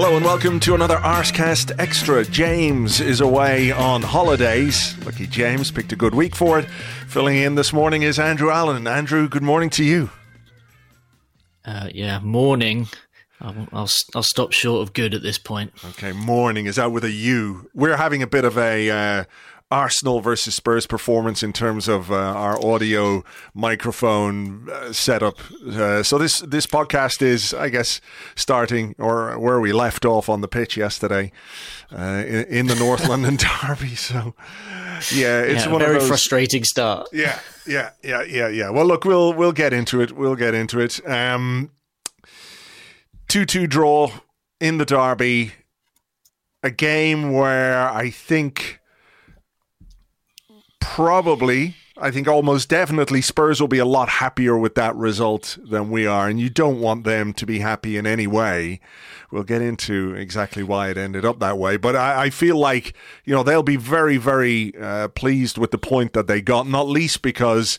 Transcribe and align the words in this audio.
Hello 0.00 0.14
and 0.14 0.24
welcome 0.24 0.60
to 0.60 0.76
another 0.76 0.94
Arsecast 0.98 1.72
Extra. 1.80 2.24
James 2.24 3.00
is 3.00 3.20
away 3.20 3.72
on 3.72 4.00
holidays. 4.00 4.96
Lucky 5.04 5.26
James 5.26 5.72
picked 5.72 5.90
a 5.92 5.96
good 5.96 6.14
week 6.14 6.36
for 6.36 6.60
it. 6.60 6.66
Filling 7.08 7.36
in 7.36 7.56
this 7.56 7.72
morning 7.72 8.02
is 8.02 8.16
Andrew 8.16 8.48
Allen. 8.48 8.86
Andrew, 8.86 9.28
good 9.28 9.42
morning 9.42 9.70
to 9.70 9.82
you. 9.82 10.08
Uh, 11.64 11.88
yeah, 11.92 12.20
morning. 12.20 12.86
I'll, 13.40 13.66
I'll, 13.72 13.90
I'll 14.14 14.22
stop 14.22 14.52
short 14.52 14.82
of 14.82 14.92
good 14.92 15.14
at 15.14 15.22
this 15.22 15.36
point. 15.36 15.72
Okay, 15.84 16.12
morning 16.12 16.66
is 16.66 16.78
out 16.78 16.92
with 16.92 17.02
a 17.02 17.10
U. 17.10 17.68
We're 17.74 17.96
having 17.96 18.22
a 18.22 18.28
bit 18.28 18.44
of 18.44 18.56
a 18.56 18.90
uh, 18.90 19.24
Arsenal 19.70 20.20
versus 20.20 20.54
Spurs 20.54 20.86
performance 20.86 21.42
in 21.42 21.52
terms 21.52 21.88
of 21.88 22.10
uh, 22.10 22.14
our 22.14 22.64
audio 22.64 23.22
microphone 23.52 24.66
uh, 24.70 24.92
setup. 24.94 25.38
Uh, 25.66 26.02
so 26.02 26.16
this 26.16 26.40
this 26.40 26.66
podcast 26.66 27.20
is, 27.20 27.52
I 27.52 27.68
guess, 27.68 28.00
starting 28.34 28.94
or 28.98 29.38
where 29.38 29.60
we 29.60 29.72
left 29.72 30.06
off 30.06 30.30
on 30.30 30.40
the 30.40 30.48
pitch 30.48 30.78
yesterday 30.78 31.32
uh, 31.92 32.24
in, 32.26 32.44
in, 32.44 32.66
the 32.66 32.76
North 32.76 33.06
London 33.08 33.36
Derby. 33.36 33.94
So 33.94 34.34
yeah, 35.12 35.42
it's 35.42 35.66
yeah, 35.66 35.70
one 35.70 35.80
very 35.80 35.96
of 35.96 36.00
those, 36.00 36.08
frustrating 36.08 36.64
start. 36.64 37.08
Yeah, 37.12 37.38
yeah, 37.66 37.90
yeah, 38.02 38.22
yeah, 38.22 38.48
yeah. 38.48 38.70
Well, 38.70 38.86
look, 38.86 39.04
we'll 39.04 39.34
we'll 39.34 39.52
get 39.52 39.74
into 39.74 40.00
it. 40.00 40.12
We'll 40.12 40.36
get 40.36 40.54
into 40.54 40.80
it. 40.80 41.06
Um, 41.06 41.72
two 43.28 43.44
two 43.44 43.66
draw 43.66 44.12
in 44.60 44.78
the 44.78 44.86
Derby. 44.86 45.52
A 46.60 46.72
game 46.72 47.32
where 47.32 47.88
I 47.88 48.10
think 48.10 48.80
probably, 50.94 51.76
I 51.96 52.10
think 52.10 52.26
almost 52.26 52.68
definitely, 52.68 53.20
Spurs 53.20 53.60
will 53.60 53.68
be 53.68 53.78
a 53.78 53.84
lot 53.84 54.08
happier 54.08 54.56
with 54.56 54.74
that 54.76 54.96
result 54.96 55.58
than 55.62 55.90
we 55.90 56.06
are. 56.06 56.28
And 56.28 56.40
you 56.40 56.48
don't 56.48 56.80
want 56.80 57.04
them 57.04 57.32
to 57.34 57.46
be 57.46 57.58
happy 57.58 57.96
in 57.96 58.06
any 58.06 58.26
way. 58.26 58.80
We'll 59.30 59.44
get 59.44 59.62
into 59.62 60.14
exactly 60.14 60.62
why 60.62 60.88
it 60.88 60.96
ended 60.96 61.24
up 61.24 61.40
that 61.40 61.58
way. 61.58 61.76
But 61.76 61.94
I, 61.94 62.24
I 62.24 62.30
feel 62.30 62.56
like, 62.56 62.94
you 63.24 63.34
know, 63.34 63.42
they'll 63.42 63.62
be 63.62 63.76
very, 63.76 64.16
very 64.16 64.74
uh, 64.80 65.08
pleased 65.08 65.58
with 65.58 65.70
the 65.70 65.78
point 65.78 66.14
that 66.14 66.26
they 66.26 66.40
got, 66.40 66.66
not 66.66 66.88
least 66.88 67.22
because 67.22 67.78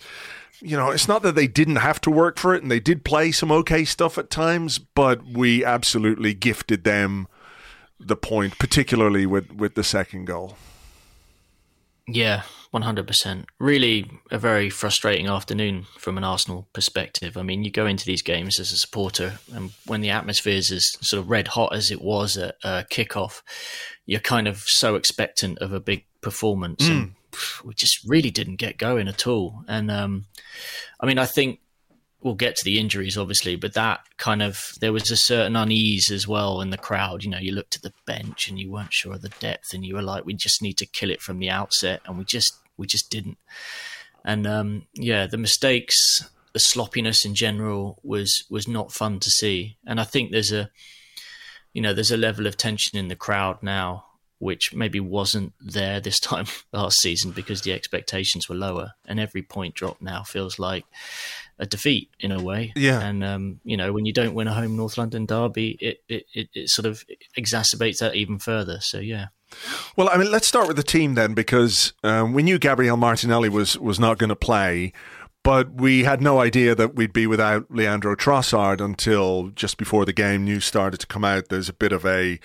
you 0.62 0.76
know, 0.76 0.92
it's 0.92 1.08
not 1.08 1.22
that 1.22 1.36
they 1.36 1.48
didn't 1.48 1.78
have 1.78 2.02
to 2.02 2.12
work 2.12 2.38
for 2.38 2.54
it 2.54 2.62
and 2.62 2.70
they 2.70 2.82
did 2.82 3.06
play 3.06 3.32
some 3.32 3.50
okay 3.50 3.86
stuff 3.86 4.18
at 4.18 4.30
times, 4.30 4.78
but 4.78 5.24
we 5.24 5.64
absolutely 5.64 6.34
gifted 6.34 6.84
them 6.84 7.30
the 7.98 8.18
point, 8.18 8.60
particularly 8.60 9.26
with, 9.26 9.54
with 9.54 9.76
the 9.76 9.86
second 9.86 10.26
goal. 10.26 10.58
Yeah, 12.08 12.44
100%. 12.74 13.46
Really 13.60 14.10
a 14.30 14.38
very 14.38 14.70
frustrating 14.70 15.28
afternoon 15.28 15.88
from 15.98 16.18
an 16.18 16.24
Arsenal 16.24 16.68
perspective. 16.74 17.36
I 17.38 17.42
mean, 17.42 17.64
you 17.64 17.72
go 17.72 17.86
into 17.86 18.06
these 18.06 18.22
games 18.22 18.60
as 18.60 18.72
a 18.72 18.78
supporter, 18.78 19.40
and 19.54 19.72
when 19.86 20.02
the 20.02 20.12
atmosphere 20.12 20.56
is 20.56 20.72
as 20.72 20.86
sort 21.02 21.22
of 21.22 21.30
red 21.30 21.50
hot 21.50 21.76
as 21.76 21.90
it 21.92 22.02
was 22.02 22.38
at 22.38 22.56
uh, 22.64 22.84
kickoff, 22.92 23.42
you're 24.06 24.20
kind 24.20 24.48
of 24.48 24.64
so 24.66 24.96
expectant 24.96 25.58
of 25.60 25.74
a 25.74 25.80
big 25.80 26.06
performance. 26.22 26.88
Mm. 26.88 26.92
And 26.92 27.12
we 27.64 27.74
just 27.74 28.00
really 28.08 28.32
didn't 28.32 28.58
get 28.58 28.78
going 28.78 29.08
at 29.08 29.26
all. 29.26 29.64
And 29.68 29.90
um, 29.90 30.26
I 31.00 31.06
mean, 31.06 31.18
I 31.18 31.26
think 31.26 31.60
we'll 32.22 32.36
get 32.36 32.56
to 32.56 32.66
the 32.66 32.80
injuries, 32.80 33.18
obviously, 33.18 33.56
but 33.56 33.74
that 33.74 34.02
kind 34.18 34.42
of 34.42 34.74
there 34.82 34.94
was 34.94 35.10
a 35.10 35.16
certain 35.16 35.56
unease 35.56 36.12
as 36.12 36.28
well 36.28 36.62
in 36.62 36.70
the 36.70 36.78
crowd. 36.78 37.24
You 37.24 37.30
know, 37.30 37.38
you 37.40 37.52
looked 37.52 37.76
at 37.76 37.82
the 37.82 37.94
bench 38.06 38.50
and 38.50 38.60
you 38.60 38.72
weren't 38.72 38.94
sure 38.94 39.14
of 39.14 39.22
the 39.22 39.30
depth, 39.30 39.74
and 39.74 39.86
you 39.86 39.96
were 39.96 40.02
like, 40.02 40.26
we 40.26 40.34
just 40.34 40.62
need 40.62 40.78
to 40.78 40.86
kill 40.86 41.10
it 41.10 41.22
from 41.22 41.40
the 41.40 41.50
outset, 41.50 42.02
and 42.06 42.18
we 42.18 42.26
just 42.26 42.54
we 42.80 42.88
just 42.88 43.12
didn't. 43.12 43.38
And 44.26 44.48
um, 44.48 44.88
yeah, 44.94 45.28
the 45.28 45.38
mistakes, 45.38 45.96
the 46.54 46.60
sloppiness 46.60 47.26
in 47.26 47.36
general 47.36 48.00
was 48.04 48.44
was 48.50 48.68
not 48.68 48.92
fun 48.92 49.20
to 49.20 49.30
see. 49.30 49.78
And 49.86 50.00
I 50.00 50.04
think 50.04 50.32
there's 50.32 50.52
a 50.52 50.70
you 51.74 51.82
know 51.82 51.94
there's 51.94 52.12
a 52.12 52.18
level 52.18 52.48
of 52.48 52.58
tension 52.58 52.98
in 52.98 53.08
the 53.08 53.16
crowd 53.16 53.62
now 53.62 54.06
which 54.40 54.74
maybe 54.74 55.02
wasn't 55.02 55.54
there 55.60 56.00
this 56.00 56.20
time 56.32 56.46
last 56.72 56.98
season 57.02 57.32
because 57.32 57.62
the 57.62 57.74
expectations 57.74 58.48
were 58.50 58.56
lower 58.56 58.94
and 59.06 59.20
every 59.20 59.44
point 59.44 59.76
drop 59.76 60.02
now 60.02 60.24
feels 60.24 60.58
like 60.58 60.86
a 61.60 61.66
defeat 61.66 62.10
in 62.22 62.32
a 62.32 62.42
way. 62.42 62.72
Yeah. 62.76 63.02
And 63.02 63.24
um, 63.24 63.60
you 63.64 63.76
know, 63.78 63.92
when 63.92 64.06
you 64.06 64.14
don't 64.14 64.34
win 64.34 64.48
a 64.48 64.54
home 64.54 64.78
North 64.78 64.98
London 64.98 65.26
derby, 65.26 65.78
it, 65.82 66.02
it, 66.08 66.26
it, 66.34 66.50
it 66.54 66.70
sort 66.70 66.86
of 66.86 67.04
exacerbates 67.38 67.98
that 67.98 68.16
even 68.16 68.40
further. 68.40 68.80
So 68.82 69.00
yeah. 69.00 69.28
Well, 69.96 70.10
I 70.12 70.18
mean, 70.18 70.32
let's 70.32 70.48
start 70.48 70.68
with 70.68 70.78
the 70.78 70.84
team 70.84 71.16
then, 71.16 71.34
because 71.34 71.94
um, 72.04 72.34
we 72.34 72.44
knew 72.44 72.60
Gabriel 72.60 72.98
Martinelli 72.98 73.50
was 73.50 73.78
was 73.78 74.00
not 74.00 74.18
going 74.18 74.30
to 74.30 74.36
play, 74.36 74.94
but 75.44 75.74
we 75.74 76.04
had 76.04 76.22
no 76.22 76.40
idea 76.40 76.76
that 76.76 76.96
we'd 76.96 77.14
be 77.14 77.26
without 77.26 77.72
Leandro 77.72 78.16
Trossard 78.16 78.82
until 78.82 79.50
just 79.56 79.78
before 79.78 80.06
the 80.06 80.14
game 80.14 80.44
news 80.44 80.66
started 80.66 81.00
to 81.00 81.08
come 81.08 81.24
out. 81.24 81.48
There's 81.50 81.70
a 81.70 81.74
bit 81.74 81.94
of 81.94 82.06
a 82.06 82.40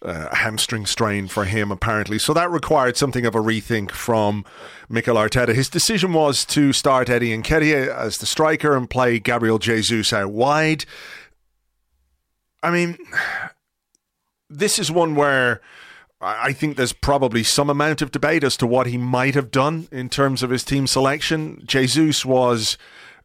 uh, 0.00 0.34
hamstring 0.34 0.86
strain 0.86 1.28
for 1.28 1.44
him, 1.44 1.70
apparently, 1.70 2.18
so 2.18 2.32
that 2.32 2.50
required 2.50 2.96
something 2.96 3.26
of 3.26 3.34
a 3.34 3.40
rethink 3.40 3.90
from 3.90 4.44
Mikel 4.88 5.16
Arteta. 5.16 5.54
His 5.54 5.68
decision 5.68 6.14
was 6.14 6.46
to 6.46 6.72
start 6.72 7.10
Eddie 7.10 7.36
Nketiah 7.36 7.94
as 7.94 8.18
the 8.18 8.26
striker 8.26 8.76
and 8.76 8.88
play 8.88 9.18
Gabriel 9.18 9.58
Jesus 9.58 10.12
out 10.12 10.32
wide. 10.32 10.86
I 12.62 12.70
mean, 12.70 12.96
this 14.50 14.78
is 14.78 14.90
one 14.90 15.14
where 15.14 15.60
I 16.20 16.52
think 16.52 16.76
there's 16.76 16.92
probably 16.92 17.44
some 17.44 17.70
amount 17.70 18.02
of 18.02 18.10
debate 18.10 18.42
as 18.42 18.56
to 18.56 18.66
what 18.66 18.88
he 18.88 18.96
might 18.98 19.34
have 19.34 19.52
done 19.52 19.86
in 19.92 20.08
terms 20.08 20.42
of 20.42 20.50
his 20.50 20.64
team 20.64 20.88
selection. 20.88 21.62
Jesus 21.64 22.24
was 22.24 22.76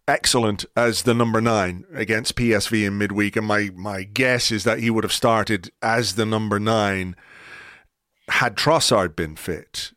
excellent 0.08 0.66
as 0.78 1.02
the 1.02 1.14
number 1.14 1.42
nine 1.42 1.86
against 1.94 2.36
PSV 2.36 2.86
in 2.86 2.98
midweek, 2.98 3.36
and 3.36 3.48
my, 3.48 3.72
my 3.74 4.04
guess 4.04 4.52
is 4.52 4.64
that 4.64 4.80
he 4.80 4.92
would 4.92 5.04
have 5.04 5.14
started 5.14 5.72
as 5.82 6.16
the 6.16 6.26
number 6.26 6.60
nine 6.60 7.16
had 8.30 8.56
Trossard 8.56 9.16
been 9.16 9.36
fit. 9.36 9.92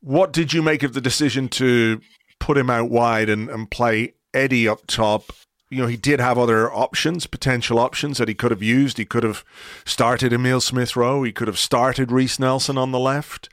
What 0.00 0.32
did 0.32 0.52
you 0.52 0.62
make 0.62 0.82
of 0.82 0.94
the 0.94 1.00
decision 1.00 1.48
to 1.50 2.00
put 2.38 2.56
him 2.56 2.70
out 2.70 2.88
wide 2.88 3.28
and, 3.28 3.50
and 3.50 3.70
play 3.70 4.14
Eddie 4.32 4.68
up 4.68 4.86
top 4.86 5.32
you 5.68 5.82
know, 5.82 5.88
he 5.88 5.96
did 5.96 6.20
have 6.20 6.38
other 6.38 6.72
options, 6.72 7.26
potential 7.26 7.78
options 7.78 8.18
that 8.18 8.28
he 8.28 8.34
could 8.34 8.50
have 8.50 8.62
used. 8.62 8.98
He 8.98 9.04
could 9.04 9.24
have 9.24 9.44
started 9.84 10.32
Emil 10.32 10.60
Smith 10.60 10.94
Rowe. 10.94 11.24
He 11.24 11.32
could 11.32 11.48
have 11.48 11.58
started 11.58 12.12
Reiss 12.12 12.38
Nelson 12.38 12.78
on 12.78 12.92
the 12.92 12.98
left. 12.98 13.48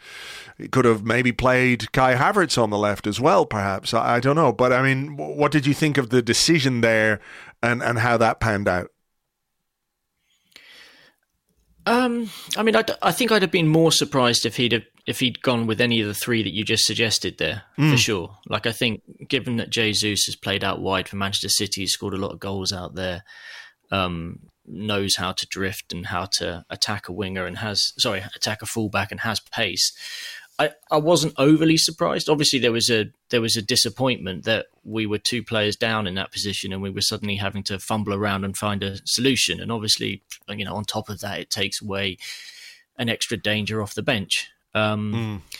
He 0.57 0.67
could 0.67 0.85
have 0.85 1.03
maybe 1.03 1.31
played 1.31 1.91
Kai 1.91 2.15
Havertz 2.15 2.61
on 2.61 2.69
the 2.69 2.77
left 2.77 3.07
as 3.07 3.19
well, 3.19 3.45
perhaps. 3.45 3.93
I, 3.93 4.15
I 4.15 4.19
don't 4.19 4.35
know. 4.35 4.53
But 4.53 4.71
I 4.71 4.83
mean, 4.83 5.17
what 5.17 5.51
did 5.51 5.65
you 5.65 5.73
think 5.73 5.97
of 5.97 6.09
the 6.09 6.21
decision 6.21 6.81
there 6.81 7.19
and, 7.63 7.81
and 7.81 7.99
how 7.99 8.17
that 8.17 8.39
panned 8.39 8.67
out? 8.67 8.91
Um, 11.85 12.29
I 12.55 12.63
mean, 12.63 12.75
I, 12.75 12.83
I 13.01 13.11
think 13.11 13.31
I'd 13.31 13.41
have 13.41 13.51
been 13.51 13.67
more 13.67 13.91
surprised 13.91 14.45
if 14.45 14.57
he'd 14.57 14.71
have 14.71 14.83
if 15.05 15.19
he'd 15.19 15.41
gone 15.41 15.67
with 15.67 15.81
any 15.81 15.99
of 15.99 16.07
the 16.07 16.13
three 16.13 16.43
that 16.43 16.53
you 16.53 16.63
just 16.63 16.85
suggested 16.85 17.37
there, 17.37 17.63
mm. 17.77 17.91
for 17.91 17.97
sure. 17.97 18.37
Like 18.47 18.65
I 18.65 18.71
think, 18.71 19.01
given 19.27 19.57
that 19.57 19.69
Jesus 19.69 20.25
has 20.25 20.35
played 20.35 20.63
out 20.63 20.81
wide 20.81 21.09
for 21.09 21.17
Manchester 21.17 21.49
City, 21.49 21.85
scored 21.87 22.13
a 22.13 22.17
lot 22.17 22.31
of 22.31 22.39
goals 22.39 22.71
out 22.71 22.95
there, 22.95 23.23
um, 23.91 24.39
knows 24.65 25.17
how 25.17 25.33
to 25.33 25.47
drift 25.47 25.91
and 25.91 26.05
how 26.05 26.25
to 26.37 26.63
attack 26.69 27.09
a 27.09 27.13
winger 27.13 27.45
and 27.45 27.57
has 27.57 27.91
sorry 27.97 28.23
attack 28.35 28.61
a 28.61 28.65
fullback 28.65 29.11
and 29.11 29.21
has 29.21 29.39
pace. 29.39 29.91
I, 30.63 30.71
I 30.91 30.97
wasn't 30.97 31.33
overly 31.37 31.77
surprised. 31.77 32.29
Obviously, 32.29 32.59
there 32.59 32.71
was 32.71 32.89
a 32.89 33.05
there 33.29 33.41
was 33.41 33.55
a 33.55 33.61
disappointment 33.61 34.45
that 34.45 34.67
we 34.83 35.05
were 35.05 35.17
two 35.17 35.43
players 35.43 35.75
down 35.75 36.07
in 36.07 36.15
that 36.15 36.31
position, 36.31 36.71
and 36.71 36.81
we 36.81 36.89
were 36.89 37.01
suddenly 37.01 37.35
having 37.35 37.63
to 37.63 37.79
fumble 37.79 38.13
around 38.13 38.43
and 38.43 38.57
find 38.57 38.83
a 38.83 38.97
solution. 39.05 39.59
And 39.59 39.71
obviously, 39.71 40.23
you 40.49 40.65
know, 40.65 40.75
on 40.75 40.85
top 40.85 41.09
of 41.09 41.19
that, 41.19 41.39
it 41.39 41.49
takes 41.49 41.81
away 41.81 42.17
an 42.97 43.09
extra 43.09 43.37
danger 43.37 43.81
off 43.81 43.95
the 43.95 44.03
bench. 44.03 44.49
Um, 44.73 45.13
mm. 45.13 45.59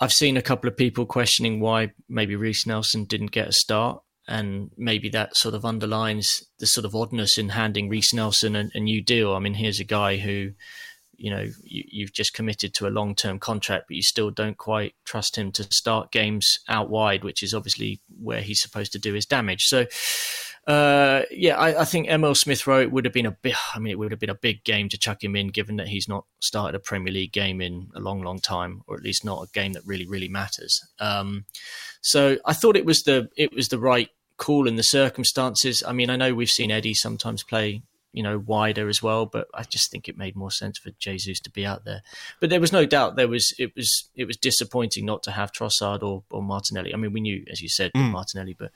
I've 0.00 0.12
seen 0.12 0.36
a 0.36 0.42
couple 0.42 0.68
of 0.68 0.76
people 0.76 1.04
questioning 1.04 1.60
why 1.60 1.92
maybe 2.08 2.36
Reiss 2.36 2.66
Nelson 2.66 3.04
didn't 3.04 3.32
get 3.32 3.48
a 3.48 3.52
start, 3.52 4.02
and 4.26 4.70
maybe 4.76 5.08
that 5.10 5.36
sort 5.36 5.54
of 5.54 5.64
underlines 5.64 6.44
the 6.58 6.66
sort 6.66 6.84
of 6.84 6.94
oddness 6.94 7.36
in 7.36 7.50
handing 7.50 7.88
Reiss 7.88 8.14
Nelson 8.14 8.56
a, 8.56 8.68
a 8.74 8.80
new 8.80 9.02
deal. 9.02 9.34
I 9.34 9.38
mean, 9.40 9.54
here's 9.54 9.80
a 9.80 9.84
guy 9.84 10.18
who 10.18 10.52
you 11.20 11.30
know 11.30 11.46
you, 11.62 12.06
have 12.06 12.12
just 12.12 12.34
committed 12.34 12.74
to 12.74 12.86
a 12.86 12.90
long 12.90 13.14
term 13.14 13.38
contract, 13.38 13.84
but 13.88 13.96
you 13.96 14.02
still 14.02 14.30
don't 14.30 14.56
quite 14.56 14.94
trust 15.04 15.36
him 15.36 15.52
to 15.52 15.64
start 15.64 16.10
games 16.10 16.58
out 16.68 16.88
wide, 16.88 17.22
which 17.24 17.42
is 17.42 17.54
obviously 17.54 18.00
where 18.20 18.40
he's 18.40 18.60
supposed 18.60 18.92
to 18.92 18.98
do 18.98 19.14
his 19.14 19.26
damage. 19.26 19.64
So. 19.66 19.86
Uh, 20.66 21.22
yeah, 21.30 21.56
I, 21.56 21.80
I, 21.80 21.84
think 21.86 22.08
Emil 22.08 22.34
Smith 22.34 22.66
Rowe 22.66 22.86
would 22.86 23.06
have 23.06 23.14
been 23.14 23.26
a 23.26 23.30
big. 23.30 23.54
I 23.74 23.78
mean, 23.78 23.90
it 23.90 23.98
would 23.98 24.12
have 24.12 24.20
been 24.20 24.30
a 24.30 24.34
big 24.34 24.62
game 24.62 24.90
to 24.90 24.98
chuck 24.98 25.24
him 25.24 25.34
in, 25.34 25.48
given 25.48 25.76
that 25.76 25.88
he's 25.88 26.06
not 26.06 26.26
started 26.38 26.76
a 26.76 26.78
Premier 26.78 27.12
League 27.12 27.32
game 27.32 27.62
in 27.62 27.88
a 27.96 27.98
long, 27.98 28.20
long 28.20 28.40
time, 28.40 28.82
or 28.86 28.94
at 28.94 29.02
least 29.02 29.24
not 29.24 29.42
a 29.42 29.50
game 29.52 29.72
that 29.72 29.86
really, 29.86 30.06
really 30.06 30.28
matters. 30.28 30.78
Um, 31.00 31.46
so 32.02 32.36
I 32.44 32.52
thought 32.52 32.76
it 32.76 32.84
was 32.84 33.02
the 33.02 33.30
it 33.36 33.54
was 33.54 33.68
the 33.68 33.78
right 33.78 34.10
call 34.36 34.68
in 34.68 34.76
the 34.76 34.82
circumstances. 34.82 35.82
I 35.84 35.92
mean, 35.92 36.10
I 36.10 36.16
know 36.16 36.34
we've 36.34 36.50
seen 36.50 36.70
Eddie 36.70 36.94
sometimes 36.94 37.42
play 37.42 37.82
you 38.12 38.22
know 38.22 38.38
wider 38.38 38.88
as 38.88 39.02
well 39.02 39.26
but 39.26 39.46
i 39.54 39.62
just 39.62 39.90
think 39.90 40.08
it 40.08 40.16
made 40.16 40.36
more 40.36 40.50
sense 40.50 40.78
for 40.78 40.90
jesus 40.98 41.40
to 41.40 41.50
be 41.50 41.64
out 41.64 41.84
there 41.84 42.02
but 42.40 42.50
there 42.50 42.60
was 42.60 42.72
no 42.72 42.84
doubt 42.84 43.16
there 43.16 43.28
was 43.28 43.54
it 43.58 43.72
was 43.76 44.08
it 44.14 44.24
was 44.24 44.36
disappointing 44.36 45.06
not 45.06 45.22
to 45.22 45.30
have 45.30 45.52
trossard 45.52 46.02
or, 46.02 46.22
or 46.30 46.42
martinelli 46.42 46.92
i 46.92 46.96
mean 46.96 47.12
we 47.12 47.20
knew 47.20 47.44
as 47.50 47.60
you 47.60 47.68
said 47.68 47.90
mm. 47.96 48.10
martinelli 48.10 48.54
but 48.58 48.70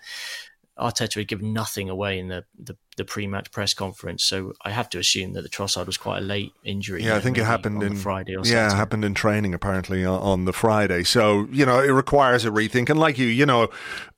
Arteta 0.79 1.19
had 1.19 1.29
given 1.29 1.53
nothing 1.53 1.89
away 1.89 2.19
in 2.19 2.29
the, 2.29 2.45
the, 2.59 2.77
the, 2.97 3.05
pre-match 3.05 3.53
press 3.53 3.75
conference, 3.75 4.25
so 4.25 4.55
I 4.65 4.71
have 4.71 4.89
to 4.91 4.99
assume 4.99 5.33
that 5.35 5.43
the 5.43 5.49
Trossard 5.49 5.87
was 5.87 5.97
quite 5.97 6.19
a 6.19 6.21
late 6.21 6.53
injury. 6.65 7.05
Yeah, 7.05 7.15
I 7.15 7.21
think 7.21 7.39
it 7.39 7.45
happened 7.45 7.83
in 7.85 7.95
Friday. 7.95 8.37
Or 8.37 8.45
yeah, 8.45 8.67
it 8.67 8.75
happened 8.75 9.05
in 9.05 9.15
training 9.15 9.55
apparently 9.55 10.05
on 10.05 10.47
the 10.47 10.53
Friday. 10.53 11.05
So 11.05 11.47
you 11.53 11.65
know, 11.65 11.79
it 11.79 11.91
requires 11.91 12.45
a 12.45 12.51
rethink. 12.51 12.91
And 12.91 12.99
like 12.99 13.19
you, 13.19 13.27
you 13.27 13.47
know, 13.47 13.69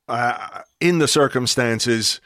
uh, 0.09 0.63
in 0.81 0.99
the 0.99 1.09
circumstances, 1.09 2.23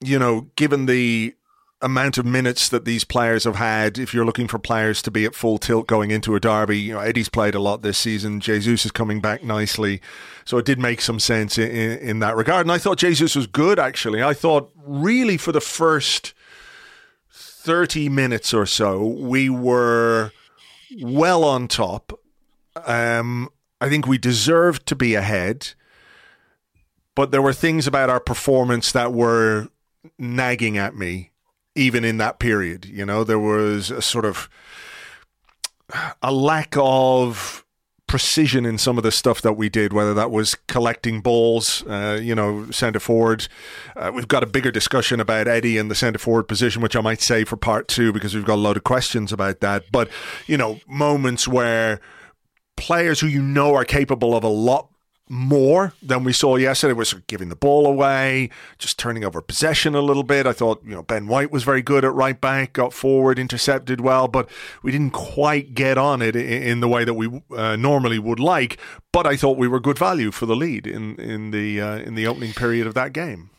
you 0.00 0.18
know, 0.18 0.48
given 0.56 0.86
the 0.86 1.35
amount 1.82 2.16
of 2.16 2.24
minutes 2.24 2.68
that 2.70 2.84
these 2.84 3.04
players 3.04 3.44
have 3.44 3.56
had, 3.56 3.98
if 3.98 4.14
you're 4.14 4.24
looking 4.24 4.48
for 4.48 4.58
players 4.58 5.02
to 5.02 5.10
be 5.10 5.24
at 5.26 5.34
full 5.34 5.58
tilt 5.58 5.86
going 5.86 6.10
into 6.10 6.34
a 6.34 6.40
derby, 6.40 6.78
you 6.78 6.94
know, 6.94 7.00
Eddie's 7.00 7.28
played 7.28 7.54
a 7.54 7.60
lot 7.60 7.82
this 7.82 7.98
season. 7.98 8.40
Jesus 8.40 8.86
is 8.86 8.90
coming 8.90 9.20
back 9.20 9.44
nicely. 9.44 10.00
So 10.44 10.56
it 10.58 10.64
did 10.64 10.78
make 10.78 11.00
some 11.00 11.20
sense 11.20 11.58
in, 11.58 11.98
in, 11.98 12.18
that 12.20 12.36
regard. 12.36 12.66
And 12.66 12.72
I 12.72 12.78
thought 12.78 12.98
Jesus 12.98 13.34
was 13.34 13.46
good, 13.46 13.78
actually. 13.78 14.22
I 14.22 14.32
thought 14.32 14.70
really 14.76 15.36
for 15.36 15.52
the 15.52 15.60
first 15.60 16.32
30 17.30 18.08
minutes 18.08 18.54
or 18.54 18.64
so, 18.64 19.04
we 19.06 19.50
were 19.50 20.32
well 21.02 21.44
on 21.44 21.68
top. 21.68 22.18
Um, 22.86 23.50
I 23.80 23.90
think 23.90 24.06
we 24.06 24.16
deserved 24.16 24.86
to 24.86 24.96
be 24.96 25.14
ahead. 25.14 25.74
But 27.14 27.32
there 27.32 27.42
were 27.42 27.52
things 27.52 27.86
about 27.86 28.10
our 28.10 28.20
performance 28.20 28.92
that 28.92 29.12
were 29.12 29.68
nagging 30.18 30.78
at 30.78 30.94
me 30.94 31.32
even 31.76 32.04
in 32.04 32.18
that 32.18 32.38
period. 32.38 32.84
You 32.84 33.06
know, 33.06 33.24
there 33.24 33.38
was 33.38 33.90
a 33.90 34.02
sort 34.02 34.24
of 34.24 34.48
a 36.22 36.32
lack 36.32 36.74
of 36.76 37.64
precision 38.06 38.64
in 38.64 38.78
some 38.78 38.96
of 38.98 39.02
the 39.02 39.10
stuff 39.10 39.42
that 39.42 39.54
we 39.54 39.68
did, 39.68 39.92
whether 39.92 40.14
that 40.14 40.30
was 40.30 40.54
collecting 40.68 41.20
balls, 41.20 41.82
uh, 41.86 42.18
you 42.20 42.34
know, 42.34 42.70
centre 42.70 43.00
forward. 43.00 43.48
Uh, 43.96 44.12
we've 44.14 44.28
got 44.28 44.42
a 44.42 44.46
bigger 44.46 44.70
discussion 44.70 45.20
about 45.20 45.48
Eddie 45.48 45.76
and 45.76 45.90
the 45.90 45.94
centre 45.94 46.18
forward 46.18 46.44
position, 46.44 46.82
which 46.82 46.94
I 46.96 47.00
might 47.00 47.20
say 47.20 47.44
for 47.44 47.56
part 47.56 47.88
two 47.88 48.12
because 48.12 48.34
we've 48.34 48.44
got 48.44 48.54
a 48.54 48.62
lot 48.62 48.76
of 48.76 48.84
questions 48.84 49.32
about 49.32 49.60
that. 49.60 49.84
But, 49.90 50.08
you 50.46 50.56
know, 50.56 50.78
moments 50.88 51.48
where 51.48 52.00
players 52.76 53.20
who 53.20 53.26
you 53.26 53.42
know 53.42 53.74
are 53.74 53.84
capable 53.84 54.36
of 54.36 54.44
a 54.44 54.48
lot 54.48 54.88
more 55.28 55.92
than 56.02 56.24
we 56.24 56.32
saw 56.32 56.56
yesterday. 56.56 56.92
Was 56.92 57.14
giving 57.26 57.48
the 57.48 57.56
ball 57.56 57.86
away, 57.86 58.50
just 58.78 58.98
turning 58.98 59.24
over 59.24 59.40
possession 59.40 59.94
a 59.94 60.00
little 60.00 60.22
bit. 60.22 60.46
I 60.46 60.52
thought, 60.52 60.82
you 60.84 60.94
know, 60.94 61.02
Ben 61.02 61.26
White 61.26 61.50
was 61.50 61.64
very 61.64 61.82
good 61.82 62.04
at 62.04 62.14
right 62.14 62.40
back, 62.40 62.72
got 62.72 62.92
forward, 62.92 63.38
intercepted 63.38 64.00
well, 64.00 64.28
but 64.28 64.48
we 64.82 64.92
didn't 64.92 65.12
quite 65.12 65.74
get 65.74 65.98
on 65.98 66.22
it 66.22 66.36
in 66.36 66.80
the 66.80 66.88
way 66.88 67.04
that 67.04 67.14
we 67.14 67.42
uh, 67.56 67.76
normally 67.76 68.18
would 68.18 68.40
like. 68.40 68.78
But 69.12 69.26
I 69.26 69.36
thought 69.36 69.58
we 69.58 69.68
were 69.68 69.80
good 69.80 69.98
value 69.98 70.30
for 70.30 70.46
the 70.46 70.56
lead 70.56 70.86
in 70.86 71.16
in 71.16 71.50
the 71.50 71.80
uh, 71.80 71.96
in 71.98 72.14
the 72.14 72.26
opening 72.26 72.52
period 72.52 72.86
of 72.86 72.94
that 72.94 73.12
game. 73.12 73.50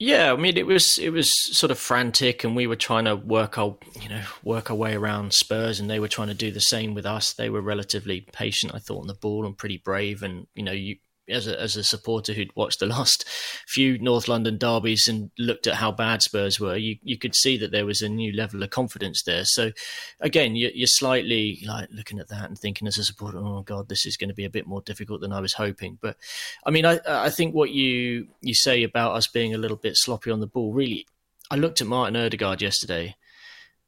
Yeah, 0.00 0.32
I 0.32 0.36
mean 0.36 0.56
it 0.56 0.66
was 0.66 0.96
it 0.98 1.10
was 1.10 1.28
sort 1.56 1.72
of 1.72 1.78
frantic, 1.78 2.44
and 2.44 2.54
we 2.54 2.68
were 2.68 2.76
trying 2.76 3.06
to 3.06 3.16
work 3.16 3.58
our 3.58 3.76
you 4.00 4.08
know 4.08 4.22
work 4.44 4.70
our 4.70 4.76
way 4.76 4.94
around 4.94 5.32
Spurs, 5.32 5.80
and 5.80 5.90
they 5.90 5.98
were 5.98 6.06
trying 6.08 6.28
to 6.28 6.34
do 6.34 6.52
the 6.52 6.60
same 6.60 6.94
with 6.94 7.04
us. 7.04 7.32
They 7.32 7.50
were 7.50 7.60
relatively 7.60 8.20
patient, 8.32 8.74
I 8.74 8.78
thought, 8.78 9.00
on 9.00 9.06
the 9.08 9.14
ball 9.14 9.44
and 9.44 9.58
pretty 9.58 9.78
brave. 9.78 10.22
And 10.22 10.46
you 10.54 10.62
know, 10.62 10.72
you 10.72 10.96
as 11.28 11.46
a 11.46 11.60
as 11.60 11.76
a 11.76 11.84
supporter 11.84 12.32
who'd 12.32 12.54
watched 12.56 12.80
the 12.80 12.86
last 12.98 13.24
few 13.66 13.98
North 13.98 14.28
London 14.28 14.58
derbies 14.58 15.08
and 15.08 15.30
looked 15.38 15.66
at 15.66 15.74
how 15.74 15.92
bad 15.92 16.22
Spurs 16.22 16.58
were, 16.58 16.76
you 16.76 16.96
you 17.02 17.18
could 17.18 17.34
see 17.34 17.56
that 17.58 17.70
there 17.70 17.86
was 17.86 18.02
a 18.02 18.08
new 18.08 18.32
level 18.32 18.62
of 18.62 18.70
confidence 18.70 19.22
there. 19.22 19.44
So 19.44 19.72
again, 20.20 20.56
you, 20.56 20.70
you're 20.74 20.86
slightly 20.86 21.62
like 21.66 21.88
looking 21.92 22.18
at 22.18 22.28
that 22.28 22.48
and 22.48 22.58
thinking 22.58 22.88
as 22.88 22.98
a 22.98 23.04
supporter, 23.04 23.38
oh 23.38 23.62
god, 23.62 23.88
this 23.88 24.06
is 24.06 24.16
going 24.16 24.28
to 24.28 24.34
be 24.34 24.44
a 24.44 24.50
bit 24.50 24.66
more 24.66 24.82
difficult 24.82 25.20
than 25.20 25.32
I 25.32 25.40
was 25.40 25.54
hoping. 25.54 25.98
But 26.00 26.16
I 26.64 26.70
mean, 26.70 26.84
I 26.84 27.00
I 27.06 27.30
think 27.30 27.54
what 27.54 27.70
you 27.70 28.28
you 28.40 28.54
say 28.54 28.82
about 28.82 29.14
us 29.14 29.26
being 29.26 29.54
a 29.54 29.58
little 29.58 29.76
bit 29.76 29.96
sloppy 29.96 30.30
on 30.30 30.40
the 30.40 30.46
ball, 30.46 30.72
really, 30.72 31.06
I 31.50 31.56
looked 31.56 31.80
at 31.80 31.86
Martin 31.86 32.16
Odegaard 32.16 32.62
yesterday. 32.62 33.16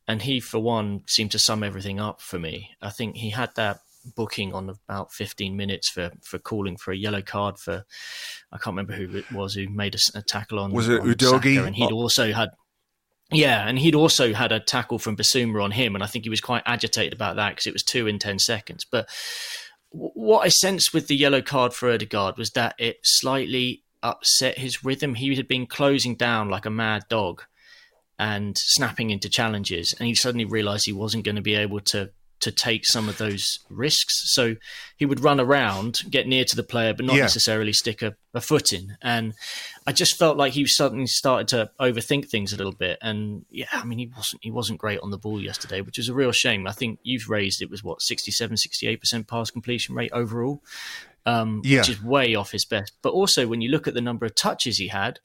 And 0.08 0.22
he, 0.22 0.40
for 0.40 0.58
one, 0.58 1.02
seemed 1.06 1.30
to 1.32 1.38
sum 1.38 1.62
everything 1.62 2.00
up 2.00 2.20
for 2.20 2.36
me. 2.36 2.70
I 2.82 2.90
think 2.90 3.14
he 3.14 3.30
had 3.30 3.54
that 3.54 3.82
booking 4.04 4.52
on 4.54 4.70
about 4.70 5.12
15 5.12 5.56
minutes 5.56 5.90
for, 5.90 6.10
for 6.22 6.38
calling 6.38 6.76
for 6.76 6.92
a 6.92 6.96
yellow 6.96 7.22
card 7.22 7.58
for 7.58 7.84
I 8.52 8.56
can't 8.56 8.74
remember 8.74 8.94
who 8.94 9.16
it 9.16 9.30
was 9.32 9.54
who 9.54 9.68
made 9.68 9.94
a, 9.94 10.18
a 10.18 10.22
tackle 10.22 10.58
on 10.58 10.72
was 10.72 10.88
it 10.88 11.00
on 11.00 11.18
Saka, 11.18 11.64
and 11.64 11.76
he'd 11.76 11.92
oh. 11.92 11.96
also 11.96 12.32
had 12.32 12.50
yeah 13.30 13.66
and 13.66 13.78
he'd 13.78 13.94
also 13.94 14.32
had 14.32 14.52
a 14.52 14.60
tackle 14.60 14.98
from 14.98 15.16
Bissouma 15.16 15.62
on 15.62 15.72
him 15.72 15.94
and 15.94 16.02
I 16.02 16.06
think 16.06 16.24
he 16.24 16.30
was 16.30 16.40
quite 16.40 16.62
agitated 16.66 17.12
about 17.12 17.36
that 17.36 17.50
because 17.50 17.66
it 17.66 17.72
was 17.72 17.82
two 17.82 18.06
in 18.06 18.18
10 18.18 18.38
seconds. 18.38 18.84
But 18.90 19.08
what 19.90 20.46
I 20.46 20.48
sensed 20.48 20.94
with 20.94 21.08
the 21.08 21.16
yellow 21.16 21.42
card 21.42 21.74
for 21.74 21.90
Odegaard 21.90 22.38
was 22.38 22.50
that 22.50 22.74
it 22.78 22.98
slightly 23.02 23.82
upset 24.02 24.58
his 24.58 24.84
rhythm. 24.84 25.14
He 25.14 25.34
had 25.34 25.48
been 25.48 25.66
closing 25.66 26.14
down 26.16 26.48
like 26.48 26.64
a 26.64 26.70
mad 26.70 27.04
dog 27.08 27.42
and 28.18 28.56
snapping 28.56 29.10
into 29.10 29.28
challenges 29.28 29.94
and 29.98 30.06
he 30.06 30.14
suddenly 30.14 30.44
realized 30.44 30.84
he 30.86 30.92
wasn't 30.92 31.24
going 31.24 31.36
to 31.36 31.42
be 31.42 31.54
able 31.54 31.80
to 31.80 32.10
to 32.40 32.50
take 32.50 32.86
some 32.86 33.08
of 33.08 33.18
those 33.18 33.58
risks. 33.68 34.32
So 34.34 34.56
he 34.96 35.06
would 35.06 35.20
run 35.20 35.38
around, 35.38 36.02
get 36.10 36.26
near 36.26 36.44
to 36.44 36.56
the 36.56 36.62
player, 36.62 36.94
but 36.94 37.04
not 37.04 37.16
yeah. 37.16 37.22
necessarily 37.22 37.72
stick 37.72 38.02
a, 38.02 38.16
a, 38.32 38.40
foot 38.40 38.72
in. 38.72 38.96
And 39.02 39.34
I 39.86 39.92
just 39.92 40.18
felt 40.18 40.38
like 40.38 40.54
he 40.54 40.66
suddenly 40.66 41.06
started 41.06 41.48
to 41.48 41.70
overthink 41.78 42.28
things 42.28 42.52
a 42.52 42.56
little 42.56 42.72
bit. 42.72 42.98
And 43.02 43.44
yeah, 43.50 43.66
I 43.72 43.84
mean, 43.84 43.98
he 43.98 44.10
wasn't 44.14 44.42
he 44.42 44.50
wasn't 44.50 44.80
great 44.80 45.00
on 45.00 45.10
the 45.10 45.18
ball 45.18 45.40
yesterday, 45.40 45.82
which 45.82 45.98
is 45.98 46.08
a 46.08 46.14
real 46.14 46.32
shame. 46.32 46.66
I 46.66 46.72
think 46.72 46.98
you've 47.02 47.28
raised 47.28 47.62
it 47.62 47.70
was 47.70 47.84
what 47.84 48.02
67, 48.02 48.56
68 48.56 49.00
percent 49.00 49.28
pass 49.28 49.50
completion 49.50 49.94
rate 49.94 50.12
overall, 50.12 50.62
um, 51.26 51.60
yeah. 51.62 51.80
which 51.80 51.90
is 51.90 52.02
way 52.02 52.34
off 52.34 52.52
his 52.52 52.64
best. 52.64 52.92
But 53.02 53.12
also 53.12 53.46
when 53.46 53.60
you 53.60 53.70
look 53.70 53.86
at 53.86 53.94
the 53.94 54.00
number 54.00 54.24
of 54.24 54.34
touches 54.34 54.78
he 54.78 54.88
had, 54.88 55.20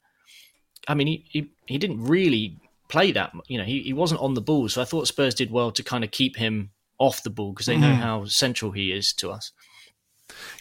I 0.86 0.94
mean, 0.94 1.06
he 1.06 1.24
he, 1.28 1.50
he 1.66 1.78
didn't 1.78 2.04
really 2.04 2.58
play 2.88 3.10
that. 3.12 3.32
You 3.48 3.58
know, 3.58 3.64
he, 3.64 3.80
he 3.80 3.94
wasn't 3.94 4.20
on 4.20 4.34
the 4.34 4.42
ball, 4.42 4.68
so 4.68 4.82
I 4.82 4.84
thought 4.84 5.08
Spurs 5.08 5.34
did 5.34 5.50
well 5.50 5.70
to 5.72 5.82
kind 5.82 6.04
of 6.04 6.10
keep 6.10 6.36
him 6.36 6.70
off 6.98 7.22
the 7.22 7.30
ball 7.30 7.52
because 7.52 7.66
they 7.66 7.76
know 7.76 7.92
mm. 7.92 7.96
how 7.96 8.24
central 8.26 8.72
he 8.72 8.92
is 8.92 9.12
to 9.18 9.30
us. 9.30 9.52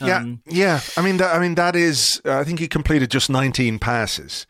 Yeah, 0.02 0.18
um, 0.18 0.42
yeah. 0.46 0.82
I 0.98 1.02
mean, 1.02 1.18
that, 1.18 1.36
I 1.36 1.40
mean 1.40 1.56
that 1.56 1.76
is. 1.76 2.22
Uh, 2.26 2.40
I 2.40 2.44
think 2.44 2.60
he 2.60 2.68
completed 2.68 3.10
just 3.10 3.30
19 3.30 3.80
passes, 3.80 4.46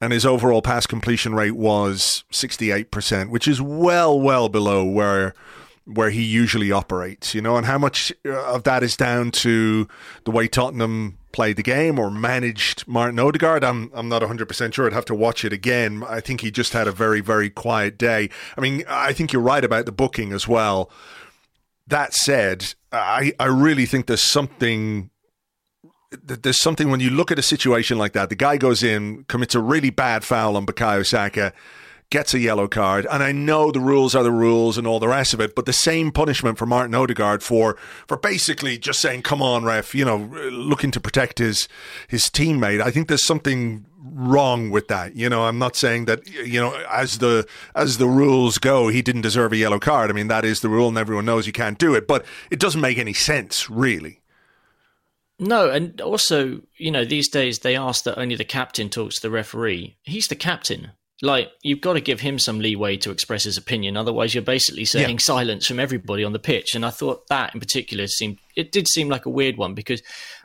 and 0.00 0.12
his 0.12 0.24
overall 0.24 0.62
pass 0.62 0.86
completion 0.86 1.34
rate 1.34 1.56
was 1.56 2.24
68 2.30 2.90
percent, 2.90 3.30
which 3.30 3.48
is 3.48 3.60
well, 3.60 4.18
well 4.18 4.48
below 4.48 4.84
where 4.84 5.34
where 5.86 6.10
he 6.10 6.22
usually 6.22 6.72
operates. 6.72 7.34
You 7.34 7.42
know, 7.42 7.56
and 7.56 7.66
how 7.66 7.78
much 7.78 8.12
uh, 8.24 8.54
of 8.54 8.62
that 8.64 8.82
is 8.82 8.96
down 8.96 9.30
to 9.32 9.88
the 10.24 10.30
way 10.30 10.48
Tottenham 10.48 11.18
played 11.32 11.56
the 11.56 11.62
game 11.62 11.98
or 11.98 12.10
managed 12.10 12.86
Martin 12.86 13.18
Odegaard. 13.18 13.64
I'm 13.64 13.90
I'm 13.92 14.08
not 14.08 14.22
100% 14.22 14.72
sure. 14.72 14.86
I'd 14.86 14.92
have 14.92 15.04
to 15.06 15.14
watch 15.14 15.44
it 15.44 15.52
again. 15.52 16.04
I 16.08 16.20
think 16.20 16.40
he 16.40 16.50
just 16.50 16.72
had 16.72 16.86
a 16.86 16.92
very 16.92 17.20
very 17.20 17.50
quiet 17.50 17.98
day. 17.98 18.30
I 18.56 18.60
mean, 18.60 18.84
I 18.88 19.12
think 19.12 19.32
you're 19.32 19.42
right 19.42 19.64
about 19.64 19.84
the 19.84 19.92
booking 19.92 20.32
as 20.32 20.48
well. 20.48 20.90
That 21.86 22.14
said, 22.14 22.74
I, 22.92 23.32
I 23.38 23.46
really 23.46 23.86
think 23.86 24.06
there's 24.06 24.22
something 24.22 25.10
there's 26.22 26.62
something 26.62 26.90
when 26.90 27.00
you 27.00 27.10
look 27.10 27.32
at 27.32 27.38
a 27.38 27.42
situation 27.42 27.98
like 27.98 28.12
that. 28.12 28.28
The 28.28 28.36
guy 28.36 28.56
goes 28.56 28.82
in, 28.82 29.24
commits 29.24 29.54
a 29.54 29.60
really 29.60 29.90
bad 29.90 30.24
foul 30.24 30.56
on 30.56 30.64
Bukayo 30.64 31.04
Saka, 31.04 31.52
gets 32.14 32.32
a 32.32 32.38
yellow 32.38 32.68
card, 32.68 33.08
and 33.10 33.24
I 33.24 33.32
know 33.32 33.72
the 33.72 33.80
rules 33.80 34.14
are 34.14 34.22
the 34.22 34.30
rules 34.30 34.78
and 34.78 34.86
all 34.86 35.00
the 35.00 35.08
rest 35.08 35.34
of 35.34 35.40
it, 35.40 35.56
but 35.56 35.66
the 35.66 35.72
same 35.72 36.12
punishment 36.12 36.58
for 36.58 36.64
Martin 36.64 36.94
Odegaard 36.94 37.42
for 37.42 37.76
for 38.06 38.16
basically 38.16 38.78
just 38.78 39.00
saying, 39.00 39.22
"Come 39.22 39.42
on, 39.42 39.64
ref," 39.64 39.96
you 39.96 40.04
know, 40.04 40.30
looking 40.52 40.92
to 40.92 41.00
protect 41.00 41.40
his 41.40 41.68
his 42.06 42.30
teammate. 42.30 42.80
I 42.80 42.92
think 42.92 43.08
there's 43.08 43.26
something 43.26 43.86
wrong 43.98 44.70
with 44.70 44.86
that. 44.86 45.16
You 45.16 45.28
know, 45.28 45.46
I'm 45.46 45.58
not 45.58 45.74
saying 45.74 46.04
that 46.04 46.24
you 46.28 46.60
know 46.60 46.72
as 46.88 47.18
the 47.18 47.48
as 47.74 47.98
the 47.98 48.06
rules 48.06 48.58
go, 48.58 48.86
he 48.86 49.02
didn't 49.02 49.22
deserve 49.22 49.52
a 49.52 49.56
yellow 49.56 49.80
card. 49.80 50.08
I 50.08 50.12
mean, 50.12 50.28
that 50.28 50.44
is 50.44 50.60
the 50.60 50.68
rule, 50.68 50.86
and 50.86 50.96
everyone 50.96 51.24
knows 51.24 51.48
you 51.48 51.52
can't 51.52 51.78
do 51.78 51.96
it. 51.96 52.06
But 52.06 52.24
it 52.48 52.60
doesn't 52.60 52.80
make 52.80 52.98
any 52.98 53.12
sense, 53.12 53.68
really. 53.68 54.20
No, 55.40 55.68
and 55.68 56.00
also, 56.00 56.60
you 56.76 56.92
know, 56.92 57.04
these 57.04 57.28
days 57.28 57.58
they 57.58 57.76
ask 57.76 58.04
that 58.04 58.20
only 58.20 58.36
the 58.36 58.44
captain 58.44 58.88
talks 58.88 59.16
to 59.16 59.22
the 59.22 59.30
referee. 59.32 59.96
He's 60.02 60.28
the 60.28 60.36
captain. 60.36 60.92
Like 61.22 61.50
you've 61.62 61.80
got 61.80 61.94
to 61.94 62.00
give 62.00 62.20
him 62.20 62.38
some 62.38 62.58
leeway 62.58 62.96
to 62.96 63.10
express 63.10 63.44
his 63.44 63.56
opinion 63.56 63.96
otherwise 63.96 64.34
you're 64.34 64.42
basically 64.42 64.84
saying 64.84 65.10
yeah. 65.10 65.16
silence 65.18 65.66
from 65.66 65.78
everybody 65.78 66.24
on 66.24 66.32
the 66.32 66.38
pitch. 66.38 66.74
And 66.74 66.84
i 66.84 66.90
thought 66.90 67.26
that 67.28 67.54
in 67.54 67.60
particular 67.60 68.06
seemed 68.06 68.38
it 68.56 68.72
did 68.72 68.88
seem 68.88 69.08
like 69.08 69.26
a 69.26 69.30
weird 69.30 69.56
one 69.56 69.74
because 69.74 70.02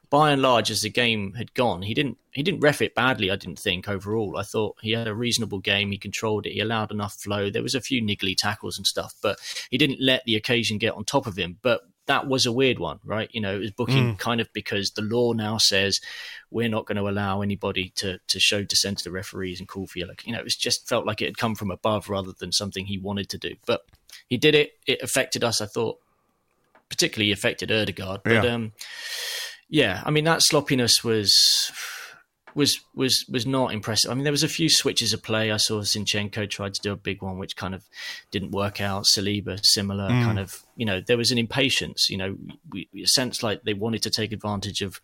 by 0.10 0.32
and 0.32 0.42
large 0.42 0.72
as 0.72 0.82
the 0.82 0.90
game 0.90 1.34
had 1.34 1.54
gone 1.54 1.84
he 1.84 1.94
didn't 1.94 2.18
he 2.32 2.42
didn't 2.42 2.62
ref 2.62 2.82
it 2.82 2.96
badly 2.96 3.30
i 3.32 3.36
didn't 3.36 3.60
think 3.60 3.88
overall. 3.88 4.38
I 4.38 4.44
thought 4.44 4.78
he 4.82 4.92
had 4.92 5.08
a 5.08 5.16
reasonable 5.16 5.60
game 5.60 5.92
he 5.92 5.98
controlled 5.98 6.46
it 6.46 6.54
he 6.54 6.60
allowed 6.60 6.92
enough 6.92 7.14
flow. 7.14 7.50
There 7.50 7.64
was 7.64 7.76
a 7.76 7.82
few 7.82 8.02
niggly 8.02 8.36
tackles 8.38 8.78
and 8.78 8.86
stuff 8.86 9.14
but 9.22 9.40
he 9.70 9.78
didn't 9.78 10.02
let 10.02 10.24
the 10.26 10.36
occasion 10.36 10.78
get 10.78 10.94
on 10.94 11.04
top 11.04 11.26
of 11.28 11.38
him. 11.38 11.58
But 11.62 11.82
that 12.10 12.28
was 12.28 12.48
a 12.48 12.52
weird 12.52 12.80
one, 12.80 13.00
right? 13.06 13.30
You 13.32 13.40
know, 13.40 13.56
it 13.56 13.60
was 13.60 13.70
booking 13.70 14.16
mm. 14.16 14.18
kind 14.18 14.42
of 14.42 14.52
because 14.52 14.92
the 14.92 15.04
law 15.04 15.34
now 15.34 15.60
says 15.60 16.02
we're 16.50 16.68
not 16.68 16.88
going 16.88 16.96
to 16.98 17.08
allow 17.08 17.44
anybody 17.44 17.94
to 17.98 18.18
to 18.28 18.40
show 18.40 18.64
dissent 18.64 18.98
to 18.98 19.04
the 19.04 19.12
referees 19.12 19.60
and 19.60 19.70
call 19.70 19.86
for 19.86 20.00
yellow. 20.00 20.16
You 20.24 20.34
know, 20.34 20.40
it 20.40 20.48
just 20.58 20.90
felt 20.90 21.06
like 21.06 21.22
it 21.22 21.26
had 21.26 21.38
come 21.38 21.54
from 21.54 21.70
above 21.70 22.10
rather 22.10 22.32
than 22.32 22.52
something 22.52 22.88
he 22.88 22.98
wanted 22.98 23.30
to 23.30 23.38
do. 23.38 23.56
But 23.68 23.82
he 24.28 24.38
did 24.38 24.56
it. 24.56 24.72
It 24.88 25.04
affected 25.04 25.44
us. 25.44 25.62
I 25.62 25.68
thought, 25.68 26.00
particularly 26.90 27.32
affected 27.32 27.70
Ødegaard. 27.70 28.24
But 28.24 28.44
yeah. 28.44 28.56
um, 28.56 28.74
yeah, 29.70 30.02
I 30.04 30.10
mean 30.10 30.24
that 30.24 30.42
sloppiness 30.42 31.04
was 31.04 31.72
was 32.56 32.80
was 32.94 33.26
was 33.30 33.46
not 33.46 33.74
impressive. 33.74 34.12
I 34.12 34.14
mean, 34.14 34.24
there 34.24 34.32
was 34.32 34.44
a 34.44 34.48
few 34.48 34.70
switches 34.70 35.14
of 35.14 35.24
play. 35.24 35.52
I 35.52 35.58
saw 35.58 35.82
Zinchenko 35.82 36.50
tried 36.50 36.74
to 36.76 36.82
do 36.82 36.92
a 36.92 36.98
big 36.98 37.22
one, 37.22 37.38
which 37.38 37.56
kind 37.56 37.76
of 37.76 37.84
didn't 38.32 38.52
work 38.52 38.82
out. 38.82 39.06
Saliba, 39.06 39.60
similar 39.64 40.10
mm. 40.10 40.24
kind 40.24 40.40
of. 40.40 40.64
You 40.76 40.86
know, 40.86 41.02
there 41.06 41.18
was 41.18 41.32
an 41.32 41.38
impatience. 41.38 42.10
You 42.10 42.18
know, 42.18 42.38
we, 42.72 42.88
we 42.94 43.06
sensed 43.06 43.44
like 43.44 43.64
they 43.64 43.74
wanted 43.74 44.04
to 44.04 44.10
take 44.10 44.32
advantage 44.32 44.82
of 44.82 45.02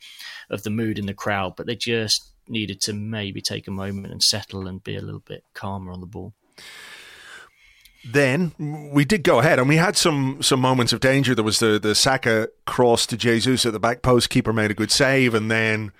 of 0.49 0.63
the 0.63 0.69
mood 0.69 0.99
in 0.99 1.05
the 1.05 1.13
crowd, 1.13 1.55
but 1.55 1.65
they 1.65 1.75
just 1.75 2.31
needed 2.47 2.79
to 2.81 2.93
maybe 2.93 3.41
take 3.41 3.67
a 3.67 3.71
moment 3.71 4.11
and 4.11 4.21
settle 4.21 4.67
and 4.67 4.83
be 4.83 4.95
a 4.95 5.01
little 5.01 5.21
bit 5.21 5.43
calmer 5.53 5.91
on 5.91 5.99
the 5.99 6.05
ball. 6.05 6.33
Then 8.07 8.53
we 8.93 9.03
did 9.03 9.23
go 9.23 9.39
ahead, 9.39 9.57
and 9.57 9.67
we 9.67 9.77
had 9.77 9.97
some 9.97 10.41
some 10.43 10.59
moments 10.59 10.93
of 10.93 10.99
danger. 10.99 11.33
There 11.33 11.43
was 11.43 11.59
the 11.59 11.79
the 11.79 11.95
Saka 11.95 12.49
cross 12.65 13.07
to 13.07 13.17
Jesus 13.17 13.65
at 13.65 13.73
the 13.73 13.79
back 13.79 14.03
post. 14.03 14.29
Keeper 14.29 14.53
made 14.53 14.69
a 14.69 14.75
good 14.75 14.91
save, 14.91 15.33
and 15.33 15.49
then 15.49 15.91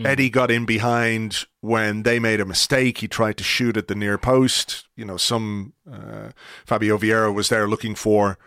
Mm. 0.00 0.06
Eddie 0.06 0.30
got 0.30 0.50
in 0.50 0.66
behind 0.66 1.44
when 1.60 2.02
they 2.02 2.18
made 2.18 2.40
a 2.40 2.44
mistake. 2.44 2.98
He 2.98 3.08
tried 3.08 3.36
to 3.38 3.44
shoot 3.44 3.76
at 3.76 3.88
the 3.88 3.94
near 3.94 4.18
post. 4.18 4.86
You 4.96 5.04
know, 5.04 5.16
some 5.16 5.74
uh, 5.90 6.30
Fabio 6.66 6.98
Vieira 6.98 7.32
was 7.32 7.48
there 7.48 7.68
looking 7.68 7.94
for 7.94 8.38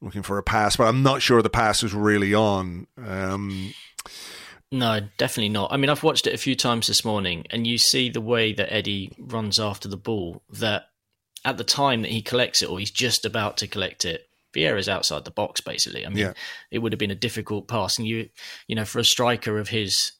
looking 0.00 0.22
for 0.22 0.38
a 0.38 0.42
pass, 0.42 0.76
but 0.76 0.84
I'm 0.84 1.02
not 1.02 1.22
sure 1.22 1.42
the 1.42 1.50
pass 1.50 1.82
was 1.82 1.94
really 1.94 2.34
on. 2.34 2.86
Um, 3.02 3.72
no, 4.72 5.00
definitely 5.16 5.48
not. 5.50 5.72
I 5.72 5.76
mean, 5.76 5.90
I've 5.90 6.02
watched 6.02 6.26
it 6.26 6.34
a 6.34 6.38
few 6.38 6.56
times 6.56 6.86
this 6.86 7.04
morning, 7.04 7.46
and 7.50 7.66
you 7.66 7.78
see 7.78 8.10
the 8.10 8.20
way 8.20 8.52
that 8.52 8.72
Eddie 8.72 9.12
runs 9.18 9.60
after 9.60 9.88
the 9.88 9.96
ball. 9.96 10.42
That 10.50 10.88
at 11.44 11.56
the 11.56 11.64
time 11.64 12.02
that 12.02 12.10
he 12.10 12.20
collects 12.20 12.62
it, 12.62 12.68
or 12.68 12.78
he's 12.78 12.90
just 12.90 13.24
about 13.24 13.56
to 13.58 13.68
collect 13.68 14.04
it, 14.04 14.28
Vieira's 14.54 14.88
outside 14.88 15.24
the 15.24 15.30
box. 15.30 15.60
Basically, 15.60 16.04
I 16.04 16.08
mean, 16.08 16.18
yeah. 16.18 16.32
it 16.70 16.80
would 16.80 16.92
have 16.92 16.98
been 16.98 17.12
a 17.12 17.16
difficult 17.16 17.68
pass, 17.68 17.96
and 17.96 18.06
you, 18.06 18.28
you 18.66 18.74
know, 18.74 18.84
for 18.84 18.98
a 18.98 19.04
striker 19.04 19.58
of 19.58 19.68
his 19.68 20.12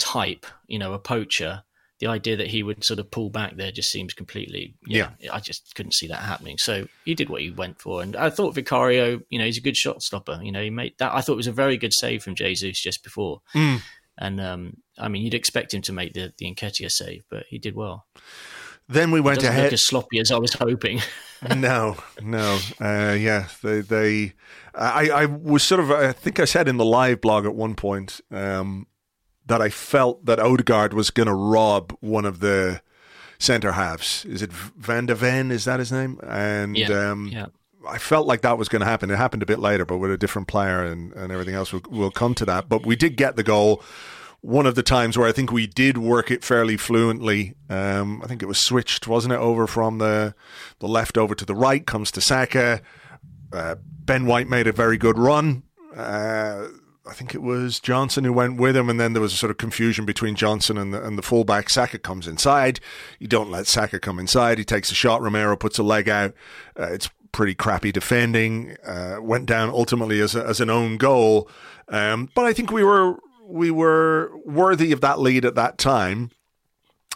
type, 0.00 0.46
you 0.66 0.78
know, 0.78 0.92
a 0.92 0.98
poacher, 0.98 1.62
the 2.00 2.06
idea 2.06 2.36
that 2.36 2.48
he 2.48 2.62
would 2.62 2.82
sort 2.82 2.98
of 2.98 3.10
pull 3.10 3.30
back 3.30 3.56
there 3.56 3.70
just 3.70 3.90
seems 3.90 4.14
completely 4.14 4.74
yeah, 4.86 5.10
yeah, 5.20 5.34
I 5.34 5.40
just 5.40 5.74
couldn't 5.74 5.92
see 5.92 6.08
that 6.08 6.20
happening. 6.20 6.56
So 6.58 6.88
he 7.04 7.14
did 7.14 7.28
what 7.28 7.42
he 7.42 7.50
went 7.50 7.80
for, 7.80 8.02
and 8.02 8.16
I 8.16 8.30
thought 8.30 8.54
Vicario, 8.54 9.20
you 9.28 9.38
know, 9.38 9.44
he's 9.44 9.58
a 9.58 9.62
good 9.62 9.76
shot 9.76 10.02
stopper. 10.02 10.40
You 10.42 10.50
know, 10.50 10.62
he 10.62 10.70
made 10.70 10.94
that. 10.98 11.14
I 11.14 11.20
thought 11.20 11.34
it 11.34 11.36
was 11.36 11.46
a 11.46 11.52
very 11.52 11.76
good 11.76 11.92
save 11.92 12.22
from 12.22 12.34
Jesus 12.34 12.80
just 12.80 13.04
before, 13.04 13.42
mm. 13.54 13.82
and 14.18 14.40
um, 14.40 14.78
I 14.98 15.08
mean, 15.08 15.22
you'd 15.22 15.34
expect 15.34 15.74
him 15.74 15.82
to 15.82 15.92
make 15.92 16.14
the 16.14 16.32
the 16.38 16.52
Nketiah 16.52 16.90
save, 16.90 17.22
but 17.30 17.44
he 17.48 17.58
did 17.58 17.76
well. 17.76 18.06
Then 18.90 19.12
we 19.12 19.20
went 19.20 19.44
ahead. 19.44 19.72
as 19.72 19.86
sloppy 19.86 20.18
as 20.18 20.32
I 20.32 20.38
was 20.38 20.54
hoping. 20.54 21.00
no, 21.56 21.96
no, 22.20 22.58
uh, 22.80 23.16
yeah, 23.18 23.46
they, 23.62 23.82
they, 23.82 24.32
I, 24.74 25.10
I 25.10 25.26
was 25.26 25.62
sort 25.62 25.80
of, 25.80 25.92
I 25.92 26.10
think 26.10 26.40
I 26.40 26.44
said 26.44 26.66
in 26.66 26.76
the 26.76 26.84
live 26.84 27.20
blog 27.20 27.46
at 27.46 27.54
one 27.54 27.76
point, 27.76 28.20
um, 28.32 28.88
that 29.50 29.60
I 29.60 29.68
felt 29.68 30.24
that 30.26 30.38
Odegaard 30.38 30.94
was 30.94 31.10
going 31.10 31.26
to 31.26 31.34
rob 31.34 31.92
one 31.98 32.24
of 32.24 32.38
the 32.38 32.80
centre 33.40 33.72
halves. 33.72 34.24
Is 34.24 34.42
it 34.42 34.52
Van 34.52 35.06
de 35.06 35.14
Ven? 35.16 35.50
Is 35.50 35.64
that 35.64 35.80
his 35.80 35.90
name? 35.90 36.20
And 36.22 36.78
yeah, 36.78 37.10
um, 37.10 37.26
yeah. 37.26 37.46
I 37.88 37.98
felt 37.98 38.28
like 38.28 38.42
that 38.42 38.58
was 38.58 38.68
going 38.68 38.80
to 38.80 38.86
happen. 38.86 39.10
It 39.10 39.16
happened 39.16 39.42
a 39.42 39.46
bit 39.46 39.58
later, 39.58 39.84
but 39.84 39.98
with 39.98 40.12
a 40.12 40.16
different 40.16 40.46
player 40.46 40.84
and, 40.84 41.12
and 41.14 41.32
everything 41.32 41.56
else. 41.56 41.72
We'll, 41.72 41.82
we'll 41.90 42.10
come 42.12 42.34
to 42.36 42.44
that. 42.44 42.68
But 42.68 42.86
we 42.86 42.94
did 42.94 43.16
get 43.16 43.34
the 43.34 43.42
goal. 43.42 43.82
One 44.40 44.66
of 44.66 44.76
the 44.76 44.84
times 44.84 45.18
where 45.18 45.28
I 45.28 45.32
think 45.32 45.50
we 45.50 45.66
did 45.66 45.98
work 45.98 46.30
it 46.30 46.44
fairly 46.44 46.76
fluently. 46.76 47.54
Um, 47.68 48.22
I 48.22 48.28
think 48.28 48.42
it 48.42 48.46
was 48.46 48.64
switched, 48.64 49.08
wasn't 49.08 49.34
it, 49.34 49.40
over 49.40 49.66
from 49.66 49.98
the 49.98 50.34
the 50.78 50.88
left 50.88 51.18
over 51.18 51.34
to 51.34 51.44
the 51.44 51.56
right. 51.56 51.84
Comes 51.84 52.12
to 52.12 52.20
Saka. 52.20 52.80
Uh, 53.52 53.74
ben 53.82 54.26
White 54.26 54.48
made 54.48 54.68
a 54.68 54.72
very 54.72 54.96
good 54.96 55.18
run. 55.18 55.64
Uh, 55.94 56.68
I 57.06 57.14
think 57.14 57.34
it 57.34 57.42
was 57.42 57.80
Johnson 57.80 58.24
who 58.24 58.32
went 58.32 58.58
with 58.58 58.76
him, 58.76 58.90
and 58.90 59.00
then 59.00 59.14
there 59.14 59.22
was 59.22 59.32
a 59.32 59.36
sort 59.36 59.50
of 59.50 59.56
confusion 59.56 60.04
between 60.04 60.34
Johnson 60.34 60.76
and 60.76 60.92
the, 60.92 61.04
and 61.04 61.16
the 61.16 61.22
fullback. 61.22 61.70
Saka 61.70 61.98
comes 61.98 62.26
inside. 62.26 62.78
You 63.18 63.26
don't 63.26 63.50
let 63.50 63.66
Saka 63.66 63.98
come 63.98 64.18
inside. 64.18 64.58
He 64.58 64.64
takes 64.64 64.90
a 64.90 64.94
shot. 64.94 65.22
Romero 65.22 65.56
puts 65.56 65.78
a 65.78 65.82
leg 65.82 66.08
out. 66.08 66.34
Uh, 66.78 66.92
it's 66.92 67.08
pretty 67.32 67.54
crappy 67.54 67.90
defending. 67.90 68.76
Uh, 68.84 69.16
went 69.20 69.46
down 69.46 69.70
ultimately 69.70 70.20
as, 70.20 70.34
a, 70.34 70.44
as 70.46 70.60
an 70.60 70.68
own 70.70 70.98
goal. 70.98 71.48
Um, 71.88 72.28
but 72.34 72.44
I 72.44 72.52
think 72.52 72.70
we 72.70 72.84
were 72.84 73.16
we 73.46 73.70
were 73.70 74.30
worthy 74.44 74.92
of 74.92 75.00
that 75.00 75.18
lead 75.18 75.44
at 75.44 75.56
that 75.56 75.78
time. 75.78 76.30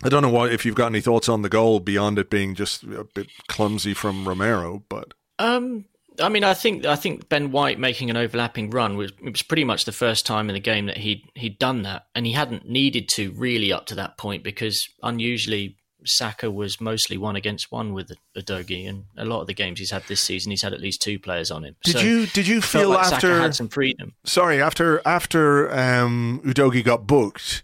I 0.02 0.08
don't 0.08 0.22
know 0.22 0.30
what 0.30 0.52
if 0.52 0.66
you've 0.66 0.74
got 0.74 0.88
any 0.88 1.00
thoughts 1.00 1.28
on 1.28 1.42
the 1.42 1.48
goal 1.48 1.78
beyond 1.78 2.18
it 2.18 2.28
being 2.28 2.54
just 2.54 2.82
a 2.82 3.04
bit 3.04 3.28
clumsy 3.46 3.94
from 3.94 4.26
Romero, 4.26 4.82
but 4.88 5.14
um, 5.38 5.84
I 6.20 6.28
mean, 6.28 6.44
I 6.44 6.54
think 6.54 6.86
I 6.86 6.96
think 6.96 7.28
Ben 7.28 7.50
White 7.50 7.78
making 7.78 8.10
an 8.10 8.16
overlapping 8.16 8.70
run 8.70 8.96
was 8.96 9.12
it 9.22 9.30
was 9.30 9.42
pretty 9.42 9.64
much 9.64 9.84
the 9.84 9.92
first 9.92 10.26
time 10.26 10.48
in 10.48 10.54
the 10.54 10.60
game 10.60 10.86
that 10.86 10.98
he 10.98 11.24
he'd 11.34 11.58
done 11.58 11.82
that, 11.82 12.06
and 12.14 12.26
he 12.26 12.32
hadn't 12.32 12.68
needed 12.68 13.08
to 13.14 13.32
really 13.32 13.72
up 13.72 13.86
to 13.86 13.94
that 13.96 14.16
point 14.16 14.44
because 14.44 14.80
unusually 15.02 15.76
Saka 16.04 16.50
was 16.50 16.80
mostly 16.80 17.16
one 17.16 17.36
against 17.36 17.72
one 17.72 17.92
with 17.92 18.12
Udogie, 18.36 18.88
and 18.88 19.04
a 19.16 19.24
lot 19.24 19.40
of 19.40 19.46
the 19.46 19.54
games 19.54 19.78
he's 19.78 19.90
had 19.90 20.04
this 20.04 20.20
season, 20.20 20.50
he's 20.50 20.62
had 20.62 20.72
at 20.72 20.80
least 20.80 21.02
two 21.02 21.18
players 21.18 21.50
on 21.50 21.64
him. 21.64 21.76
Did 21.82 21.96
so 21.96 22.00
you 22.00 22.26
did 22.26 22.46
you 22.46 22.60
feel 22.60 22.90
like 22.90 23.06
after 23.06 23.28
Saka 23.28 23.42
had 23.42 23.54
some 23.54 23.68
freedom? 23.68 24.14
Sorry, 24.24 24.60
after 24.62 25.02
after 25.04 25.72
um, 25.76 26.40
Udogie 26.44 26.84
got 26.84 27.06
booked, 27.06 27.62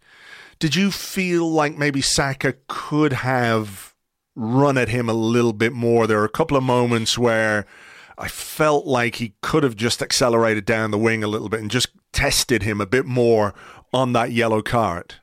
did 0.58 0.74
you 0.74 0.90
feel 0.90 1.50
like 1.50 1.76
maybe 1.76 2.00
Saka 2.00 2.54
could 2.66 3.12
have 3.12 3.94
run 4.34 4.78
at 4.78 4.88
him 4.88 5.08
a 5.08 5.14
little 5.14 5.52
bit 5.52 5.72
more? 5.72 6.06
There 6.06 6.20
are 6.20 6.24
a 6.24 6.30
couple 6.30 6.56
of 6.56 6.64
moments 6.64 7.18
where 7.18 7.66
I 8.20 8.28
felt 8.28 8.86
like 8.86 9.16
he 9.16 9.32
could 9.40 9.62
have 9.62 9.76
just 9.76 10.02
accelerated 10.02 10.66
down 10.66 10.90
the 10.90 10.98
wing 10.98 11.24
a 11.24 11.28
little 11.28 11.48
bit 11.48 11.60
and 11.60 11.70
just 11.70 11.88
tested 12.12 12.62
him 12.62 12.80
a 12.80 12.86
bit 12.86 13.06
more 13.06 13.54
on 13.92 14.12
that 14.12 14.30
yellow 14.30 14.60
card. 14.60 15.14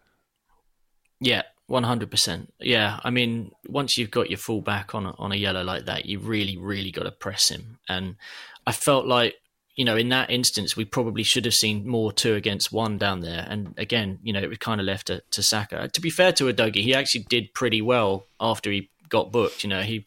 Yeah, 1.19 1.43
one 1.67 1.83
hundred 1.83 2.09
percent. 2.09 2.53
Yeah, 2.59 2.99
I 3.03 3.11
mean, 3.11 3.51
once 3.67 3.97
you've 3.97 4.11
got 4.11 4.29
your 4.29 4.39
full 4.39 4.61
back 4.61 4.95
on 4.95 5.05
a, 5.05 5.13
on 5.17 5.31
a 5.31 5.35
yellow 5.35 5.63
like 5.63 5.85
that, 5.85 6.07
you 6.07 6.19
really, 6.19 6.57
really 6.57 6.91
got 6.91 7.03
to 7.03 7.11
press 7.11 7.49
him. 7.49 7.77
And 7.87 8.15
I 8.65 8.71
felt 8.71 9.05
like, 9.05 9.35
you 9.75 9.85
know, 9.85 9.95
in 9.95 10.09
that 10.09 10.31
instance, 10.31 10.75
we 10.75 10.85
probably 10.85 11.21
should 11.21 11.45
have 11.45 11.53
seen 11.53 11.87
more 11.87 12.11
two 12.11 12.33
against 12.33 12.71
one 12.71 12.97
down 12.97 13.21
there. 13.21 13.45
And 13.47 13.75
again, 13.77 14.17
you 14.23 14.33
know, 14.33 14.41
it 14.41 14.49
was 14.49 14.57
kind 14.57 14.81
of 14.81 14.87
left 14.87 15.07
to, 15.07 15.21
to 15.31 15.43
Saka. 15.43 15.87
To 15.87 16.01
be 16.01 16.09
fair 16.09 16.31
to 16.33 16.45
Udogie, 16.45 16.81
he 16.81 16.95
actually 16.95 17.25
did 17.29 17.53
pretty 17.53 17.81
well 17.81 18.25
after 18.39 18.71
he 18.71 18.89
got 19.09 19.31
booked. 19.31 19.63
You 19.63 19.69
know, 19.69 19.81
he 19.81 20.05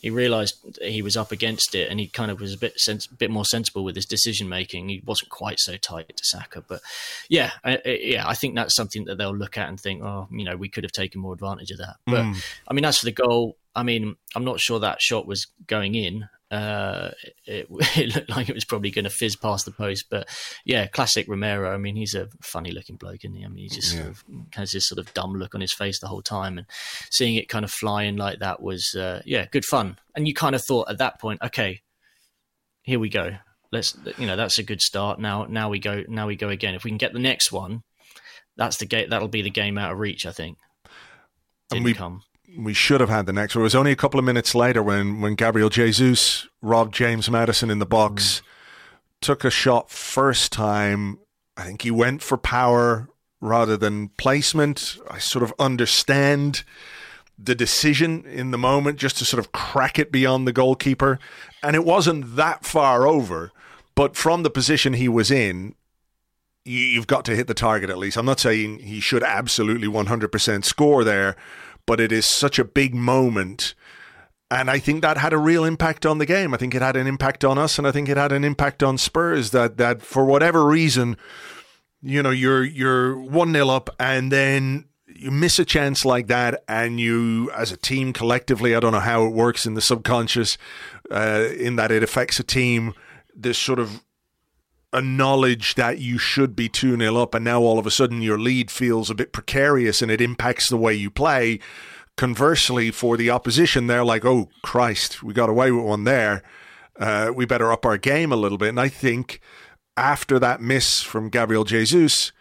he 0.00 0.10
realised 0.10 0.78
he 0.82 1.02
was 1.02 1.16
up 1.16 1.32
against 1.32 1.74
it, 1.74 1.90
and 1.90 2.00
he 2.00 2.06
kind 2.06 2.30
of 2.30 2.40
was 2.40 2.54
a 2.54 2.58
bit 2.58 2.78
sens- 2.78 3.06
bit 3.06 3.30
more 3.30 3.44
sensible 3.44 3.84
with 3.84 3.96
his 3.96 4.06
decision 4.06 4.48
making. 4.48 4.88
He 4.88 5.02
wasn't 5.04 5.30
quite 5.30 5.58
so 5.60 5.76
tight 5.76 6.16
to 6.16 6.24
Saka, 6.24 6.62
but 6.66 6.80
yeah, 7.28 7.52
I, 7.64 7.80
yeah, 7.84 8.28
I 8.28 8.34
think 8.34 8.54
that's 8.54 8.74
something 8.74 9.04
that 9.04 9.18
they'll 9.18 9.36
look 9.36 9.58
at 9.58 9.68
and 9.68 9.78
think, 9.78 10.02
oh, 10.02 10.28
you 10.30 10.44
know, 10.44 10.56
we 10.56 10.68
could 10.68 10.84
have 10.84 10.92
taken 10.92 11.20
more 11.20 11.34
advantage 11.34 11.70
of 11.70 11.78
that. 11.78 11.96
But 12.06 12.24
mm. 12.24 12.44
I 12.68 12.74
mean, 12.74 12.84
as 12.84 12.98
for 12.98 13.06
the 13.06 13.12
goal, 13.12 13.56
I 13.74 13.82
mean, 13.82 14.16
I'm 14.34 14.44
not 14.44 14.60
sure 14.60 14.80
that 14.80 15.00
shot 15.00 15.26
was 15.26 15.46
going 15.66 15.94
in 15.94 16.28
uh, 16.50 17.10
it, 17.46 17.68
it, 17.96 18.14
looked 18.14 18.30
like 18.30 18.48
it 18.48 18.54
was 18.54 18.64
probably 18.64 18.90
going 18.90 19.04
to 19.04 19.10
fizz 19.10 19.36
past 19.36 19.64
the 19.64 19.70
post. 19.70 20.06
But 20.10 20.28
yeah, 20.64 20.86
classic 20.86 21.26
Romero. 21.28 21.72
I 21.72 21.76
mean, 21.76 21.96
he's 21.96 22.14
a 22.14 22.28
funny 22.42 22.72
looking 22.72 22.96
bloke, 22.96 23.24
isn't 23.24 23.36
he? 23.36 23.44
I 23.44 23.48
mean, 23.48 23.64
he 23.64 23.68
just 23.68 23.94
yeah. 23.94 24.02
sort 24.02 24.10
of 24.10 24.24
has 24.54 24.72
this 24.72 24.88
sort 24.88 24.98
of 24.98 25.12
dumb 25.14 25.34
look 25.34 25.54
on 25.54 25.60
his 25.60 25.72
face 25.72 26.00
the 26.00 26.08
whole 26.08 26.22
time, 26.22 26.58
and 26.58 26.66
seeing 27.10 27.36
it 27.36 27.48
kind 27.48 27.64
of 27.64 27.70
flying 27.70 28.16
like 28.16 28.40
that 28.40 28.60
was 28.60 28.94
uh, 28.94 29.22
yeah, 29.24 29.46
good 29.50 29.64
fun. 29.64 29.98
And 30.14 30.26
you 30.26 30.34
kind 30.34 30.54
of 30.54 30.64
thought 30.64 30.90
at 30.90 30.98
that 30.98 31.20
point, 31.20 31.40
okay, 31.42 31.80
here 32.82 32.98
we 32.98 33.08
go. 33.08 33.36
Let's 33.72 33.96
you 34.18 34.26
know 34.26 34.36
that's 34.36 34.58
a 34.58 34.64
good 34.64 34.80
start. 34.80 35.20
Now 35.20 35.44
now 35.44 35.68
we 35.68 35.78
go 35.78 36.02
now 36.08 36.26
we 36.26 36.36
go 36.36 36.48
again. 36.48 36.74
If 36.74 36.82
we 36.82 36.90
can 36.90 36.98
get 36.98 37.12
the 37.12 37.20
next 37.20 37.52
one, 37.52 37.82
that's 38.56 38.78
the 38.78 38.86
game. 38.86 39.10
That'll 39.10 39.28
be 39.28 39.42
the 39.42 39.50
game 39.50 39.78
out 39.78 39.92
of 39.92 39.98
reach. 39.98 40.26
I 40.26 40.32
think. 40.32 40.58
Didn't 41.68 41.78
and 41.78 41.84
we, 41.84 41.94
come 41.94 42.22
we 42.56 42.74
should 42.74 43.00
have 43.00 43.10
had 43.10 43.26
the 43.26 43.32
next 43.32 43.54
one. 43.54 43.62
It 43.62 43.64
was 43.64 43.74
only 43.74 43.92
a 43.92 43.96
couple 43.96 44.18
of 44.18 44.24
minutes 44.24 44.54
later 44.54 44.82
when, 44.82 45.20
when 45.20 45.34
Gabriel 45.34 45.68
Jesus 45.68 46.48
robbed 46.62 46.94
James 46.94 47.30
Maddison 47.30 47.70
in 47.70 47.78
the 47.78 47.86
box, 47.86 48.40
mm. 48.40 48.42
took 49.20 49.44
a 49.44 49.50
shot 49.50 49.90
first 49.90 50.52
time. 50.52 51.18
I 51.56 51.64
think 51.64 51.82
he 51.82 51.90
went 51.90 52.22
for 52.22 52.36
power 52.36 53.08
rather 53.40 53.76
than 53.76 54.08
placement. 54.10 54.98
I 55.10 55.18
sort 55.18 55.42
of 55.42 55.54
understand 55.58 56.64
the 57.42 57.54
decision 57.54 58.24
in 58.26 58.50
the 58.50 58.58
moment 58.58 58.98
just 58.98 59.16
to 59.18 59.24
sort 59.24 59.38
of 59.38 59.52
crack 59.52 59.98
it 59.98 60.12
beyond 60.12 60.46
the 60.46 60.52
goalkeeper. 60.52 61.18
And 61.62 61.74
it 61.74 61.84
wasn't 61.84 62.36
that 62.36 62.66
far 62.66 63.06
over, 63.06 63.52
but 63.94 64.16
from 64.16 64.42
the 64.42 64.50
position 64.50 64.92
he 64.92 65.08
was 65.08 65.30
in, 65.30 65.74
you've 66.64 67.06
got 67.06 67.24
to 67.24 67.36
hit 67.36 67.46
the 67.46 67.54
target 67.54 67.88
at 67.88 67.98
least. 67.98 68.16
I'm 68.16 68.26
not 68.26 68.40
saying 68.40 68.80
he 68.80 69.00
should 69.00 69.22
absolutely 69.22 69.88
100% 69.88 70.64
score 70.64 71.02
there, 71.04 71.36
but 71.90 71.98
it 71.98 72.12
is 72.12 72.24
such 72.24 72.56
a 72.60 72.64
big 72.64 72.94
moment. 72.94 73.74
And 74.48 74.70
I 74.70 74.78
think 74.78 75.02
that 75.02 75.18
had 75.18 75.32
a 75.32 75.38
real 75.38 75.64
impact 75.64 76.06
on 76.06 76.18
the 76.18 76.24
game. 76.24 76.54
I 76.54 76.56
think 76.56 76.72
it 76.72 76.82
had 76.82 76.94
an 76.94 77.08
impact 77.08 77.44
on 77.44 77.58
us, 77.58 77.78
and 77.78 77.86
I 77.86 77.90
think 77.90 78.08
it 78.08 78.16
had 78.16 78.30
an 78.30 78.44
impact 78.44 78.84
on 78.84 78.96
Spurs. 78.96 79.50
That 79.50 79.76
that 79.78 80.00
for 80.00 80.24
whatever 80.24 80.64
reason, 80.64 81.16
you 82.00 82.22
know, 82.22 82.30
you're 82.30 82.62
you're 82.62 83.18
one 83.18 83.52
0 83.52 83.70
up, 83.70 83.90
and 83.98 84.30
then 84.30 84.84
you 85.08 85.32
miss 85.32 85.58
a 85.58 85.64
chance 85.64 86.04
like 86.04 86.28
that, 86.28 86.62
and 86.68 87.00
you, 87.00 87.50
as 87.56 87.72
a 87.72 87.76
team, 87.76 88.12
collectively, 88.12 88.76
I 88.76 88.78
don't 88.78 88.92
know 88.92 89.00
how 89.00 89.26
it 89.26 89.32
works 89.32 89.66
in 89.66 89.74
the 89.74 89.80
subconscious, 89.80 90.58
uh, 91.10 91.48
in 91.58 91.74
that 91.74 91.90
it 91.90 92.04
affects 92.04 92.38
a 92.38 92.44
team. 92.44 92.94
This 93.34 93.58
sort 93.58 93.80
of 93.80 94.04
a 94.92 95.00
knowledge 95.00 95.76
that 95.76 95.98
you 95.98 96.18
should 96.18 96.56
be 96.56 96.68
2 96.68 96.96
0 96.96 97.16
up, 97.16 97.34
and 97.34 97.44
now 97.44 97.60
all 97.60 97.78
of 97.78 97.86
a 97.86 97.90
sudden 97.90 98.22
your 98.22 98.38
lead 98.38 98.70
feels 98.70 99.10
a 99.10 99.14
bit 99.14 99.32
precarious 99.32 100.02
and 100.02 100.10
it 100.10 100.20
impacts 100.20 100.68
the 100.68 100.76
way 100.76 100.94
you 100.94 101.10
play. 101.10 101.60
Conversely, 102.16 102.90
for 102.90 103.16
the 103.16 103.30
opposition, 103.30 103.86
they're 103.86 104.04
like, 104.04 104.24
oh, 104.24 104.48
Christ, 104.62 105.22
we 105.22 105.32
got 105.32 105.48
away 105.48 105.70
with 105.70 105.84
one 105.84 106.04
there. 106.04 106.42
Uh, 106.98 107.32
we 107.34 107.46
better 107.46 107.72
up 107.72 107.86
our 107.86 107.96
game 107.96 108.30
a 108.30 108.36
little 108.36 108.58
bit. 108.58 108.68
And 108.68 108.80
I 108.80 108.88
think 108.88 109.40
after 109.96 110.38
that 110.38 110.60
miss 110.60 111.02
from 111.02 111.30
Gabriel 111.30 111.64
Jesus, 111.64 112.32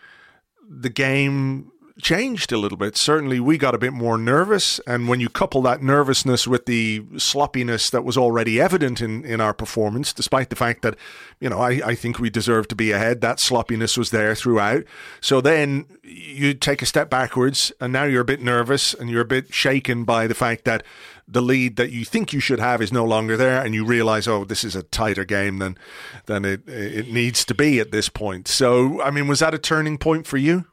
the 0.69 0.89
game 0.89 1.71
changed 2.01 2.51
a 2.51 2.57
little 2.57 2.77
bit. 2.77 2.97
Certainly, 2.97 3.39
we 3.39 3.57
got 3.57 3.75
a 3.75 3.77
bit 3.77 3.93
more 3.93 4.17
nervous. 4.17 4.79
And 4.87 5.07
when 5.07 5.19
you 5.19 5.29
couple 5.29 5.61
that 5.63 5.81
nervousness 5.81 6.47
with 6.47 6.65
the 6.65 7.03
sloppiness 7.17 7.89
that 7.89 8.03
was 8.03 8.17
already 8.17 8.59
evident 8.59 9.01
in, 9.01 9.23
in 9.25 9.41
our 9.41 9.53
performance, 9.53 10.13
despite 10.13 10.49
the 10.49 10.55
fact 10.55 10.81
that, 10.81 10.95
you 11.39 11.49
know, 11.49 11.59
I, 11.59 11.81
I 11.85 11.95
think 11.95 12.19
we 12.19 12.29
deserved 12.29 12.69
to 12.69 12.75
be 12.75 12.91
ahead, 12.91 13.21
that 13.21 13.39
sloppiness 13.39 13.97
was 13.97 14.11
there 14.11 14.35
throughout. 14.35 14.83
So 15.21 15.41
then 15.41 15.85
you 16.03 16.53
take 16.53 16.81
a 16.81 16.85
step 16.85 17.09
backwards, 17.09 17.71
and 17.79 17.93
now 17.93 18.03
you're 18.03 18.21
a 18.21 18.25
bit 18.25 18.41
nervous 18.41 18.93
and 18.93 19.09
you're 19.09 19.21
a 19.21 19.25
bit 19.25 19.53
shaken 19.53 20.03
by 20.03 20.27
the 20.27 20.35
fact 20.35 20.65
that 20.65 20.83
the 21.27 21.41
lead 21.41 21.75
that 21.75 21.91
you 21.91 22.05
think 22.05 22.33
you 22.33 22.39
should 22.39 22.59
have 22.59 22.81
is 22.81 22.91
no 22.91 23.05
longer 23.05 23.37
there, 23.37 23.63
and 23.63 23.75
you 23.75 23.85
realize, 23.85 24.27
oh, 24.27 24.45
this 24.45 24.63
is 24.63 24.75
a 24.75 24.83
tighter 24.83 25.23
game 25.23 25.59
than 25.59 25.77
than 26.25 26.43
it 26.43 26.67
it 26.67 27.11
needs 27.11 27.45
to 27.45 27.53
be 27.53 27.79
at 27.79 27.91
this 27.91 28.09
point. 28.09 28.47
So, 28.47 28.99
I 29.01 29.11
mean, 29.11 29.27
was 29.27 29.39
that 29.39 29.53
a 29.53 29.59
turning 29.59 29.99
point 29.99 30.25
for 30.25 30.37
you? 30.37 30.65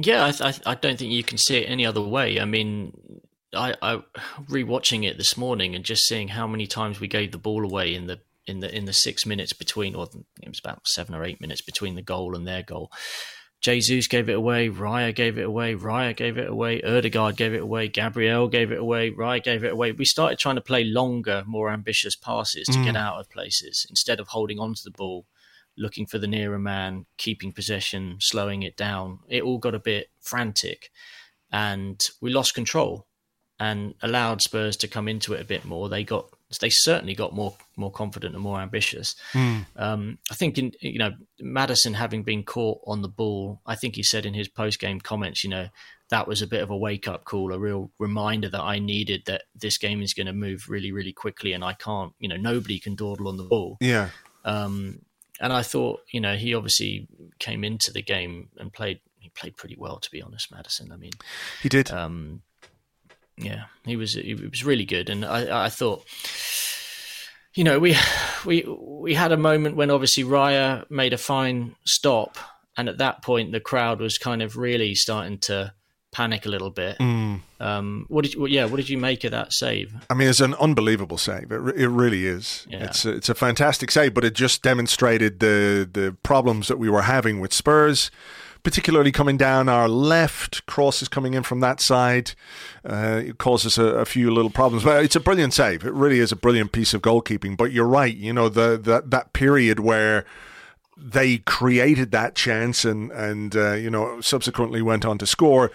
Yeah, 0.00 0.30
I, 0.40 0.48
I, 0.48 0.54
I 0.64 0.74
don't 0.76 0.96
think 0.96 1.10
you 1.10 1.24
can 1.24 1.38
see 1.38 1.56
it 1.56 1.68
any 1.68 1.84
other 1.84 2.00
way. 2.00 2.40
I 2.40 2.44
mean, 2.44 2.92
I, 3.52 3.74
I 3.82 4.02
rewatching 4.48 5.04
it 5.04 5.18
this 5.18 5.36
morning 5.36 5.74
and 5.74 5.84
just 5.84 6.06
seeing 6.06 6.28
how 6.28 6.46
many 6.46 6.68
times 6.68 7.00
we 7.00 7.08
gave 7.08 7.32
the 7.32 7.38
ball 7.38 7.64
away 7.64 7.94
in 7.94 8.06
the 8.06 8.20
in 8.46 8.60
the 8.60 8.74
in 8.74 8.84
the 8.84 8.92
six 8.92 9.26
minutes 9.26 9.52
between, 9.52 9.96
or 9.96 10.08
it 10.40 10.48
was 10.48 10.60
about 10.60 10.86
seven 10.86 11.16
or 11.16 11.24
eight 11.24 11.40
minutes 11.40 11.62
between 11.62 11.96
the 11.96 12.02
goal 12.02 12.36
and 12.36 12.46
their 12.46 12.62
goal. 12.62 12.92
Jesus 13.60 14.06
gave 14.06 14.28
it 14.28 14.36
away, 14.36 14.68
Raya 14.68 15.12
gave 15.12 15.36
it 15.36 15.46
away, 15.46 15.74
Raya 15.74 16.14
gave 16.14 16.38
it 16.38 16.48
away, 16.48 16.80
Ødegaard 16.80 17.34
gave 17.34 17.54
it 17.54 17.62
away, 17.62 17.88
Gabriel 17.88 18.46
gave 18.46 18.70
it 18.70 18.78
away, 18.78 19.10
Raya 19.10 19.42
gave 19.42 19.64
it 19.64 19.72
away. 19.72 19.90
We 19.90 20.04
started 20.04 20.38
trying 20.38 20.54
to 20.54 20.60
play 20.60 20.84
longer, 20.84 21.42
more 21.44 21.70
ambitious 21.70 22.14
passes 22.14 22.68
to 22.68 22.78
mm. 22.78 22.84
get 22.84 22.94
out 22.94 23.18
of 23.18 23.28
places 23.28 23.84
instead 23.90 24.20
of 24.20 24.28
holding 24.28 24.60
on 24.60 24.74
to 24.74 24.80
the 24.84 24.92
ball 24.92 25.26
looking 25.78 26.06
for 26.06 26.18
the 26.18 26.26
nearer 26.26 26.58
man, 26.58 27.06
keeping 27.16 27.52
possession, 27.52 28.16
slowing 28.20 28.62
it 28.62 28.76
down. 28.76 29.20
It 29.28 29.42
all 29.42 29.58
got 29.58 29.74
a 29.74 29.80
bit 29.80 30.08
frantic, 30.20 30.90
and 31.50 32.00
we 32.20 32.30
lost 32.30 32.54
control 32.54 33.06
and 33.60 33.94
allowed 34.02 34.42
Spurs 34.42 34.76
to 34.78 34.88
come 34.88 35.08
into 35.08 35.34
it 35.34 35.40
a 35.40 35.44
bit 35.44 35.64
more. 35.64 35.88
They 35.88 36.04
got 36.04 36.28
they 36.60 36.70
certainly 36.70 37.14
got 37.14 37.34
more 37.34 37.54
more 37.76 37.90
confident 37.90 38.34
and 38.34 38.42
more 38.42 38.60
ambitious. 38.60 39.14
Mm. 39.32 39.66
Um, 39.76 40.18
I 40.30 40.34
think 40.34 40.58
in 40.58 40.72
you 40.80 40.98
know 40.98 41.12
Maddison 41.40 41.94
having 41.94 42.22
been 42.22 42.42
caught 42.42 42.80
on 42.86 43.02
the 43.02 43.08
ball, 43.08 43.60
I 43.66 43.74
think 43.74 43.96
he 43.96 44.02
said 44.02 44.24
in 44.24 44.34
his 44.34 44.48
post 44.48 44.80
game 44.80 45.00
comments, 45.00 45.44
you 45.44 45.50
know 45.50 45.68
that 46.10 46.26
was 46.26 46.40
a 46.40 46.46
bit 46.46 46.62
of 46.62 46.70
a 46.70 46.76
wake 46.76 47.06
up 47.06 47.24
call, 47.24 47.52
a 47.52 47.58
real 47.58 47.90
reminder 47.98 48.48
that 48.48 48.62
I 48.62 48.78
needed 48.78 49.24
that 49.26 49.42
this 49.54 49.76
game 49.76 50.00
is 50.00 50.14
going 50.14 50.26
to 50.26 50.32
move 50.32 50.66
really 50.68 50.92
really 50.92 51.12
quickly, 51.12 51.52
and 51.52 51.64
I 51.64 51.74
can't 51.74 52.12
you 52.18 52.28
know 52.28 52.36
nobody 52.36 52.78
can 52.78 52.94
dawdle 52.94 53.28
on 53.28 53.36
the 53.36 53.44
ball. 53.44 53.76
Yeah. 53.80 54.10
Um, 54.44 55.00
and 55.40 55.52
I 55.52 55.62
thought, 55.62 56.00
you 56.10 56.20
know, 56.20 56.36
he 56.36 56.54
obviously 56.54 57.08
came 57.38 57.64
into 57.64 57.92
the 57.92 58.02
game 58.02 58.48
and 58.58 58.72
played. 58.72 59.00
He 59.18 59.30
played 59.30 59.56
pretty 59.56 59.76
well, 59.76 59.98
to 59.98 60.10
be 60.10 60.22
honest, 60.22 60.50
Maddison. 60.50 60.92
I 60.92 60.96
mean, 60.96 61.12
he 61.62 61.68
did. 61.68 61.90
Um, 61.90 62.42
yeah, 63.36 63.64
he 63.84 63.96
was. 63.96 64.14
He 64.14 64.34
was 64.34 64.64
really 64.64 64.84
good, 64.84 65.10
and 65.10 65.24
I, 65.24 65.66
I 65.66 65.68
thought, 65.68 66.04
you 67.54 67.64
know, 67.64 67.78
we 67.78 67.96
we 68.44 68.62
we 68.62 69.14
had 69.14 69.32
a 69.32 69.36
moment 69.36 69.76
when 69.76 69.90
obviously 69.90 70.24
Raya 70.24 70.88
made 70.90 71.12
a 71.12 71.18
fine 71.18 71.76
stop, 71.84 72.38
and 72.76 72.88
at 72.88 72.98
that 72.98 73.22
point 73.22 73.52
the 73.52 73.60
crowd 73.60 74.00
was 74.00 74.18
kind 74.18 74.42
of 74.42 74.56
really 74.56 74.94
starting 74.94 75.38
to 75.38 75.72
panic 76.10 76.46
a 76.46 76.48
little 76.48 76.70
bit. 76.70 76.98
Mm. 76.98 77.40
Um, 77.60 78.06
what 78.08 78.24
did 78.24 78.34
you, 78.34 78.46
yeah? 78.46 78.64
What 78.64 78.76
did 78.76 78.88
you 78.88 78.98
make 78.98 79.24
of 79.24 79.32
that 79.32 79.52
save? 79.52 79.94
I 80.08 80.14
mean, 80.14 80.28
it's 80.28 80.40
an 80.40 80.54
unbelievable 80.54 81.18
save. 81.18 81.52
It, 81.52 81.76
it 81.76 81.88
really 81.88 82.26
is. 82.26 82.66
Yeah. 82.68 82.84
It's 82.84 83.04
a, 83.04 83.10
it's 83.10 83.28
a 83.28 83.34
fantastic 83.34 83.90
save, 83.90 84.14
but 84.14 84.24
it 84.24 84.34
just 84.34 84.62
demonstrated 84.62 85.40
the 85.40 85.88
the 85.90 86.16
problems 86.22 86.68
that 86.68 86.78
we 86.78 86.88
were 86.88 87.02
having 87.02 87.40
with 87.40 87.52
Spurs. 87.52 88.10
Particularly 88.64 89.12
coming 89.12 89.36
down 89.36 89.68
our 89.68 89.88
left, 89.88 90.66
crosses 90.66 91.08
coming 91.08 91.34
in 91.34 91.44
from 91.44 91.60
that 91.60 91.80
side, 91.80 92.32
uh, 92.84 93.22
it 93.24 93.38
causes 93.38 93.78
a, 93.78 93.84
a, 93.84 94.04
few 94.04 94.32
little 94.32 94.50
problems. 94.50 94.82
But 94.82 95.04
it's 95.04 95.14
a 95.14 95.20
brilliant 95.20 95.54
save. 95.54 95.84
It 95.84 95.94
really 95.94 96.18
is 96.18 96.32
a 96.32 96.36
brilliant 96.36 96.72
piece 96.72 96.92
of 96.92 97.00
goalkeeping. 97.00 97.56
But 97.56 97.70
you're 97.70 97.86
right. 97.86 98.14
You 98.14 98.32
know 98.32 98.48
the, 98.48 98.76
the 98.76 99.04
that 99.06 99.32
period 99.32 99.78
where 99.78 100.26
they 101.00 101.38
created 101.38 102.10
that 102.10 102.34
chance 102.34 102.84
and 102.84 103.12
and 103.12 103.54
uh, 103.54 103.74
you 103.74 103.90
know 103.90 104.20
subsequently 104.20 104.82
went 104.82 105.04
on 105.04 105.18
to 105.18 105.26
score 105.26 105.70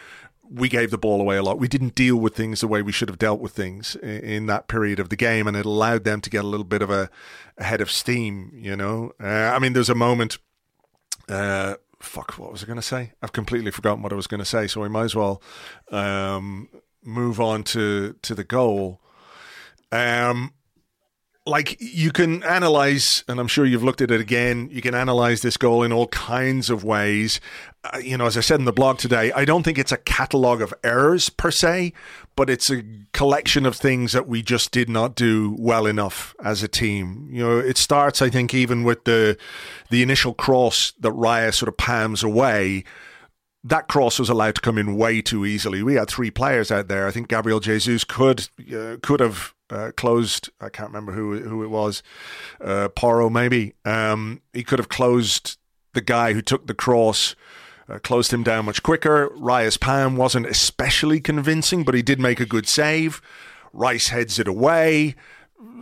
we 0.50 0.70
gave 0.70 0.92
the 0.92 0.98
ball 0.98 1.22
away 1.22 1.38
a 1.38 1.44
lot. 1.44 1.60
We 1.60 1.68
didn't 1.68 1.96
deal 1.96 2.18
with 2.18 2.36
things 2.36 2.62
the 2.62 2.68
way 2.68 2.82
we 2.82 2.92
should 2.92 3.10
have 3.10 3.18
dealt 3.18 3.40
with 3.40 3.54
things 3.54 3.96
in, 3.96 4.46
that 4.48 4.68
period 4.68 5.00
of 5.00 5.10
the 5.10 5.16
game, 5.16 5.48
and 5.48 5.56
it 5.56 5.66
allowed 5.66 6.04
them 6.04 6.22
to 6.22 6.30
get 6.30 6.44
a 6.44 6.48
little 6.48 6.66
bit 6.66 6.82
of 6.82 6.90
a, 6.90 7.10
a 7.58 7.64
head 7.64 7.82
of 7.82 7.90
steam. 7.90 8.52
You 8.56 8.76
know, 8.76 9.14
uh, 9.22 9.52
I 9.56 9.60
mean, 9.60 9.74
there's 9.74 9.90
a 9.90 9.96
moment. 9.96 10.38
Uh, 11.30 11.76
fuck, 12.00 12.34
what 12.34 12.52
was 12.52 12.64
I 12.64 12.68
going 12.68 12.78
to 12.78 12.82
say? 12.82 13.14
I've 13.22 13.32
completely 13.32 13.72
forgotten 13.72 14.04
what 14.04 14.12
I 14.12 14.16
was 14.16 14.28
going 14.28 14.40
to 14.40 14.46
say, 14.46 14.68
so 14.68 14.82
we 14.82 14.90
might 14.90 15.06
as 15.06 15.16
well 15.16 15.42
um, 15.92 16.70
move 17.04 17.40
on 17.40 17.64
to 17.66 18.16
to 18.22 18.36
the 18.36 18.44
goal. 18.44 19.02
Um, 19.92 20.54
like 21.46 21.76
you 21.80 22.12
can 22.12 22.42
analyze, 22.44 23.24
and 23.28 23.40
I'm 23.40 23.48
sure 23.48 23.66
you've 23.66 23.84
looked 23.84 24.02
at 24.02 24.12
it 24.12 24.22
again. 24.22 24.70
You 24.72 24.82
can 24.82 24.96
analyze 24.96 25.42
this 25.42 25.58
goal 25.58 25.84
in 25.84 25.92
all 25.92 26.08
kinds 26.08 26.70
of 26.70 26.84
ways. 26.84 27.42
Uh, 27.84 27.98
you 27.98 28.18
know, 28.18 28.26
as 28.26 28.38
I 28.38 28.42
said 28.42 28.60
in 28.60 28.66
the 28.66 28.72
blog 28.72 28.98
today, 28.98 29.32
I 29.34 29.44
don't 29.44 29.64
think 29.64 29.78
it's 29.78 29.92
a 29.92 29.98
catalogue 29.98 30.62
of 30.62 30.74
errors 30.86 31.28
per 31.28 31.52
se, 31.52 31.92
but 32.38 32.50
it's 32.50 32.72
a 32.72 32.84
collection 33.12 33.66
of 33.66 33.76
things 33.76 34.14
that 34.14 34.28
we 34.28 34.42
just 34.42 34.72
did 34.72 34.88
not 34.88 35.16
do 35.16 35.56
well 35.60 35.86
enough 35.86 36.34
as 36.42 36.64
a 36.64 36.70
team. 36.70 37.28
You 37.30 37.44
know, 37.44 37.58
it 37.60 37.78
starts, 37.78 38.22
I 38.22 38.30
think, 38.30 38.54
even 38.54 38.84
with 38.84 39.04
the 39.04 39.38
the 39.90 40.02
initial 40.02 40.34
cross 40.34 40.94
that 41.00 41.12
Raya 41.12 41.54
sort 41.54 41.68
of 41.68 41.78
palms 41.78 42.24
away 42.24 42.86
that 43.66 43.88
cross 43.88 44.20
was 44.20 44.30
allowed 44.30 44.56
to 44.56 44.62
come 44.62 44.78
in 44.78 44.98
way 44.98 45.22
too 45.22 45.46
easily. 45.46 45.82
We 45.82 45.96
had 45.96 46.10
three 46.10 46.30
players 46.30 46.70
out 46.70 46.90
there. 46.90 47.08
I 47.08 47.12
think 47.12 47.30
Gabriel 47.30 47.62
Jesus 47.62 48.04
could 48.04 48.50
uh, 48.74 48.98
could 49.02 49.22
have 49.22 49.54
uh, 49.74 49.92
closed. 49.92 50.50
I 50.62 50.70
can't 50.70 50.90
remember 50.90 51.12
who 51.14 51.40
who 51.40 51.64
it 51.64 51.70
was. 51.70 52.04
Uh, 52.62 52.90
Porro 52.90 53.30
maybe. 53.30 53.74
Um, 53.84 54.42
he 54.54 54.64
could 54.64 54.80
have 54.80 54.90
closed 54.90 55.58
the 55.94 56.02
guy 56.02 56.34
who 56.34 56.42
took 56.42 56.68
the 56.68 56.74
cross. 56.74 57.36
Uh, 57.90 58.00
closed 58.00 58.32
him 58.32 58.44
down 58.44 58.64
much 58.64 58.82
quicker. 58.82 59.30
Raya's 59.36 59.76
palm 59.76 60.16
wasn't 60.16 60.46
especially 60.46 61.20
convincing, 61.20 61.84
but 61.84 61.94
he 61.94 62.02
did 62.02 62.18
make 62.18 62.40
a 62.40 62.46
good 62.46 62.66
save. 62.66 63.22
Rice 63.74 64.08
heads 64.08 64.40
it 64.40 64.48
away. 64.48 65.16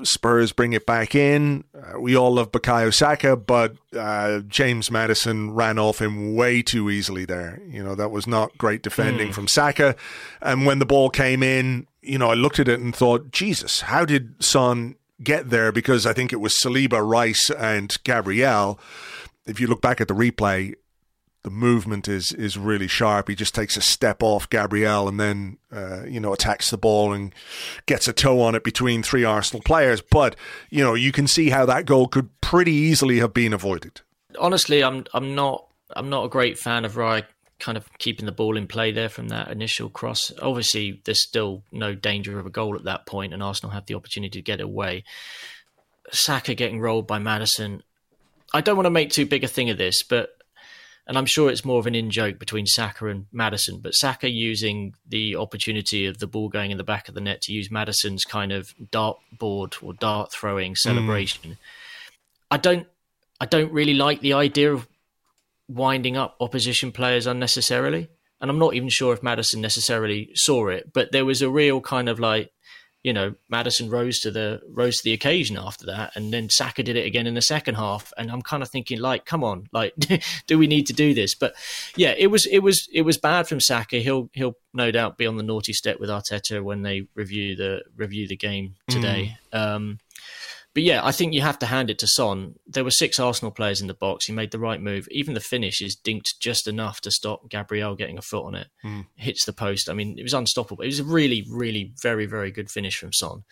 Spurs 0.03 0.51
bring 0.51 0.73
it 0.73 0.87
back 0.87 1.13
in. 1.13 1.63
Uh, 1.75 1.99
we 1.99 2.15
all 2.15 2.33
love 2.33 2.51
Bukayo 2.51 2.91
Saka, 2.91 3.35
but 3.35 3.75
uh, 3.95 4.39
James 4.39 4.89
Maddison 4.89 5.51
ran 5.51 5.77
off 5.77 6.01
him 6.01 6.35
way 6.35 6.63
too 6.63 6.89
easily 6.89 7.25
there. 7.25 7.61
You 7.67 7.83
know, 7.83 7.93
that 7.93 8.09
was 8.09 8.25
not 8.25 8.57
great 8.57 8.81
defending 8.81 9.29
mm. 9.29 9.33
from 9.33 9.47
Saka. 9.47 9.95
And 10.41 10.65
when 10.65 10.79
the 10.79 10.87
ball 10.87 11.11
came 11.11 11.43
in, 11.43 11.85
you 12.01 12.17
know, 12.17 12.31
I 12.31 12.33
looked 12.33 12.59
at 12.59 12.67
it 12.67 12.79
and 12.79 12.95
thought, 12.95 13.31
Jesus, 13.31 13.81
how 13.81 14.05
did 14.05 14.41
Son 14.43 14.95
get 15.23 15.49
there? 15.49 15.71
Because 15.71 16.05
I 16.05 16.13
think 16.13 16.33
it 16.33 16.39
was 16.39 16.55
Saliba, 16.63 17.07
Rice, 17.07 17.49
and 17.51 17.95
Gabriel. 18.03 18.79
If 19.45 19.59
you 19.59 19.67
look 19.67 19.81
back 19.81 20.01
at 20.01 20.07
the 20.07 20.15
replay, 20.15 20.75
the 21.43 21.49
movement 21.49 22.07
is 22.07 22.31
is 22.33 22.57
really 22.57 22.87
sharp. 22.87 23.27
He 23.27 23.35
just 23.35 23.55
takes 23.55 23.75
a 23.75 23.81
step 23.81 24.21
off 24.21 24.49
Gabriel 24.49 25.07
and 25.07 25.19
then 25.19 25.57
uh, 25.71 26.05
you 26.05 26.19
know 26.19 26.33
attacks 26.33 26.69
the 26.69 26.77
ball 26.77 27.13
and 27.13 27.33
gets 27.87 28.07
a 28.07 28.13
toe 28.13 28.41
on 28.41 28.53
it 28.53 28.63
between 28.63 29.01
three 29.01 29.23
Arsenal 29.23 29.63
players. 29.63 30.01
But 30.01 30.35
you 30.69 30.83
know 30.83 30.93
you 30.93 31.11
can 31.11 31.27
see 31.27 31.49
how 31.49 31.65
that 31.65 31.85
goal 31.85 32.07
could 32.07 32.29
pretty 32.41 32.73
easily 32.73 33.19
have 33.19 33.33
been 33.33 33.53
avoided. 33.53 34.01
Honestly, 34.39 34.83
I'm 34.83 35.05
I'm 35.13 35.33
not 35.33 35.65
I'm 35.95 36.09
not 36.09 36.25
a 36.25 36.29
great 36.29 36.59
fan 36.59 36.85
of 36.85 36.93
Raya 36.93 37.23
kind 37.61 37.77
of 37.77 37.87
keeping 37.99 38.25
the 38.25 38.31
ball 38.31 38.57
in 38.57 38.67
play 38.67 38.91
there 38.91 39.07
from 39.07 39.29
that 39.29 39.49
initial 39.49 39.89
cross. 39.89 40.31
Obviously, 40.41 40.99
there's 41.05 41.23
still 41.23 41.63
no 41.71 41.95
danger 41.95 42.37
of 42.39 42.45
a 42.45 42.49
goal 42.49 42.75
at 42.75 42.83
that 42.83 43.05
point, 43.05 43.33
and 43.33 43.41
Arsenal 43.41 43.71
have 43.71 43.85
the 43.85 43.95
opportunity 43.95 44.39
to 44.39 44.41
get 44.41 44.59
away. 44.59 45.05
Saka 46.11 46.55
getting 46.55 46.81
rolled 46.81 47.07
by 47.07 47.19
Maddison. 47.19 47.83
I 48.53 48.59
don't 48.59 48.75
want 48.75 48.87
to 48.87 48.91
make 48.91 49.11
too 49.11 49.25
big 49.25 49.45
a 49.45 49.47
thing 49.47 49.69
of 49.69 49.77
this, 49.77 50.03
but 50.03 50.31
and 51.07 51.17
I'm 51.17 51.25
sure 51.25 51.49
it's 51.49 51.65
more 51.65 51.79
of 51.79 51.87
an 51.87 51.95
in 51.95 52.09
joke 52.09 52.39
between 52.39 52.65
Saka 52.65 53.07
and 53.07 53.25
Maddison, 53.31 53.79
but 53.79 53.93
Saka 53.93 54.29
using 54.29 54.93
the 55.07 55.35
opportunity 55.35 56.05
of 56.05 56.19
the 56.19 56.27
ball 56.27 56.49
going 56.49 56.71
in 56.71 56.77
the 56.77 56.83
back 56.83 57.07
of 57.09 57.15
the 57.15 57.21
net 57.21 57.41
to 57.43 57.53
use 57.53 57.69
Maddison's 57.69 58.23
kind 58.23 58.51
of 58.51 58.73
dart 58.91 59.17
board 59.37 59.75
or 59.81 59.93
dart 59.93 60.31
throwing 60.31 60.75
celebration. 60.75 61.51
Mm. 61.51 61.57
I 62.49 62.57
don't 62.57 62.87
I 63.39 63.45
don't 63.45 63.71
really 63.71 63.95
like 63.95 64.21
the 64.21 64.33
idea 64.33 64.73
of 64.73 64.87
winding 65.73 66.17
up 66.17 66.35
opposition 66.39 66.91
players 66.91 67.27
unnecessarily. 67.27 68.09
And 68.39 68.49
I'm 68.49 68.59
not 68.59 68.73
even 68.73 68.89
sure 68.89 69.13
if 69.13 69.21
Maddison 69.21 69.61
necessarily 69.61 70.31
saw 70.33 70.67
it, 70.67 70.91
but 70.93 71.11
there 71.11 71.25
was 71.25 71.41
a 71.41 71.49
real 71.49 71.79
kind 71.79 72.09
of 72.09 72.19
like 72.19 72.51
you 73.03 73.13
know, 73.13 73.33
Maddison 73.49 73.89
rose 73.89 74.19
to 74.19 74.31
the 74.31 74.61
rose 74.69 74.97
to 74.97 75.03
the 75.03 75.13
occasion 75.13 75.57
after 75.57 75.87
that, 75.87 76.11
and 76.15 76.31
then 76.31 76.49
Saka 76.49 76.83
did 76.83 76.95
it 76.95 77.05
again 77.05 77.25
in 77.25 77.33
the 77.33 77.41
second 77.41 77.75
half. 77.75 78.13
And 78.15 78.31
I'm 78.31 78.43
kind 78.43 78.61
of 78.61 78.69
thinking, 78.69 78.99
like, 78.99 79.25
come 79.25 79.43
on, 79.43 79.67
like, 79.73 79.95
do 80.47 80.59
we 80.59 80.67
need 80.67 80.85
to 80.87 80.93
do 80.93 81.13
this? 81.13 81.33
But 81.33 81.55
yeah, 81.95 82.13
it 82.15 82.27
was 82.27 82.45
it 82.45 82.59
was 82.59 82.87
it 82.93 83.01
was 83.01 83.17
bad 83.17 83.47
from 83.47 83.59
Saka. 83.59 83.97
He'll 83.97 84.29
he'll 84.33 84.55
no 84.73 84.91
doubt 84.91 85.17
be 85.17 85.25
on 85.25 85.37
the 85.37 85.43
naughty 85.43 85.73
step 85.73 85.99
with 85.99 86.09
Arteta 86.11 86.63
when 86.63 86.83
they 86.83 87.07
review 87.15 87.55
the 87.55 87.81
review 87.95 88.27
the 88.27 88.37
game 88.37 88.75
today. 88.87 89.37
Mm. 89.51 89.59
Um, 89.59 89.99
but 90.73 90.83
yeah, 90.83 91.05
I 91.05 91.11
think 91.11 91.33
you 91.33 91.41
have 91.41 91.59
to 91.59 91.65
hand 91.65 91.89
it 91.89 91.99
to 91.99 92.07
Son. 92.07 92.55
There 92.65 92.83
were 92.83 92.91
six 92.91 93.19
Arsenal 93.19 93.51
players 93.51 93.81
in 93.81 93.87
the 93.87 93.93
box. 93.93 94.25
He 94.25 94.33
made 94.33 94.51
the 94.51 94.59
right 94.59 94.81
move. 94.81 95.07
Even 95.11 95.33
the 95.33 95.41
finish 95.41 95.81
is 95.81 95.97
dinked 95.97 96.39
just 96.39 96.65
enough 96.67 97.01
to 97.01 97.11
stop 97.11 97.49
Gabriel 97.49 97.95
getting 97.95 98.17
a 98.17 98.21
foot 98.21 98.45
on 98.45 98.55
it. 98.55 98.67
Mm. 98.83 99.07
Hits 99.15 99.45
the 99.45 99.51
post. 99.51 99.89
I 99.89 99.93
mean, 99.93 100.17
it 100.17 100.23
was 100.23 100.33
unstoppable. 100.33 100.83
It 100.83 100.87
was 100.87 100.99
a 100.99 101.03
really, 101.03 101.45
really, 101.49 101.93
very, 102.01 102.25
very 102.25 102.51
good 102.51 102.71
finish 102.71 102.97
from 102.97 103.11
Son. 103.11 103.43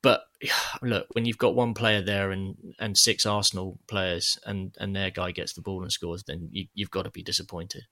But 0.00 0.22
look, 0.82 1.08
when 1.12 1.24
you've 1.24 1.38
got 1.38 1.56
one 1.56 1.74
player 1.74 2.02
there 2.02 2.30
and, 2.30 2.56
and 2.78 2.96
six 2.96 3.26
Arsenal 3.26 3.80
players, 3.88 4.38
and, 4.46 4.76
and 4.78 4.94
their 4.94 5.10
guy 5.10 5.32
gets 5.32 5.54
the 5.54 5.60
ball 5.62 5.82
and 5.82 5.90
scores, 5.90 6.22
then 6.22 6.50
you, 6.52 6.66
have 6.78 6.90
got 6.90 7.02
to 7.02 7.10
be 7.10 7.22
disappointed. 7.24 7.82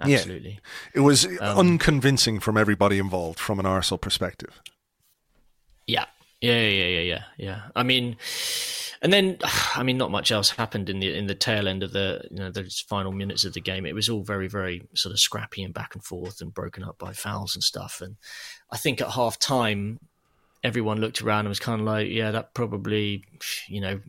Absolutely. 0.00 0.50
Yeah. 0.50 0.58
It 0.94 1.00
was 1.00 1.24
um, 1.24 1.58
unconvincing 1.58 2.38
from 2.38 2.56
everybody 2.56 2.98
involved 2.98 3.40
from 3.40 3.58
an 3.58 3.66
Arsenal 3.66 3.98
perspective. 3.98 4.60
Yeah, 5.86 6.06
yeah, 6.44 6.68
yeah, 6.68 6.86
yeah, 6.86 7.00
yeah, 7.00 7.22
yeah. 7.38 7.60
I 7.74 7.82
mean, 7.82 8.16
and 9.00 9.12
then 9.12 9.38
I 9.74 9.82
mean, 9.82 9.96
not 9.96 10.10
much 10.10 10.30
else 10.30 10.50
happened 10.50 10.90
in 10.90 11.00
the 11.00 11.14
in 11.14 11.26
the 11.26 11.34
tail 11.34 11.68
end 11.68 11.82
of 11.82 11.92
the 11.92 12.22
you 12.30 12.36
know 12.36 12.50
the 12.50 12.70
final 12.88 13.12
minutes 13.12 13.44
of 13.44 13.54
the 13.54 13.60
game. 13.60 13.86
It 13.86 13.94
was 13.94 14.08
all 14.08 14.22
very, 14.22 14.48
very 14.48 14.82
sort 14.94 15.12
of 15.12 15.20
scrappy 15.20 15.62
and 15.62 15.72
back 15.72 15.94
and 15.94 16.04
forth 16.04 16.40
and 16.40 16.52
broken 16.52 16.84
up 16.84 16.98
by 16.98 17.12
fouls 17.12 17.54
and 17.54 17.62
stuff. 17.62 18.00
And 18.02 18.16
I 18.70 18.76
think 18.76 19.00
at 19.00 19.12
half 19.12 19.38
time, 19.38 20.00
everyone 20.62 21.00
looked 21.00 21.22
around 21.22 21.40
and 21.40 21.48
was 21.48 21.60
kind 21.60 21.80
of 21.80 21.86
like, 21.86 22.08
yeah, 22.10 22.30
that 22.32 22.52
probably, 22.52 23.24
you 23.68 23.80
know, 23.80 24.00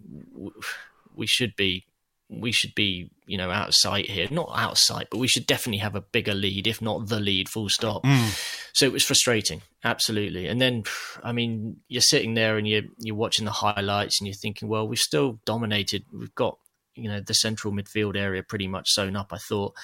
we 1.15 1.27
should 1.27 1.55
be 1.55 1.85
we 2.29 2.51
should 2.51 2.73
be, 2.75 3.11
you 3.25 3.37
know, 3.37 3.51
out 3.51 3.69
of 3.69 3.75
sight 3.75 4.09
here. 4.09 4.27
Not 4.31 4.51
out 4.55 4.73
of 4.73 4.77
sight, 4.77 5.07
but 5.11 5.19
we 5.19 5.27
should 5.27 5.45
definitely 5.45 5.79
have 5.79 5.95
a 5.95 6.01
bigger 6.01 6.33
lead, 6.33 6.67
if 6.67 6.81
not 6.81 7.07
the 7.07 7.19
lead, 7.19 7.49
full 7.49 7.69
stop. 7.69 8.03
Mm. 8.03 8.69
So 8.73 8.85
it 8.85 8.91
was 8.91 9.05
frustrating, 9.05 9.61
absolutely. 9.83 10.47
And 10.47 10.59
then, 10.59 10.83
I 11.23 11.31
mean, 11.31 11.77
you're 11.87 12.01
sitting 12.01 12.33
there 12.33 12.57
and 12.57 12.67
you're 12.67 12.83
you're 12.99 13.15
watching 13.15 13.45
the 13.45 13.51
highlights 13.51 14.19
and 14.19 14.27
you're 14.27 14.35
thinking, 14.35 14.67
well, 14.67 14.87
we've 14.87 14.99
still 14.99 15.39
dominated. 15.45 16.03
We've 16.11 16.33
got, 16.35 16.57
you 16.95 17.09
know, 17.09 17.21
the 17.21 17.33
central 17.33 17.73
midfield 17.73 18.17
area 18.17 18.43
pretty 18.43 18.67
much 18.67 18.89
sewn 18.89 19.15
up. 19.15 19.31
I 19.31 19.37
thought, 19.37 19.75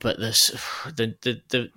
but 0.00 0.18
this, 0.18 0.50
the 0.86 1.14
the 1.22 1.40
the 1.48 1.70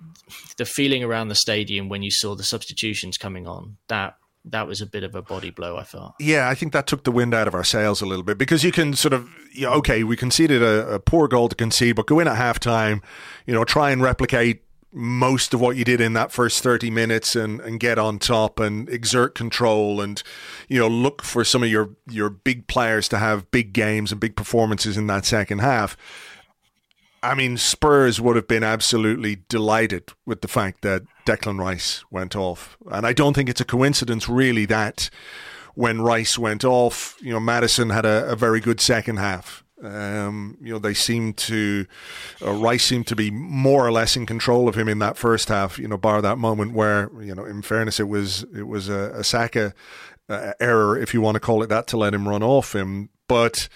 the 0.58 0.64
feeling 0.64 1.02
around 1.02 1.28
the 1.28 1.34
stadium 1.34 1.88
when 1.88 2.02
you 2.02 2.10
saw 2.10 2.34
the 2.34 2.44
substitutions 2.44 3.16
coming 3.16 3.46
on 3.46 3.78
that 3.88 4.16
that 4.50 4.66
was 4.66 4.80
a 4.80 4.86
bit 4.86 5.04
of 5.04 5.14
a 5.14 5.22
body 5.22 5.50
blow, 5.50 5.76
I 5.76 5.82
thought. 5.82 6.14
Yeah, 6.18 6.48
I 6.48 6.54
think 6.54 6.72
that 6.72 6.86
took 6.86 7.04
the 7.04 7.12
wind 7.12 7.34
out 7.34 7.48
of 7.48 7.54
our 7.54 7.64
sails 7.64 8.00
a 8.00 8.06
little 8.06 8.22
bit 8.22 8.38
because 8.38 8.64
you 8.64 8.72
can 8.72 8.94
sort 8.94 9.12
of, 9.12 9.28
you 9.52 9.62
know, 9.62 9.72
okay, 9.74 10.04
we 10.04 10.16
conceded 10.16 10.62
a, 10.62 10.94
a 10.94 11.00
poor 11.00 11.28
goal 11.28 11.48
to 11.48 11.56
concede, 11.56 11.96
but 11.96 12.06
go 12.06 12.18
in 12.18 12.28
at 12.28 12.36
halftime, 12.36 13.02
you 13.46 13.54
know, 13.54 13.64
try 13.64 13.90
and 13.90 14.02
replicate 14.02 14.62
most 14.90 15.52
of 15.52 15.60
what 15.60 15.76
you 15.76 15.84
did 15.84 16.00
in 16.00 16.14
that 16.14 16.32
first 16.32 16.62
30 16.62 16.90
minutes 16.90 17.36
and, 17.36 17.60
and 17.60 17.78
get 17.78 17.98
on 17.98 18.18
top 18.18 18.58
and 18.58 18.88
exert 18.88 19.34
control 19.34 20.00
and 20.00 20.22
you 20.66 20.78
know 20.78 20.88
look 20.88 21.22
for 21.22 21.44
some 21.44 21.62
of 21.62 21.68
your 21.68 21.90
your 22.08 22.30
big 22.30 22.66
players 22.68 23.06
to 23.06 23.18
have 23.18 23.50
big 23.50 23.74
games 23.74 24.10
and 24.10 24.18
big 24.18 24.34
performances 24.34 24.96
in 24.96 25.06
that 25.06 25.26
second 25.26 25.58
half 25.58 25.94
I 27.22 27.34
mean, 27.34 27.56
Spurs 27.56 28.20
would 28.20 28.36
have 28.36 28.46
been 28.46 28.62
absolutely 28.62 29.42
delighted 29.48 30.12
with 30.24 30.40
the 30.40 30.48
fact 30.48 30.82
that 30.82 31.02
Declan 31.28 31.58
Rice 31.58 32.04
went 32.10 32.34
off. 32.34 32.76
And 32.90 33.06
I 33.06 33.12
don't 33.12 33.34
think 33.34 33.48
it's 33.48 33.60
a 33.60 33.64
coincidence, 33.64 34.28
really, 34.28 34.66
that 34.66 35.10
when 35.74 36.00
Rice 36.00 36.38
went 36.38 36.64
off, 36.64 37.16
you 37.20 37.32
know, 37.32 37.40
Maddison 37.40 37.90
had 37.90 38.06
a, 38.06 38.30
a 38.30 38.36
very 38.36 38.60
good 38.60 38.80
second 38.80 39.18
half. 39.18 39.64
Um, 39.82 40.56
you 40.60 40.72
know, 40.72 40.78
they 40.78 40.94
seemed 40.94 41.36
to, 41.36 41.86
uh, 42.44 42.52
Rice 42.52 42.84
seemed 42.84 43.06
to 43.08 43.16
be 43.16 43.30
more 43.30 43.86
or 43.86 43.92
less 43.92 44.16
in 44.16 44.26
control 44.26 44.68
of 44.68 44.74
him 44.74 44.88
in 44.88 44.98
that 44.98 45.16
first 45.16 45.48
half, 45.48 45.78
you 45.78 45.86
know, 45.86 45.96
bar 45.96 46.20
that 46.20 46.38
moment 46.38 46.72
where, 46.72 47.10
you 47.20 47.34
know, 47.34 47.44
in 47.44 47.62
fairness, 47.62 48.00
it 48.00 48.08
was, 48.08 48.44
it 48.54 48.66
was 48.66 48.88
a, 48.88 49.12
a 49.14 49.22
Saka 49.22 49.72
uh, 50.28 50.52
error, 50.58 50.98
if 50.98 51.14
you 51.14 51.20
want 51.20 51.36
to 51.36 51.40
call 51.40 51.62
it 51.62 51.68
that, 51.68 51.86
to 51.88 51.96
let 51.96 52.14
him 52.14 52.28
run 52.28 52.42
off 52.42 52.74
him. 52.74 53.10
But, 53.28 53.68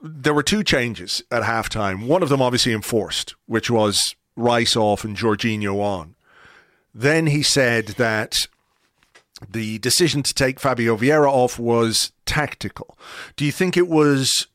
there 0.00 0.34
were 0.34 0.44
two 0.44 0.62
changes 0.62 1.22
at 1.30 1.42
halftime. 1.42 2.06
One 2.06 2.22
of 2.22 2.28
them 2.28 2.40
obviously 2.40 2.72
enforced, 2.72 3.34
which 3.46 3.68
was 3.70 4.14
Rice 4.36 4.76
off 4.76 5.04
and 5.04 5.16
Jorginho 5.16 5.80
on. 5.80 6.14
Then 6.98 7.28
he 7.28 7.44
said 7.44 7.86
that 7.98 8.34
the 9.48 9.78
decision 9.78 10.24
to 10.24 10.34
take 10.34 10.58
Fabio 10.58 10.96
Vieira 10.96 11.30
off 11.30 11.56
was 11.56 12.10
tactical. 12.26 12.98
Do 13.36 13.44
you 13.44 13.52
think 13.52 13.76
it 13.76 13.86
was 13.86 14.48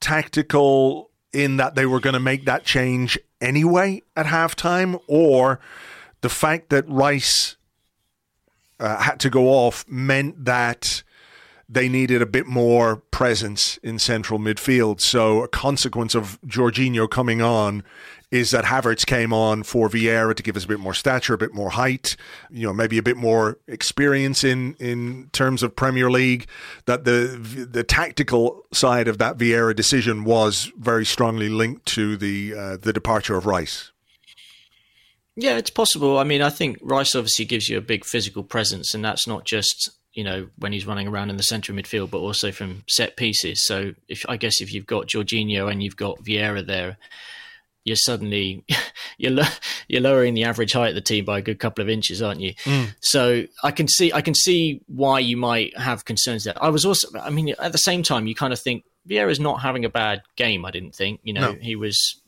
tactical 0.00 1.10
in 1.32 1.56
that 1.58 1.76
they 1.76 1.86
were 1.86 2.00
going 2.00 2.14
to 2.14 2.20
make 2.20 2.46
that 2.46 2.64
change 2.64 3.16
anyway 3.40 4.02
at 4.16 4.26
halftime, 4.26 5.00
or 5.06 5.60
the 6.20 6.28
fact 6.28 6.70
that 6.70 6.88
Rice 6.88 7.54
uh, 8.80 8.96
had 8.96 9.20
to 9.20 9.30
go 9.30 9.46
off 9.46 9.86
meant 9.86 10.46
that 10.46 11.04
they 11.68 11.88
needed 11.88 12.20
a 12.20 12.26
bit 12.26 12.46
more 12.48 12.96
presence 13.12 13.76
in 13.84 14.00
central 14.00 14.40
midfield. 14.40 15.00
So 15.00 15.44
a 15.44 15.48
consequence 15.48 16.16
of 16.16 16.40
Jorginho 16.44 17.08
coming 17.08 17.40
on 17.40 17.84
is 18.30 18.50
that 18.50 18.64
Havertz 18.66 19.06
came 19.06 19.32
on 19.32 19.62
for 19.62 19.88
Vieira 19.88 20.34
to 20.34 20.42
give 20.42 20.56
us 20.56 20.64
a 20.64 20.68
bit 20.68 20.80
more 20.80 20.94
stature, 20.94 21.34
a 21.34 21.38
bit 21.38 21.54
more 21.54 21.70
height, 21.70 22.16
you 22.50 22.66
know, 22.66 22.72
maybe 22.72 22.98
a 22.98 23.02
bit 23.02 23.16
more 23.16 23.58
experience 23.66 24.44
in 24.44 24.74
in 24.74 25.28
terms 25.32 25.62
of 25.62 25.74
Premier 25.74 26.10
League. 26.10 26.46
That 26.86 27.04
the 27.04 27.66
the 27.70 27.84
tactical 27.84 28.64
side 28.72 29.08
of 29.08 29.18
that 29.18 29.38
Vieira 29.38 29.74
decision 29.74 30.24
was 30.24 30.70
very 30.78 31.06
strongly 31.06 31.48
linked 31.48 31.86
to 31.86 32.16
the 32.16 32.54
uh, 32.54 32.76
the 32.76 32.92
departure 32.92 33.36
of 33.36 33.46
Rice. 33.46 33.92
Yeah, 35.36 35.56
it's 35.56 35.70
possible. 35.70 36.18
I 36.18 36.24
mean, 36.24 36.42
I 36.42 36.50
think 36.50 36.78
Rice 36.82 37.14
obviously 37.14 37.44
gives 37.44 37.68
you 37.68 37.78
a 37.78 37.82
big 37.82 38.04
physical 38.04 38.42
presence, 38.42 38.92
and 38.92 39.04
that's 39.04 39.26
not 39.26 39.44
just 39.44 39.90
you 40.14 40.24
know, 40.24 40.48
when 40.56 40.72
he's 40.72 40.84
running 40.84 41.06
around 41.06 41.30
in 41.30 41.36
the 41.36 41.44
centre 41.44 41.72
of 41.72 41.78
midfield, 41.78 42.10
but 42.10 42.18
also 42.18 42.50
from 42.50 42.82
set 42.88 43.16
pieces. 43.16 43.64
So 43.64 43.94
if 44.08 44.24
I 44.28 44.36
guess 44.36 44.60
if 44.60 44.74
you've 44.74 44.84
got 44.84 45.06
Jorginho 45.06 45.70
and 45.70 45.80
you've 45.80 45.96
got 45.96 46.24
Vieira 46.24 46.66
there, 46.66 46.96
you're 47.88 47.96
suddenly 47.96 48.64
you're 49.18 49.32
lo- 49.32 49.54
you're 49.88 50.02
lowering 50.02 50.34
the 50.34 50.44
average 50.44 50.72
height 50.72 50.90
of 50.90 50.94
the 50.94 51.00
team 51.00 51.24
by 51.24 51.38
a 51.38 51.42
good 51.42 51.58
couple 51.58 51.82
of 51.82 51.88
inches, 51.88 52.22
aren't 52.22 52.40
you? 52.40 52.54
Mm. 52.64 52.94
So 53.00 53.44
I 53.64 53.70
can 53.70 53.88
see 53.88 54.12
I 54.12 54.20
can 54.20 54.34
see 54.34 54.80
why 54.86 55.18
you 55.18 55.36
might 55.36 55.76
have 55.76 56.04
concerns 56.04 56.44
there. 56.44 56.54
I 56.62 56.68
was 56.68 56.84
also, 56.84 57.08
I 57.18 57.30
mean, 57.30 57.54
at 57.58 57.72
the 57.72 57.78
same 57.78 58.02
time, 58.02 58.26
you 58.26 58.34
kind 58.34 58.52
of 58.52 58.60
think 58.60 58.84
Vieira's 59.08 59.40
not 59.40 59.62
having 59.62 59.84
a 59.84 59.88
bad 59.88 60.22
game. 60.36 60.64
I 60.64 60.70
didn't 60.70 60.94
think, 60.94 61.20
you 61.24 61.32
know, 61.32 61.52
no. 61.52 61.58
he 61.58 61.74
was 61.74 62.20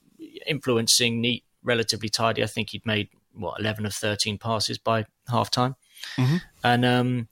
influencing, 0.47 1.21
neat, 1.21 1.45
relatively 1.63 2.09
tidy. 2.09 2.43
I 2.43 2.47
think 2.47 2.71
he'd 2.71 2.87
made 2.87 3.09
what 3.35 3.61
eleven 3.61 3.87
of 3.87 3.95
thirteen 3.95 4.39
passes 4.39 4.79
by 4.79 5.07
half 5.29 5.51
time, 5.51 5.77
mm-hmm. 6.17 6.37
and 6.65 6.85
um, 6.85 7.29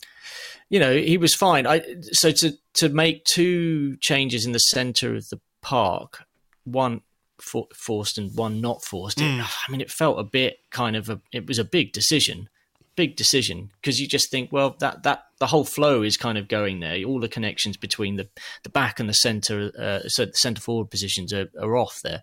you 0.69 0.79
know, 0.79 0.97
he 0.97 1.17
was 1.17 1.35
fine. 1.35 1.67
I 1.67 1.83
so 2.13 2.31
to 2.31 2.53
to 2.75 2.89
make 2.89 3.25
two 3.25 3.97
changes 3.97 4.47
in 4.47 4.53
the 4.53 4.59
center 4.59 5.17
of 5.17 5.29
the 5.31 5.41
park, 5.63 6.25
one 6.65 7.01
for, 7.41 7.69
forced 7.75 8.19
and 8.19 8.35
one 8.37 8.61
not 8.61 8.85
forced. 8.85 9.19
Mm. 9.19 9.41
It, 9.41 9.47
I 9.47 9.71
mean, 9.71 9.81
it 9.81 9.91
felt 9.91 10.19
a 10.19 10.25
bit 10.25 10.59
kind 10.71 10.97
of 10.97 11.09
a. 11.09 11.21
It 11.33 11.47
was 11.47 11.59
a 11.59 11.65
big 11.65 11.93
decision, 11.93 12.49
big 12.97 13.17
decision 13.17 13.71
because 13.81 14.01
you 14.01 14.07
just 14.07 14.31
think, 14.31 14.53
well, 14.53 14.77
that 14.81 15.03
that 15.05 15.25
the 15.39 15.47
whole 15.47 15.65
flow 15.65 16.03
is 16.03 16.17
kind 16.17 16.39
of 16.39 16.49
going 16.49 16.81
there. 16.81 17.03
All 17.05 17.21
the 17.21 17.29
connections 17.29 17.77
between 17.77 18.17
the 18.17 18.29
the 18.63 18.71
back 18.71 19.01
and 19.01 19.09
the 19.09 19.15
center, 19.15 19.71
uh, 19.79 20.09
so 20.09 20.27
the 20.27 20.33
center 20.33 20.61
forward 20.61 20.91
positions 20.91 21.33
are, 21.33 21.49
are 21.61 21.77
off 21.77 22.01
there. 22.03 22.23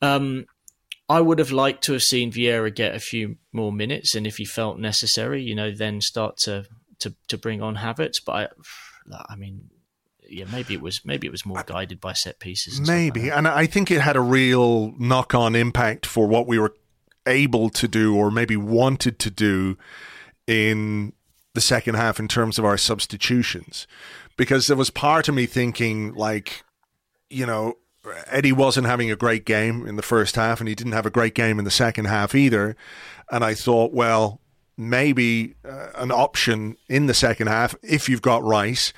Um, 0.00 0.46
I 1.08 1.20
would 1.20 1.38
have 1.38 1.52
liked 1.52 1.84
to 1.84 1.92
have 1.92 2.02
seen 2.02 2.32
Vieira 2.32 2.74
get 2.74 2.94
a 2.94 3.00
few 3.00 3.36
more 3.52 3.72
minutes, 3.72 4.14
and 4.14 4.26
if 4.26 4.36
he 4.36 4.44
felt 4.44 4.78
necessary, 4.78 5.42
you 5.42 5.54
know, 5.54 5.70
then 5.70 6.00
start 6.00 6.36
to 6.44 6.64
to 7.00 7.14
to 7.28 7.36
bring 7.36 7.60
on 7.60 7.76
Havertz. 7.76 8.24
But 8.24 8.52
I, 9.10 9.16
I 9.28 9.36
mean, 9.36 9.68
yeah, 10.32 10.46
maybe 10.50 10.74
it 10.74 10.80
was 10.80 11.04
maybe 11.04 11.26
it 11.26 11.30
was 11.30 11.44
more 11.44 11.62
guided 11.66 12.00
by 12.00 12.12
set 12.12 12.40
pieces. 12.40 12.78
And 12.78 12.86
maybe, 12.86 13.22
like 13.22 13.36
and 13.38 13.48
I 13.48 13.66
think 13.66 13.90
it 13.90 14.00
had 14.00 14.16
a 14.16 14.20
real 14.20 14.92
knock-on 14.98 15.54
impact 15.54 16.06
for 16.06 16.26
what 16.26 16.46
we 16.46 16.58
were 16.58 16.74
able 17.26 17.70
to 17.70 17.86
do, 17.86 18.16
or 18.16 18.30
maybe 18.30 18.56
wanted 18.56 19.18
to 19.20 19.30
do, 19.30 19.76
in 20.46 21.12
the 21.54 21.60
second 21.60 21.94
half 21.94 22.18
in 22.18 22.28
terms 22.28 22.58
of 22.58 22.64
our 22.64 22.78
substitutions, 22.78 23.86
because 24.36 24.66
there 24.66 24.76
was 24.76 24.90
part 24.90 25.28
of 25.28 25.34
me 25.34 25.46
thinking 25.46 26.14
like, 26.14 26.64
you 27.30 27.46
know, 27.46 27.74
Eddie 28.26 28.52
wasn't 28.52 28.86
having 28.86 29.10
a 29.10 29.16
great 29.16 29.44
game 29.44 29.86
in 29.86 29.96
the 29.96 30.02
first 30.02 30.36
half, 30.36 30.60
and 30.60 30.68
he 30.68 30.74
didn't 30.74 30.92
have 30.92 31.06
a 31.06 31.10
great 31.10 31.34
game 31.34 31.58
in 31.58 31.64
the 31.64 31.70
second 31.70 32.06
half 32.06 32.34
either. 32.34 32.76
And 33.30 33.44
I 33.44 33.54
thought, 33.54 33.92
well, 33.92 34.40
maybe 34.76 35.54
uh, 35.64 35.90
an 35.94 36.10
option 36.10 36.76
in 36.88 37.06
the 37.06 37.14
second 37.14 37.46
half, 37.46 37.74
if 37.82 38.08
you've 38.08 38.22
got 38.22 38.42
Rice, 38.42 38.92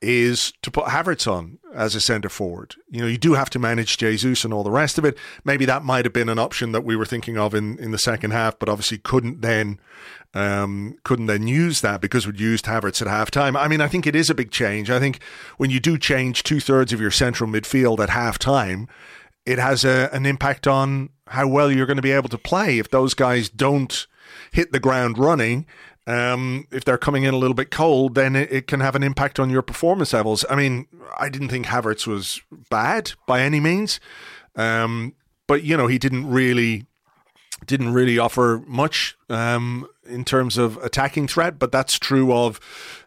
is 0.00 0.52
to 0.62 0.70
put 0.70 0.86
Havertz 0.86 1.30
on 1.30 1.58
as 1.74 1.94
a 1.94 2.00
centre 2.00 2.28
forward. 2.28 2.76
You 2.88 3.00
know, 3.00 3.06
you 3.06 3.18
do 3.18 3.34
have 3.34 3.50
to 3.50 3.58
manage 3.58 3.98
Jesus 3.98 4.44
and 4.44 4.54
all 4.54 4.62
the 4.62 4.70
rest 4.70 4.96
of 4.98 5.04
it. 5.04 5.18
Maybe 5.44 5.64
that 5.64 5.84
might 5.84 6.04
have 6.04 6.12
been 6.12 6.28
an 6.28 6.38
option 6.38 6.72
that 6.72 6.84
we 6.84 6.94
were 6.94 7.04
thinking 7.04 7.36
of 7.36 7.54
in, 7.54 7.78
in 7.78 7.90
the 7.90 7.98
second 7.98 8.30
half, 8.30 8.58
but 8.58 8.68
obviously 8.68 8.98
couldn't 8.98 9.40
then 9.40 9.80
um, 10.34 10.96
couldn't 11.04 11.26
then 11.26 11.46
use 11.46 11.80
that 11.80 12.00
because 12.00 12.26
we'd 12.26 12.38
used 12.38 12.66
Havertz 12.66 13.00
at 13.00 13.08
halftime. 13.08 13.58
I 13.58 13.66
mean, 13.66 13.80
I 13.80 13.88
think 13.88 14.06
it 14.06 14.14
is 14.14 14.28
a 14.28 14.34
big 14.34 14.50
change. 14.50 14.90
I 14.90 15.00
think 15.00 15.22
when 15.56 15.70
you 15.70 15.80
do 15.80 15.98
change 15.98 16.42
two 16.42 16.60
thirds 16.60 16.92
of 16.92 17.00
your 17.00 17.10
central 17.10 17.50
midfield 17.50 17.98
at 17.98 18.10
halftime, 18.10 18.88
it 19.46 19.58
has 19.58 19.84
a, 19.84 20.10
an 20.12 20.26
impact 20.26 20.66
on 20.66 21.08
how 21.28 21.48
well 21.48 21.72
you're 21.72 21.86
going 21.86 21.96
to 21.96 22.02
be 22.02 22.12
able 22.12 22.28
to 22.28 22.38
play. 22.38 22.78
If 22.78 22.90
those 22.90 23.14
guys 23.14 23.48
don't 23.48 24.06
hit 24.52 24.72
the 24.72 24.80
ground 24.80 25.18
running, 25.18 25.66
um, 26.08 26.66
if 26.70 26.86
they're 26.86 26.96
coming 26.96 27.24
in 27.24 27.34
a 27.34 27.36
little 27.36 27.54
bit 27.54 27.70
cold, 27.70 28.14
then 28.14 28.34
it, 28.34 28.50
it, 28.50 28.66
can 28.66 28.80
have 28.80 28.94
an 28.94 29.02
impact 29.02 29.38
on 29.38 29.50
your 29.50 29.60
performance 29.60 30.14
levels. 30.14 30.42
I 30.48 30.56
mean, 30.56 30.86
I 31.18 31.28
didn't 31.28 31.50
think 31.50 31.66
Havertz 31.66 32.06
was 32.06 32.40
bad 32.70 33.12
by 33.26 33.42
any 33.42 33.60
means, 33.60 34.00
um, 34.56 35.14
but 35.46 35.64
you 35.64 35.76
know 35.76 35.86
he 35.86 35.98
didn't 35.98 36.30
really 36.30 36.86
didn't 37.66 37.92
really 37.92 38.18
offer 38.18 38.62
much 38.66 39.18
um, 39.28 39.86
in 40.06 40.24
terms 40.24 40.56
of 40.56 40.78
attacking 40.78 41.28
threat. 41.28 41.58
But 41.58 41.72
that's 41.72 41.98
true 41.98 42.32
of 42.32 42.58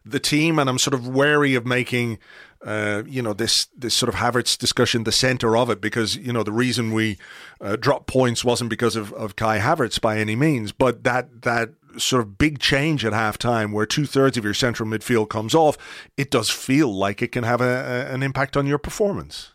the 0.05 0.19
team, 0.19 0.59
and 0.59 0.69
I'm 0.69 0.77
sort 0.77 0.93
of 0.93 1.07
wary 1.07 1.55
of 1.55 1.65
making 1.65 2.19
uh, 2.63 3.01
you 3.07 3.23
know 3.23 3.33
this 3.33 3.67
this 3.75 3.95
sort 3.95 4.09
of 4.09 4.15
Havertz 4.15 4.55
discussion 4.55 5.05
the 5.05 5.11
center 5.11 5.57
of 5.57 5.71
it 5.71 5.81
because 5.81 6.15
you 6.17 6.31
know 6.31 6.43
the 6.43 6.51
reason 6.51 6.93
we 6.93 7.17
uh, 7.59 7.77
dropped 7.77 8.05
points 8.05 8.45
wasn't 8.45 8.69
because 8.69 8.95
of, 8.95 9.11
of 9.13 9.35
Kai 9.35 9.57
Havertz 9.57 9.99
by 9.99 10.19
any 10.19 10.35
means, 10.35 10.71
but 10.71 11.03
that 11.03 11.41
that 11.41 11.69
sort 11.97 12.21
of 12.21 12.37
big 12.37 12.59
change 12.59 13.05
at 13.05 13.13
halftime 13.13 13.73
where 13.73 13.85
two 13.85 14.05
thirds 14.05 14.37
of 14.37 14.43
your 14.43 14.53
central 14.53 14.87
midfield 14.87 15.29
comes 15.29 15.55
off, 15.55 15.77
it 16.17 16.31
does 16.31 16.49
feel 16.49 16.93
like 16.93 17.21
it 17.21 17.31
can 17.31 17.43
have 17.43 17.61
a, 17.61 17.65
a, 18.09 18.13
an 18.13 18.23
impact 18.23 18.55
on 18.57 18.67
your 18.67 18.77
performance. 18.77 19.51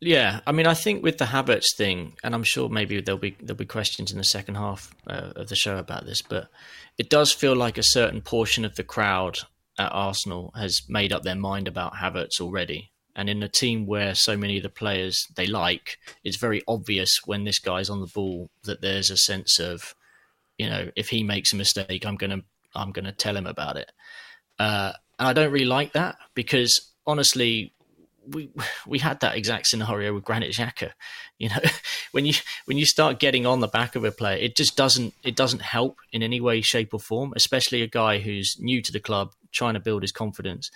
Yeah, 0.00 0.40
I 0.48 0.52
mean, 0.52 0.66
I 0.66 0.74
think 0.74 1.04
with 1.04 1.18
the 1.18 1.26
Havertz 1.26 1.76
thing, 1.76 2.14
and 2.24 2.34
I'm 2.34 2.42
sure 2.42 2.68
maybe 2.68 3.00
there'll 3.00 3.20
be 3.20 3.36
there'll 3.38 3.56
be 3.56 3.66
questions 3.66 4.10
in 4.10 4.18
the 4.18 4.24
second 4.24 4.56
half 4.56 4.92
uh, 5.06 5.30
of 5.36 5.48
the 5.48 5.54
show 5.54 5.76
about 5.76 6.06
this, 6.06 6.22
but 6.22 6.48
it 6.98 7.08
does 7.08 7.32
feel 7.32 7.54
like 7.54 7.78
a 7.78 7.84
certain 7.84 8.20
portion 8.20 8.64
of 8.64 8.74
the 8.74 8.82
crowd 8.82 9.38
at 9.78 9.92
Arsenal 9.92 10.52
has 10.56 10.82
made 10.88 11.12
up 11.12 11.22
their 11.22 11.36
mind 11.36 11.68
about 11.68 11.94
Havertz 11.94 12.40
already. 12.40 12.90
And 13.14 13.28
in 13.28 13.42
a 13.42 13.48
team 13.48 13.86
where 13.86 14.14
so 14.14 14.36
many 14.36 14.56
of 14.56 14.62
the 14.62 14.68
players 14.68 15.26
they 15.36 15.46
like, 15.46 15.98
it's 16.24 16.38
very 16.38 16.62
obvious 16.66 17.20
when 17.24 17.44
this 17.44 17.58
guy's 17.58 17.90
on 17.90 18.00
the 18.00 18.10
ball 18.12 18.50
that 18.64 18.80
there's 18.80 19.10
a 19.10 19.16
sense 19.16 19.58
of, 19.58 19.94
you 20.58 20.68
know, 20.68 20.90
if 20.96 21.08
he 21.08 21.22
makes 21.22 21.52
a 21.52 21.56
mistake, 21.56 22.04
I'm 22.06 22.16
gonna 22.16 22.42
I'm 22.74 22.92
gonna 22.92 23.12
tell 23.12 23.36
him 23.36 23.46
about 23.46 23.76
it. 23.76 23.90
Uh, 24.58 24.92
and 25.18 25.28
I 25.28 25.32
don't 25.32 25.52
really 25.52 25.66
like 25.66 25.92
that 25.92 26.16
because 26.34 26.92
honestly, 27.06 27.72
we 28.26 28.50
we 28.86 28.98
had 28.98 29.20
that 29.20 29.36
exact 29.36 29.66
scenario 29.66 30.14
with 30.14 30.24
Granit 30.24 30.52
Xhaka. 30.52 30.92
You 31.38 31.48
know, 31.50 31.60
when 32.12 32.24
you 32.24 32.34
when 32.66 32.78
you 32.78 32.86
start 32.86 33.18
getting 33.18 33.46
on 33.46 33.60
the 33.60 33.68
back 33.68 33.96
of 33.96 34.04
a 34.04 34.12
player, 34.12 34.36
it 34.36 34.56
just 34.56 34.76
doesn't 34.76 35.14
it 35.22 35.36
doesn't 35.36 35.62
help 35.62 35.98
in 36.12 36.22
any 36.22 36.40
way, 36.40 36.60
shape, 36.60 36.94
or 36.94 37.00
form. 37.00 37.32
Especially 37.36 37.82
a 37.82 37.88
guy 37.88 38.18
who's 38.18 38.56
new 38.60 38.82
to 38.82 38.92
the 38.92 39.00
club, 39.00 39.32
trying 39.50 39.74
to 39.74 39.80
build 39.80 40.02
his 40.02 40.12
confidence. 40.12 40.70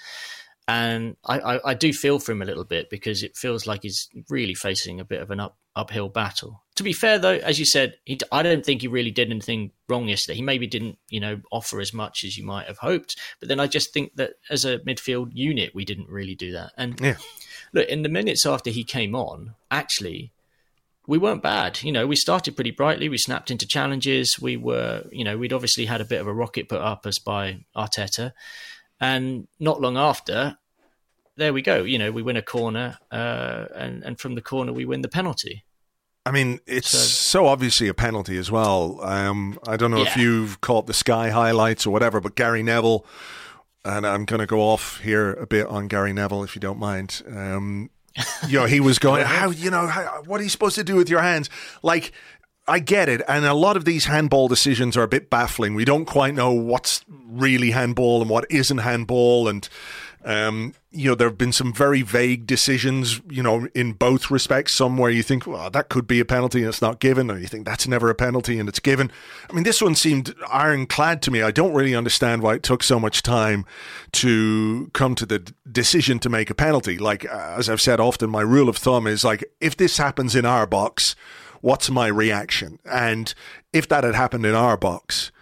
And 0.69 1.17
I, 1.25 1.39
I, 1.39 1.71
I 1.71 1.75
do 1.75 1.93
feel 1.93 2.19
for 2.19 2.33
him 2.33 2.43
a 2.43 2.45
little 2.45 2.65
bit 2.65 2.91
because 2.91 3.23
it 3.23 3.37
feels 3.37 3.67
like 3.67 3.83
he's 3.83 4.09
really 4.29 4.55
facing 4.55 4.99
a 4.99 5.05
bit 5.05 5.23
of 5.23 5.31
an 5.31 5.39
up, 5.39 5.57
uphill 5.77 6.09
battle. 6.09 6.65
To 6.75 6.83
be 6.83 6.93
fair, 6.93 7.19
though, 7.19 7.35
as 7.35 7.59
you 7.59 7.65
said, 7.65 7.97
he, 8.05 8.19
I 8.33 8.43
don't 8.43 8.67
think 8.67 8.81
he 8.81 8.89
really 8.89 9.13
did 9.13 9.31
anything 9.31 9.71
wrong 9.89 10.09
yesterday. 10.09 10.37
He 10.37 10.43
maybe 10.43 10.67
didn't, 10.67 10.99
you 11.09 11.21
know, 11.21 11.41
offer 11.53 11.81
as 11.81 11.95
much 11.95 12.25
as 12.25 12.37
you 12.37 12.45
might 12.45 12.67
have 12.67 12.79
hoped. 12.79 13.17
But 13.39 13.49
then 13.49 13.61
I 13.61 13.69
just 13.69 13.93
think 13.95 14.17
that 14.17 14.33
as 14.51 14.65
a 14.65 14.81
midfield 14.81 15.31
unit, 15.35 15.75
we 15.75 15.85
didn't 15.85 16.09
really 16.09 16.35
do 16.35 16.53
that. 16.53 16.73
And 16.77 17.01
yeah. 17.01 17.17
look, 17.73 17.89
in 17.89 18.03
the 18.03 18.09
minutes 18.09 18.45
after 18.45 18.71
he 18.71 18.83
came 18.83 19.15
on, 19.15 19.55
actually, 19.71 20.33
we 21.07 21.19
weren't 21.19 21.43
bad. 21.43 21.83
You 21.83 21.93
know, 21.93 22.07
we 22.07 22.17
started 22.17 22.57
pretty 22.57 22.73
brightly. 22.73 23.09
We 23.09 23.19
snapped 23.19 23.53
into 23.53 23.67
challenges. 23.67 24.37
We 24.41 24.57
were, 24.57 25.05
you 25.13 25.23
know, 25.25 25.39
we'd 25.39 25.53
obviously 25.53 25.87
had 25.87 26.01
a 26.01 26.05
bit 26.05 26.21
of 26.21 26.27
a 26.27 26.35
rocket 26.35 26.69
put 26.69 26.81
up 26.81 27.07
us 27.07 27.21
by 27.21 27.65
Arteta. 27.77 28.33
And 29.01 29.47
not 29.61 29.81
long 29.81 29.97
after, 29.97 30.57
there 31.37 31.53
we 31.53 31.63
go. 31.63 31.85
You 31.85 31.99
know, 31.99 32.11
we 32.11 32.23
win 32.23 32.37
a 32.37 32.43
corner, 32.43 32.99
uh, 33.11 33.67
and 33.75 34.03
and 34.03 34.19
from 34.19 34.35
the 34.35 34.43
corner 34.43 34.73
we 34.73 34.85
win 34.85 35.03
the 35.03 35.09
penalty. 35.09 35.65
I 36.25 36.33
mean, 36.33 36.59
it's 36.67 36.91
so, 36.91 36.99
so 36.99 37.47
obviously 37.47 37.87
a 37.87 37.95
penalty 37.95 38.37
as 38.37 38.51
well. 38.51 39.01
Um, 39.03 39.61
I 39.67 39.77
don't 39.77 39.93
know 39.93 40.03
yeah. 40.03 40.09
if 40.09 40.17
you've 40.17 40.61
caught 40.61 40.89
the 40.89 40.95
Sky 40.95 41.31
highlights 41.31 41.87
or 41.87 41.91
whatever, 41.91 42.21
but 42.21 42.35
Gary 42.35 42.65
Neville, 42.65 43.07
and 43.85 44.05
I'm 44.05 44.25
going 44.25 44.41
to 44.41 44.47
go 44.47 44.61
off 44.61 45.01
here 45.03 45.33
a 45.35 45.47
bit 45.47 45.69
on 45.69 45.87
Gary 45.87 46.13
Neville 46.13 46.43
if 46.43 46.57
you 46.57 46.61
don't 46.61 46.81
mind. 46.81 47.23
Um, 47.29 47.91
you 48.49 48.59
know, 48.59 48.67
he 48.67 48.81
was 48.81 48.99
going, 48.99 49.25
how, 49.25 49.51
you 49.51 49.71
know, 49.71 49.87
how, 49.87 50.23
what 50.27 50.41
are 50.41 50.45
you 50.45 50.51
supposed 50.51 50.75
to 50.75 50.85
do 50.85 50.97
with 50.97 51.09
your 51.09 51.21
hands? 51.21 51.49
Like, 51.85 52.11
I 52.69 52.81
get 52.81 53.09
it. 53.09 53.23
And 53.29 53.45
a 53.45 53.55
lot 53.55 53.77
of 53.77 53.85
these 53.85 54.07
handball 54.07 54.49
decisions 54.49 54.97
are 54.97 55.03
a 55.03 55.09
bit 55.09 55.31
baffling. 55.31 55.75
We 55.75 55.85
don't 55.85 56.05
quite 56.05 56.35
know 56.35 56.53
what's 56.53 57.05
really 57.09 57.71
handball 57.71 58.21
and 58.21 58.31
what 58.31 58.45
isn't 58.51 58.79
handball. 58.79 59.47
And, 59.47 59.69
um, 60.25 60.75
you 60.91 61.09
know, 61.09 61.15
there 61.15 61.29
have 61.29 61.39
been 61.39 61.53
some 61.53 61.73
very 61.73 62.03
vague 62.03 62.45
decisions, 62.45 63.21
you 63.31 63.41
know, 63.41 63.69
in 63.75 63.93
both 63.93 64.33
respects. 64.33 64.77
Some 64.77 64.97
where 64.99 65.13
you 65.13 65.23
think, 65.23 65.47
well, 65.47 65.71
that 65.71 65.89
could 65.89 66.09
be 66.09 66.19
a 66.19 66.25
penalty 66.25 66.59
and 66.59 66.69
it's 66.69 66.83
not 66.83 66.99
given, 66.99 67.31
or 67.31 67.39
you 67.39 67.47
think 67.47 67.67
that's 67.67 67.87
never 67.87 68.11
a 68.11 68.17
penalty 68.17 68.59
and 68.59 68.69
it's 68.69 68.81
given. 68.81 69.13
I 69.49 69.53
mean, 69.53 69.63
this 69.63 69.81
one 69.81 69.95
seemed 69.95 70.35
ironclad 70.51 71.23
to 71.23 71.31
me. 71.31 71.43
I 71.43 71.53
don't 71.53 71.73
really 71.73 71.95
understand 71.95 72.43
why 72.43 72.55
it 72.55 72.65
took 72.65 72.83
so 72.83 72.99
much 72.99 73.23
time 73.23 73.65
to 74.13 74.91
come 74.93 75.15
to 75.15 75.27
the 75.27 75.53
decision 75.71 76.19
to 76.19 76.29
make 76.29 76.51
a 76.51 76.55
penalty. 76.55 76.99
Like, 76.99 77.25
as 77.27 77.71
I've 77.71 77.81
said 77.81 78.01
often, 78.01 78.29
my 78.29 78.43
rule 78.43 78.69
of 78.69 78.77
thumb 78.77 79.07
is 79.07 79.23
like, 79.23 79.45
if 79.61 79.77
this 79.77 79.99
happens 79.99 80.35
in 80.35 80.45
our 80.45 80.67
box, 80.67 81.15
what's 81.67 81.91
my 81.91 82.07
reaction? 82.07 82.79
And 82.85 83.35
if 83.73 83.89
that 83.89 84.05
had 84.05 84.15
happened 84.15 84.47
in 84.47 84.55
our 84.55 84.77
box 84.77 85.33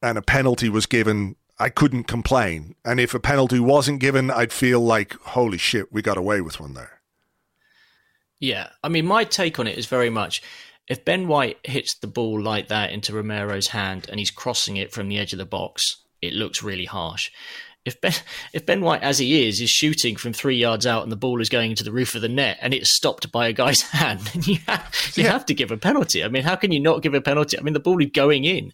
and 0.00 0.16
a 0.16 0.22
penalty 0.22 0.68
was 0.68 0.86
given, 0.86 1.34
I 1.58 1.70
couldn't 1.70 2.04
complain. 2.04 2.76
And 2.84 3.00
if 3.00 3.14
a 3.14 3.18
penalty 3.18 3.58
wasn't 3.58 3.98
given, 3.98 4.30
I'd 4.30 4.52
feel 4.52 4.78
like, 4.78 5.14
holy 5.14 5.58
shit, 5.58 5.92
we 5.92 6.00
got 6.00 6.16
away 6.16 6.40
with 6.40 6.60
one 6.60 6.74
there. 6.74 7.00
Yeah. 8.38 8.68
I 8.84 8.90
mean, 8.90 9.06
my 9.06 9.24
take 9.24 9.58
on 9.58 9.66
it 9.66 9.76
is 9.76 9.86
very 9.86 10.08
much 10.08 10.40
if 10.86 11.04
Ben 11.04 11.26
White 11.26 11.58
hits 11.64 11.98
the 11.98 12.06
ball 12.06 12.40
like 12.40 12.68
that 12.68 12.92
into 12.92 13.12
Romero's 13.12 13.68
hand 13.68 14.06
and 14.08 14.20
he's 14.20 14.30
crossing 14.30 14.76
it 14.76 14.92
from 14.92 15.08
the 15.08 15.18
edge 15.18 15.32
of 15.32 15.40
the 15.40 15.44
box, 15.44 15.82
it 16.20 16.32
looks 16.32 16.62
really 16.62 16.84
harsh 16.84 17.28
if 17.84 18.00
Ben 18.00 18.12
if 18.52 18.66
Ben 18.66 18.80
White, 18.80 19.02
as 19.02 19.18
he 19.18 19.46
is, 19.46 19.60
is 19.60 19.70
shooting 19.70 20.16
from 20.16 20.32
three 20.32 20.56
yards 20.56 20.86
out 20.86 21.02
and 21.02 21.12
the 21.12 21.16
ball 21.16 21.40
is 21.40 21.48
going 21.48 21.70
into 21.70 21.84
the 21.84 21.92
roof 21.92 22.14
of 22.14 22.22
the 22.22 22.28
net 22.28 22.58
and 22.60 22.74
it's 22.74 22.94
stopped 22.94 23.30
by 23.32 23.48
a 23.48 23.52
guy's 23.52 23.80
hand, 23.92 24.20
then 24.20 24.42
you 24.44 24.58
have, 24.66 25.12
you 25.14 25.24
yeah. 25.24 25.30
have 25.30 25.46
to 25.46 25.54
give 25.54 25.70
a 25.70 25.76
penalty. 25.76 26.24
I 26.24 26.28
mean, 26.28 26.42
how 26.42 26.56
can 26.56 26.72
you 26.72 26.80
not 26.80 27.02
give 27.02 27.14
a 27.14 27.20
penalty? 27.20 27.58
I 27.58 27.62
mean, 27.62 27.74
the 27.74 27.80
ball 27.80 28.00
is 28.02 28.10
going 28.10 28.44
in. 28.44 28.72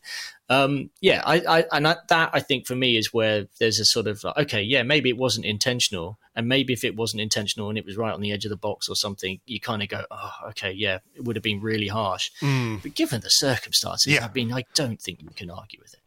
Um, 0.51 0.89
yeah, 1.03 1.23
I, 1.27 1.41
I 1.41 1.65
and 1.73 1.85
that, 1.85 2.09
that 2.09 2.31
I 2.33 2.41
think 2.41 2.67
for 2.67 2.75
me 2.75 2.97
is 2.97 3.13
where 3.13 3.47
there's 3.59 3.79
a 3.79 3.85
sort 3.85 4.07
of 4.07 4.25
okay, 4.25 4.63
yeah, 4.63 4.83
maybe 4.83 5.11
it 5.11 5.19
wasn't 5.19 5.45
intentional, 5.45 6.19
and 6.35 6.49
maybe 6.49 6.73
if 6.73 6.85
it 6.85 6.97
wasn't 6.97 7.21
intentional 7.21 7.69
and 7.69 7.77
it 7.77 7.85
was 7.85 7.99
right 7.99 8.15
on 8.15 8.23
the 8.23 8.33
edge 8.33 8.47
of 8.47 8.51
the 8.51 8.57
box 8.57 8.89
or 8.89 8.97
something, 8.97 9.41
you 9.45 9.61
kind 9.61 9.83
of 9.83 9.91
go, 9.91 10.05
oh, 10.11 10.33
okay, 10.49 10.73
yeah, 10.73 11.01
it 11.15 11.25
would 11.25 11.37
have 11.37 11.43
been 11.43 11.61
really 11.61 11.89
harsh. 11.89 12.31
Mm. 12.41 12.83
But 12.83 12.95
given 12.95 13.21
the 13.21 13.29
circumstances, 13.29 14.15
yeah. 14.15 14.25
I 14.25 14.33
mean, 14.33 14.51
I 14.51 14.65
don't 14.75 15.01
think 15.01 15.21
you 15.21 15.29
can 15.37 15.51
argue 15.51 15.81
with 15.83 15.93
it 15.93 16.01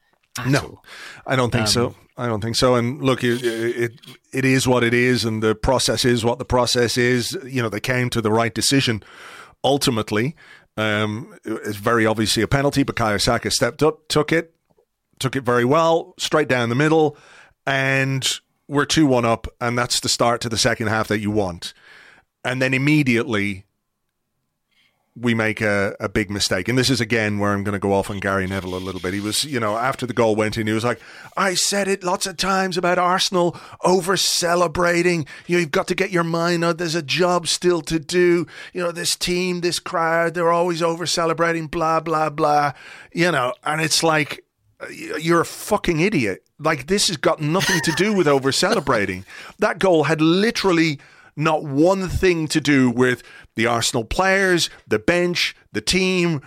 no, 0.46 0.60
all. 0.60 0.86
I 1.26 1.36
don't 1.36 1.52
think 1.52 1.64
um, 1.64 1.68
so. 1.68 1.96
I 2.18 2.28
don't 2.28 2.42
think 2.42 2.56
so. 2.56 2.76
And 2.76 3.02
look, 3.02 3.24
it, 3.24 3.44
it, 3.44 3.92
it 4.32 4.46
is 4.46 4.68
what 4.68 4.84
it 4.84 4.94
is, 4.94 5.26
and 5.26 5.42
the 5.42 5.56
process 5.56 6.06
is 6.06 6.24
what 6.24 6.40
the 6.40 6.46
process 6.46 6.98
is. 6.98 7.38
You 7.46 7.62
know, 7.62 7.70
they 7.70 7.80
came 7.80 8.10
to 8.12 8.22
the 8.22 8.32
right 8.32 8.54
decision 8.54 9.04
ultimately. 9.64 10.36
Um, 10.78 11.36
it's 11.44 11.78
very 11.78 12.06
obviously 12.06 12.44
a 12.44 12.48
penalty, 12.48 12.84
but 12.84 12.96
Bukayo 12.96 13.20
Saka 13.22 13.52
stepped 13.52 13.84
up, 13.84 14.08
took 14.08 14.32
it, 14.32 14.56
took 15.20 15.36
it 15.36 15.42
very 15.42 15.66
well, 15.66 16.14
straight 16.18 16.48
down 16.48 16.70
the 16.70 16.76
middle, 16.76 17.18
and 17.66 18.40
we're 18.68 18.86
2 18.86 19.06
1 19.06 19.26
up, 19.26 19.48
and 19.60 19.78
that's 19.78 20.00
the 20.00 20.10
start 20.10 20.42
to 20.42 20.50
the 20.50 20.58
second 20.58 20.88
half 20.88 21.08
that 21.10 21.20
you 21.20 21.30
want. 21.30 21.74
And 22.44 22.62
then 22.62 22.74
immediately 22.74 23.66
we 25.20 25.34
make 25.34 25.60
a, 25.60 25.96
a 26.00 26.08
big 26.08 26.32
mistake. 26.32 26.70
And 26.70 26.78
this 26.78 26.90
is 26.90 27.02
again 27.02 27.38
where 27.38 27.52
I'm 27.52 27.64
going 27.66 27.74
to 27.74 27.80
go 27.80 27.92
off 27.92 28.10
on 28.10 28.20
Gary 28.20 28.48
Neville 28.48 28.76
a 28.76 28.78
little 28.78 29.02
bit. 29.02 29.14
He 29.14 29.20
was, 29.20 29.44
you 29.44 29.60
know, 29.60 29.76
after 29.78 30.06
the 30.06 30.14
goal 30.14 30.38
went 30.38 30.58
in, 30.58 30.68
he 30.68 30.74
was 30.74 30.86
like, 30.86 31.02
I 31.36 31.54
said 31.54 31.90
it 31.90 32.04
lots 32.04 32.26
of 32.26 32.38
times 32.38 32.78
about 32.78 32.98
Arsenal 32.98 33.58
over 33.84 34.16
celebrating. 34.16 35.26
You 35.48 35.58
know, 35.58 35.60
you've 35.62 35.72
got 35.72 35.90
to 35.90 35.96
get 35.96 36.12
your 36.12 36.24
mind 36.24 36.64
out. 36.64 36.78
There's 36.78 36.96
a 36.96 37.02
job 37.02 37.48
still 37.48 37.82
to 37.82 38.00
do. 38.00 38.48
You 38.74 38.84
know, 38.84 38.94
this 38.94 39.18
team, 39.18 39.60
this 39.60 39.80
crowd, 39.80 40.34
they're 40.34 40.52
always 40.52 40.82
over 40.82 41.06
celebrating, 41.06 41.68
blah, 41.68 42.00
blah, 42.00 42.30
blah. 42.30 42.72
You 43.12 43.32
know, 43.32 43.54
and 43.66 43.82
it's 43.82 44.04
like, 44.04 44.46
you're 44.90 45.42
a 45.42 45.46
fucking 45.46 46.00
idiot. 46.00 46.44
Like, 46.58 46.88
this 46.88 47.08
has 47.08 47.18
got 47.18 47.42
nothing 47.42 47.82
to 47.82 47.92
do 47.92 48.14
with 48.14 48.28
over 48.28 48.52
celebrating. 48.52 49.26
that 49.60 49.80
goal 49.80 50.06
had 50.06 50.22
literally 50.22 51.00
not 51.36 51.64
one 51.64 52.10
thing 52.10 52.48
to 52.50 52.62
do 52.62 52.90
with 52.90 53.24
the 53.56 53.66
Arsenal 53.66 54.04
players, 54.04 54.70
the 54.88 55.00
bench, 55.00 55.56
the 55.72 55.82
team, 55.82 56.42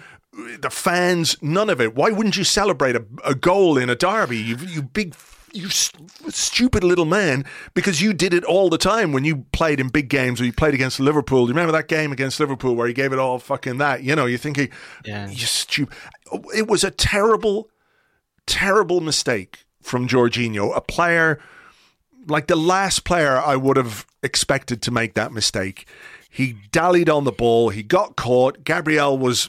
the 0.60 0.70
fans, 0.70 1.36
none 1.42 1.70
of 1.70 1.80
it. 1.80 1.94
Why 1.94 2.10
wouldn't 2.10 2.36
you 2.36 2.44
celebrate 2.44 2.96
a, 2.96 3.04
a 3.24 3.34
goal 3.34 3.78
in 3.78 3.88
a 3.88 3.94
derby? 3.94 4.38
You, 4.38 4.56
you 4.56 4.82
big, 4.82 5.14
you 5.52 5.68
stupid 5.70 6.82
little 6.82 7.04
man, 7.04 7.44
because 7.74 8.02
you 8.02 8.12
did 8.12 8.34
it 8.34 8.44
all 8.44 8.68
the 8.68 8.78
time 8.78 9.12
when 9.12 9.24
you 9.24 9.46
played 9.52 9.78
in 9.78 9.88
big 9.88 10.08
games 10.08 10.40
or 10.40 10.44
you 10.44 10.52
played 10.52 10.74
against 10.74 10.98
Liverpool. 10.98 11.44
Do 11.44 11.50
you 11.50 11.54
remember 11.54 11.72
that 11.72 11.88
game 11.88 12.10
against 12.10 12.40
Liverpool 12.40 12.74
where 12.74 12.88
he 12.88 12.92
gave 12.92 13.12
it 13.12 13.18
all 13.18 13.38
fucking 13.38 13.78
that? 13.78 14.02
You 14.02 14.16
know, 14.16 14.26
you're 14.26 14.38
thinking, 14.38 14.70
yeah. 15.04 15.28
you 15.28 15.46
stupid. 15.46 15.96
It 16.54 16.66
was 16.66 16.82
a 16.82 16.90
terrible, 16.90 17.68
terrible 18.46 19.00
mistake 19.00 19.64
from 19.80 20.08
Jorginho, 20.08 20.76
a 20.76 20.80
player 20.80 21.38
like 22.26 22.46
the 22.46 22.56
last 22.56 23.04
player 23.04 23.38
I 23.38 23.56
would 23.56 23.76
have 23.76 24.06
expected 24.22 24.82
to 24.82 24.90
make 24.90 25.14
that 25.14 25.32
mistake. 25.32 25.86
He 26.30 26.56
dallied 26.72 27.08
on 27.08 27.24
the 27.24 27.32
ball. 27.32 27.68
He 27.68 27.82
got 27.82 28.16
caught. 28.16 28.64
Gabriel 28.64 29.16
was 29.16 29.48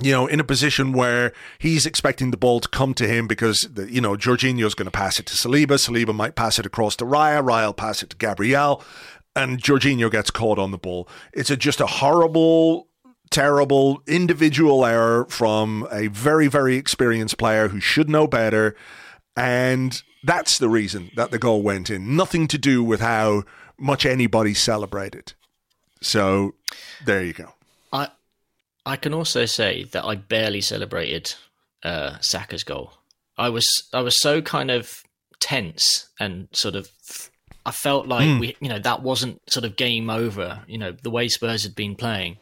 you 0.00 0.10
know, 0.10 0.26
in 0.26 0.40
a 0.40 0.44
position 0.44 0.92
where 0.92 1.32
he's 1.58 1.86
expecting 1.86 2.30
the 2.30 2.36
ball 2.36 2.60
to 2.60 2.68
come 2.68 2.94
to 2.94 3.06
him 3.06 3.26
because, 3.26 3.68
the, 3.72 3.92
you 3.92 4.00
know, 4.00 4.16
Jorginho's 4.16 4.74
going 4.74 4.86
to 4.86 4.90
pass 4.90 5.18
it 5.18 5.26
to 5.26 5.34
Saliba. 5.34 5.78
Saliba 5.78 6.14
might 6.14 6.34
pass 6.34 6.58
it 6.58 6.66
across 6.66 6.96
to 6.96 7.04
Raya. 7.04 7.42
Raya 7.42 7.66
will 7.66 7.74
pass 7.74 8.02
it 8.02 8.10
to 8.10 8.16
Gabriel. 8.16 8.82
And 9.36 9.62
Jorginho 9.62 10.10
gets 10.10 10.30
caught 10.30 10.58
on 10.58 10.70
the 10.70 10.78
ball. 10.78 11.08
It's 11.32 11.50
a, 11.50 11.56
just 11.56 11.80
a 11.80 11.86
horrible, 11.86 12.88
terrible 13.30 14.02
individual 14.06 14.84
error 14.84 15.26
from 15.26 15.86
a 15.90 16.08
very, 16.08 16.48
very 16.48 16.76
experienced 16.76 17.38
player 17.38 17.68
who 17.68 17.80
should 17.80 18.08
know 18.08 18.26
better. 18.26 18.74
And 19.36 20.02
that's 20.24 20.58
the 20.58 20.68
reason 20.68 21.10
that 21.16 21.30
the 21.30 21.38
goal 21.38 21.62
went 21.62 21.90
in. 21.90 22.16
Nothing 22.16 22.48
to 22.48 22.58
do 22.58 22.82
with 22.82 23.00
how 23.00 23.44
much 23.78 24.06
anybody 24.06 24.54
celebrated. 24.54 25.32
So 26.00 26.54
there 27.04 27.24
you 27.24 27.32
go. 27.32 27.54
I 27.92 28.08
I 28.84 28.96
can 28.96 29.14
also 29.14 29.46
say 29.46 29.84
that 29.84 30.04
I 30.04 30.16
barely 30.16 30.60
celebrated 30.60 31.34
uh, 31.82 32.18
Saka's 32.20 32.64
goal. 32.64 32.94
I 33.38 33.48
was 33.48 33.66
I 33.92 34.00
was 34.00 34.20
so 34.20 34.42
kind 34.42 34.70
of 34.70 35.02
tense 35.40 36.08
and 36.20 36.48
sort 36.52 36.76
of 36.76 36.88
I 37.64 37.70
felt 37.70 38.06
like 38.06 38.28
mm. 38.28 38.40
we 38.40 38.56
you 38.60 38.68
know 38.68 38.78
that 38.78 39.02
wasn't 39.02 39.40
sort 39.50 39.64
of 39.64 39.76
game 39.76 40.10
over. 40.10 40.62
You 40.66 40.78
know 40.78 40.92
the 40.92 41.10
way 41.10 41.28
Spurs 41.28 41.62
had 41.62 41.74
been 41.74 41.94
playing. 41.94 42.38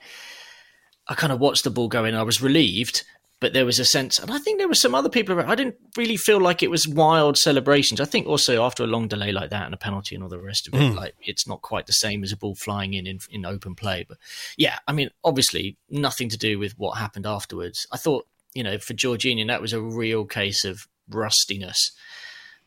I 1.08 1.14
kind 1.14 1.32
of 1.32 1.40
watched 1.40 1.64
the 1.64 1.70
ball 1.70 1.88
going. 1.88 2.14
I 2.14 2.22
was 2.22 2.40
relieved, 2.40 3.04
but 3.40 3.54
there 3.54 3.64
was 3.64 3.78
a 3.78 3.86
sense, 3.86 4.18
and 4.18 4.30
I 4.30 4.38
think 4.38 4.58
there 4.58 4.68
were 4.68 4.74
some 4.74 4.94
other 4.94 5.08
people 5.08 5.34
around. 5.34 5.50
I 5.50 5.54
didn't 5.54 5.76
really 5.96 6.18
feel 6.18 6.38
like 6.38 6.62
it 6.62 6.70
was 6.70 6.86
wild 6.86 7.38
celebrations. 7.38 7.98
I 7.98 8.04
think 8.04 8.26
also 8.26 8.62
after 8.62 8.84
a 8.84 8.86
long 8.86 9.08
delay 9.08 9.32
like 9.32 9.48
that 9.48 9.64
and 9.64 9.72
a 9.72 9.78
penalty 9.78 10.14
and 10.14 10.22
all 10.22 10.28
the 10.30 10.38
rest 10.38 10.68
of 10.68 10.74
it, 10.74 10.78
mm. 10.78 10.94
like 10.94 11.14
it's 11.22 11.48
not 11.48 11.62
quite 11.62 11.86
the 11.86 11.94
same 11.94 12.22
as 12.22 12.32
a 12.32 12.36
ball 12.36 12.54
flying 12.54 12.92
in, 12.92 13.06
in 13.06 13.18
in 13.30 13.46
open 13.46 13.74
play. 13.74 14.04
But 14.06 14.18
yeah, 14.58 14.78
I 14.86 14.92
mean, 14.92 15.10
obviously 15.24 15.78
nothing 15.88 16.28
to 16.28 16.36
do 16.36 16.58
with 16.58 16.78
what 16.78 16.98
happened 16.98 17.26
afterwards. 17.26 17.86
I 17.90 17.96
thought, 17.96 18.26
you 18.54 18.62
know, 18.62 18.78
for 18.78 18.92
Jorginho, 18.92 19.46
that 19.46 19.62
was 19.62 19.72
a 19.72 19.80
real 19.80 20.26
case 20.26 20.64
of 20.64 20.86
rustiness. 21.08 21.92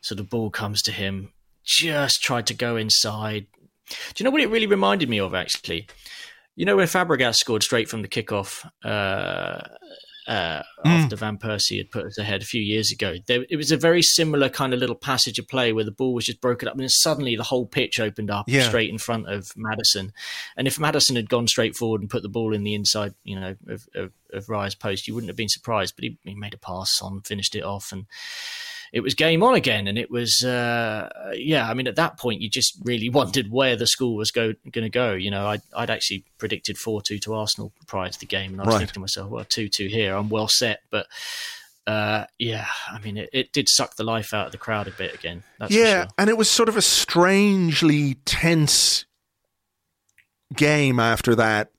So 0.00 0.16
the 0.16 0.24
ball 0.24 0.50
comes 0.50 0.82
to 0.82 0.92
him, 0.92 1.32
just 1.64 2.20
tried 2.20 2.48
to 2.48 2.54
go 2.54 2.76
inside. 2.76 3.46
Do 3.88 3.96
you 4.16 4.24
know 4.24 4.30
what 4.30 4.40
it 4.40 4.50
really 4.50 4.66
reminded 4.66 5.08
me 5.08 5.20
of 5.20 5.34
actually? 5.34 5.86
You 6.56 6.66
know 6.66 6.76
when 6.76 6.86
Fabregas 6.86 7.36
scored 7.36 7.62
straight 7.62 7.88
from 7.88 8.02
the 8.02 8.08
kickoff 8.08 8.68
uh, 8.84 9.62
uh, 10.26 10.62
mm. 10.84 10.86
after 10.86 11.16
Van 11.16 11.38
Persie 11.38 11.78
had 11.78 11.90
put 11.90 12.06
us 12.06 12.18
ahead 12.18 12.42
a 12.42 12.46
few 12.46 12.62
years 12.62 12.90
ago. 12.90 13.16
There, 13.26 13.44
it 13.48 13.56
was 13.56 13.70
a 13.70 13.76
very 13.76 14.02
similar 14.02 14.48
kind 14.48 14.72
of 14.72 14.80
little 14.80 14.96
passage 14.96 15.38
of 15.38 15.48
play 15.48 15.72
where 15.72 15.84
the 15.84 15.90
ball 15.90 16.14
was 16.14 16.26
just 16.26 16.40
broken 16.40 16.68
up, 16.68 16.74
and 16.74 16.80
then 16.80 16.88
suddenly 16.88 17.36
the 17.36 17.42
whole 17.42 17.66
pitch 17.66 18.00
opened 18.00 18.30
up 18.30 18.46
yeah. 18.48 18.68
straight 18.68 18.90
in 18.90 18.98
front 18.98 19.28
of 19.28 19.52
Maddison. 19.56 20.12
And 20.56 20.66
if 20.66 20.78
Maddison 20.78 21.16
had 21.16 21.28
gone 21.28 21.46
straight 21.46 21.76
forward 21.76 22.00
and 22.00 22.10
put 22.10 22.22
the 22.22 22.28
ball 22.28 22.54
in 22.54 22.64
the 22.64 22.74
inside, 22.74 23.14
you 23.24 23.38
know, 23.38 23.56
of, 23.68 23.88
of, 23.94 24.12
of 24.32 24.48
Raya's 24.48 24.74
post, 24.74 25.06
you 25.06 25.14
wouldn't 25.14 25.30
have 25.30 25.36
been 25.36 25.48
surprised. 25.48 25.94
But 25.96 26.04
he, 26.04 26.18
he 26.24 26.34
made 26.34 26.54
a 26.54 26.58
pass 26.58 27.00
on, 27.02 27.20
finished 27.20 27.54
it 27.54 27.64
off, 27.64 27.92
and 27.92 28.06
it 28.94 29.02
was 29.02 29.14
game 29.16 29.42
on 29.42 29.56
again, 29.56 29.88
and 29.88 29.98
it 29.98 30.08
was 30.08 30.44
uh, 30.44 31.32
yeah. 31.34 31.68
I 31.68 31.74
mean, 31.74 31.88
at 31.88 31.96
that 31.96 32.16
point, 32.16 32.40
you 32.40 32.48
just 32.48 32.78
really 32.84 33.08
wondered 33.10 33.50
where 33.50 33.74
the 33.74 33.88
school 33.88 34.14
was 34.14 34.30
go, 34.30 34.54
going 34.70 34.84
to 34.84 34.88
go. 34.88 35.14
You 35.14 35.32
know, 35.32 35.48
I'd, 35.48 35.62
I'd 35.76 35.90
actually 35.90 36.24
predicted 36.38 36.78
four 36.78 37.02
two 37.02 37.18
to 37.18 37.34
Arsenal 37.34 37.72
prior 37.88 38.08
to 38.08 38.20
the 38.20 38.24
game, 38.24 38.52
and 38.52 38.60
I 38.60 38.64
was 38.64 38.74
right. 38.74 38.78
thinking 38.78 38.94
to 38.94 39.00
myself, 39.00 39.30
well, 39.30 39.44
two 39.44 39.68
two 39.68 39.88
here, 39.88 40.14
I'm 40.14 40.30
well 40.30 40.48
set, 40.48 40.80
but. 40.90 41.06
Uh, 41.86 42.24
yeah, 42.38 42.64
I 42.90 42.98
mean, 43.00 43.18
it, 43.18 43.28
it, 43.34 43.52
did 43.52 43.68
suck 43.68 43.96
the 43.96 44.04
life 44.04 44.32
out 44.32 44.46
of 44.46 44.52
the 44.52 44.56
crowd 44.56 44.88
a 44.88 44.90
bit 44.90 45.12
again. 45.12 45.42
yeah, 45.68 46.04
sure. 46.04 46.06
and 46.16 46.30
it 46.30 46.38
was 46.38 46.48
sort 46.48 46.70
of 46.70 46.78
a 46.78 46.80
strangely 46.80 48.14
tense 48.24 49.04
game 50.56 50.98
after 50.98 51.34
that, 51.34 51.72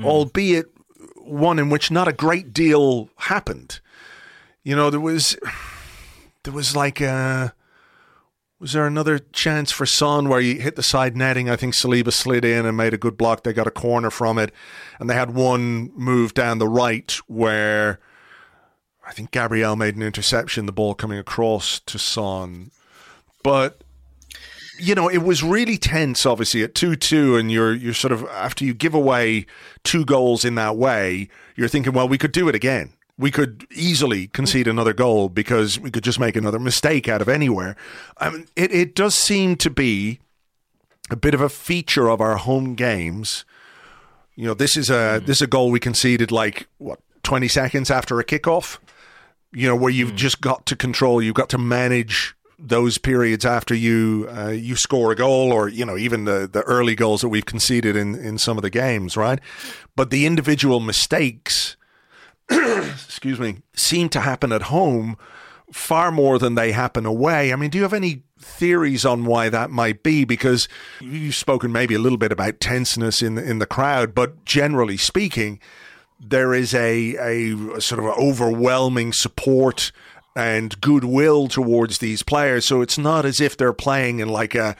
mm. 0.00 0.06
albeit 0.06 0.66
one 1.18 1.60
in 1.60 1.70
which 1.70 1.92
not 1.92 2.08
a 2.08 2.12
great 2.12 2.52
deal 2.52 3.10
happened. 3.16 3.80
You 4.64 4.74
know, 4.74 4.90
there 4.90 4.98
was 4.98 5.38
there 6.44 6.52
was 6.52 6.76
like 6.76 7.00
a. 7.00 7.08
Uh, 7.08 7.48
was 8.58 8.74
there 8.74 8.86
another 8.86 9.18
chance 9.18 9.72
for 9.72 9.86
Son 9.86 10.28
where 10.28 10.40
he 10.40 10.58
hit 10.58 10.76
the 10.76 10.82
side 10.82 11.16
netting? 11.16 11.48
I 11.48 11.56
think 11.56 11.74
Saliba 11.74 12.12
slid 12.12 12.44
in 12.44 12.66
and 12.66 12.76
made 12.76 12.92
a 12.92 12.98
good 12.98 13.16
block. 13.16 13.42
They 13.42 13.54
got 13.54 13.66
a 13.66 13.70
corner 13.70 14.10
from 14.10 14.38
it. 14.38 14.52
And 14.98 15.08
they 15.08 15.14
had 15.14 15.34
one 15.34 15.90
move 15.94 16.34
down 16.34 16.58
the 16.58 16.68
right 16.68 17.10
where 17.26 18.00
I 19.06 19.12
think 19.12 19.30
Gabriel 19.30 19.76
made 19.76 19.96
an 19.96 20.02
interception, 20.02 20.66
the 20.66 20.72
ball 20.72 20.94
coming 20.94 21.18
across 21.18 21.80
to 21.80 21.98
Son. 21.98 22.70
But 23.42 23.82
you 24.78 24.94
know, 24.94 25.08
it 25.08 25.22
was 25.22 25.42
really 25.42 25.78
tense, 25.78 26.26
obviously, 26.26 26.62
at 26.62 26.74
2 26.74 26.96
2. 26.96 27.38
And 27.38 27.50
you're, 27.50 27.74
you're 27.74 27.94
sort 27.94 28.12
of, 28.12 28.24
after 28.26 28.66
you 28.66 28.74
give 28.74 28.92
away 28.92 29.46
two 29.84 30.04
goals 30.04 30.44
in 30.44 30.54
that 30.56 30.76
way, 30.76 31.30
you're 31.56 31.68
thinking, 31.68 31.94
well, 31.94 32.08
we 32.08 32.18
could 32.18 32.32
do 32.32 32.46
it 32.46 32.54
again 32.54 32.92
we 33.20 33.30
could 33.30 33.66
easily 33.70 34.28
concede 34.28 34.66
another 34.66 34.94
goal 34.94 35.28
because 35.28 35.78
we 35.78 35.90
could 35.90 36.02
just 36.02 36.18
make 36.18 36.36
another 36.36 36.58
mistake 36.58 37.06
out 37.06 37.20
of 37.20 37.28
anywhere. 37.28 37.76
I 38.16 38.30
mean, 38.30 38.46
it, 38.56 38.72
it 38.72 38.94
does 38.94 39.14
seem 39.14 39.56
to 39.56 39.68
be 39.68 40.20
a 41.10 41.16
bit 41.16 41.34
of 41.34 41.42
a 41.42 41.50
feature 41.50 42.08
of 42.08 42.22
our 42.22 42.38
home 42.38 42.74
games. 42.74 43.44
You 44.36 44.46
know, 44.46 44.54
this 44.54 44.74
is 44.74 44.88
a 44.88 45.20
mm. 45.20 45.26
this 45.26 45.38
is 45.38 45.42
a 45.42 45.46
goal 45.46 45.70
we 45.70 45.78
conceded 45.78 46.32
like 46.32 46.66
what 46.78 47.00
twenty 47.22 47.46
seconds 47.48 47.90
after 47.90 48.18
a 48.18 48.24
kickoff. 48.24 48.78
You 49.52 49.68
know, 49.68 49.76
where 49.76 49.90
you've 49.90 50.12
mm. 50.12 50.16
just 50.16 50.40
got 50.40 50.64
to 50.66 50.76
control, 50.76 51.20
you've 51.20 51.34
got 51.34 51.50
to 51.50 51.58
manage 51.58 52.34
those 52.58 52.96
periods 52.96 53.44
after 53.44 53.74
you 53.74 54.28
uh, 54.34 54.48
you 54.48 54.76
score 54.76 55.12
a 55.12 55.16
goal, 55.16 55.52
or 55.52 55.68
you 55.68 55.84
know 55.84 55.98
even 55.98 56.24
the 56.24 56.48
the 56.50 56.62
early 56.62 56.94
goals 56.94 57.20
that 57.20 57.28
we've 57.28 57.44
conceded 57.44 57.96
in 57.96 58.14
in 58.14 58.38
some 58.38 58.56
of 58.56 58.62
the 58.62 58.70
games, 58.70 59.14
right? 59.14 59.40
But 59.94 60.08
the 60.08 60.24
individual 60.24 60.80
mistakes 60.80 61.76
excuse 63.04 63.38
me, 63.38 63.58
seem 63.74 64.08
to 64.10 64.20
happen 64.20 64.52
at 64.52 64.62
home 64.62 65.16
far 65.72 66.10
more 66.10 66.38
than 66.38 66.54
they 66.54 66.72
happen 66.72 67.06
away. 67.06 67.52
I 67.52 67.56
mean, 67.56 67.70
do 67.70 67.78
you 67.78 67.82
have 67.82 67.92
any 67.92 68.22
theories 68.38 69.04
on 69.04 69.24
why 69.24 69.48
that 69.48 69.70
might 69.70 70.02
be? 70.02 70.24
Because 70.24 70.68
you've 71.00 71.34
spoken 71.34 71.72
maybe 71.72 71.94
a 71.94 71.98
little 71.98 72.18
bit 72.18 72.32
about 72.32 72.60
tenseness 72.60 73.22
in 73.22 73.38
in 73.38 73.58
the 73.58 73.66
crowd, 73.66 74.14
but 74.14 74.44
generally 74.44 74.96
speaking, 74.96 75.60
there 76.18 76.52
is 76.54 76.74
a 76.74 77.16
a 77.16 77.80
sort 77.80 78.00
of 78.00 78.06
overwhelming 78.18 79.12
support 79.12 79.92
and 80.36 80.80
goodwill 80.80 81.48
towards 81.48 81.98
these 81.98 82.22
players. 82.22 82.64
So 82.64 82.80
it's 82.80 82.98
not 82.98 83.24
as 83.24 83.40
if 83.40 83.56
they're 83.56 83.72
playing 83.72 84.20
in 84.20 84.28
like 84.28 84.54
a, 84.54 84.74
a 84.74 84.76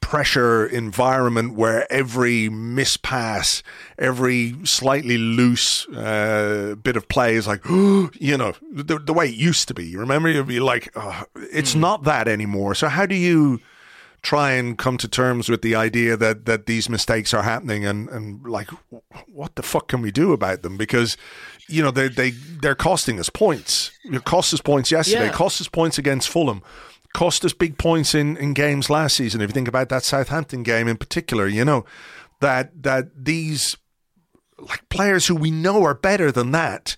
pressure 0.00 0.66
environment 0.66 1.54
where 1.54 1.90
every 1.90 2.48
mispass, 2.48 3.62
every 3.98 4.54
slightly 4.64 5.16
loose 5.16 5.88
uh, 5.88 6.74
bit 6.82 6.96
of 6.96 7.08
play 7.08 7.34
is 7.36 7.46
like, 7.46 7.64
you 7.68 8.36
know, 8.36 8.54
the, 8.72 8.98
the 8.98 9.12
way 9.12 9.28
it 9.28 9.34
used 9.34 9.68
to 9.68 9.74
be. 9.74 9.86
You 9.86 10.00
remember? 10.00 10.28
You'd 10.28 10.46
be 10.46 10.60
like, 10.60 10.90
oh, 10.96 11.24
it's 11.36 11.74
mm. 11.74 11.80
not 11.80 12.04
that 12.04 12.28
anymore. 12.28 12.74
So 12.74 12.88
how 12.88 13.06
do 13.06 13.14
you 13.14 13.60
try 14.22 14.52
and 14.52 14.76
come 14.76 14.98
to 14.98 15.08
terms 15.08 15.48
with 15.48 15.62
the 15.62 15.74
idea 15.74 16.14
that 16.14 16.44
that 16.44 16.66
these 16.66 16.90
mistakes 16.90 17.32
are 17.32 17.42
happening 17.42 17.86
and 17.86 18.06
and 18.10 18.46
like 18.46 18.68
what 19.32 19.54
the 19.54 19.62
fuck 19.62 19.88
can 19.88 20.02
we 20.02 20.10
do 20.10 20.34
about 20.34 20.60
them 20.60 20.76
because 20.76 21.16
you 21.70 21.82
know, 21.82 21.90
they 21.90 22.08
they 22.08 22.30
they're 22.30 22.74
costing 22.74 23.18
us 23.18 23.30
points. 23.30 23.92
It 24.04 24.24
cost 24.24 24.52
us 24.52 24.60
points 24.60 24.90
yesterday. 24.90 25.26
Yeah. 25.26 25.32
Cost 25.32 25.60
us 25.60 25.68
points 25.68 25.98
against 25.98 26.28
Fulham. 26.28 26.62
Cost 27.12 27.44
us 27.44 27.52
big 27.52 27.76
points 27.76 28.14
in, 28.14 28.36
in 28.36 28.54
games 28.54 28.88
last 28.88 29.16
season. 29.16 29.40
If 29.40 29.50
you 29.50 29.54
think 29.54 29.68
about 29.68 29.88
that 29.88 30.04
Southampton 30.04 30.62
game 30.62 30.88
in 30.88 30.96
particular, 30.96 31.46
you 31.46 31.64
know 31.64 31.84
that 32.40 32.82
that 32.82 33.24
these 33.24 33.76
like 34.58 34.88
players 34.88 35.26
who 35.26 35.34
we 35.34 35.50
know 35.50 35.84
are 35.84 35.94
better 35.94 36.30
than 36.30 36.50
that 36.52 36.96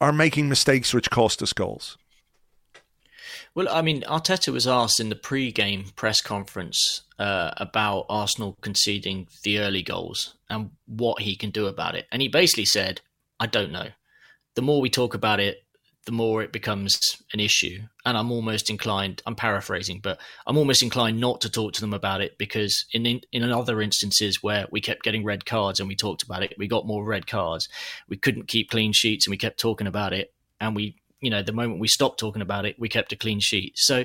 are 0.00 0.12
making 0.12 0.48
mistakes 0.48 0.92
which 0.92 1.10
cost 1.10 1.42
us 1.42 1.52
goals. 1.52 1.96
Well, 3.54 3.68
I 3.70 3.82
mean, 3.82 4.02
Arteta 4.02 4.52
was 4.52 4.66
asked 4.66 4.98
in 4.98 5.10
the 5.10 5.16
pre-game 5.16 5.86
press 5.94 6.20
conference 6.20 7.02
uh, 7.18 7.52
about 7.56 8.06
Arsenal 8.08 8.58
conceding 8.60 9.28
the 9.44 9.60
early 9.60 9.82
goals 9.82 10.34
and 10.50 10.70
what 10.86 11.22
he 11.22 11.36
can 11.36 11.50
do 11.50 11.66
about 11.66 11.94
it, 11.94 12.06
and 12.10 12.20
he 12.20 12.28
basically 12.28 12.64
said, 12.64 13.00
"I 13.38 13.46
don't 13.46 13.72
know. 13.72 13.88
The 14.56 14.62
more 14.62 14.80
we 14.80 14.90
talk 14.90 15.14
about 15.14 15.40
it, 15.40 15.63
the 16.06 16.12
more 16.12 16.42
it 16.42 16.52
becomes 16.52 16.98
an 17.32 17.40
issue. 17.40 17.78
And 18.04 18.16
I'm 18.16 18.30
almost 18.30 18.68
inclined, 18.68 19.22
I'm 19.26 19.34
paraphrasing, 19.34 20.00
but 20.02 20.20
I'm 20.46 20.58
almost 20.58 20.82
inclined 20.82 21.18
not 21.18 21.40
to 21.42 21.50
talk 21.50 21.72
to 21.74 21.80
them 21.80 21.94
about 21.94 22.20
it 22.20 22.36
because 22.38 22.84
in, 22.92 23.06
in, 23.06 23.50
other 23.50 23.80
instances 23.80 24.42
where 24.42 24.66
we 24.70 24.80
kept 24.80 25.02
getting 25.02 25.24
red 25.24 25.46
cards 25.46 25.80
and 25.80 25.88
we 25.88 25.96
talked 25.96 26.22
about 26.22 26.42
it, 26.42 26.54
we 26.58 26.68
got 26.68 26.86
more 26.86 27.04
red 27.04 27.26
cards. 27.26 27.68
We 28.08 28.16
couldn't 28.16 28.48
keep 28.48 28.70
clean 28.70 28.92
sheets 28.92 29.26
and 29.26 29.30
we 29.30 29.38
kept 29.38 29.58
talking 29.58 29.86
about 29.86 30.12
it. 30.12 30.34
And 30.60 30.76
we, 30.76 30.96
you 31.20 31.30
know, 31.30 31.42
the 31.42 31.52
moment 31.52 31.80
we 31.80 31.88
stopped 31.88 32.20
talking 32.20 32.42
about 32.42 32.66
it, 32.66 32.76
we 32.78 32.88
kept 32.88 33.12
a 33.12 33.16
clean 33.16 33.40
sheet. 33.40 33.72
So, 33.76 34.04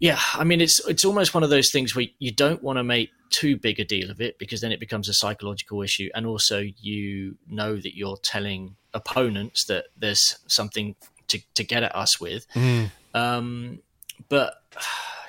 yeah, 0.00 0.18
I 0.34 0.44
mean, 0.44 0.60
it's 0.60 0.80
it's 0.86 1.04
almost 1.04 1.34
one 1.34 1.42
of 1.42 1.50
those 1.50 1.70
things 1.72 1.94
where 1.94 2.06
you 2.18 2.30
don't 2.32 2.62
want 2.62 2.78
to 2.78 2.84
make 2.84 3.10
too 3.30 3.56
big 3.56 3.80
a 3.80 3.84
deal 3.84 4.10
of 4.10 4.20
it 4.20 4.38
because 4.38 4.60
then 4.60 4.72
it 4.72 4.80
becomes 4.80 5.08
a 5.08 5.14
psychological 5.14 5.82
issue, 5.82 6.08
and 6.14 6.26
also 6.26 6.62
you 6.80 7.36
know 7.48 7.76
that 7.76 7.96
you're 7.96 8.18
telling 8.22 8.76
opponents 8.94 9.64
that 9.66 9.86
there's 9.96 10.36
something 10.46 10.94
to, 11.28 11.40
to 11.54 11.64
get 11.64 11.82
at 11.82 11.94
us 11.94 12.20
with. 12.20 12.46
Mm. 12.54 12.90
Um, 13.14 13.80
but 14.28 14.54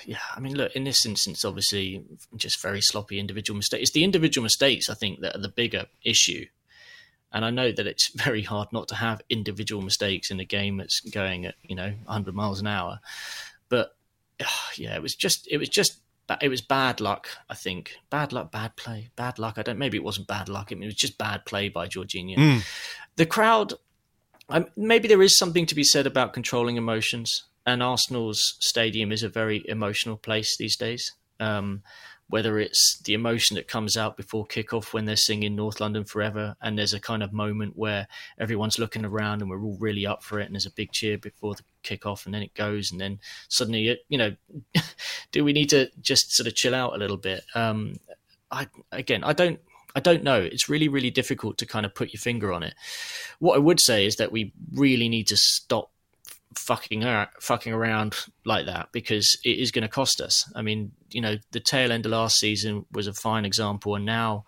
yeah, 0.05 0.19
I 0.35 0.39
mean, 0.39 0.55
look, 0.55 0.75
in 0.75 0.83
this 0.83 1.05
instance, 1.05 1.43
obviously, 1.43 2.03
just 2.35 2.61
very 2.61 2.81
sloppy 2.81 3.19
individual 3.19 3.57
mistakes. 3.57 3.81
It's 3.81 3.91
the 3.91 4.03
individual 4.03 4.43
mistakes, 4.43 4.89
I 4.89 4.93
think, 4.93 5.21
that 5.21 5.35
are 5.35 5.41
the 5.41 5.49
bigger 5.49 5.85
issue. 6.03 6.45
And 7.31 7.45
I 7.45 7.51
know 7.51 7.71
that 7.71 7.87
it's 7.87 8.07
very 8.15 8.43
hard 8.43 8.69
not 8.71 8.87
to 8.89 8.95
have 8.95 9.21
individual 9.29 9.81
mistakes 9.81 10.31
in 10.31 10.39
a 10.39 10.45
game 10.45 10.77
that's 10.77 10.99
going 10.99 11.45
at 11.45 11.55
you 11.63 11.75
know 11.75 11.93
100 12.05 12.35
miles 12.35 12.59
an 12.59 12.67
hour. 12.67 12.99
But 13.67 13.95
yeah, 14.77 14.95
it 14.95 15.01
was 15.01 15.15
just 15.15 15.47
it 15.49 15.57
was 15.57 15.69
just 15.69 16.01
it 16.41 16.49
was 16.49 16.61
bad 16.61 17.01
luck. 17.01 17.27
I 17.49 17.55
think 17.55 17.97
bad 18.09 18.31
luck, 18.31 18.51
bad 18.51 18.75
play, 18.75 19.09
bad 19.15 19.39
luck. 19.39 19.57
I 19.57 19.63
don't. 19.63 19.79
Maybe 19.79 19.97
it 19.97 20.03
wasn't 20.03 20.27
bad 20.27 20.49
luck. 20.49 20.69
I 20.71 20.75
mean, 20.75 20.83
it 20.83 20.87
was 20.87 20.95
just 20.95 21.17
bad 21.17 21.45
play 21.45 21.69
by 21.69 21.87
Jorginho. 21.87 22.37
Mm. 22.37 22.65
The 23.15 23.25
crowd. 23.25 23.73
Um, 24.51 24.65
maybe 24.75 25.07
there 25.07 25.21
is 25.21 25.37
something 25.37 25.67
to 25.67 25.75
be 25.75 25.83
said 25.83 26.07
about 26.07 26.33
controlling 26.33 26.75
emotions, 26.75 27.43
and 27.67 27.83
Arsenal's 27.83 28.57
stadium 28.59 29.11
is 29.11 29.21
a 29.21 29.29
very 29.29 29.63
emotional 29.67 30.17
place 30.17 30.57
these 30.57 30.75
days. 30.75 31.11
Um, 31.39 31.83
whether 32.29 32.59
it's 32.59 32.99
the 33.05 33.15
emotion 33.15 33.55
that 33.55 33.67
comes 33.67 33.97
out 33.97 34.15
before 34.15 34.45
kickoff 34.45 34.93
when 34.93 35.05
they're 35.05 35.15
singing 35.15 35.55
North 35.55 35.79
London 35.79 36.03
Forever, 36.03 36.55
and 36.61 36.77
there's 36.77 36.93
a 36.93 36.99
kind 36.99 37.23
of 37.23 37.33
moment 37.33 37.75
where 37.75 38.07
everyone's 38.37 38.77
looking 38.77 39.03
around 39.03 39.41
and 39.41 39.49
we're 39.49 39.63
all 39.63 39.77
really 39.79 40.05
up 40.05 40.23
for 40.23 40.39
it, 40.39 40.45
and 40.45 40.53
there's 40.53 40.67
a 40.67 40.71
big 40.71 40.91
cheer 40.91 41.17
before 41.17 41.55
the 41.55 41.63
kickoff, 41.83 42.25
and 42.25 42.33
then 42.33 42.43
it 42.43 42.53
goes, 42.53 42.91
and 42.91 43.01
then 43.01 43.19
suddenly, 43.47 43.99
you 44.09 44.17
know, 44.17 44.35
do 45.31 45.43
we 45.43 45.53
need 45.53 45.69
to 45.71 45.89
just 46.01 46.31
sort 46.31 46.47
of 46.47 46.55
chill 46.55 46.75
out 46.75 46.93
a 46.93 46.99
little 46.99 47.17
bit? 47.17 47.43
Um, 47.55 47.95
I 48.51 48.67
again, 48.91 49.23
I 49.23 49.33
don't. 49.33 49.59
I 49.95 50.01
don't 50.01 50.23
know. 50.23 50.39
It's 50.39 50.69
really, 50.69 50.87
really 50.87 51.09
difficult 51.09 51.57
to 51.57 51.65
kind 51.65 51.83
of 51.83 51.95
put 51.95 52.13
your 52.13 52.19
finger 52.19 52.53
on 52.53 52.61
it. 52.61 52.75
What 53.39 53.55
I 53.55 53.59
would 53.59 53.79
say 53.79 54.05
is 54.05 54.17
that 54.17 54.31
we 54.31 54.53
really 54.71 55.09
need 55.09 55.25
to 55.29 55.35
stop 55.35 55.89
fucking 56.59 57.03
fucking 57.39 57.73
around 57.73 58.15
like 58.45 58.65
that 58.65 58.89
because 58.91 59.37
it 59.43 59.57
is 59.57 59.71
going 59.71 59.83
to 59.83 59.87
cost 59.87 60.21
us. 60.21 60.51
I 60.55 60.61
mean, 60.61 60.91
you 61.09 61.21
know, 61.21 61.37
the 61.51 61.59
tail 61.59 61.91
end 61.91 62.05
of 62.05 62.11
last 62.11 62.35
season 62.35 62.85
was 62.91 63.07
a 63.07 63.13
fine 63.13 63.45
example, 63.45 63.95
and 63.95 64.05
now 64.05 64.45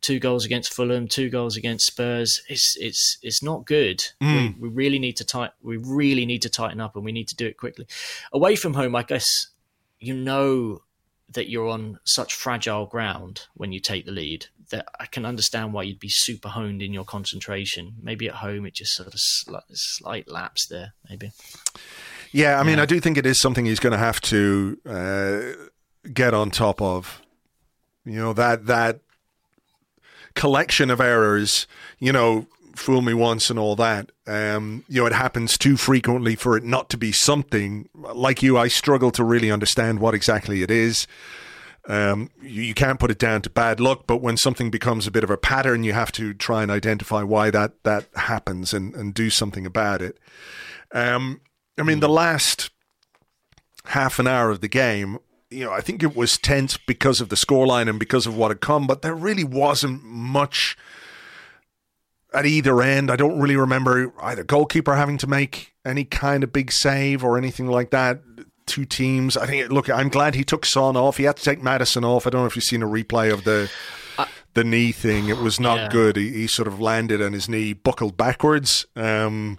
two 0.00 0.18
goals 0.18 0.44
against 0.44 0.72
Fulham, 0.72 1.08
two 1.08 1.30
goals 1.30 1.56
against 1.56 1.86
Spurs. 1.86 2.40
It's 2.48 2.76
it's 2.78 3.18
it's 3.22 3.42
not 3.42 3.66
good. 3.66 4.00
Mm. 4.22 4.60
We, 4.60 4.68
we, 4.68 4.74
really 4.74 4.98
need 4.98 5.16
to 5.16 5.24
tight. 5.24 5.50
We 5.62 5.76
really 5.76 6.26
need 6.26 6.42
to 6.42 6.50
tighten 6.50 6.80
up, 6.80 6.96
and 6.96 7.04
we 7.04 7.12
need 7.12 7.28
to 7.28 7.36
do 7.36 7.46
it 7.46 7.56
quickly. 7.56 7.86
Away 8.32 8.54
from 8.56 8.74
home, 8.74 8.94
I 8.94 9.02
guess 9.02 9.26
you 9.98 10.14
know 10.14 10.82
that 11.30 11.48
you're 11.48 11.68
on 11.68 11.98
such 12.04 12.34
fragile 12.34 12.86
ground 12.86 13.46
when 13.54 13.72
you 13.72 13.80
take 13.80 14.06
the 14.06 14.12
lead 14.12 14.46
that 14.70 14.86
I 14.98 15.06
can 15.06 15.24
understand 15.24 15.72
why 15.72 15.84
you'd 15.84 16.00
be 16.00 16.10
super 16.10 16.48
honed 16.48 16.82
in 16.82 16.92
your 16.92 17.04
concentration. 17.04 17.94
Maybe 18.02 18.28
at 18.28 18.36
home 18.36 18.66
it 18.66 18.74
just 18.74 18.92
sort 18.92 19.08
of 19.08 19.14
slight, 19.16 19.62
slight 19.72 20.28
lapse 20.28 20.66
there, 20.66 20.94
maybe. 21.08 21.32
Yeah, 22.32 22.60
I 22.60 22.62
mean, 22.62 22.76
yeah. 22.76 22.82
I 22.82 22.86
do 22.86 23.00
think 23.00 23.16
it 23.16 23.26
is 23.26 23.40
something 23.40 23.64
he's 23.64 23.80
going 23.80 23.92
to 23.92 23.98
have 23.98 24.20
to 24.22 24.78
uh, 24.86 25.40
get 26.12 26.34
on 26.34 26.50
top 26.50 26.82
of. 26.82 27.22
You 28.04 28.18
know 28.18 28.32
that 28.34 28.66
that 28.66 29.00
collection 30.34 30.90
of 30.90 31.00
errors. 31.00 31.66
You 31.98 32.12
know, 32.12 32.46
fool 32.74 33.02
me 33.02 33.14
once 33.14 33.50
and 33.50 33.58
all 33.58 33.76
that. 33.76 34.12
Um, 34.26 34.84
you 34.88 35.00
know, 35.00 35.06
it 35.06 35.12
happens 35.12 35.58
too 35.58 35.76
frequently 35.76 36.36
for 36.36 36.56
it 36.56 36.64
not 36.64 36.88
to 36.90 36.96
be 36.96 37.12
something. 37.12 37.88
Like 37.94 38.42
you, 38.42 38.56
I 38.56 38.68
struggle 38.68 39.10
to 39.12 39.24
really 39.24 39.50
understand 39.50 40.00
what 40.00 40.14
exactly 40.14 40.62
it 40.62 40.70
is. 40.70 41.06
Um, 41.88 42.30
you, 42.42 42.62
you, 42.62 42.74
can't 42.74 43.00
put 43.00 43.10
it 43.10 43.18
down 43.18 43.40
to 43.42 43.50
bad 43.50 43.80
luck, 43.80 44.04
but 44.06 44.18
when 44.18 44.36
something 44.36 44.70
becomes 44.70 45.06
a 45.06 45.10
bit 45.10 45.24
of 45.24 45.30
a 45.30 45.38
pattern, 45.38 45.84
you 45.84 45.94
have 45.94 46.12
to 46.12 46.34
try 46.34 46.62
and 46.62 46.70
identify 46.70 47.22
why 47.22 47.50
that 47.50 47.82
that 47.84 48.08
happens 48.14 48.74
and, 48.74 48.94
and 48.94 49.14
do 49.14 49.30
something 49.30 49.64
about 49.64 50.02
it. 50.02 50.18
Um, 50.92 51.40
I 51.78 51.82
mean, 51.82 52.00
the 52.00 52.08
last 52.08 52.68
half 53.86 54.18
an 54.18 54.26
hour 54.26 54.50
of 54.50 54.60
the 54.60 54.68
game, 54.68 55.18
you 55.50 55.64
know, 55.64 55.72
I 55.72 55.80
think 55.80 56.02
it 56.02 56.14
was 56.14 56.36
tense 56.36 56.76
because 56.76 57.22
of 57.22 57.30
the 57.30 57.36
scoreline 57.36 57.88
and 57.88 57.98
because 57.98 58.26
of 58.26 58.36
what 58.36 58.50
had 58.50 58.60
come, 58.60 58.86
but 58.86 59.00
there 59.00 59.14
really 59.14 59.44
wasn't 59.44 60.04
much 60.04 60.76
at 62.34 62.44
either 62.44 62.82
end. 62.82 63.10
I 63.10 63.16
don't 63.16 63.40
really 63.40 63.56
remember 63.56 64.12
either 64.20 64.44
goalkeeper 64.44 64.94
having 64.94 65.16
to 65.18 65.26
make 65.26 65.72
any 65.86 66.04
kind 66.04 66.44
of 66.44 66.52
big 66.52 66.70
save 66.70 67.24
or 67.24 67.38
anything 67.38 67.66
like 67.66 67.90
that. 67.90 68.20
Two 68.68 68.84
teams. 68.84 69.36
I 69.36 69.46
think. 69.46 69.70
Look, 69.70 69.88
I'm 69.90 70.08
glad 70.08 70.34
he 70.34 70.44
took 70.44 70.64
Son 70.64 70.96
off. 70.96 71.16
He 71.16 71.24
had 71.24 71.36
to 71.36 71.44
take 71.44 71.62
Maddison 71.62 72.04
off. 72.04 72.26
I 72.26 72.30
don't 72.30 72.42
know 72.42 72.46
if 72.46 72.56
you've 72.56 72.64
seen 72.64 72.82
a 72.82 72.86
replay 72.86 73.32
of 73.32 73.44
the 73.44 73.70
uh, 74.18 74.26
the 74.54 74.64
knee 74.64 74.92
thing. 74.92 75.28
It 75.28 75.38
was 75.38 75.58
not 75.58 75.76
yeah. 75.76 75.88
good. 75.88 76.16
He, 76.16 76.30
he, 76.32 76.46
sort 76.46 76.68
of 76.68 76.80
landed 76.80 77.20
and 77.20 77.34
his 77.34 77.48
knee 77.48 77.72
buckled 77.72 78.16
backwards. 78.16 78.86
Um, 78.94 79.58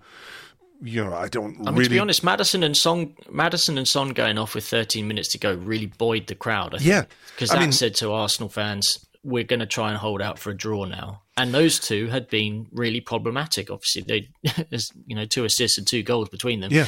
you 0.82 1.04
know, 1.04 1.14
I 1.14 1.28
don't. 1.28 1.56
I 1.56 1.72
mean, 1.72 1.74
really... 1.74 1.84
to 1.86 1.90
be 1.90 2.00
honest, 2.00 2.24
Maddison 2.24 2.64
and 2.64 2.78
Son, 2.78 3.16
Maddison 3.30 3.78
and 3.78 3.88
Son 3.88 4.10
going 4.10 4.38
off 4.38 4.56
with 4.56 4.66
13 4.66 5.08
minutes 5.08 5.32
to 5.34 5.40
go 5.40 5.56
really 5.56 5.88
buoyed 5.88 6.28
the 6.28 6.36
crowd. 6.36 6.80
yeah, 6.80 7.06
because 7.36 7.50
that 7.50 7.60
mean, 7.60 7.72
said 7.72 7.96
to 7.96 8.14
Arsenal 8.14 8.50
fans, 8.50 9.06
"We're 9.24 9.44
going 9.44 9.60
to 9.60 9.66
try 9.66 9.90
and 9.90 9.98
hold 9.98 10.22
out 10.22 10.40
for 10.40 10.52
a 10.52 10.56
draw 10.56 10.86
now." 10.86 11.24
and 11.40 11.54
those 11.54 11.80
two 11.80 12.08
had 12.08 12.28
been 12.28 12.68
really 12.72 13.00
problematic. 13.00 13.72
Obviously, 13.72 14.02
they 14.02 14.30
there's 14.70 14.92
you 15.08 15.16
know 15.16 15.26
two 15.26 15.46
assists 15.46 15.78
and 15.78 15.88
two 15.88 16.04
goals 16.04 16.30
between 16.30 16.60
them. 16.60 16.72
Yeah. 16.72 16.86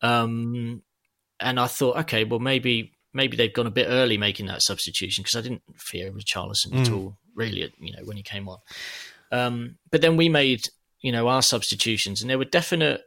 Um, 0.00 0.82
and 1.40 1.58
I 1.58 1.66
thought, 1.66 1.96
okay, 1.98 2.24
well 2.24 2.40
maybe 2.40 2.92
maybe 3.12 3.36
they've 3.36 3.52
gone 3.52 3.66
a 3.66 3.70
bit 3.70 3.86
early 3.88 4.18
making 4.18 4.46
that 4.46 4.62
substitution 4.62 5.22
because 5.22 5.36
I 5.36 5.42
didn't 5.42 5.62
fear 5.76 6.10
Richarlison 6.10 6.72
mm. 6.72 6.80
at 6.80 6.92
all, 6.92 7.16
really. 7.34 7.72
You 7.80 7.92
know 7.92 8.04
when 8.04 8.16
he 8.16 8.22
came 8.22 8.48
on. 8.48 8.58
Um, 9.30 9.76
but 9.90 10.00
then 10.00 10.16
we 10.16 10.28
made 10.28 10.62
you 11.00 11.12
know 11.12 11.28
our 11.28 11.42
substitutions, 11.42 12.20
and 12.20 12.30
there 12.30 12.38
were 12.38 12.44
definite 12.44 13.02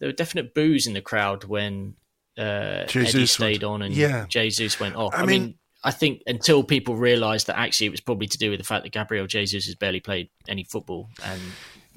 there 0.00 0.08
were 0.08 0.14
definite 0.14 0.54
boos 0.54 0.86
in 0.86 0.94
the 0.94 1.00
crowd 1.00 1.44
when 1.44 1.94
uh, 2.38 2.86
Eddie 2.94 3.26
stayed 3.26 3.64
on 3.64 3.82
and 3.82 3.94
yeah. 3.94 4.26
Jesus 4.28 4.78
went 4.78 4.96
off. 4.96 5.14
I, 5.14 5.22
I 5.22 5.26
mean, 5.26 5.42
mean 5.42 5.54
I 5.84 5.90
think 5.90 6.22
until 6.26 6.62
people 6.62 6.96
realised 6.96 7.48
that 7.48 7.58
actually 7.58 7.88
it 7.88 7.90
was 7.90 8.00
probably 8.00 8.26
to 8.28 8.38
do 8.38 8.50
with 8.50 8.60
the 8.60 8.64
fact 8.64 8.84
that 8.84 8.92
Gabriel 8.92 9.26
Jesus 9.26 9.66
has 9.66 9.74
barely 9.74 10.00
played 10.00 10.28
any 10.48 10.64
football 10.64 11.08
and 11.24 11.40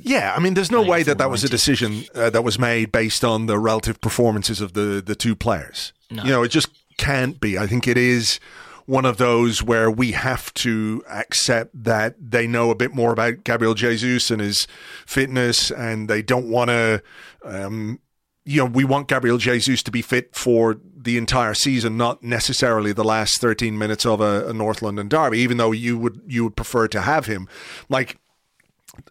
yeah, 0.02 0.34
I 0.36 0.40
mean, 0.40 0.54
there's 0.54 0.72
no 0.72 0.82
way 0.82 1.04
that 1.04 1.18
that 1.18 1.30
was 1.30 1.44
a 1.44 1.50
decision 1.50 2.04
uh, 2.16 2.30
that 2.30 2.44
was 2.44 2.58
made 2.60 2.92
based 2.92 3.24
on 3.24 3.46
the 3.46 3.58
relative 3.58 4.02
performances 4.02 4.62
of 4.62 4.74
the 4.74 5.02
the 5.06 5.16
two 5.16 5.36
players. 5.36 5.94
No. 6.10 6.24
You 6.24 6.30
know, 6.30 6.44
it 6.44 6.50
just 6.50 6.70
can't 6.98 7.40
be. 7.40 7.58
I 7.58 7.68
think 7.68 7.88
it 7.88 7.98
is 7.98 8.40
one 8.86 9.06
of 9.06 9.18
those 9.18 9.64
where 9.64 9.90
we 9.90 10.12
have 10.12 10.54
to 10.56 11.04
accept 11.10 11.84
that 11.84 12.16
they 12.20 12.48
know 12.48 12.72
a 12.72 12.76
bit 12.76 12.94
more 12.94 13.14
about 13.14 13.44
Gabriel 13.44 13.74
Jesus 13.74 14.30
and 14.32 14.42
his 14.42 14.68
fitness, 15.06 15.72
and 15.72 16.10
they 16.10 16.22
don't 16.22 16.50
want 16.50 16.70
to. 16.70 17.02
Um, 17.44 18.00
you 18.44 18.58
know, 18.58 18.66
we 18.66 18.84
want 18.84 19.08
Gabriel 19.08 19.38
Jesus 19.38 19.84
to 19.84 19.92
be 19.92 20.02
fit 20.02 20.36
for 20.36 20.80
the 20.96 21.18
entire 21.18 21.54
season, 21.54 21.96
not 21.96 22.24
necessarily 22.24 22.92
the 22.92 23.04
last 23.04 23.40
13 23.40 23.78
minutes 23.78 24.06
of 24.06 24.20
a, 24.20 24.50
a, 24.50 24.54
North 24.54 24.82
London 24.82 25.08
derby, 25.08 25.40
even 25.40 25.58
though 25.58 25.72
you 25.72 25.98
would 25.98 26.22
you 26.28 26.44
would 26.44 26.56
prefer 26.56 26.88
to 26.88 27.02
have 27.02 27.28
him. 27.28 27.48
Like 27.88 28.18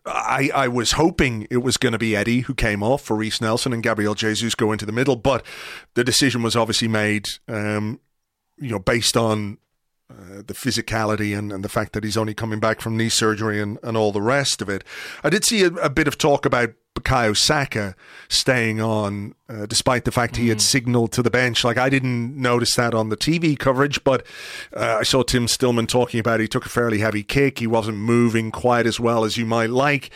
I, 0.07 0.51
I 0.55 0.68
was 0.68 0.93
hoping 0.93 1.47
it 1.51 1.59
was 1.59 1.76
going 1.76 1.93
to 1.93 1.99
be 1.99 2.16
Eddie 2.16 2.41
who 2.41 2.55
came 2.55 2.82
off 2.82 3.03
for 3.03 3.16
Reiss 3.16 3.41
Nelson 3.41 3.72
and 3.72 3.82
Gabriel 3.82 4.14
Jesus 4.14 4.55
go 4.55 4.72
into 4.72 4.86
the 4.86 4.93
middle, 4.93 5.16
but 5.16 5.45
the 5.95 6.05
decision 6.05 6.43
was 6.43 6.57
obviously 6.57 6.88
made, 6.88 7.26
um, 7.49 8.01
you 8.59 8.70
know, 8.70 8.78
based 8.78 9.16
on 9.16 9.59
uh, 10.11 10.43
the 10.45 10.55
physicality 10.55 11.38
and, 11.38 11.53
and 11.53 11.64
the 11.64 11.68
fact 11.68 11.93
that 11.93 12.05
he's 12.05 12.16
only 12.16 12.34
coming 12.34 12.59
back 12.59 12.80
from 12.80 12.97
knee 12.97 13.09
surgery 13.09 13.61
and, 13.61 13.78
and 13.82 13.97
all 13.97 14.12
the 14.12 14.22
rest 14.22 14.61
of 14.61 14.68
it. 14.68 14.82
I 15.22 15.30
did 15.30 15.45
see 15.45 15.62
a, 15.62 15.68
a 15.68 15.91
bit 15.91 16.09
of 16.09 16.18
talk 16.18 16.45
about 16.45 16.70
Bukayo 17.01 17.36
Saka 17.36 17.94
staying 18.28 18.80
on, 18.80 19.34
uh, 19.48 19.66
despite 19.66 20.05
the 20.05 20.12
fact 20.12 20.36
he 20.36 20.48
had 20.48 20.61
signaled 20.61 21.12
to 21.12 21.22
the 21.22 21.30
bench. 21.30 21.64
Like 21.64 21.78
I 21.78 21.88
didn't 21.88 22.36
notice 22.36 22.74
that 22.76 22.94
on 22.94 23.09
the 23.09 23.16
TV 23.16 23.59
coverage, 23.59 24.03
but 24.05 24.26
uh, 24.74 24.98
I 25.01 25.03
saw 25.03 25.22
Tim 25.22 25.48
Stillman 25.48 25.86
talking 25.86 26.20
about 26.20 26.40
he 26.40 26.48
took 26.48 26.66
a 26.66 26.70
fairly 26.70 26.98
heavy 26.98 27.22
kick. 27.22 27.59
He 27.59 27.66
wasn't 27.66 27.98
moving 27.98 28.51
quite 28.51 28.86
as 28.86 29.01
well 29.01 29.24
as 29.24 29.36
you 29.36 29.46
might 29.46 29.70
like. 29.70 30.11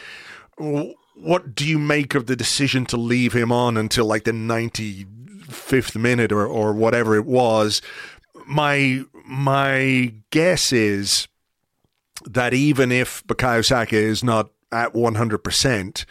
What 0.57 1.55
do 1.55 1.67
you 1.67 1.79
make 1.79 2.15
of 2.15 2.27
the 2.27 2.37
decision 2.37 2.87
to 2.87 2.97
leave 2.97 3.33
him 3.33 3.53
on 3.53 3.77
until 3.77 4.07
like 4.07 4.25
the 4.25 4.33
95th 4.33 5.97
minute 5.97 6.33
or, 6.33 6.47
or 6.47 6.73
whatever 6.73 7.15
it 7.17 7.27
was? 7.27 7.81
My 8.47 9.05
my 9.27 10.13
guess 10.31 10.73
is 10.73 11.29
that 12.27 12.55
even 12.55 12.93
if 12.93 13.27
Bukayo 13.27 13.65
Saka 13.65 13.97
is 13.97 14.23
not 14.23 14.51
at 14.71 14.93
100%, 14.93 16.05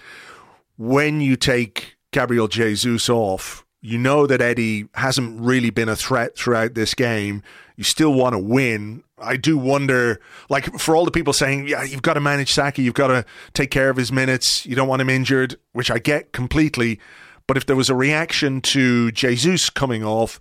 when 0.77 1.21
you 1.21 1.35
take 1.35 1.95
Gabriel 2.11 2.47
Jesus 2.47 3.09
off, 3.09 3.65
you 3.81 3.97
know 3.97 4.25
that 4.27 4.41
Eddie 4.41 4.87
hasn't 4.93 5.39
really 5.41 5.69
been 5.69 5.89
a 5.89 5.95
threat 5.95 6.37
throughout 6.37 6.73
this 6.73 6.93
game. 6.93 7.43
You 7.75 7.83
still 7.83 8.13
want 8.13 8.33
to 8.33 8.39
win. 8.39 9.03
I 9.17 9.35
do 9.35 9.57
wonder, 9.57 10.19
like, 10.49 10.79
for 10.79 10.95
all 10.95 11.05
the 11.05 11.11
people 11.11 11.33
saying, 11.33 11.67
yeah, 11.67 11.83
you've 11.83 12.01
got 12.01 12.13
to 12.13 12.21
manage 12.21 12.53
Saka, 12.53 12.81
you've 12.81 12.93
got 12.93 13.07
to 13.07 13.25
take 13.53 13.71
care 13.71 13.89
of 13.89 13.97
his 13.97 14.11
minutes, 14.11 14.65
you 14.65 14.75
don't 14.75 14.87
want 14.87 15.01
him 15.01 15.09
injured, 15.09 15.57
which 15.73 15.91
I 15.91 15.97
get 15.97 16.31
completely. 16.31 16.99
But 17.47 17.57
if 17.57 17.65
there 17.65 17.75
was 17.75 17.89
a 17.89 17.95
reaction 17.95 18.61
to 18.61 19.11
Jesus 19.11 19.69
coming 19.69 20.03
off, 20.03 20.39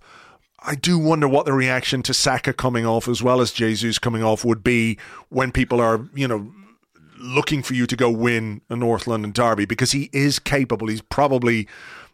I 0.65 0.75
do 0.75 0.97
wonder 0.97 1.27
what 1.27 1.45
the 1.45 1.53
reaction 1.53 2.01
to 2.03 2.13
Saka 2.13 2.53
coming 2.53 2.85
off 2.85 3.09
as 3.09 3.21
well 3.21 3.41
as 3.41 3.51
Jesus 3.51 3.99
coming 3.99 4.23
off 4.23 4.45
would 4.45 4.63
be 4.63 4.97
when 5.27 5.51
people 5.51 5.81
are, 5.81 6.07
you 6.13 6.27
know, 6.27 6.49
looking 7.17 7.63
for 7.63 7.73
you 7.73 7.85
to 7.87 7.95
go 7.95 8.09
win 8.09 8.61
a 8.69 8.75
North 8.75 9.07
London 9.07 9.31
derby 9.31 9.65
because 9.65 9.91
he 9.91 10.09
is 10.13 10.39
capable. 10.39 10.87
He's 10.87 11.01
probably, 11.01 11.67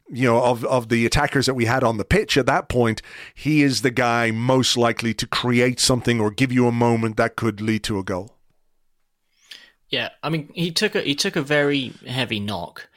you 0.09 0.27
know, 0.27 0.43
of, 0.43 0.65
of 0.65 0.89
the 0.89 1.05
attackers 1.05 1.45
that 1.45 1.53
we 1.53 1.65
had 1.65 1.83
on 1.83 1.97
the 1.97 2.05
pitch 2.05 2.37
at 2.37 2.45
that 2.45 2.69
point, 2.69 3.01
he 3.33 3.63
is 3.63 3.81
the 3.81 3.91
guy 3.91 4.31
most 4.31 4.77
likely 4.77 5.13
to 5.15 5.27
create 5.27 5.79
something 5.79 6.19
or 6.19 6.31
give 6.31 6.51
you 6.51 6.67
a 6.67 6.71
moment 6.71 7.17
that 7.17 7.35
could 7.35 7.61
lead 7.61 7.83
to 7.83 7.99
a 7.99 8.03
goal. 8.03 8.35
Yeah, 9.89 10.09
I 10.21 10.29
mean, 10.29 10.51
he 10.53 10.71
took 10.71 10.93
a 10.93 11.01
he 11.01 11.15
took 11.15 11.35
a 11.35 11.41
very 11.41 11.93
heavy 12.05 12.39
knock, 12.39 12.88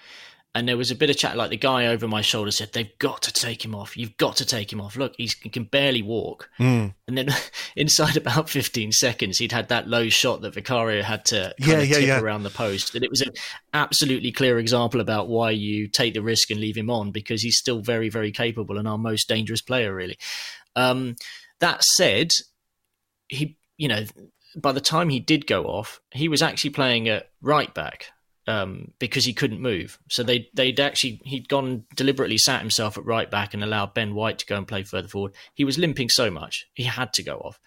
and 0.55 0.68
there 0.68 0.76
was 0.76 0.90
a 0.90 0.94
bit 0.94 1.09
of 1.09 1.16
chat. 1.16 1.36
Like 1.36 1.50
the 1.50 1.57
guy 1.57 1.86
over 1.86 2.07
my 2.07 2.20
shoulder 2.20 2.50
said, 2.50 2.72
"They've 2.72 2.98
got 2.98 3.22
to 3.22 3.32
take 3.32 3.64
him 3.64 3.74
off. 3.74 3.96
You've 3.96 4.16
got 4.18 4.36
to 4.36 4.44
take 4.44 4.72
him 4.72 4.80
off. 4.80 4.96
Look, 4.96 5.14
he's, 5.16 5.32
he 5.34 5.48
can 5.48 5.64
barely 5.64 6.03
walk." 6.03 6.50
Mm. 6.59 6.94
And 7.09 7.18
then 7.18 7.28
inside 7.76 8.16
about 8.16 8.50
15 8.50 8.92
seconds, 8.92 9.38
he'd 9.38 9.53
had 9.53 9.68
that 9.68 9.88
low 9.88 10.09
shot 10.11 10.42
that 10.42 10.55
Vicario 10.55 11.03
had 11.03 11.24
to 11.26 11.55
yeah, 11.59 11.80
yeah, 11.80 11.98
yeah. 11.98 12.20
around 12.20 12.42
the 12.42 12.50
post. 12.50 12.94
And 12.94 13.03
it 13.03 13.11
was 13.11 13.22
an 13.22 13.32
absolutely 13.72 14.30
clear 14.30 14.59
example 14.59 15.00
about 15.00 15.28
why 15.28 15.50
you 15.50 15.88
take 15.88 16.14
the 16.14 16.22
risk 16.22 16.50
and 16.50 16.61
leave 16.61 16.76
him 16.76 16.90
on 16.90 17.12
because 17.12 17.42
he's 17.42 17.59
still 17.59 17.80
very, 17.80 18.11
very 18.11 18.30
capable 18.30 18.76
and 18.76 18.86
our 18.86 18.98
most 18.98 19.28
dangerous 19.28 19.62
player, 19.62 19.94
really. 19.94 20.18
Um, 20.76 21.16
that 21.61 21.82
said, 21.82 22.30
he, 23.28 23.57
you 23.78 23.88
know, 23.88 24.05
by 24.55 24.72
the 24.72 24.80
time 24.82 25.09
he 25.09 25.20
did 25.20 25.46
go 25.46 25.64
off, 25.64 26.00
he 26.11 26.28
was 26.28 26.42
actually 26.42 26.70
playing 26.70 27.09
at 27.09 27.30
right 27.40 27.72
back 27.72 28.09
um, 28.47 28.90
because 28.99 29.24
he 29.24 29.32
couldn't 29.32 29.61
move. 29.61 29.99
So 30.09 30.22
they 30.22 30.49
they'd 30.55 30.80
actually 30.80 31.20
he'd 31.24 31.49
gone 31.49 31.84
deliberately 31.95 32.38
sat 32.38 32.61
himself 32.61 32.99
at 32.99 33.05
right 33.05 33.30
back 33.30 33.55
and 33.55 33.62
allowed 33.62 33.95
Ben 33.95 34.14
White 34.14 34.38
to 34.40 34.47
go 34.47 34.57
and 34.57 34.66
play 34.66 34.82
further 34.82 35.09
forward. 35.09 35.32
He 35.55 35.64
was 35.64 35.78
limping 35.78 36.09
so 36.09 36.30
much 36.30 36.66
he 36.74 36.84
had 36.84 37.12
to 37.14 37.22
go 37.22 37.38
off, 37.38 37.61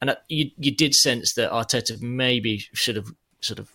and 0.00 0.10
uh, 0.10 0.16
you 0.28 0.50
you 0.56 0.74
did 0.74 0.94
sense 0.94 1.34
that 1.34 1.50
Arteta 1.50 2.00
maybe 2.00 2.64
should 2.72 2.96
have 2.96 3.08
sort 3.40 3.58
of 3.58 3.70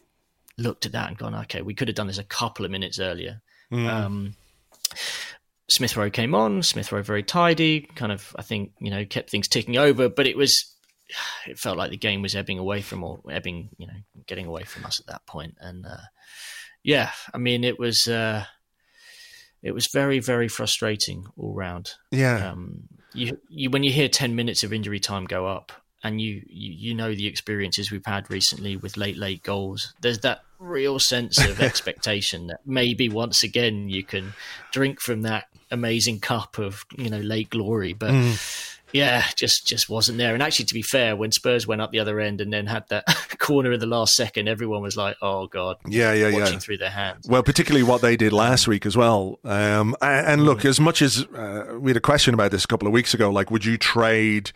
looked 0.57 0.85
at 0.85 0.91
that 0.91 1.07
and 1.07 1.17
gone, 1.17 1.33
okay, 1.33 1.61
we 1.61 1.73
could 1.73 1.87
have 1.87 1.95
done 1.95 2.07
this 2.07 2.17
a 2.17 2.23
couple 2.23 2.65
of 2.65 2.71
minutes 2.71 2.99
earlier. 2.99 3.41
Um, 3.87 4.35
Smith 5.69 5.95
Rowe 5.95 6.09
came 6.09 6.33
on. 6.33 6.63
Smith 6.63 6.91
Rowe 6.91 7.03
very 7.03 7.23
tidy, 7.23 7.81
kind 7.95 8.11
of 8.11 8.35
I 8.37 8.41
think 8.41 8.71
you 8.79 8.89
know 8.89 9.05
kept 9.05 9.29
things 9.29 9.47
ticking 9.47 9.77
over, 9.77 10.09
but 10.09 10.27
it 10.27 10.35
was 10.35 10.75
it 11.47 11.59
felt 11.59 11.77
like 11.77 11.91
the 11.91 11.97
game 11.97 12.21
was 12.21 12.35
ebbing 12.35 12.59
away 12.59 12.81
from 12.81 13.03
or 13.03 13.19
ebbing, 13.29 13.69
you 13.77 13.87
know, 13.87 13.93
getting 14.27 14.45
away 14.45 14.63
from 14.63 14.85
us 14.85 14.99
at 14.99 15.07
that 15.07 15.25
point. 15.25 15.55
And 15.59 15.85
uh, 15.85 16.07
yeah, 16.83 17.11
I 17.33 17.37
mean, 17.37 17.63
it 17.63 17.79
was 17.79 18.07
uh, 18.07 18.45
it 19.61 19.71
was 19.71 19.87
very 19.87 20.19
very 20.19 20.47
frustrating 20.47 21.25
all 21.37 21.53
round. 21.53 21.93
Yeah. 22.11 22.51
Um, 22.51 22.87
you 23.13 23.39
you 23.49 23.69
when 23.69 23.83
you 23.83 23.91
hear 23.91 24.07
ten 24.07 24.35
minutes 24.35 24.63
of 24.63 24.71
injury 24.71 24.99
time 24.99 25.25
go 25.25 25.47
up, 25.47 25.71
and 26.03 26.21
you, 26.21 26.43
you 26.47 26.89
you 26.89 26.95
know 26.95 27.13
the 27.13 27.27
experiences 27.27 27.91
we've 27.91 28.05
had 28.05 28.29
recently 28.29 28.77
with 28.77 28.97
late 28.97 29.17
late 29.17 29.43
goals. 29.43 29.93
There's 30.01 30.19
that 30.19 30.43
real 30.59 30.99
sense 30.99 31.37
of 31.43 31.61
expectation 31.61 32.47
that 32.47 32.59
maybe 32.65 33.09
once 33.09 33.43
again 33.43 33.89
you 33.89 34.03
can 34.03 34.33
drink 34.71 35.01
from 35.01 35.23
that 35.23 35.45
amazing 35.71 36.19
cup 36.19 36.57
of 36.57 36.85
you 36.97 37.09
know 37.09 37.19
late 37.19 37.49
glory, 37.49 37.93
but. 37.93 38.13
Yeah, 38.91 39.23
just 39.35 39.67
just 39.67 39.89
wasn't 39.89 40.17
there. 40.17 40.33
And 40.33 40.41
actually, 40.41 40.65
to 40.65 40.73
be 40.73 40.81
fair, 40.81 41.15
when 41.15 41.31
Spurs 41.31 41.67
went 41.67 41.81
up 41.81 41.91
the 41.91 41.99
other 41.99 42.19
end 42.19 42.41
and 42.41 42.51
then 42.51 42.65
had 42.65 42.85
that 42.89 43.05
corner 43.39 43.71
in 43.71 43.79
the 43.79 43.85
last 43.85 44.13
second, 44.15 44.47
everyone 44.47 44.81
was 44.81 44.97
like, 44.97 45.17
"Oh 45.21 45.47
God!" 45.47 45.77
Yeah, 45.87 46.13
yeah, 46.13 46.31
watching 46.31 46.53
yeah. 46.53 46.59
through 46.59 46.77
their 46.77 46.89
hands. 46.89 47.27
Well, 47.27 47.43
particularly 47.43 47.83
what 47.83 48.01
they 48.01 48.17
did 48.17 48.33
last 48.33 48.67
week 48.67 48.85
as 48.85 48.97
well. 48.97 49.39
Um, 49.43 49.95
and, 50.01 50.27
and 50.27 50.45
look, 50.45 50.65
as 50.65 50.79
much 50.79 51.01
as 51.01 51.23
uh, 51.35 51.77
we 51.79 51.91
had 51.91 51.97
a 51.97 52.01
question 52.01 52.33
about 52.33 52.51
this 52.51 52.63
a 52.63 52.67
couple 52.67 52.87
of 52.87 52.93
weeks 52.93 53.13
ago, 53.13 53.29
like, 53.29 53.51
would 53.51 53.65
you 53.65 53.77
trade, 53.77 54.51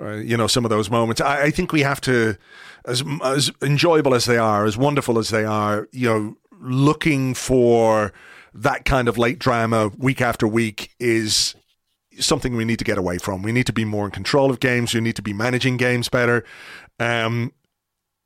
uh, 0.00 0.14
you 0.14 0.36
know, 0.36 0.46
some 0.46 0.64
of 0.64 0.70
those 0.70 0.90
moments? 0.90 1.20
I, 1.20 1.44
I 1.44 1.50
think 1.50 1.72
we 1.72 1.82
have 1.82 2.00
to, 2.02 2.36
as 2.84 3.04
as 3.22 3.50
enjoyable 3.62 4.14
as 4.14 4.24
they 4.24 4.38
are, 4.38 4.64
as 4.64 4.76
wonderful 4.76 5.18
as 5.18 5.30
they 5.30 5.44
are, 5.44 5.88
you 5.92 6.08
know, 6.08 6.36
looking 6.60 7.34
for 7.34 8.12
that 8.54 8.84
kind 8.84 9.08
of 9.08 9.18
late 9.18 9.38
drama 9.38 9.88
week 9.98 10.20
after 10.20 10.48
week 10.48 10.90
is 10.98 11.54
something 12.20 12.56
we 12.56 12.64
need 12.64 12.78
to 12.78 12.84
get 12.84 12.98
away 12.98 13.18
from. 13.18 13.42
We 13.42 13.52
need 13.52 13.66
to 13.66 13.72
be 13.72 13.84
more 13.84 14.04
in 14.04 14.10
control 14.10 14.50
of 14.50 14.60
games. 14.60 14.94
We 14.94 15.00
need 15.00 15.16
to 15.16 15.22
be 15.22 15.32
managing 15.32 15.76
games 15.76 16.08
better. 16.08 16.44
Um, 16.98 17.52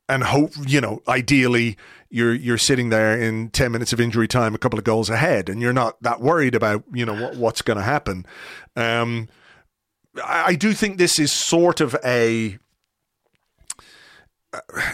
and 0.08 0.24
hope 0.24 0.52
you 0.66 0.80
know 0.80 1.00
ideally 1.08 1.76
you're 2.10 2.34
you're 2.34 2.58
sitting 2.58 2.90
there 2.90 3.18
in 3.18 3.48
10 3.50 3.72
minutes 3.72 3.92
of 3.92 4.00
injury 4.00 4.28
time 4.28 4.54
a 4.54 4.58
couple 4.58 4.78
of 4.78 4.84
goals 4.84 5.08
ahead 5.08 5.48
and 5.48 5.62
you're 5.62 5.72
not 5.72 6.00
that 6.02 6.20
worried 6.20 6.54
about 6.54 6.84
you 6.92 7.06
know 7.06 7.14
what, 7.14 7.36
what's 7.36 7.62
going 7.62 7.76
to 7.76 7.82
happen 7.82 8.26
um, 8.76 9.28
I, 10.22 10.44
I 10.48 10.54
do 10.54 10.72
think 10.72 10.98
this 10.98 11.18
is 11.18 11.32
sort 11.32 11.80
of 11.80 11.96
a 12.04 12.58
uh, 14.52 14.92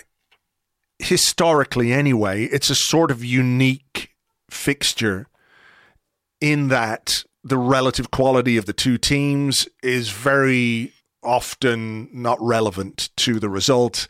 historically 0.98 1.92
anyway 1.92 2.44
it's 2.44 2.70
a 2.70 2.74
sort 2.74 3.10
of 3.10 3.24
unique 3.24 4.14
fixture 4.50 5.26
in 6.40 6.68
that 6.68 7.24
the 7.48 7.58
relative 7.58 8.10
quality 8.10 8.56
of 8.56 8.66
the 8.66 8.72
two 8.72 8.98
teams 8.98 9.68
is 9.82 10.10
very 10.10 10.92
often 11.22 12.08
not 12.12 12.38
relevant 12.40 13.10
to 13.16 13.40
the 13.40 13.48
result 13.48 14.06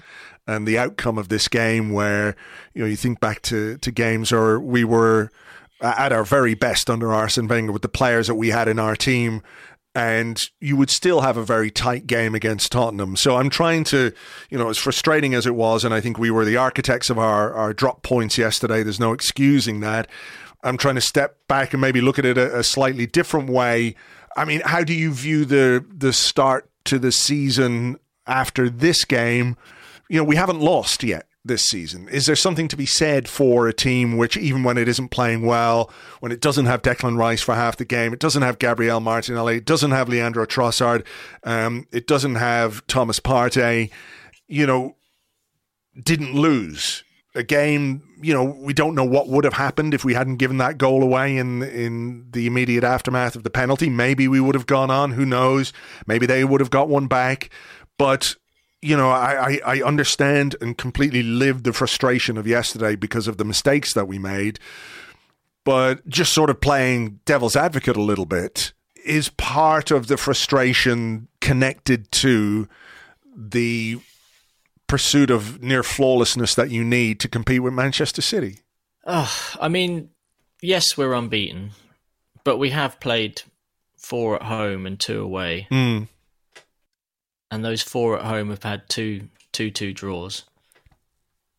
and 0.46 0.66
the 0.66 0.78
outcome 0.78 1.18
of 1.18 1.28
this 1.28 1.48
game 1.48 1.92
where 1.92 2.36
you 2.74 2.82
know 2.82 2.88
you 2.88 2.96
think 2.96 3.20
back 3.20 3.40
to 3.42 3.78
to 3.78 3.90
games 3.90 4.32
where 4.32 4.60
we 4.60 4.84
were 4.84 5.30
at 5.80 6.12
our 6.12 6.24
very 6.24 6.54
best 6.54 6.90
under 6.90 7.12
Arsene 7.12 7.48
Wenger 7.48 7.72
with 7.72 7.82
the 7.82 7.88
players 7.88 8.26
that 8.26 8.34
we 8.34 8.48
had 8.48 8.68
in 8.68 8.78
our 8.78 8.96
team 8.96 9.42
and 9.94 10.38
you 10.60 10.76
would 10.76 10.90
still 10.90 11.22
have 11.22 11.36
a 11.36 11.44
very 11.44 11.70
tight 11.70 12.06
game 12.06 12.34
against 12.34 12.70
Tottenham. 12.70 13.16
So 13.16 13.36
I'm 13.36 13.50
trying 13.50 13.84
to, 13.84 14.12
you 14.48 14.58
know, 14.58 14.68
as 14.68 14.78
frustrating 14.78 15.34
as 15.34 15.46
it 15.46 15.54
was, 15.54 15.84
and 15.84 15.92
I 15.92 16.00
think 16.00 16.18
we 16.18 16.30
were 16.30 16.44
the 16.44 16.56
architects 16.56 17.10
of 17.10 17.18
our, 17.18 17.52
our 17.52 17.72
drop 17.72 18.02
points 18.02 18.38
yesterday, 18.38 18.82
there's 18.82 19.00
no 19.00 19.12
excusing 19.12 19.80
that. 19.80 20.08
I'm 20.62 20.76
trying 20.76 20.96
to 20.96 21.00
step 21.00 21.46
back 21.46 21.72
and 21.72 21.80
maybe 21.80 22.00
look 22.00 22.18
at 22.18 22.24
it 22.24 22.36
a, 22.38 22.58
a 22.58 22.64
slightly 22.64 23.06
different 23.06 23.48
way. 23.48 23.94
I 24.36 24.44
mean, 24.44 24.60
how 24.64 24.84
do 24.84 24.94
you 24.94 25.12
view 25.12 25.44
the 25.44 25.84
the 25.88 26.12
start 26.12 26.70
to 26.84 26.98
the 26.98 27.12
season 27.12 27.98
after 28.26 28.68
this 28.70 29.04
game? 29.04 29.56
You 30.08 30.18
know, 30.18 30.24
we 30.24 30.36
haven't 30.36 30.60
lost 30.60 31.02
yet 31.02 31.26
this 31.44 31.64
season. 31.64 32.08
Is 32.08 32.26
there 32.26 32.36
something 32.36 32.68
to 32.68 32.76
be 32.76 32.86
said 32.86 33.28
for 33.28 33.68
a 33.68 33.72
team 33.72 34.16
which, 34.16 34.36
even 34.36 34.62
when 34.62 34.78
it 34.78 34.88
isn't 34.88 35.08
playing 35.08 35.42
well, 35.42 35.90
when 36.20 36.32
it 36.32 36.40
doesn't 36.40 36.66
have 36.66 36.82
Declan 36.82 37.18
Rice 37.18 37.42
for 37.42 37.54
half 37.54 37.76
the 37.76 37.84
game, 37.84 38.12
it 38.12 38.20
doesn't 38.20 38.42
have 38.42 38.58
Gabriel 38.58 39.00
Martinelli, 39.00 39.56
it 39.56 39.64
doesn't 39.64 39.90
have 39.90 40.08
Leandro 40.08 40.46
Trossard, 40.46 41.04
um, 41.44 41.86
it 41.92 42.06
doesn't 42.06 42.36
have 42.36 42.86
Thomas 42.86 43.20
Partey, 43.20 43.90
you 44.46 44.66
know, 44.66 44.96
didn't 46.00 46.34
lose 46.34 47.02
a 47.38 47.42
game, 47.42 48.02
you 48.20 48.34
know, 48.34 48.44
we 48.44 48.74
don't 48.74 48.94
know 48.94 49.04
what 49.04 49.28
would 49.28 49.44
have 49.44 49.54
happened 49.54 49.94
if 49.94 50.04
we 50.04 50.12
hadn't 50.12 50.36
given 50.36 50.58
that 50.58 50.76
goal 50.76 51.02
away 51.02 51.36
in 51.36 51.62
in 51.62 52.26
the 52.32 52.46
immediate 52.46 52.84
aftermath 52.84 53.36
of 53.36 53.44
the 53.44 53.50
penalty. 53.50 53.88
Maybe 53.88 54.26
we 54.28 54.40
would 54.40 54.54
have 54.54 54.66
gone 54.66 54.90
on. 54.90 55.12
Who 55.12 55.24
knows? 55.24 55.72
Maybe 56.06 56.26
they 56.26 56.44
would 56.44 56.60
have 56.60 56.70
got 56.70 56.88
one 56.88 57.06
back. 57.06 57.50
But 57.96 58.34
you 58.82 58.96
know, 58.96 59.10
I, 59.10 59.60
I, 59.64 59.78
I 59.78 59.82
understand 59.82 60.56
and 60.60 60.76
completely 60.76 61.22
lived 61.22 61.64
the 61.64 61.72
frustration 61.72 62.36
of 62.36 62.46
yesterday 62.46 62.96
because 62.96 63.26
of 63.26 63.36
the 63.36 63.44
mistakes 63.44 63.94
that 63.94 64.06
we 64.06 64.18
made. 64.18 64.58
But 65.64 66.06
just 66.08 66.32
sort 66.32 66.50
of 66.50 66.60
playing 66.60 67.20
devil's 67.24 67.56
advocate 67.56 67.96
a 67.96 68.02
little 68.02 68.24
bit 68.24 68.72
is 69.04 69.30
part 69.30 69.90
of 69.90 70.06
the 70.06 70.16
frustration 70.16 71.28
connected 71.40 72.10
to 72.12 72.68
the 73.36 74.00
pursuit 74.88 75.30
of 75.30 75.62
near 75.62 75.82
flawlessness 75.84 76.54
that 76.56 76.70
you 76.70 76.82
need 76.82 77.20
to 77.20 77.28
compete 77.28 77.62
with 77.62 77.72
Manchester 77.74 78.22
City. 78.22 78.60
Oh, 79.06 79.56
I 79.60 79.68
mean, 79.68 80.10
yes, 80.60 80.96
we're 80.96 81.12
unbeaten, 81.14 81.70
but 82.44 82.56
we 82.58 82.70
have 82.70 82.98
played 83.00 83.42
four 83.96 84.36
at 84.36 84.42
home 84.42 84.86
and 84.86 84.98
two 84.98 85.22
away, 85.22 85.66
Mm. 85.70 86.08
and 87.50 87.64
those 87.64 87.82
four 87.82 88.18
at 88.18 88.24
home 88.24 88.50
have 88.50 88.62
had 88.62 88.88
two 88.88 89.28
two 89.52 89.70
two 89.70 89.92
draws. 89.92 90.44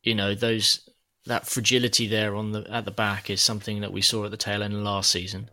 You 0.04 0.16
know 0.16 0.34
those 0.36 0.90
that 1.26 1.48
fragility 1.48 2.08
there 2.08 2.36
on 2.36 2.52
the 2.52 2.66
at 2.72 2.86
the 2.86 2.92
back 2.92 3.30
is 3.30 3.42
something 3.42 3.82
that 3.82 3.92
we 3.94 4.02
saw 4.02 4.26
at 4.26 4.32
the 4.32 4.38
tail 4.38 4.64
end 4.64 4.74
of 4.74 4.82
last 4.82 5.12
season. 5.12 5.50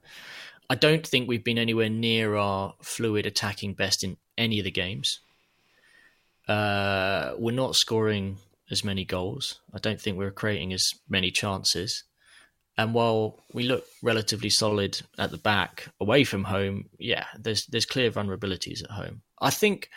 I 0.68 0.74
don't 0.74 1.06
think 1.06 1.28
we've 1.28 1.44
been 1.44 1.58
anywhere 1.58 1.88
near 1.88 2.34
our 2.36 2.74
fluid 2.82 3.24
attacking 3.26 3.74
best 3.74 4.02
in 4.04 4.16
any 4.36 4.58
of 4.58 4.64
the 4.64 4.70
games. 4.70 5.20
Uh, 6.48 7.32
we're 7.38 7.54
not 7.54 7.74
scoring 7.76 8.38
as 8.70 8.84
many 8.84 9.04
goals. 9.04 9.60
I 9.74 9.78
don't 9.78 10.00
think 10.00 10.16
we're 10.18 10.30
creating 10.30 10.72
as 10.72 10.88
many 11.08 11.30
chances. 11.30 12.04
And 12.78 12.92
while 12.92 13.42
we 13.54 13.62
look 13.62 13.84
relatively 14.02 14.50
solid 14.50 15.00
at 15.18 15.30
the 15.30 15.38
back 15.38 15.88
away 16.00 16.24
from 16.24 16.44
home, 16.44 16.86
yeah, 16.98 17.24
there's 17.38 17.64
there's 17.66 17.86
clear 17.86 18.10
vulnerabilities 18.10 18.84
at 18.84 18.90
home. 18.90 19.22
I 19.40 19.50
think 19.50 19.88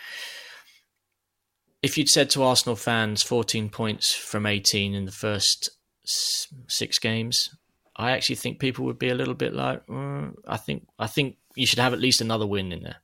if 1.82 1.98
you'd 1.98 2.10
said 2.10 2.30
to 2.32 2.44
Arsenal 2.44 2.76
fans 2.76 3.22
14 3.24 3.70
points 3.70 4.14
from 4.14 4.46
18 4.46 4.94
in 4.94 5.06
the 5.06 5.12
first 5.12 5.70
six 6.06 7.00
games, 7.00 7.50
I 7.96 8.12
actually 8.12 8.36
think 8.36 8.60
people 8.60 8.86
would 8.86 9.00
be 9.00 9.10
a 9.10 9.16
little 9.16 9.34
bit 9.34 9.54
like, 9.54 9.86
mm, 9.88 10.34
I 10.48 10.58
think 10.58 10.88
I 10.98 11.08
think 11.08 11.38
you 11.56 11.66
should 11.66 11.80
have 11.80 11.94
at 11.94 12.00
least 12.00 12.22
another 12.22 12.48
win 12.48 12.72
in 12.72 12.84
there. 12.84 12.98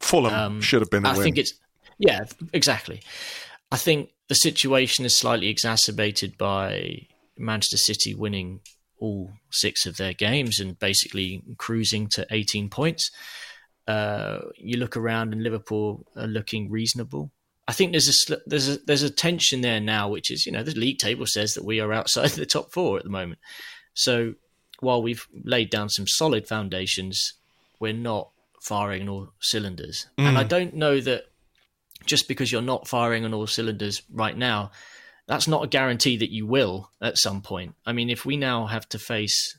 Fulham 0.00 0.32
Um, 0.34 0.60
should 0.60 0.80
have 0.80 0.90
been 0.90 1.04
a 1.04 1.10
I 1.10 1.12
win. 1.12 1.22
think 1.22 1.38
it's 1.38 1.52
yeah, 1.98 2.24
exactly. 2.52 3.02
I 3.70 3.76
think 3.76 4.10
the 4.28 4.34
situation 4.34 5.04
is 5.04 5.18
slightly 5.18 5.48
exacerbated 5.48 6.38
by 6.38 7.06
Manchester 7.36 7.76
City 7.76 8.14
winning 8.14 8.60
all 8.98 9.32
six 9.50 9.86
of 9.86 9.96
their 9.96 10.12
games 10.12 10.60
and 10.60 10.78
basically 10.78 11.42
cruising 11.58 12.08
to 12.08 12.26
18 12.30 12.70
points. 12.70 13.10
Uh, 13.86 14.38
you 14.56 14.78
look 14.78 14.96
around 14.96 15.32
and 15.32 15.42
Liverpool 15.42 16.06
are 16.16 16.26
looking 16.26 16.70
reasonable. 16.70 17.30
I 17.66 17.72
think 17.72 17.92
there's 17.92 18.08
a 18.30 18.36
there's 18.46 18.68
a 18.68 18.78
there's 18.78 19.02
a 19.02 19.10
tension 19.10 19.62
there 19.62 19.80
now, 19.80 20.08
which 20.08 20.30
is 20.30 20.44
you 20.46 20.52
know 20.52 20.62
the 20.62 20.78
league 20.78 20.98
table 20.98 21.26
says 21.26 21.54
that 21.54 21.64
we 21.64 21.80
are 21.80 21.92
outside 21.92 22.30
the 22.30 22.46
top 22.46 22.72
four 22.72 22.98
at 22.98 23.04
the 23.04 23.10
moment. 23.10 23.40
So 23.94 24.34
while 24.80 25.02
we've 25.02 25.26
laid 25.44 25.70
down 25.70 25.88
some 25.88 26.06
solid 26.06 26.46
foundations, 26.46 27.34
we're 27.80 27.92
not 27.92 28.30
firing 28.62 29.08
all 29.08 29.28
cylinders. 29.40 30.06
And 30.18 30.38
I 30.38 30.44
don't 30.44 30.74
know 30.74 31.00
that 31.00 31.24
just 32.06 32.28
because 32.28 32.50
you're 32.50 32.62
not 32.62 32.88
firing 32.88 33.24
on 33.24 33.34
all 33.34 33.46
cylinders 33.46 34.02
right 34.12 34.36
now, 34.36 34.70
that's 35.26 35.48
not 35.48 35.64
a 35.64 35.68
guarantee 35.68 36.16
that 36.18 36.32
you 36.32 36.46
will 36.46 36.90
at 37.00 37.18
some 37.18 37.40
point. 37.40 37.74
I 37.86 37.92
mean, 37.92 38.10
if 38.10 38.24
we 38.24 38.36
now 38.36 38.66
have 38.66 38.88
to 38.90 38.98
face 38.98 39.58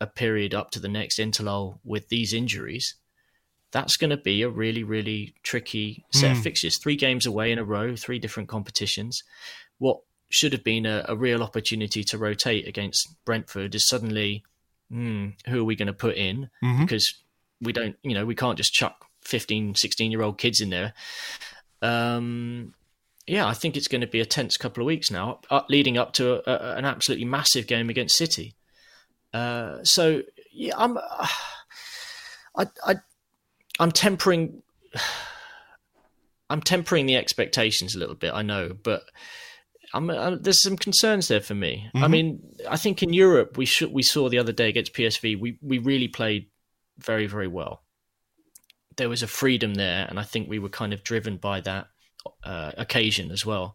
a 0.00 0.06
period 0.06 0.54
up 0.54 0.70
to 0.72 0.80
the 0.80 0.88
next 0.88 1.18
interlull 1.18 1.78
with 1.84 2.08
these 2.08 2.32
injuries, 2.32 2.94
that's 3.70 3.96
going 3.96 4.10
to 4.10 4.16
be 4.16 4.42
a 4.42 4.48
really, 4.48 4.82
really 4.82 5.34
tricky 5.42 6.04
set 6.10 6.32
of 6.32 6.38
fixtures. 6.42 6.78
Three 6.78 6.96
games 6.96 7.26
away 7.26 7.52
in 7.52 7.58
a 7.58 7.64
row, 7.64 7.96
three 7.96 8.18
different 8.18 8.48
competitions. 8.48 9.22
What 9.78 9.98
should 10.30 10.52
have 10.52 10.64
been 10.64 10.86
a, 10.86 11.04
a 11.08 11.16
real 11.16 11.42
opportunity 11.42 12.02
to 12.04 12.18
rotate 12.18 12.66
against 12.66 13.14
Brentford 13.24 13.74
is 13.74 13.86
suddenly, 13.86 14.42
hmm, 14.90 15.28
who 15.48 15.60
are 15.60 15.64
we 15.64 15.76
going 15.76 15.86
to 15.86 15.92
put 15.92 16.16
in? 16.16 16.48
Because 16.80 17.12
we 17.60 17.72
don't, 17.72 17.96
you 18.02 18.14
know, 18.14 18.24
we 18.24 18.34
can't 18.34 18.56
just 18.56 18.72
chuck 18.72 19.04
15, 19.24 19.74
16 19.74 20.10
year 20.10 20.22
old 20.22 20.38
kids 20.38 20.60
in 20.60 20.70
there. 20.70 20.94
Um, 21.82 22.74
yeah, 23.26 23.46
I 23.46 23.54
think 23.54 23.76
it's 23.76 23.88
going 23.88 24.00
to 24.00 24.06
be 24.06 24.20
a 24.20 24.26
tense 24.26 24.56
couple 24.56 24.82
of 24.82 24.86
weeks 24.86 25.10
now, 25.10 25.40
up, 25.50 25.66
leading 25.68 25.98
up 25.98 26.12
to 26.14 26.34
a, 26.48 26.52
a, 26.52 26.76
an 26.76 26.84
absolutely 26.84 27.26
massive 27.26 27.66
game 27.66 27.90
against 27.90 28.16
City. 28.16 28.54
Uh, 29.34 29.78
so 29.82 30.22
yeah, 30.52 30.74
I'm, 30.76 30.98
I, 32.56 32.66
I, 32.84 32.94
I'm 33.78 33.92
tempering, 33.92 34.62
I'm 36.50 36.62
tempering 36.62 37.06
the 37.06 37.16
expectations 37.16 37.94
a 37.94 37.98
little 37.98 38.14
bit. 38.14 38.32
I 38.32 38.42
know, 38.42 38.74
but 38.82 39.02
I'm, 39.92 40.10
i 40.10 40.34
there's 40.34 40.62
some 40.62 40.76
concerns 40.76 41.28
there 41.28 41.40
for 41.40 41.54
me. 41.54 41.90
I 41.94 42.08
mean, 42.08 42.40
I 42.68 42.76
think 42.76 43.02
in 43.02 43.12
Europe 43.12 43.56
we 43.56 43.66
should, 43.66 43.92
we 43.92 44.02
saw 44.02 44.28
the 44.28 44.38
other 44.38 44.52
day 44.52 44.68
against 44.68 44.94
PSV, 44.94 45.38
we 45.38 45.58
we 45.62 45.78
really 45.78 46.08
played 46.08 46.46
very 46.98 47.26
very 47.26 47.48
well. 47.48 47.82
There 48.98 49.08
was 49.08 49.22
a 49.22 49.26
freedom 49.26 49.74
there, 49.74 50.06
and 50.08 50.20
I 50.20 50.22
think 50.22 50.48
we 50.48 50.58
were 50.58 50.68
kind 50.68 50.92
of 50.92 51.02
driven 51.02 51.38
by 51.38 51.60
that 51.62 51.88
uh, 52.44 52.72
occasion 52.76 53.30
as 53.30 53.46
well. 53.46 53.74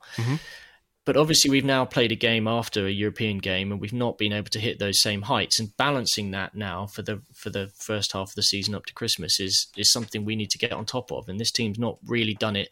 But 1.05 1.17
obviously, 1.17 1.51
we've 1.51 1.65
now 1.65 1.83
played 1.83 2.13
a 2.13 2.15
game 2.15 2.47
after 2.47 2.87
a 2.87 2.91
European 2.91 3.39
game, 3.39 3.71
and 3.71 3.81
we've 3.81 3.91
not 3.91 4.17
been 4.17 4.31
able 4.31 4.49
to 4.51 4.59
hit 4.59 4.79
those 4.79 5.01
same 5.01 5.23
heights. 5.23 5.59
And 5.59 5.75
balancing 5.75 6.31
that 6.31 6.55
now 6.55 6.85
for 6.85 7.01
the 7.01 7.21
for 7.33 7.49
the 7.49 7.71
first 7.77 8.13
half 8.13 8.29
of 8.29 8.35
the 8.35 8.43
season 8.43 8.73
up 8.73 8.85
to 8.85 8.93
Christmas 8.93 9.39
is 9.39 9.67
is 9.75 9.91
something 9.91 10.23
we 10.23 10.37
need 10.37 10.49
to 10.51 10.57
get 10.57 10.71
on 10.71 10.85
top 10.85 11.11
of. 11.11 11.27
And 11.27 11.39
this 11.39 11.51
team's 11.51 11.79
not 11.79 11.97
really 12.05 12.35
done 12.35 12.55
it. 12.55 12.69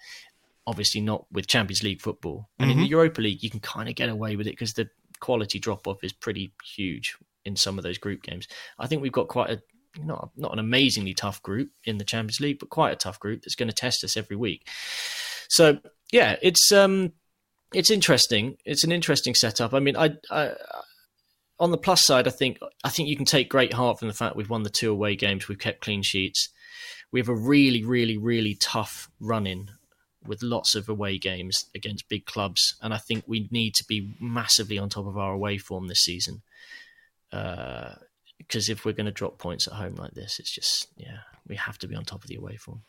Obviously, 0.66 1.02
not 1.02 1.26
with 1.32 1.48
Champions 1.48 1.84
League 1.84 2.02
football, 2.02 2.50
and 2.60 2.72
in 2.72 2.78
the 2.78 2.86
Europa 2.86 3.20
League, 3.20 3.44
you 3.44 3.50
can 3.50 3.60
kind 3.60 3.90
of 3.90 3.96
get 3.96 4.10
away 4.10 4.36
with 4.36 4.48
it 4.48 4.52
because 4.52 4.74
the 4.74 4.90
quality 5.20 5.60
drop 5.60 5.88
off 5.88 6.04
is 6.04 6.14
pretty 6.14 6.54
huge 6.64 7.18
in 7.44 7.56
some 7.56 7.78
of 7.78 7.84
those 7.84 7.98
group 7.98 8.22
games. 8.22 8.48
I 8.78 8.88
think 8.88 9.02
we've 9.02 9.12
got 9.12 9.28
quite 9.28 9.50
a 9.50 9.62
not 9.98 10.32
not 10.36 10.54
an 10.54 10.60
amazingly 10.60 11.14
tough 11.14 11.42
group 11.42 11.70
in 11.84 11.98
the 11.98 12.06
Champions 12.06 12.40
League, 12.40 12.60
but 12.60 12.70
quite 12.70 12.94
a 12.94 12.98
tough 12.98 13.20
group 13.20 13.42
that's 13.42 13.56
going 13.56 13.70
to 13.70 13.76
test 13.76 14.04
us 14.04 14.18
every 14.18 14.36
week. 14.36 14.68
So 15.50 15.80
yeah, 16.12 16.38
it's 16.42 16.72
um 16.72 17.14
it's 17.74 17.92
interesting. 17.92 18.58
It's 18.66 18.84
an 18.84 18.92
interesting 18.92 19.34
setup. 19.34 19.74
I 19.74 19.80
mean, 19.80 19.96
I, 19.96 20.12
I 20.30 20.54
on 21.60 21.72
the 21.72 21.78
plus 21.78 22.02
side, 22.06 22.28
I 22.28 22.32
think 22.32 22.60
I 22.84 22.90
think 22.90 23.10
you 23.10 23.16
can 23.16 23.26
take 23.26 23.50
great 23.50 23.74
heart 23.74 24.00
from 24.00 24.08
the 24.08 24.14
fact 24.14 24.36
we've 24.36 24.50
won 24.50 24.64
the 24.64 24.70
two 24.70 24.92
away 24.92 25.16
games. 25.16 25.48
We've 25.48 25.60
kept 25.60 25.82
clean 25.82 26.02
sheets. 26.04 26.50
We 27.12 27.20
have 27.20 27.30
a 27.30 27.36
really, 27.36 27.84
really, 27.84 28.18
really 28.18 28.56
tough 28.56 29.10
run 29.20 29.46
in 29.46 29.70
with 30.26 30.44
lots 30.44 30.76
of 30.76 30.88
away 30.88 31.18
games 31.18 31.66
against 31.76 32.10
big 32.10 32.26
clubs, 32.26 32.76
and 32.82 32.94
I 32.94 32.98
think 32.98 33.24
we 33.28 33.48
need 33.52 33.76
to 33.76 33.84
be 33.88 34.16
massively 34.20 34.78
on 34.78 34.90
top 34.90 35.06
of 35.06 35.18
our 35.18 35.34
away 35.34 35.58
form 35.58 35.88
this 35.88 36.04
season. 36.04 36.42
Because 38.48 38.70
if 38.70 38.86
we're 38.86 38.94
going 38.94 39.06
to 39.06 39.12
drop 39.12 39.38
points 39.38 39.68
at 39.68 39.74
home 39.74 39.96
like 39.96 40.12
this, 40.12 40.40
it's 40.40 40.52
just 40.52 40.88
yeah, 40.98 41.20
we 41.48 41.56
have 41.56 41.78
to 41.80 41.88
be 41.88 41.96
on 41.96 42.06
top 42.06 42.24
of 42.24 42.30
the 42.30 42.36
away 42.36 42.56
form. 42.56 42.82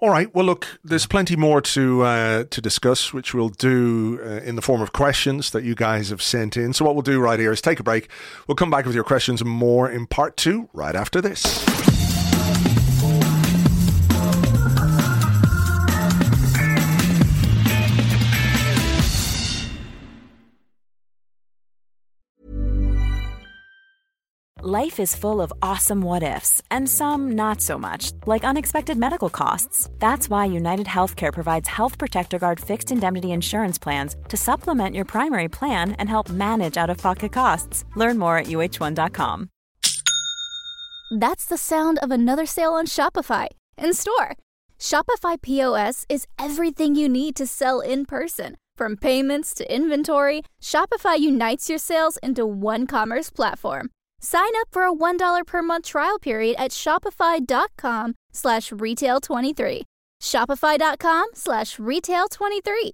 All 0.00 0.10
right. 0.10 0.32
Well, 0.34 0.44
look, 0.44 0.78
there's 0.84 1.06
plenty 1.06 1.36
more 1.36 1.60
to 1.60 2.02
uh, 2.02 2.44
to 2.44 2.60
discuss, 2.60 3.12
which 3.12 3.34
we'll 3.34 3.48
do 3.48 4.20
uh, 4.22 4.40
in 4.40 4.56
the 4.56 4.62
form 4.62 4.80
of 4.80 4.92
questions 4.92 5.50
that 5.50 5.64
you 5.64 5.74
guys 5.74 6.10
have 6.10 6.22
sent 6.22 6.56
in. 6.56 6.72
So 6.72 6.84
what 6.84 6.94
we'll 6.94 7.02
do 7.02 7.20
right 7.20 7.38
here 7.38 7.52
is 7.52 7.60
take 7.60 7.80
a 7.80 7.84
break. 7.84 8.08
We'll 8.46 8.56
come 8.56 8.70
back 8.70 8.86
with 8.86 8.94
your 8.94 9.04
questions 9.04 9.40
and 9.40 9.50
more 9.50 9.90
in 9.90 10.06
part 10.06 10.36
two 10.36 10.68
right 10.72 10.94
after 10.94 11.20
this. 11.20 11.93
Life 24.66 24.98
is 24.98 25.14
full 25.14 25.42
of 25.42 25.52
awesome 25.60 26.00
what 26.00 26.22
ifs, 26.22 26.62
and 26.70 26.88
some 26.88 27.32
not 27.32 27.60
so 27.60 27.76
much, 27.76 28.12
like 28.24 28.44
unexpected 28.44 28.96
medical 28.96 29.28
costs. 29.28 29.90
That's 29.98 30.30
why 30.30 30.46
United 30.46 30.86
Healthcare 30.86 31.34
provides 31.34 31.68
Health 31.68 31.98
Protector 31.98 32.38
Guard 32.38 32.58
fixed 32.58 32.90
indemnity 32.90 33.32
insurance 33.32 33.78
plans 33.78 34.16
to 34.30 34.38
supplement 34.38 34.96
your 34.96 35.04
primary 35.04 35.48
plan 35.48 35.92
and 35.98 36.08
help 36.08 36.30
manage 36.30 36.78
out 36.78 36.88
of 36.88 36.96
pocket 36.96 37.30
costs. 37.30 37.84
Learn 37.94 38.16
more 38.16 38.38
at 38.38 38.46
uh1.com. 38.46 39.50
That's 41.10 41.44
the 41.44 41.58
sound 41.58 41.98
of 41.98 42.10
another 42.10 42.46
sale 42.46 42.72
on 42.72 42.86
Shopify 42.86 43.48
in 43.76 43.92
store. 43.92 44.34
Shopify 44.78 45.36
POS 45.42 46.06
is 46.08 46.26
everything 46.38 46.94
you 46.94 47.10
need 47.10 47.36
to 47.36 47.46
sell 47.46 47.80
in 47.82 48.06
person. 48.06 48.56
From 48.78 48.96
payments 48.96 49.52
to 49.56 49.74
inventory, 49.74 50.40
Shopify 50.58 51.18
unites 51.18 51.68
your 51.68 51.78
sales 51.78 52.16
into 52.22 52.46
one 52.46 52.86
commerce 52.86 53.28
platform. 53.28 53.90
Sign 54.24 54.52
up 54.62 54.68
for 54.70 54.84
a 54.84 54.90
$1 54.90 55.44
per 55.46 55.60
month 55.60 55.84
trial 55.84 56.18
period 56.18 56.56
at 56.58 56.70
shopify.com 56.70 58.14
slash 58.32 58.70
retail23. 58.70 59.82
Shopify.com 60.22 61.26
slash 61.34 61.76
retail23. 61.76 62.92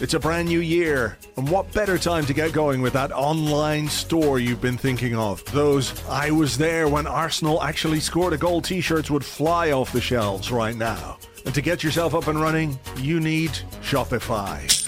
It's 0.00 0.14
a 0.14 0.18
brand 0.18 0.48
new 0.48 0.58
year, 0.58 1.16
and 1.36 1.48
what 1.48 1.72
better 1.72 1.96
time 1.96 2.26
to 2.26 2.34
get 2.34 2.52
going 2.52 2.82
with 2.82 2.92
that 2.94 3.12
online 3.12 3.88
store 3.88 4.40
you've 4.40 4.60
been 4.60 4.78
thinking 4.78 5.14
of? 5.14 5.44
Those 5.52 6.04
I 6.08 6.32
was 6.32 6.58
there 6.58 6.88
when 6.88 7.06
Arsenal 7.06 7.62
actually 7.62 8.00
scored 8.00 8.32
a 8.32 8.36
goal 8.36 8.60
t 8.60 8.80
shirts 8.80 9.12
would 9.12 9.24
fly 9.24 9.70
off 9.70 9.92
the 9.92 10.00
shelves 10.00 10.50
right 10.50 10.76
now. 10.76 11.18
And 11.46 11.54
to 11.54 11.62
get 11.62 11.84
yourself 11.84 12.16
up 12.16 12.26
and 12.26 12.40
running, 12.40 12.80
you 12.96 13.20
need 13.20 13.50
Shopify. 13.80 14.87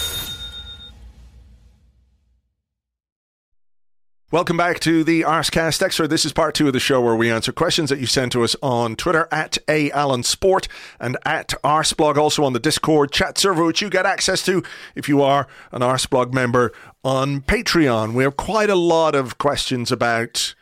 Welcome 4.31 4.55
back 4.55 4.79
to 4.79 5.03
the 5.03 5.23
Arsecast 5.23 5.81
Extra. 5.81 6.07
This 6.07 6.23
is 6.23 6.31
part 6.31 6.55
two 6.55 6.67
of 6.67 6.71
the 6.71 6.79
show 6.79 7.01
where 7.01 7.17
we 7.17 7.29
answer 7.29 7.51
questions 7.51 7.89
that 7.89 7.99
you 7.99 8.05
send 8.05 8.31
to 8.31 8.45
us 8.45 8.55
on 8.63 8.95
Twitter 8.95 9.27
at 9.29 9.57
A 9.67 9.91
Sport 10.23 10.69
and 11.01 11.17
at 11.25 11.49
Arseblog, 11.65 12.15
also 12.15 12.45
on 12.45 12.53
the 12.53 12.59
Discord 12.59 13.11
chat 13.11 13.37
server, 13.37 13.65
which 13.65 13.81
you 13.81 13.89
get 13.89 14.05
access 14.05 14.41
to 14.45 14.63
if 14.95 15.09
you 15.09 15.21
are 15.21 15.47
an 15.73 15.81
Arseblog 15.81 16.33
member 16.33 16.71
on 17.03 17.41
Patreon. 17.41 18.13
We 18.13 18.23
have 18.23 18.37
quite 18.37 18.69
a 18.69 18.75
lot 18.75 19.15
of 19.15 19.37
questions 19.37 19.91
about 19.91 20.55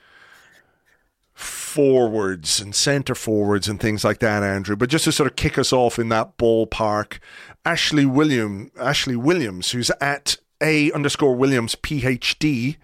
forwards 1.35 2.59
and 2.59 2.73
centre 2.73 3.13
forwards 3.13 3.67
and 3.67 3.79
things 3.79 4.03
like 4.03 4.17
that, 4.17 4.41
Andrew. 4.41 4.77
But 4.77 4.89
just 4.89 5.03
to 5.03 5.11
sort 5.11 5.29
of 5.29 5.35
kick 5.35 5.59
us 5.59 5.71
off 5.71 5.99
in 5.99 6.09
that 6.09 6.39
ballpark, 6.39 7.19
Ashley 7.63 8.07
William, 8.07 8.71
Ashley 8.79 9.15
Williams, 9.15 9.69
who's 9.69 9.91
at 10.01 10.37
A 10.59 10.91
underscore 10.91 11.35
Williams 11.35 11.75
PhD 11.75 12.77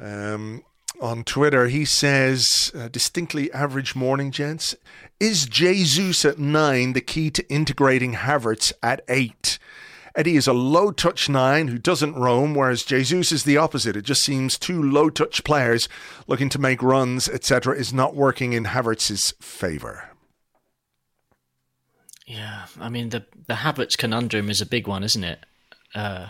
um, 0.00 0.64
on 1.00 1.24
Twitter. 1.24 1.68
He 1.68 1.84
says, 1.84 2.72
uh, 2.74 2.88
distinctly 2.88 3.52
average 3.52 3.94
morning, 3.94 4.30
gents. 4.30 4.74
Is 5.18 5.46
Jesus 5.46 6.24
at 6.24 6.38
nine 6.38 6.92
the 6.92 7.00
key 7.00 7.30
to 7.30 7.48
integrating 7.50 8.14
Havertz 8.14 8.72
at 8.82 9.02
eight? 9.08 9.58
Eddie 10.14 10.36
is 10.36 10.48
a 10.48 10.52
low 10.52 10.90
touch 10.90 11.28
nine 11.28 11.68
who 11.68 11.78
doesn't 11.78 12.16
roam, 12.16 12.54
whereas 12.54 12.82
Jesus 12.82 13.30
is 13.30 13.44
the 13.44 13.56
opposite. 13.56 13.96
It 13.96 14.02
just 14.02 14.24
seems 14.24 14.58
two 14.58 14.82
low 14.82 15.08
touch 15.08 15.44
players 15.44 15.88
looking 16.26 16.48
to 16.50 16.58
make 16.58 16.82
runs, 16.82 17.28
etc., 17.28 17.76
is 17.76 17.92
not 17.92 18.16
working 18.16 18.52
in 18.52 18.64
Havertz's 18.64 19.34
favour. 19.40 20.10
Yeah, 22.26 22.66
I 22.78 22.88
mean 22.88 23.10
the 23.10 23.24
the 23.46 23.54
Havertz 23.54 23.96
conundrum 23.96 24.50
is 24.50 24.60
a 24.60 24.66
big 24.66 24.86
one, 24.86 25.02
isn't 25.02 25.24
it? 25.24 25.44
Uh, 25.94 26.28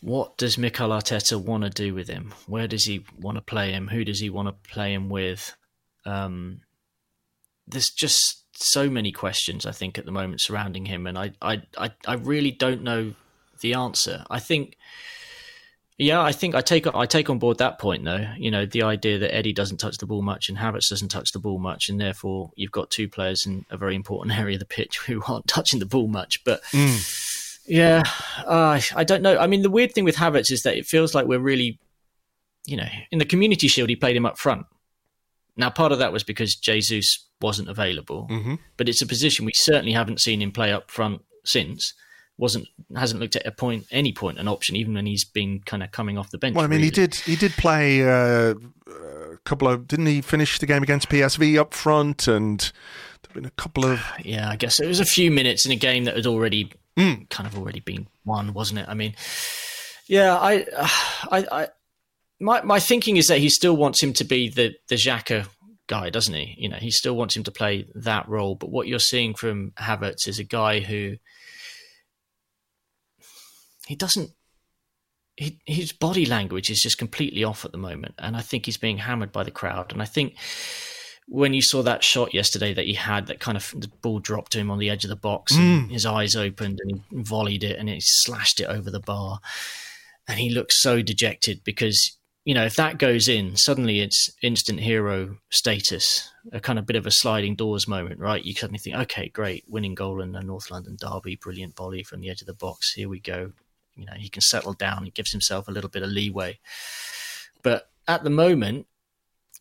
what 0.00 0.38
does 0.38 0.56
Mikel 0.56 0.88
Arteta 0.88 1.40
want 1.40 1.64
to 1.64 1.70
do 1.70 1.94
with 1.94 2.08
him? 2.08 2.32
Where 2.46 2.66
does 2.66 2.84
he 2.84 3.04
want 3.18 3.36
to 3.36 3.42
play 3.42 3.72
him? 3.72 3.88
Who 3.88 4.04
does 4.04 4.20
he 4.20 4.30
want 4.30 4.48
to 4.48 4.70
play 4.70 4.94
him 4.94 5.10
with? 5.10 5.54
Um, 6.06 6.62
there's 7.66 7.90
just 7.90 8.44
so 8.54 8.90
many 8.90 9.12
questions 9.12 9.64
I 9.66 9.72
think 9.72 9.98
at 9.98 10.06
the 10.06 10.12
moment 10.12 10.40
surrounding 10.40 10.86
him, 10.86 11.06
and 11.06 11.18
I, 11.18 11.32
I, 11.42 11.62
I, 11.76 11.90
I 12.06 12.14
really 12.14 12.50
don't 12.50 12.82
know 12.82 13.14
the 13.60 13.74
answer. 13.74 14.24
I 14.30 14.38
think, 14.38 14.76
yeah, 15.98 16.22
I 16.22 16.32
think 16.32 16.54
I 16.54 16.62
take 16.62 16.86
I 16.86 17.04
take 17.04 17.28
on 17.28 17.38
board 17.38 17.58
that 17.58 17.78
point 17.78 18.04
though. 18.04 18.26
You 18.38 18.50
know, 18.50 18.64
the 18.64 18.82
idea 18.82 19.18
that 19.18 19.34
Eddie 19.34 19.52
doesn't 19.52 19.78
touch 19.78 19.98
the 19.98 20.06
ball 20.06 20.22
much 20.22 20.48
and 20.48 20.56
Havertz 20.56 20.88
doesn't 20.88 21.08
touch 21.08 21.32
the 21.32 21.38
ball 21.38 21.58
much, 21.58 21.90
and 21.90 22.00
therefore 22.00 22.52
you've 22.56 22.72
got 22.72 22.90
two 22.90 23.08
players 23.08 23.44
in 23.46 23.66
a 23.70 23.76
very 23.76 23.94
important 23.94 24.38
area 24.38 24.54
of 24.54 24.60
the 24.60 24.66
pitch 24.66 24.98
who 25.06 25.22
aren't 25.28 25.46
touching 25.46 25.78
the 25.78 25.86
ball 25.86 26.08
much, 26.08 26.42
but. 26.42 26.62
Mm 26.72 27.26
yeah, 27.66 28.02
uh, 28.46 28.80
I 28.94 29.04
don't 29.04 29.22
know. 29.22 29.38
I 29.38 29.46
mean, 29.46 29.62
the 29.62 29.70
weird 29.70 29.92
thing 29.92 30.04
with 30.04 30.16
Havertz 30.16 30.50
is 30.50 30.62
that 30.62 30.76
it 30.76 30.86
feels 30.86 31.14
like 31.14 31.26
we're 31.26 31.38
really, 31.38 31.78
you 32.66 32.76
know, 32.76 32.88
in 33.10 33.18
the 33.18 33.24
Community 33.24 33.68
Shield, 33.68 33.88
he 33.88 33.96
played 33.96 34.16
him 34.16 34.26
up 34.26 34.38
front. 34.38 34.66
Now, 35.56 35.70
part 35.70 35.92
of 35.92 35.98
that 35.98 36.12
was 36.12 36.22
because 36.22 36.54
Jesus 36.54 37.26
wasn't 37.40 37.68
available, 37.68 38.28
mm-hmm. 38.30 38.54
but 38.76 38.88
it's 38.88 39.02
a 39.02 39.06
position 39.06 39.44
we 39.44 39.52
certainly 39.54 39.92
haven't 39.92 40.20
seen 40.20 40.40
him 40.40 40.52
play 40.52 40.72
up 40.72 40.90
front 40.90 41.22
since. 41.44 41.94
wasn't 42.38 42.66
hasn't 42.96 43.20
looked 43.20 43.36
at 43.36 43.46
a 43.46 43.52
point 43.52 43.86
any 43.90 44.12
point 44.12 44.38
an 44.38 44.48
option, 44.48 44.76
even 44.76 44.94
when 44.94 45.06
he's 45.06 45.24
been 45.24 45.60
kind 45.60 45.82
of 45.82 45.90
coming 45.90 46.18
off 46.18 46.30
the 46.30 46.38
bench. 46.38 46.56
Well, 46.56 46.64
I 46.64 46.68
mean, 46.68 46.78
really. 46.78 46.86
he 46.86 46.90
did 46.90 47.14
he 47.14 47.36
did 47.36 47.52
play 47.52 48.02
uh, 48.02 48.54
a 49.32 49.36
couple 49.44 49.68
of 49.68 49.86
didn't 49.86 50.06
he 50.06 50.20
finish 50.20 50.58
the 50.58 50.66
game 50.66 50.82
against 50.82 51.08
PSV 51.08 51.58
up 51.58 51.74
front 51.74 52.26
and 52.26 52.72
there've 53.22 53.34
been 53.34 53.44
a 53.44 53.50
couple 53.50 53.84
of 53.84 54.00
yeah, 54.24 54.48
I 54.48 54.56
guess 54.56 54.80
it 54.80 54.86
was 54.86 55.00
a 55.00 55.04
few 55.04 55.30
minutes 55.30 55.66
in 55.66 55.72
a 55.72 55.76
game 55.76 56.04
that 56.04 56.16
had 56.16 56.26
already 56.26 56.72
mm. 57.00 57.30
kind 57.30 57.46
of 57.46 57.56
already 57.56 57.80
been 57.80 58.06
won, 58.24 58.52
wasn't 58.52 58.80
it? 58.80 58.86
I 58.88 58.94
mean, 58.94 59.14
yeah, 60.06 60.36
I, 60.36 60.66
I, 61.30 61.46
I, 61.50 61.68
my 62.38 62.62
my 62.62 62.80
thinking 62.80 63.16
is 63.16 63.26
that 63.26 63.38
he 63.38 63.48
still 63.48 63.76
wants 63.76 64.02
him 64.02 64.12
to 64.14 64.24
be 64.24 64.48
the 64.48 64.74
the 64.88 64.96
Xhaka 64.96 65.48
guy, 65.86 66.10
doesn't 66.10 66.34
he? 66.34 66.54
You 66.58 66.68
know, 66.68 66.76
he 66.76 66.90
still 66.90 67.16
wants 67.16 67.36
him 67.36 67.42
to 67.44 67.50
play 67.50 67.86
that 67.94 68.28
role. 68.28 68.54
But 68.54 68.70
what 68.70 68.86
you're 68.86 68.98
seeing 68.98 69.34
from 69.34 69.72
Havertz 69.72 70.28
is 70.28 70.38
a 70.38 70.44
guy 70.44 70.80
who 70.80 71.16
he 73.86 73.96
doesn't. 73.96 74.30
He, 75.36 75.58
his 75.64 75.92
body 75.92 76.26
language 76.26 76.70
is 76.70 76.80
just 76.80 76.98
completely 76.98 77.44
off 77.44 77.64
at 77.64 77.72
the 77.72 77.78
moment, 77.78 78.14
and 78.18 78.36
I 78.36 78.40
think 78.40 78.66
he's 78.66 78.76
being 78.76 78.98
hammered 78.98 79.32
by 79.32 79.42
the 79.42 79.50
crowd. 79.50 79.92
And 79.92 80.02
I 80.02 80.04
think 80.04 80.36
when 81.30 81.54
you 81.54 81.62
saw 81.62 81.80
that 81.82 82.02
shot 82.02 82.34
yesterday 82.34 82.74
that 82.74 82.86
he 82.86 82.94
had, 82.94 83.28
that 83.28 83.38
kind 83.38 83.56
of 83.56 83.72
the 83.76 83.88
ball 84.02 84.18
dropped 84.18 84.50
to 84.52 84.58
him 84.58 84.68
on 84.68 84.80
the 84.80 84.90
edge 84.90 85.04
of 85.04 85.10
the 85.10 85.16
box, 85.16 85.54
and 85.54 85.88
mm. 85.88 85.92
his 85.92 86.04
eyes 86.04 86.34
opened, 86.34 86.80
and 86.82 86.90
he 86.90 87.22
volleyed 87.22 87.62
it, 87.62 87.78
and 87.78 87.88
he 87.88 88.00
slashed 88.00 88.60
it 88.60 88.64
over 88.64 88.90
the 88.90 88.98
bar, 88.98 89.38
and 90.26 90.40
he 90.40 90.50
looked 90.50 90.72
so 90.72 91.02
dejected 91.02 91.62
because 91.62 92.18
you 92.44 92.52
know 92.52 92.64
if 92.64 92.74
that 92.74 92.98
goes 92.98 93.28
in, 93.28 93.56
suddenly 93.56 94.00
it's 94.00 94.28
instant 94.42 94.80
hero 94.80 95.36
status, 95.50 96.32
a 96.52 96.58
kind 96.58 96.80
of 96.80 96.86
bit 96.86 96.96
of 96.96 97.06
a 97.06 97.12
sliding 97.12 97.54
doors 97.54 97.86
moment, 97.86 98.18
right? 98.18 98.44
You 98.44 98.52
suddenly 98.52 98.80
think, 98.80 98.96
okay, 98.96 99.28
great, 99.28 99.64
winning 99.68 99.94
goal 99.94 100.20
in 100.20 100.32
the 100.32 100.42
North 100.42 100.68
London 100.68 100.96
derby, 101.00 101.36
brilliant 101.36 101.76
volley 101.76 102.02
from 102.02 102.20
the 102.20 102.28
edge 102.28 102.40
of 102.40 102.48
the 102.48 102.54
box. 102.54 102.92
Here 102.94 103.08
we 103.08 103.20
go. 103.20 103.52
You 103.94 104.06
know, 104.06 104.14
he 104.16 104.28
can 104.28 104.42
settle 104.42 104.72
down. 104.72 105.04
He 105.04 105.10
gives 105.12 105.30
himself 105.30 105.68
a 105.68 105.72
little 105.72 105.90
bit 105.90 106.02
of 106.02 106.10
leeway, 106.10 106.58
but 107.62 107.88
at 108.08 108.24
the 108.24 108.30
moment 108.30 108.86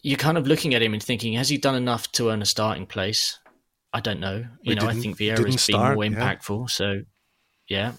you're 0.02 0.18
kind 0.18 0.38
of 0.38 0.48
looking 0.48 0.74
at 0.74 0.82
him 0.82 0.94
and 0.94 1.04
thinking, 1.04 1.34
has 1.34 1.50
he 1.50 1.58
done 1.58 1.76
enough 1.76 2.12
to 2.14 2.30
earn 2.30 2.42
a 2.42 2.46
starting 2.46 2.86
place? 2.86 3.40
I 3.92 4.00
don't 4.00 4.20
know. 4.20 4.46
You 4.62 4.70
we 4.70 4.76
know, 4.76 4.88
I 4.88 4.94
think 4.94 5.18
Vieira's 5.18 5.68
been 5.68 5.78
more 5.78 5.96
impactful. 5.96 6.62
Yeah. 6.62 6.68
So, 6.68 7.02
yeah. 7.68 7.92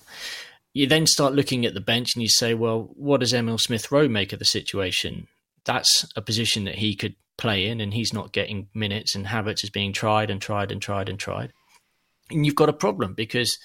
You 0.72 0.86
then 0.86 1.06
start 1.06 1.34
looking 1.34 1.66
at 1.66 1.74
the 1.74 1.80
bench 1.80 2.14
and 2.14 2.22
you 2.22 2.28
say, 2.28 2.54
well, 2.54 2.90
what 2.94 3.20
does 3.20 3.34
Emil 3.34 3.58
Smith 3.58 3.90
Rowe 3.90 4.08
make 4.08 4.32
of 4.32 4.38
the 4.38 4.44
situation? 4.44 5.26
That's 5.64 6.06
a 6.16 6.22
position 6.22 6.64
that 6.64 6.76
he 6.76 6.94
could 6.94 7.16
play 7.36 7.66
in, 7.66 7.80
and 7.80 7.92
he's 7.92 8.12
not 8.12 8.32
getting 8.32 8.68
minutes, 8.74 9.14
and 9.14 9.26
Havertz 9.26 9.64
is 9.64 9.70
being 9.70 9.92
tried 9.92 10.30
and 10.30 10.40
tried 10.40 10.70
and 10.70 10.80
tried 10.80 11.08
and 11.08 11.18
tried. 11.18 11.52
And 12.30 12.46
you've 12.46 12.54
got 12.54 12.68
a 12.68 12.74
problem 12.74 13.14
because 13.14 13.58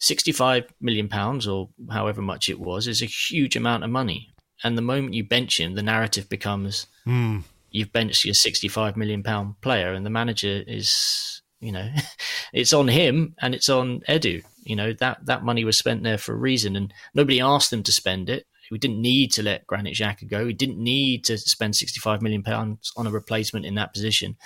65 0.00 0.64
million 0.80 1.08
pounds 1.08 1.46
or 1.46 1.68
however 1.90 2.20
much 2.20 2.48
it 2.48 2.58
was 2.58 2.88
is 2.88 3.02
a 3.02 3.06
huge 3.30 3.54
amount 3.54 3.84
of 3.84 3.90
money. 3.90 4.30
And 4.64 4.76
the 4.76 4.82
moment 4.82 5.14
you 5.14 5.24
bench 5.24 5.60
him, 5.60 5.74
the 5.74 5.82
narrative 5.82 6.28
becomes. 6.28 6.86
Mm 7.06 7.44
you've 7.70 7.92
benched 7.92 8.24
your 8.24 8.34
65 8.34 8.96
million 8.96 9.22
pound 9.22 9.60
player 9.60 9.92
and 9.92 10.04
the 10.04 10.10
manager 10.10 10.62
is 10.66 11.42
you 11.60 11.72
know 11.72 11.88
it's 12.52 12.72
on 12.72 12.88
him 12.88 13.34
and 13.40 13.54
it's 13.54 13.68
on 13.68 14.00
edu. 14.08 14.42
You 14.62 14.76
know 14.76 14.92
that 14.94 15.24
that 15.26 15.44
money 15.44 15.64
was 15.64 15.78
spent 15.78 16.02
there 16.02 16.18
for 16.18 16.32
a 16.32 16.38
reason 16.38 16.76
and 16.76 16.92
nobody 17.14 17.40
asked 17.40 17.70
them 17.70 17.82
to 17.84 17.92
spend 17.92 18.28
it. 18.28 18.46
We 18.70 18.78
didn't 18.78 19.00
need 19.00 19.32
to 19.32 19.42
let 19.42 19.66
Granit 19.66 19.96
Xhaka 19.96 20.28
go. 20.28 20.44
We 20.44 20.52
didn't 20.52 20.76
need 20.76 21.24
to 21.24 21.38
spend 21.38 21.74
65 21.74 22.20
million 22.20 22.42
pounds 22.42 22.92
on 22.98 23.06
a 23.06 23.10
replacement 23.10 23.64
in 23.64 23.76
that 23.76 23.94
position 23.94 24.36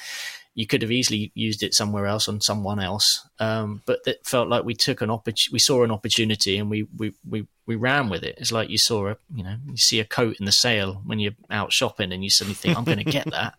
you 0.55 0.67
could 0.67 0.83
have 0.83 0.91
easily 0.91 1.33
used 1.35 1.63
it 1.63 1.75
somewhere 1.75 2.07
else 2.07 2.29
on 2.29 2.41
someone 2.41 2.79
else. 2.79 3.27
Um, 3.39 3.83
but 3.87 4.01
it 4.07 4.19
felt 4.27 4.49
like 4.49 4.65
we 4.65 4.75
took 4.75 5.01
an 5.01 5.11
opportunity, 5.11 5.53
we 5.53 5.59
saw 5.59 5.83
an 5.83 5.91
opportunity 5.91 6.59
and 6.59 6.69
we, 6.69 6.87
we, 6.97 7.15
we, 7.29 7.47
we 7.67 7.77
ran 7.77 8.11
with 8.11 8.23
it. 8.23 8.37
It's 8.39 8.53
like 8.53 8.69
you 8.69 8.79
saw 8.79 9.09
a, 9.09 9.17
you 9.35 9.43
know, 9.43 9.57
you 9.67 9.77
see 9.77 10.01
a 10.01 10.05
coat 10.05 10.37
in 10.39 10.45
the 10.45 10.53
sale 10.53 11.01
when 11.07 11.21
you're 11.21 11.33
out 11.51 11.73
shopping 11.73 12.13
and 12.13 12.23
you 12.23 12.31
suddenly 12.31 12.55
think, 12.55 12.77
I'm 12.77 12.85
going 12.85 12.99
to 12.99 13.05
get 13.05 13.25
that. 13.31 13.55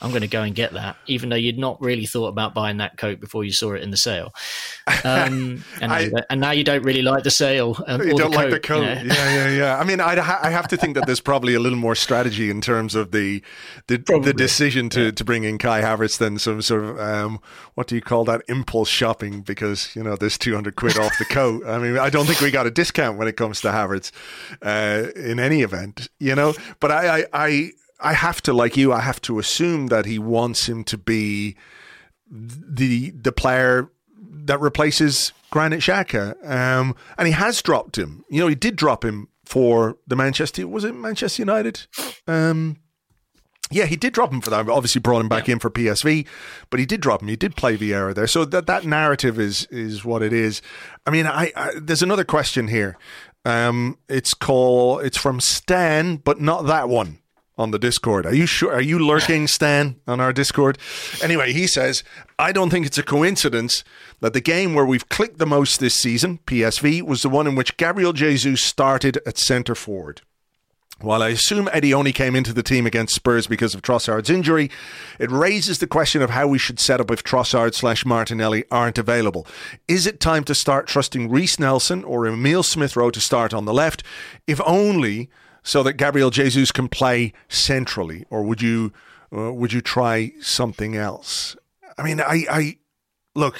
I'm 0.00 0.10
going 0.10 0.22
to 0.22 0.28
go 0.28 0.42
and 0.42 0.54
get 0.54 0.74
that, 0.74 0.96
even 1.06 1.30
though 1.30 1.36
you'd 1.36 1.58
not 1.58 1.80
really 1.80 2.04
thought 2.04 2.26
about 2.26 2.52
buying 2.52 2.76
that 2.78 2.98
coat 2.98 3.18
before 3.18 3.44
you 3.44 3.52
saw 3.52 3.72
it 3.72 3.82
in 3.82 3.90
the 3.90 3.96
sale. 3.96 4.34
Um, 5.04 5.64
and, 5.80 5.90
I, 5.90 6.06
now 6.06 6.22
and, 6.28 6.40
now 6.40 6.50
you 6.50 6.64
don't 6.64 6.82
really 6.82 7.00
like 7.00 7.22
the 7.22 7.30
sale. 7.30 7.82
Um, 7.86 8.02
you 8.02 8.14
don't 8.14 8.30
the 8.30 8.36
like 8.36 8.50
the 8.50 8.60
coat. 8.60 8.80
You 8.80 9.08
know? 9.08 9.14
Yeah, 9.14 9.34
yeah, 9.34 9.48
yeah. 9.56 9.78
I 9.78 9.84
mean, 9.84 10.00
I'd 10.00 10.18
ha- 10.18 10.40
I 10.42 10.50
have 10.50 10.68
to 10.68 10.76
think 10.76 10.96
that 10.96 11.06
there's 11.06 11.20
probably 11.20 11.54
a 11.54 11.60
little 11.60 11.78
more 11.78 11.94
strategy 11.94 12.50
in 12.50 12.60
terms 12.60 12.94
of 12.94 13.10
the 13.10 13.42
the, 13.86 13.96
the 14.22 14.34
decision 14.34 14.90
to, 14.90 15.06
yeah. 15.06 15.10
to 15.12 15.24
bring 15.24 15.44
in 15.44 15.56
Kai 15.56 15.80
Havertz 15.80 16.18
than 16.18 16.38
some 16.38 16.60
sort 16.60 16.84
of 16.84 17.00
um, 17.00 17.40
what 17.74 17.86
do 17.86 17.94
you 17.94 18.02
call 18.02 18.24
that 18.26 18.42
impulse 18.48 18.90
shopping 18.90 19.40
because 19.40 19.96
you 19.96 20.02
know 20.02 20.14
there's 20.14 20.36
200 20.36 20.76
quid 20.76 20.98
off 20.98 21.16
the 21.18 21.24
coat. 21.30 21.64
I 21.66 21.78
mean, 21.78 21.98
I 21.98 22.10
don't 22.10 22.26
think 22.26 22.40
we 22.42 22.50
got 22.50 22.66
a 22.66 22.70
discount 22.70 23.16
when 23.16 23.28
it 23.28 23.38
comes 23.38 23.62
to 23.62 23.68
Havertz 23.68 24.12
uh, 24.60 25.08
in 25.18 25.40
any 25.40 25.62
event, 25.62 26.08
you 26.18 26.34
know. 26.34 26.54
But 26.80 26.92
I, 26.92 27.20
I, 27.20 27.24
I 27.32 27.70
I 28.00 28.12
have 28.12 28.42
to, 28.42 28.52
like 28.52 28.76
you, 28.76 28.92
I 28.92 29.00
have 29.00 29.20
to 29.22 29.38
assume 29.38 29.86
that 29.88 30.06
he 30.06 30.18
wants 30.18 30.68
him 30.68 30.84
to 30.84 30.98
be 30.98 31.56
the 32.30 33.10
the 33.10 33.32
player 33.32 33.90
that 34.18 34.60
replaces 34.60 35.32
Granit 35.50 35.80
Xhaka. 35.80 36.36
Um, 36.48 36.94
and 37.18 37.26
he 37.26 37.32
has 37.32 37.62
dropped 37.62 37.96
him. 37.96 38.24
You 38.28 38.40
know, 38.40 38.48
he 38.48 38.54
did 38.54 38.76
drop 38.76 39.04
him 39.04 39.28
for 39.44 39.96
the 40.06 40.16
Manchester, 40.16 40.66
was 40.66 40.84
it 40.84 40.94
Manchester 40.94 41.42
United? 41.42 41.86
Um, 42.26 42.78
yeah, 43.70 43.86
he 43.86 43.96
did 43.96 44.12
drop 44.12 44.32
him 44.32 44.40
for 44.40 44.50
that. 44.50 44.68
Obviously, 44.68 45.00
brought 45.00 45.20
him 45.20 45.28
back 45.28 45.48
yeah. 45.48 45.54
in 45.54 45.58
for 45.58 45.70
PSV, 45.70 46.26
but 46.70 46.78
he 46.78 46.86
did 46.86 47.00
drop 47.00 47.22
him. 47.22 47.28
He 47.28 47.36
did 47.36 47.56
play 47.56 47.76
Vieira 47.76 48.14
there, 48.14 48.26
so 48.28 48.44
that 48.44 48.66
that 48.66 48.84
narrative 48.84 49.40
is 49.40 49.66
is 49.70 50.04
what 50.04 50.22
it 50.22 50.32
is. 50.32 50.62
I 51.04 51.10
mean, 51.10 51.26
I, 51.26 51.52
I 51.56 51.72
there's 51.76 52.02
another 52.02 52.24
question 52.24 52.68
here. 52.68 52.96
Um, 53.44 53.98
it's 54.08 54.34
called 54.34 55.02
it's 55.02 55.16
from 55.16 55.40
Stan, 55.40 56.16
but 56.16 56.40
not 56.40 56.66
that 56.66 56.88
one 56.88 57.18
on 57.58 57.70
the 57.70 57.78
Discord. 57.78 58.26
Are 58.26 58.34
you 58.34 58.46
sure? 58.46 58.72
Are 58.72 58.80
you 58.80 58.98
lurking, 58.98 59.46
Stan, 59.46 59.96
on 60.06 60.20
our 60.20 60.32
Discord? 60.32 60.78
Anyway, 61.22 61.52
he 61.52 61.66
says, 61.66 62.04
I 62.38 62.52
don't 62.52 62.70
think 62.70 62.86
it's 62.86 62.98
a 62.98 63.02
coincidence 63.02 63.84
that 64.20 64.32
the 64.32 64.40
game 64.40 64.74
where 64.74 64.86
we've 64.86 65.08
clicked 65.08 65.38
the 65.38 65.46
most 65.46 65.80
this 65.80 65.94
season, 65.94 66.40
PSV, 66.46 67.02
was 67.02 67.22
the 67.22 67.28
one 67.28 67.46
in 67.46 67.54
which 67.54 67.76
Gabriel 67.76 68.12
Jesus 68.12 68.62
started 68.62 69.18
at 69.26 69.38
centre 69.38 69.74
forward. 69.74 70.22
While 70.98 71.22
I 71.22 71.28
assume 71.28 71.68
Eddie 71.74 71.92
only 71.92 72.12
came 72.12 72.34
into 72.34 72.54
the 72.54 72.62
team 72.62 72.86
against 72.86 73.14
Spurs 73.14 73.46
because 73.46 73.74
of 73.74 73.82
Trossard's 73.82 74.30
injury, 74.30 74.70
it 75.18 75.30
raises 75.30 75.78
the 75.78 75.86
question 75.86 76.22
of 76.22 76.30
how 76.30 76.46
we 76.46 76.56
should 76.56 76.80
set 76.80 77.02
up 77.02 77.10
if 77.10 77.22
Trossard 77.22 77.74
slash 77.74 78.06
Martinelli 78.06 78.64
aren't 78.70 78.96
available. 78.96 79.46
Is 79.88 80.06
it 80.06 80.20
time 80.20 80.42
to 80.44 80.54
start 80.54 80.86
trusting 80.86 81.30
Reiss 81.30 81.58
Nelson 81.58 82.02
or 82.02 82.26
Emil 82.26 82.62
Smith 82.62 82.96
Rowe 82.96 83.10
to 83.10 83.20
start 83.20 83.52
on 83.52 83.66
the 83.66 83.74
left, 83.74 84.02
if 84.46 84.58
only 84.64 85.28
so 85.66 85.82
that 85.82 85.94
Gabriel 85.94 86.30
Jesus 86.30 86.70
can 86.70 86.88
play 86.88 87.32
centrally, 87.48 88.24
or 88.30 88.42
would 88.44 88.62
you 88.62 88.92
uh, 89.36 89.52
would 89.52 89.72
you 89.72 89.80
try 89.80 90.32
something 90.40 90.96
else? 90.96 91.56
I 91.98 92.04
mean, 92.04 92.20
I, 92.20 92.44
I 92.48 92.76
look. 93.34 93.58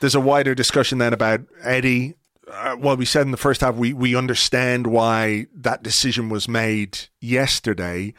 There's 0.00 0.14
a 0.14 0.20
wider 0.20 0.54
discussion 0.54 0.98
then 0.98 1.12
about 1.12 1.42
Eddie 1.62 2.14
uh, 2.50 2.76
well, 2.78 2.96
we 2.96 3.06
said 3.06 3.22
in 3.22 3.30
the 3.30 3.36
first 3.36 3.60
half, 3.62 3.74
we, 3.74 3.92
we 3.92 4.14
understand 4.14 4.86
why 4.86 5.46
that 5.54 5.82
decision 5.82 6.28
was 6.28 6.46
made 6.46 6.98
yesterday. 7.20 8.12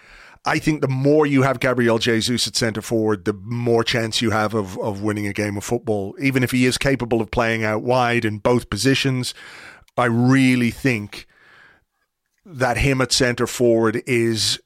I 0.45 0.59
think 0.59 0.81
the 0.81 0.87
more 0.87 1.25
you 1.25 1.43
have 1.43 1.59
Gabriel 1.59 1.99
Jesus 1.99 2.47
at 2.47 2.55
centre 2.55 2.81
forward, 2.81 3.25
the 3.25 3.33
more 3.33 3.83
chance 3.83 4.21
you 4.21 4.31
have 4.31 4.53
of, 4.53 4.79
of 4.79 5.01
winning 5.01 5.27
a 5.27 5.33
game 5.33 5.57
of 5.57 5.63
football. 5.63 6.15
Even 6.19 6.43
if 6.43 6.51
he 6.51 6.65
is 6.65 6.77
capable 6.77 7.21
of 7.21 7.31
playing 7.31 7.63
out 7.63 7.81
wide 7.81 8.25
in 8.25 8.39
both 8.39 8.69
positions, 8.69 9.33
I 9.97 10.05
really 10.05 10.71
think 10.71 11.27
that 12.45 12.77
him 12.77 13.01
at 13.01 13.11
centre 13.11 13.47
forward 13.47 14.03
is 14.05 14.59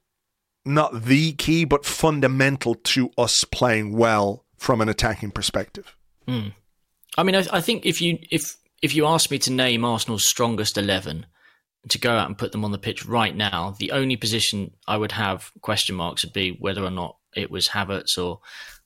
not 0.66 1.04
the 1.04 1.34
key, 1.34 1.66
but 1.66 1.86
fundamental 1.86 2.76
to 2.76 3.10
us 3.18 3.44
playing 3.52 3.96
well 3.96 4.46
from 4.58 4.82
an 4.82 4.90
attacking 4.90 5.32
perspective. 5.32 5.96
Mm. 6.28 6.54
I 7.18 7.24
mean, 7.24 7.36
I, 7.36 7.46
I, 7.52 7.62
think 7.62 7.86
if 7.86 8.02
you 8.02 8.20
if 8.30 8.56
if 8.82 8.94
you 8.94 9.06
ask 9.06 9.32
me 9.32 9.40
to 9.40 9.52
name 9.52 9.84
Arsenal's 9.84 10.28
strongest 10.28 10.78
11, 10.78 11.26
to 11.88 11.98
go 11.98 12.12
out 12.12 12.28
and 12.28 12.38
put 12.38 12.52
them 12.52 12.66
on 12.66 12.72
the 12.72 12.78
pitch 12.78 13.06
right 13.06 13.36
now, 13.36 13.76
the 13.80 13.92
only 13.92 14.18
position 14.18 14.72
I 14.88 14.98
would 14.98 15.14
have 15.14 15.52
question 15.62 15.96
marks 15.96 16.24
would 16.24 16.34
be 16.34 16.52
whether 16.60 16.84
or 16.84 16.92
not 16.92 17.18
it 17.36 17.50
was 17.50 17.70
Havertz 17.70 18.18
or 18.18 18.40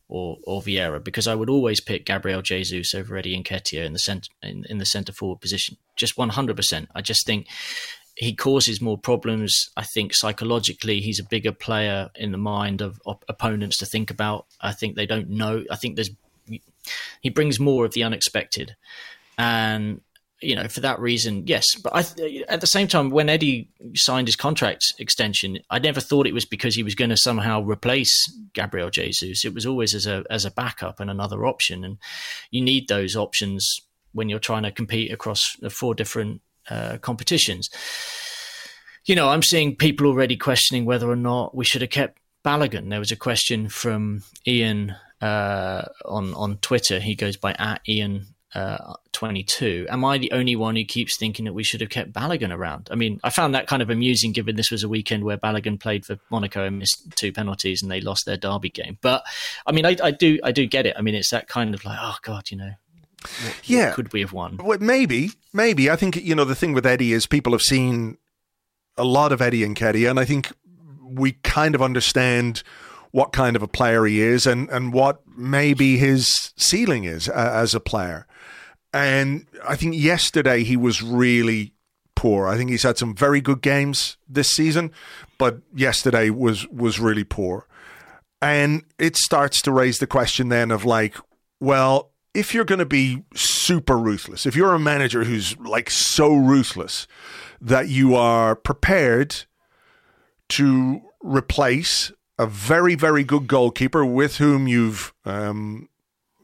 or, 0.09 0.37
or 0.43 0.61
Vieira, 0.61 1.03
because 1.03 1.27
I 1.27 1.33
would 1.33 1.49
always 1.49 1.81
pick 1.81 2.05
Gabriel 2.05 2.43
Jesus 2.43 2.93
over 2.93 3.17
Eddie 3.17 3.41
Nketiah 3.41 3.85
in 3.85 3.93
the 3.93 3.99
center 3.99 4.29
in, 4.43 4.63
in 4.69 4.77
the 4.77 4.85
centre 4.85 5.13
forward 5.13 5.41
position. 5.41 5.77
Just 5.95 6.17
one 6.17 6.29
hundred 6.29 6.55
percent. 6.55 6.89
I 6.93 7.01
just 7.01 7.25
think 7.25 7.47
he 8.15 8.35
causes 8.35 8.81
more 8.81 8.97
problems. 8.97 9.69
I 9.75 9.83
think 9.83 10.13
psychologically 10.13 11.01
he's 11.01 11.19
a 11.19 11.23
bigger 11.23 11.51
player 11.51 12.09
in 12.15 12.31
the 12.31 12.37
mind 12.37 12.81
of, 12.81 13.01
of 13.05 13.17
opponents 13.27 13.77
to 13.77 13.85
think 13.85 14.11
about. 14.11 14.45
I 14.61 14.71
think 14.71 14.95
they 14.95 15.05
don't 15.05 15.29
know. 15.29 15.63
I 15.71 15.75
think 15.75 15.95
there's 15.95 16.11
he 17.21 17.29
brings 17.29 17.59
more 17.59 17.85
of 17.85 17.93
the 17.93 18.03
unexpected 18.03 18.75
and 19.37 20.01
you 20.41 20.55
know 20.55 20.67
for 20.67 20.81
that 20.81 20.99
reason 20.99 21.43
yes 21.47 21.65
but 21.75 21.93
I, 21.95 22.43
at 22.49 22.59
the 22.59 22.67
same 22.67 22.87
time 22.87 23.09
when 23.09 23.29
eddie 23.29 23.69
signed 23.95 24.27
his 24.27 24.35
contract 24.35 24.93
extension 24.99 25.59
i 25.69 25.79
never 25.79 26.01
thought 26.01 26.27
it 26.27 26.33
was 26.33 26.45
because 26.45 26.75
he 26.75 26.83
was 26.83 26.95
going 26.95 27.09
to 27.09 27.17
somehow 27.17 27.63
replace 27.63 28.11
gabriel 28.53 28.89
jesus 28.89 29.45
it 29.45 29.53
was 29.53 29.65
always 29.65 29.95
as 29.95 30.05
a 30.05 30.25
as 30.29 30.43
a 30.43 30.51
backup 30.51 30.99
and 30.99 31.09
another 31.09 31.45
option 31.45 31.85
and 31.85 31.97
you 32.51 32.61
need 32.61 32.89
those 32.89 33.15
options 33.15 33.79
when 34.11 34.27
you're 34.27 34.39
trying 34.39 34.63
to 34.63 34.71
compete 34.71 35.11
across 35.11 35.55
four 35.69 35.95
different 35.95 36.41
uh, 36.69 36.97
competitions 36.99 37.69
you 39.05 39.15
know 39.15 39.29
i'm 39.29 39.43
seeing 39.43 39.75
people 39.75 40.07
already 40.07 40.37
questioning 40.37 40.85
whether 40.85 41.09
or 41.09 41.15
not 41.15 41.55
we 41.55 41.65
should 41.65 41.81
have 41.81 41.89
kept 41.89 42.19
balogun 42.45 42.89
there 42.89 42.99
was 42.99 43.11
a 43.11 43.15
question 43.15 43.69
from 43.69 44.23
ian 44.47 44.95
uh, 45.23 45.85
on 46.03 46.33
on 46.33 46.57
Twitter. 46.57 46.99
He 46.99 47.15
goes 47.15 47.37
by 47.37 47.53
at 47.53 47.81
Ian 47.87 48.25
uh, 48.53 48.93
22. 49.13 49.87
Am 49.89 50.03
I 50.05 50.17
the 50.17 50.31
only 50.31 50.55
one 50.55 50.75
who 50.75 50.83
keeps 50.83 51.17
thinking 51.17 51.45
that 51.45 51.53
we 51.53 51.63
should 51.63 51.81
have 51.81 51.89
kept 51.89 52.11
Balogun 52.11 52.53
around? 52.53 52.89
I 52.91 52.95
mean, 52.95 53.19
I 53.23 53.29
found 53.29 53.55
that 53.55 53.67
kind 53.67 53.81
of 53.81 53.89
amusing 53.89 54.31
given 54.31 54.55
this 54.55 54.69
was 54.69 54.83
a 54.83 54.89
weekend 54.89 55.23
where 55.23 55.37
Balogun 55.37 55.79
played 55.79 56.05
for 56.05 56.17
Monaco 56.29 56.65
and 56.65 56.79
missed 56.79 57.15
two 57.15 57.31
penalties 57.31 57.81
and 57.81 57.89
they 57.89 58.01
lost 58.01 58.25
their 58.25 58.37
derby 58.37 58.69
game. 58.69 58.97
But 59.01 59.23
I 59.65 59.71
mean, 59.71 59.85
I, 59.85 59.95
I 60.03 60.11
do, 60.11 60.39
I 60.43 60.51
do 60.51 60.67
get 60.67 60.85
it. 60.85 60.95
I 60.97 61.01
mean, 61.01 61.15
it's 61.15 61.31
that 61.31 61.47
kind 61.47 61.73
of 61.73 61.83
like, 61.85 61.97
oh 61.99 62.17
God, 62.21 62.51
you 62.51 62.57
know, 62.57 62.71
what, 63.23 63.55
yeah, 63.63 63.87
what 63.87 63.95
could 63.95 64.13
we 64.13 64.21
have 64.21 64.33
won? 64.33 64.57
Well, 64.57 64.77
maybe, 64.79 65.31
maybe. 65.53 65.89
I 65.89 65.95
think 65.95 66.15
you 66.17 66.35
know 66.35 66.45
the 66.45 66.55
thing 66.55 66.73
with 66.73 66.85
Eddie 66.85 67.13
is 67.13 67.25
people 67.25 67.53
have 67.53 67.61
seen 67.61 68.17
a 68.97 69.03
lot 69.03 69.31
of 69.31 69.41
Eddie 69.41 69.63
and 69.63 69.75
Nketiah, 69.75 70.09
and 70.09 70.19
I 70.19 70.25
think 70.25 70.51
we 71.03 71.33
kind 71.43 71.75
of 71.75 71.81
understand 71.81 72.63
what 73.11 73.31
kind 73.31 73.55
of 73.55 73.61
a 73.61 73.67
player 73.67 74.05
he 74.05 74.21
is 74.21 74.47
and 74.47 74.69
and 74.69 74.91
what 74.93 75.21
maybe 75.37 75.97
his 75.97 76.53
ceiling 76.57 77.03
is 77.03 77.29
uh, 77.29 77.51
as 77.53 77.75
a 77.75 77.79
player. 77.79 78.25
And 78.93 79.47
I 79.67 79.75
think 79.75 79.95
yesterday 79.95 80.63
he 80.63 80.77
was 80.77 81.01
really 81.01 81.73
poor. 82.15 82.47
I 82.47 82.57
think 82.57 82.69
he's 82.69 82.83
had 82.83 82.97
some 82.97 83.15
very 83.15 83.41
good 83.41 83.61
games 83.61 84.17
this 84.29 84.51
season, 84.51 84.91
but 85.37 85.59
yesterday 85.75 86.29
was 86.29 86.67
was 86.69 86.99
really 86.99 87.23
poor. 87.23 87.67
And 88.41 88.83
it 88.99 89.15
starts 89.15 89.61
to 89.63 89.71
raise 89.71 89.99
the 89.99 90.07
question 90.07 90.49
then 90.49 90.69
of 90.71 90.83
like, 90.83 91.15
well, 91.59 92.12
if 92.33 92.53
you're 92.53 92.65
going 92.65 92.79
to 92.79 92.85
be 92.85 93.23
super 93.35 93.97
ruthless, 93.97 94.45
if 94.45 94.55
you're 94.55 94.73
a 94.73 94.79
manager 94.79 95.23
who's 95.23 95.57
like 95.59 95.89
so 95.89 96.33
ruthless 96.33 97.07
that 97.61 97.89
you 97.89 98.15
are 98.15 98.55
prepared 98.55 99.45
to 100.49 101.01
replace 101.21 102.11
a 102.39 102.47
very 102.47 102.95
very 102.95 103.23
good 103.23 103.47
goalkeeper 103.47 104.03
with 104.03 104.37
whom 104.37 104.67
you've 104.67 105.13
um, 105.25 105.87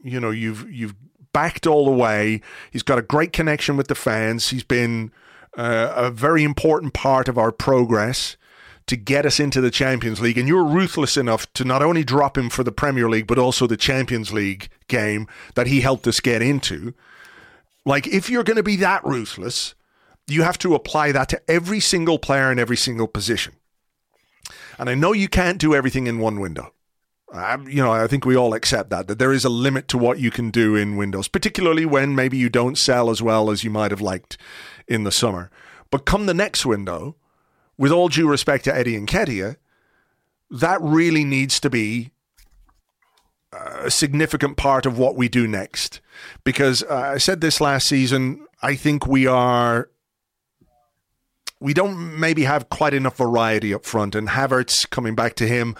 you 0.02 0.20
know 0.20 0.30
you've 0.30 0.70
you've 0.70 0.94
backed 1.32 1.66
all 1.66 1.84
the 1.84 1.90
way. 1.90 2.40
He's 2.70 2.82
got 2.82 2.98
a 2.98 3.02
great 3.02 3.32
connection 3.32 3.76
with 3.76 3.88
the 3.88 3.94
fans. 3.94 4.48
He's 4.48 4.64
been 4.64 5.12
uh, 5.56 5.92
a 5.94 6.10
very 6.10 6.44
important 6.44 6.94
part 6.94 7.28
of 7.28 7.38
our 7.38 7.52
progress 7.52 8.36
to 8.86 8.96
get 8.96 9.26
us 9.26 9.38
into 9.38 9.60
the 9.60 9.70
Champions 9.70 10.20
League. 10.20 10.38
And 10.38 10.48
you're 10.48 10.64
ruthless 10.64 11.16
enough 11.16 11.52
to 11.54 11.64
not 11.64 11.82
only 11.82 12.04
drop 12.04 12.36
him 12.36 12.50
for 12.50 12.64
the 12.64 12.72
Premier 12.72 13.08
League, 13.08 13.26
but 13.26 13.38
also 13.38 13.66
the 13.66 13.76
Champions 13.76 14.32
League 14.32 14.68
game 14.88 15.26
that 15.54 15.66
he 15.66 15.80
helped 15.80 16.06
us 16.06 16.20
get 16.20 16.42
into. 16.42 16.94
Like, 17.84 18.06
if 18.06 18.28
you're 18.28 18.44
going 18.44 18.56
to 18.56 18.62
be 18.62 18.76
that 18.76 19.04
ruthless, 19.04 19.74
you 20.26 20.42
have 20.42 20.58
to 20.58 20.74
apply 20.74 21.12
that 21.12 21.28
to 21.30 21.40
every 21.50 21.80
single 21.80 22.18
player 22.18 22.52
in 22.52 22.58
every 22.58 22.76
single 22.76 23.08
position. 23.08 23.54
And 24.78 24.88
I 24.88 24.94
know 24.94 25.12
you 25.12 25.28
can't 25.28 25.58
do 25.58 25.74
everything 25.74 26.06
in 26.06 26.18
one 26.18 26.40
window. 26.40 26.72
I, 27.32 27.56
you 27.68 27.82
know, 27.82 27.92
I 27.92 28.06
think 28.06 28.24
we 28.24 28.36
all 28.36 28.54
accept 28.54 28.90
that 28.90 29.06
that 29.06 29.18
there 29.18 29.32
is 29.32 29.44
a 29.44 29.50
limit 29.50 29.86
to 29.88 29.98
what 29.98 30.18
you 30.18 30.30
can 30.30 30.50
do 30.50 30.74
in 30.74 30.96
Windows, 30.96 31.28
particularly 31.28 31.86
when 31.86 32.14
maybe 32.14 32.36
you 32.36 32.48
don't 32.48 32.76
sell 32.76 33.08
as 33.08 33.22
well 33.22 33.50
as 33.50 33.62
you 33.62 33.70
might 33.70 33.92
have 33.92 34.00
liked 34.00 34.36
in 34.88 35.04
the 35.04 35.12
summer. 35.12 35.50
But 35.90 36.06
come 36.06 36.26
the 36.26 36.34
next 36.34 36.66
window, 36.66 37.16
with 37.80 37.90
all 37.90 38.08
due 38.10 38.28
respect 38.28 38.64
to 38.64 38.76
Eddie 38.76 39.00
Nketiah, 39.00 39.56
that 40.50 40.78
really 40.82 41.24
needs 41.24 41.58
to 41.60 41.70
be 41.70 42.10
a 43.52 43.90
significant 43.90 44.58
part 44.58 44.84
of 44.84 44.98
what 44.98 45.16
we 45.16 45.30
do 45.30 45.48
next. 45.48 46.02
Because 46.44 46.82
uh, 46.82 47.12
I 47.14 47.16
said 47.16 47.40
this 47.40 47.58
last 47.58 47.88
season, 47.88 48.46
I 48.60 48.74
think 48.74 49.06
we 49.06 49.26
are 49.26 49.88
we 51.58 51.72
don't 51.72 52.20
maybe 52.20 52.44
have 52.44 52.68
quite 52.68 52.92
enough 52.92 53.16
variety 53.16 53.72
up 53.72 53.86
front. 53.86 54.14
And 54.14 54.28
Havertz 54.28 54.88
coming 54.90 55.14
back 55.14 55.34
to 55.36 55.48
him 55.48 55.74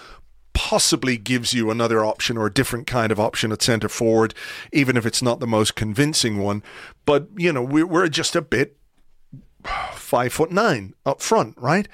possibly 0.55 1.18
gives 1.18 1.53
you 1.53 1.70
another 1.70 2.03
option 2.03 2.38
or 2.38 2.46
a 2.46 2.53
different 2.53 2.86
kind 2.86 3.12
of 3.12 3.20
option 3.20 3.53
at 3.53 3.61
centre 3.61 3.90
forward, 3.90 4.34
even 4.72 4.96
if 4.96 5.05
it's 5.05 5.22
not 5.22 5.38
the 5.38 5.46
most 5.46 5.74
convincing 5.74 6.38
one. 6.38 6.62
But, 7.05 7.28
you 7.36 7.53
know, 7.53 7.62
we're 7.62 8.09
just 8.09 8.34
a 8.34 8.42
bit 8.42 8.80
five 9.95 10.33
foot 10.33 10.51
nine 10.51 10.95
up 11.05 11.21
front, 11.21 11.57
right? 11.57 11.89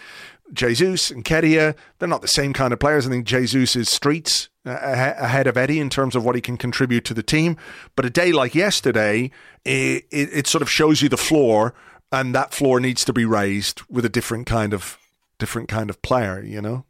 Jesus 0.53 1.11
and 1.11 1.25
Nketiah, 1.25 1.75
they're 1.99 2.09
not 2.09 2.23
the 2.23 2.29
same 2.29 2.53
kind 2.53 2.73
of 2.73 2.79
players. 2.79 3.07
I 3.07 3.11
think 3.11 3.27
Jesus 3.27 3.75
is 3.75 3.91
streets 3.91 4.49
uh, 4.64 4.79
ahead 5.19 5.49
of 5.49 5.57
Eddie 5.57 5.81
in 5.81 5.91
terms 5.91 6.14
of 6.14 6.25
what 6.25 6.37
he 6.37 6.41
can 6.41 6.57
contribute 6.57 7.05
to 7.07 7.14
the 7.14 7.23
team. 7.23 7.57
But 7.97 8.05
a 8.05 8.11
day 8.11 8.31
like 8.31 8.55
yesterday, 8.55 9.33
it, 9.64 10.07
it, 10.12 10.29
it 10.33 10.47
sort 10.47 10.62
of 10.62 10.71
shows 10.71 11.03
you 11.03 11.09
the 11.09 11.17
floor, 11.17 11.75
and 12.12 12.33
that 12.35 12.55
floor 12.55 12.79
needs 12.79 13.05
to 13.07 13.12
be 13.12 13.25
raised 13.25 13.83
with 13.91 14.05
a 14.05 14.09
different 14.09 14.47
kind 14.47 14.73
of 14.73 14.99
different 15.39 15.69
kind 15.69 15.91
of 15.91 16.01
player, 16.03 16.41
you 16.43 16.62
know? 16.62 16.85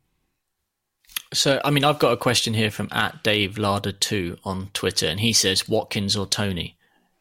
So, 1.32 1.60
I 1.64 1.70
mean, 1.70 1.82
I've 1.82 1.98
got 1.98 2.12
a 2.12 2.16
question 2.18 2.52
here 2.54 2.70
from 2.70 2.88
at 2.92 3.24
Dave 3.24 3.56
Larder 3.56 3.92
two 3.92 4.36
on 4.44 4.68
Twitter, 4.74 5.06
and 5.06 5.18
he 5.20 5.32
says 5.32 5.66
Watkins 5.66 6.14
or 6.14 6.26
Tony. 6.26 6.76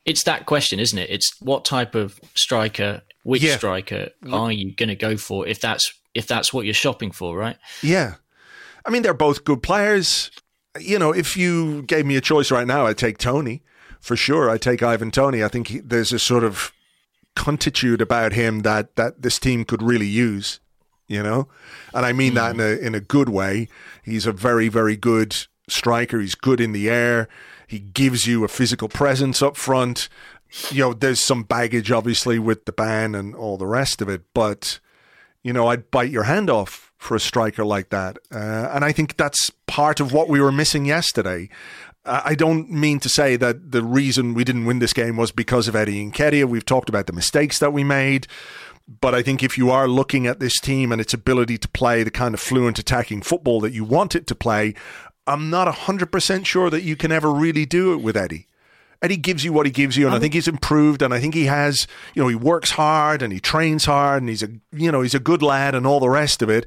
it's 0.05 0.23
that 0.23 0.45
question, 0.45 0.79
isn't 0.79 0.97
it? 0.97 1.09
It's 1.09 1.41
what 1.41 1.65
type 1.65 1.95
of 1.95 2.19
striker, 2.35 3.01
which 3.25 3.41
Yeah. 3.41 3.57
striker 3.57 4.09
are 4.31 4.51
you 4.51 4.71
going 4.71 4.89
to 4.89 4.95
go 4.95 5.17
for 5.17 5.47
if 5.47 5.59
that's 5.59 5.91
if 6.13 6.27
that's 6.27 6.53
what 6.53 6.63
you're 6.63 6.75
shopping 6.75 7.11
for, 7.11 7.35
right? 7.35 7.57
Yeah. 7.81 8.15
I 8.85 8.91
mean, 8.91 9.01
they're 9.01 9.15
both 9.15 9.43
good 9.43 9.63
players. 9.63 10.31
You 10.79 10.99
know, 10.99 11.11
if 11.11 11.35
you 11.35 11.81
gave 11.81 12.05
me 12.05 12.15
a 12.15 12.21
choice 12.21 12.51
right 12.51 12.67
now, 12.67 12.85
I'd 12.85 12.99
take 12.99 13.17
Tony 13.17 13.63
for 13.99 14.15
sure. 14.15 14.49
I'd 14.49 14.61
take 14.61 14.83
Ivan 14.83 15.09
Tony. 15.09 15.43
I 15.43 15.47
think 15.47 15.67
he, 15.69 15.79
there's 15.79 16.13
a 16.13 16.19
sort 16.19 16.43
of 16.43 16.71
contitude 17.35 17.99
about 17.99 18.31
him 18.33 18.59
that, 18.59 18.95
that 18.95 19.23
this 19.23 19.39
team 19.39 19.65
could 19.65 19.81
really 19.81 20.07
use, 20.07 20.59
you 21.07 21.23
know? 21.23 21.49
And 21.93 22.05
I 22.05 22.13
mean 22.13 22.35
that 22.35 22.51
in 22.51 22.57
mm-hmm. 22.57 22.83
a, 22.83 22.87
in 22.87 22.95
a 22.95 23.01
good 23.01 23.27
way. 23.27 23.67
He's 24.03 24.27
a 24.27 24.31
very, 24.31 24.69
very 24.69 24.95
good 24.95 25.35
striker. 25.67 26.21
He's 26.21 26.35
good 26.35 26.61
in 26.61 26.71
the 26.71 26.89
air. 26.89 27.27
He 27.67 27.79
gives 27.79 28.27
you 28.27 28.43
a 28.43 28.47
physical 28.47 28.87
presence 28.87 29.41
up 29.41 29.57
front. 29.57 30.07
You 30.69 30.83
know, 30.83 30.93
there's 30.93 31.19
some 31.19 31.43
baggage, 31.43 31.91
obviously, 31.91 32.39
with 32.39 32.65
the 32.65 32.71
ban 32.71 33.15
and 33.15 33.35
all 33.35 33.57
the 33.57 33.67
rest 33.67 34.01
of 34.01 34.09
it, 34.09 34.21
but 34.33 34.79
you 35.45 35.53
know, 35.53 35.67
I'd 35.67 35.91
bite 35.91 36.09
your 36.09 36.23
hand 36.23 36.49
off 36.49 36.91
for 36.97 37.15
a 37.15 37.19
striker 37.19 37.63
like 37.63 37.89
that. 37.91 38.17
Uh, 38.33 38.71
and 38.73 38.83
I 38.83 38.91
think 38.91 39.15
that's 39.15 39.51
part 39.67 39.99
of 39.99 40.11
what 40.11 40.27
we 40.27 40.41
were 40.41 40.51
missing 40.51 40.85
yesterday. 40.85 41.49
Uh, 42.03 42.21
I 42.25 42.33
don't 42.33 42.71
mean 42.71 42.99
to 43.01 43.09
say 43.09 43.35
that 43.35 43.71
the 43.71 43.83
reason 43.83 44.33
we 44.33 44.43
didn't 44.43 44.65
win 44.65 44.79
this 44.79 44.91
game 44.91 45.17
was 45.17 45.31
because 45.31 45.67
of 45.67 45.75
Eddie 45.75 46.03
Nketiah. 46.03 46.45
We've 46.45 46.65
talked 46.65 46.89
about 46.89 47.05
the 47.05 47.13
mistakes 47.13 47.59
that 47.59 47.73
we 47.73 47.83
made. 47.83 48.25
But 48.87 49.13
I 49.13 49.21
think 49.21 49.43
if 49.43 49.55
you 49.55 49.69
are 49.69 49.87
looking 49.87 50.25
at 50.25 50.39
this 50.39 50.59
team 50.59 50.91
and 50.91 50.99
its 50.99 51.13
ability 51.13 51.59
to 51.59 51.67
play 51.67 52.01
the 52.01 52.09
kind 52.09 52.33
of 52.33 52.39
fluent 52.39 52.79
attacking 52.79 53.21
football 53.21 53.61
that 53.61 53.73
you 53.73 53.83
want 53.83 54.15
it 54.15 54.25
to 54.27 54.35
play, 54.35 54.73
I'm 55.27 55.51
not 55.51 55.67
100% 55.67 56.45
sure 56.47 56.71
that 56.71 56.81
you 56.81 56.95
can 56.95 57.11
ever 57.11 57.31
really 57.31 57.67
do 57.67 57.93
it 57.93 58.01
with 58.01 58.17
Eddie. 58.17 58.47
Eddie 59.05 59.17
gives 59.17 59.43
you 59.45 59.53
what 59.53 59.67
he 59.67 59.71
gives 59.71 59.95
you, 59.95 60.07
and 60.07 60.15
I 60.15 60.19
think 60.19 60.33
he's 60.33 60.47
improved, 60.47 61.03
and 61.03 61.13
I 61.13 61.19
think 61.19 61.35
he 61.35 61.45
has, 61.45 61.85
you 62.15 62.23
know, 62.23 62.27
he 62.27 62.33
works 62.33 62.71
hard 62.71 63.21
and 63.21 63.31
he 63.31 63.39
trains 63.39 63.85
hard, 63.85 64.23
and 64.23 64.29
he's 64.29 64.41
a, 64.41 64.49
you 64.71 64.91
know, 64.91 65.01
he's 65.01 65.13
a 65.13 65.19
good 65.19 65.43
lad 65.43 65.75
and 65.75 65.85
all 65.85 65.99
the 65.99 66.09
rest 66.09 66.41
of 66.41 66.49
it. 66.49 66.65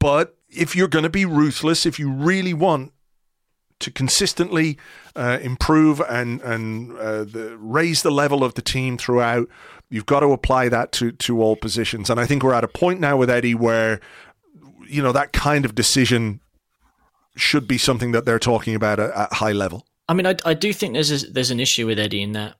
But 0.00 0.36
if 0.48 0.74
you're 0.74 0.88
going 0.88 1.04
to 1.04 1.08
be 1.08 1.24
ruthless, 1.24 1.86
if 1.86 1.96
you 2.00 2.10
really 2.10 2.52
want 2.52 2.92
to 3.78 3.92
consistently 3.92 4.76
uh, 5.14 5.38
improve 5.40 6.00
and 6.00 6.40
and 6.40 6.98
uh, 6.98 7.22
the, 7.22 7.56
raise 7.60 8.02
the 8.02 8.10
level 8.10 8.42
of 8.42 8.54
the 8.54 8.62
team 8.62 8.98
throughout, 8.98 9.48
you've 9.88 10.06
got 10.06 10.20
to 10.20 10.32
apply 10.32 10.68
that 10.68 10.90
to 10.92 11.12
to 11.12 11.40
all 11.40 11.54
positions. 11.54 12.10
And 12.10 12.18
I 12.18 12.26
think 12.26 12.42
we're 12.42 12.54
at 12.54 12.64
a 12.64 12.68
point 12.68 12.98
now 12.98 13.16
with 13.16 13.30
Eddie 13.30 13.54
where, 13.54 14.00
you 14.88 15.00
know, 15.00 15.12
that 15.12 15.32
kind 15.32 15.64
of 15.64 15.76
decision 15.76 16.40
should 17.36 17.68
be 17.68 17.78
something 17.78 18.10
that 18.10 18.24
they're 18.24 18.40
talking 18.40 18.74
about 18.74 18.98
at, 18.98 19.10
at 19.12 19.32
high 19.34 19.52
level. 19.52 19.86
I 20.08 20.14
mean, 20.14 20.26
I, 20.26 20.36
I 20.44 20.54
do 20.54 20.72
think 20.72 20.94
there's 20.94 21.24
a, 21.24 21.30
there's 21.30 21.50
an 21.50 21.60
issue 21.60 21.86
with 21.86 21.98
Eddie 21.98 22.22
in 22.22 22.32
that 22.32 22.56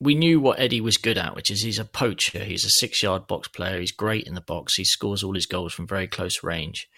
we 0.00 0.14
knew 0.14 0.40
what 0.40 0.58
Eddie 0.58 0.80
was 0.80 0.96
good 0.96 1.18
at, 1.18 1.36
which 1.36 1.50
is 1.50 1.62
he's 1.62 1.78
a 1.78 1.84
poacher. 1.84 2.42
He's 2.42 2.64
a 2.64 2.70
six 2.70 3.02
yard 3.02 3.26
box 3.26 3.48
player. 3.48 3.78
He's 3.78 3.92
great 3.92 4.26
in 4.26 4.34
the 4.34 4.40
box. 4.40 4.74
He 4.74 4.84
scores 4.84 5.22
all 5.22 5.34
his 5.34 5.46
goals 5.46 5.72
from 5.72 5.86
very 5.86 6.08
close 6.08 6.42
range. 6.42 6.88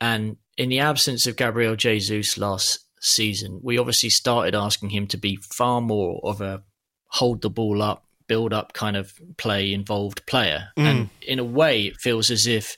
And 0.00 0.36
in 0.56 0.68
the 0.68 0.80
absence 0.80 1.26
of 1.26 1.36
Gabriel 1.36 1.76
Jesus 1.76 2.36
last 2.36 2.80
season, 3.00 3.60
we 3.62 3.78
obviously 3.78 4.10
started 4.10 4.54
asking 4.54 4.90
him 4.90 5.06
to 5.08 5.16
be 5.16 5.38
far 5.56 5.80
more 5.80 6.20
of 6.24 6.40
a 6.40 6.64
hold 7.06 7.42
the 7.42 7.50
ball 7.50 7.80
up, 7.80 8.04
build 8.26 8.52
up 8.52 8.72
kind 8.72 8.96
of 8.96 9.12
play 9.36 9.72
involved 9.72 10.26
player. 10.26 10.68
Mm. 10.76 10.84
And 10.84 11.10
in 11.22 11.38
a 11.38 11.44
way, 11.44 11.82
it 11.82 11.96
feels 12.00 12.30
as 12.30 12.46
if 12.46 12.76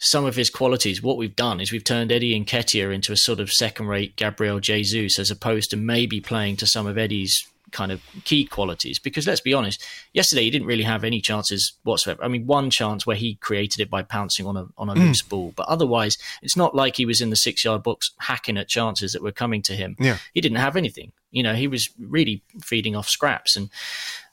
some 0.00 0.24
of 0.24 0.34
his 0.34 0.50
qualities, 0.50 1.02
what 1.02 1.16
we've 1.16 1.36
done 1.36 1.60
is 1.60 1.70
we've 1.70 1.84
turned 1.84 2.10
Eddie 2.10 2.38
Nketiah 2.38 2.92
into 2.92 3.12
a 3.12 3.16
sort 3.16 3.38
of 3.38 3.52
second 3.52 3.86
rate 3.86 4.16
Gabriel 4.16 4.58
Jesus 4.58 5.18
as 5.18 5.30
opposed 5.30 5.70
to 5.70 5.76
maybe 5.76 6.20
playing 6.20 6.56
to 6.56 6.66
some 6.66 6.86
of 6.86 6.98
Eddie's 6.98 7.46
kind 7.70 7.92
of 7.92 8.00
key 8.24 8.44
qualities. 8.44 8.98
Because 8.98 9.26
let's 9.26 9.40
be 9.40 9.54
honest, 9.54 9.84
yesterday 10.12 10.42
he 10.42 10.50
didn't 10.50 10.66
really 10.66 10.82
have 10.82 11.04
any 11.04 11.20
chances 11.20 11.74
whatsoever. 11.84 12.24
I 12.24 12.28
mean, 12.28 12.46
one 12.46 12.70
chance 12.70 13.06
where 13.06 13.16
he 13.16 13.36
created 13.36 13.80
it 13.80 13.90
by 13.90 14.02
pouncing 14.02 14.46
on 14.46 14.56
a 14.56 14.66
on 14.76 14.88
a 14.88 14.94
loose 14.94 15.22
ball, 15.22 15.52
but 15.54 15.68
otherwise 15.68 16.18
it's 16.42 16.56
not 16.56 16.74
like 16.74 16.96
he 16.96 17.06
was 17.06 17.20
in 17.20 17.30
the 17.30 17.36
six 17.36 17.64
yard 17.64 17.82
box 17.82 18.10
hacking 18.18 18.56
at 18.56 18.68
chances 18.68 19.12
that 19.12 19.22
were 19.22 19.32
coming 19.32 19.62
to 19.62 19.74
him. 19.74 19.96
Yeah. 20.00 20.16
He 20.34 20.40
didn't 20.40 20.58
have 20.58 20.76
anything. 20.76 21.12
You 21.30 21.42
know, 21.42 21.54
he 21.54 21.68
was 21.68 21.88
really 21.98 22.42
feeding 22.62 22.96
off 22.96 23.08
scraps 23.08 23.54
and 23.54 23.70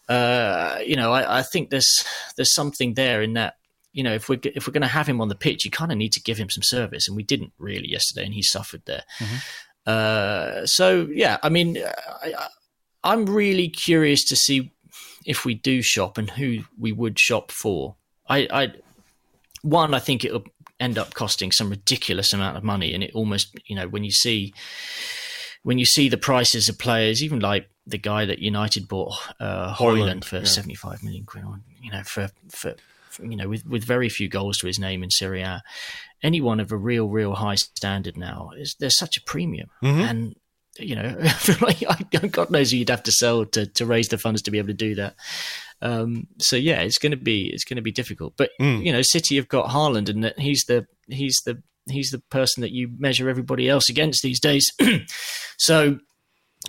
uh, 0.10 0.80
you 0.86 0.96
know, 0.96 1.12
I, 1.12 1.40
I 1.40 1.44
think 1.44 1.70
there's 1.70 2.06
there's 2.36 2.54
something 2.54 2.94
there 2.94 3.22
in 3.22 3.34
that. 3.34 3.56
You 3.98 4.04
know, 4.04 4.14
if 4.14 4.30
we're 4.30 4.40
if 4.44 4.68
we're 4.68 4.74
going 4.80 4.90
to 4.92 4.98
have 5.00 5.08
him 5.12 5.20
on 5.22 5.28
the 5.30 5.36
pitch, 5.46 5.66
you 5.66 5.72
kind 5.72 5.92
of 5.92 5.98
need 5.98 6.14
to 6.14 6.22
give 6.22 6.38
him 6.42 6.50
some 6.50 6.64
service, 6.64 7.08
and 7.08 7.18
we 7.18 7.24
didn't 7.24 7.52
really 7.58 7.90
yesterday, 7.90 8.26
and 8.26 8.34
he 8.34 8.44
suffered 8.44 8.84
there. 8.86 9.04
Uh, 9.86 10.66
so 10.66 11.08
yeah, 11.12 11.38
I 11.44 11.50
mean, 11.50 11.78
I, 11.78 12.34
I- 12.38 12.48
I'm 13.04 13.26
really 13.26 13.70
curious 13.70 14.24
to 14.30 14.36
see 14.36 14.72
if 15.26 15.46
we 15.46 15.54
do 15.54 15.82
shop 15.82 16.18
and 16.18 16.30
who 16.30 16.64
we 16.78 16.92
would 16.92 17.18
shop 17.20 17.52
for. 17.52 17.96
I, 18.30 18.48
I 18.52 18.64
one, 19.62 19.94
I 19.94 20.00
think 20.00 20.24
it'll 20.26 20.44
end 20.80 20.98
up 20.98 21.14
costing 21.14 21.52
some 21.52 21.70
ridiculous 21.70 22.34
amount 22.34 22.58
of 22.58 22.64
money, 22.64 22.94
and 22.94 23.04
it 23.04 23.12
almost, 23.16 23.56
you 23.66 23.76
know, 23.76 23.88
when 23.88 24.04
you 24.04 24.12
see 24.12 24.54
when 25.64 25.78
you 25.80 25.86
see 25.86 26.10
the 26.10 26.18
prices 26.18 26.70
of 26.70 26.78
players, 26.78 27.24
even 27.24 27.40
like 27.40 27.70
the 27.86 27.98
guy 27.98 28.26
that 28.26 28.40
United 28.40 28.88
bought, 28.88 29.14
uh, 29.40 29.74
Højlund, 29.76 30.22
Højlund 30.22 30.24
for 30.26 30.38
yeah. 30.38 30.44
75 30.44 31.04
million 31.04 31.26
quid, 31.26 31.44
on, 31.46 31.64
you 31.82 31.92
know, 31.92 32.04
for, 32.04 32.30
for, 32.50 32.76
you 33.20 33.36
know, 33.36 33.50
with, 33.50 33.66
with 33.66 33.84
very 33.84 34.10
few 34.10 34.28
goals 34.30 34.58
to 34.60 34.68
his 34.68 34.80
name 34.80 35.04
in 35.04 35.10
Serie 35.12 35.42
A, 35.42 35.64
anyone 36.24 36.60
of 36.60 36.72
a 36.72 36.78
real, 36.78 37.08
real 37.08 37.36
high 37.36 37.56
standard 37.56 38.18
now 38.18 38.52
is 38.58 38.76
there's 38.80 38.98
such 38.98 39.18
a 39.18 39.22
premium, 39.24 39.70
and 40.02 40.36
you 40.80 40.96
know, 40.96 41.16
I 41.20 41.30
feel 41.30 41.58
like 41.62 41.84
I, 41.88 42.28
God 42.28 42.50
knows 42.52 42.72
who 42.72 42.78
you'd 42.78 42.90
have 42.90 43.04
to 43.04 43.12
sell 43.12 43.46
to 43.46 43.66
to 43.66 43.86
raise 43.86 44.10
the 44.10 44.18
funds 44.18 44.42
to 44.44 44.52
be 44.52 44.58
able 44.58 44.68
to 44.68 44.74
do 44.74 44.96
that. 44.96 45.16
Um, 45.82 46.28
so 46.40 46.56
yeah, 46.56 46.82
it's 46.82 46.98
going 46.98 47.12
to 47.12 47.18
be 47.18 47.50
it's 47.54 47.64
going 47.64 47.78
to 47.78 47.82
be 47.84 47.92
difficult. 47.92 48.34
But 48.38 48.52
you 48.86 48.92
know, 48.92 49.02
City 49.02 49.36
have 49.36 49.48
got 49.48 49.70
Haaland, 49.70 50.10
and 50.10 50.24
that 50.24 50.40
he's 50.40 50.64
the 50.68 50.88
he's 51.08 51.38
the 51.46 51.62
he's 51.90 52.12
the 52.12 52.20
person 52.20 52.62
that 52.62 52.72
you 52.72 52.90
measure 52.98 53.30
everybody 53.30 53.70
else 53.70 53.90
against 53.90 54.22
these 54.22 54.40
days. 54.40 54.66
so 55.58 56.00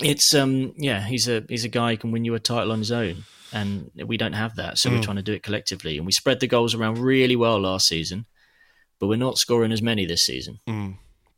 it's 0.00 0.34
um 0.34 0.74
yeah, 0.76 1.00
he's 1.02 1.28
a 1.28 1.44
he's 1.48 1.64
a 1.64 1.68
guy 1.68 1.92
who 1.92 1.96
can 1.96 2.12
win 2.12 2.24
you 2.24 2.34
a 2.34 2.40
title 2.40 2.72
on 2.72 2.78
his 2.78 2.92
own, 2.92 3.24
and 3.52 3.90
we 4.06 4.16
don't 4.16 4.34
have 4.34 4.56
that. 4.56 4.78
So 4.78 4.90
we're 4.90 5.02
trying 5.02 5.16
to 5.16 5.22
do 5.22 5.32
it 5.32 5.42
collectively, 5.42 5.96
and 5.96 6.06
we 6.06 6.12
spread 6.12 6.40
the 6.40 6.46
goals 6.46 6.74
around 6.74 6.98
really 6.98 7.36
well 7.36 7.60
last 7.60 7.86
season, 7.86 8.26
but 8.98 9.06
we're 9.06 9.16
not 9.16 9.38
scoring 9.38 9.72
as 9.72 9.82
many 9.82 10.06
this 10.06 10.24
season. 10.24 10.60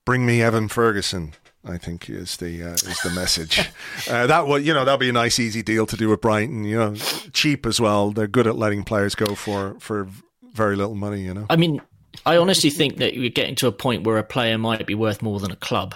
Bring 0.04 0.26
me 0.26 0.42
Evan 0.42 0.68
Ferguson. 0.68 1.34
I 1.62 1.76
think 1.76 2.08
is 2.08 2.38
the 2.38 2.62
uh, 2.62 2.72
is 2.72 2.98
the 3.04 3.10
message. 3.10 3.58
uh, 4.10 4.26
that 4.26 4.46
will 4.46 4.58
you 4.58 4.72
know 4.72 4.84
that'll 4.84 4.98
be 4.98 5.10
a 5.10 5.12
nice 5.12 5.38
easy 5.38 5.62
deal 5.62 5.84
to 5.86 5.96
do 5.96 6.08
with 6.08 6.22
Brighton. 6.22 6.64
You 6.64 6.78
know, 6.78 6.94
cheap 7.32 7.66
as 7.66 7.78
well. 7.80 8.12
They're 8.12 8.26
good 8.26 8.46
at 8.46 8.56
letting 8.56 8.82
players 8.82 9.14
go 9.14 9.34
for 9.34 9.76
for 9.78 10.08
very 10.54 10.74
little 10.74 10.94
money. 10.94 11.20
You 11.20 11.34
know. 11.34 11.46
I 11.50 11.56
mean, 11.56 11.82
I 12.24 12.38
honestly 12.38 12.70
think 12.70 12.96
that 12.96 13.14
you're 13.14 13.28
getting 13.28 13.56
to 13.56 13.66
a 13.66 13.72
point 13.72 14.04
where 14.04 14.16
a 14.16 14.24
player 14.24 14.56
might 14.56 14.86
be 14.86 14.94
worth 14.94 15.20
more 15.20 15.38
than 15.38 15.50
a 15.50 15.56
club 15.56 15.94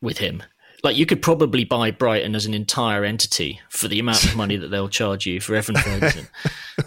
with 0.00 0.18
him. 0.18 0.42
Like 0.82 0.96
you 0.96 1.06
could 1.06 1.22
probably 1.22 1.64
buy 1.64 1.90
Brighton 1.90 2.34
as 2.34 2.46
an 2.46 2.54
entire 2.54 3.04
entity 3.04 3.60
for 3.68 3.88
the 3.88 3.98
amount 3.98 4.24
of 4.24 4.36
money 4.36 4.56
that 4.56 4.68
they'll 4.68 4.88
charge 4.88 5.26
you 5.26 5.40
for 5.40 5.54
Evan 5.54 5.76
Ferguson. 5.76 6.28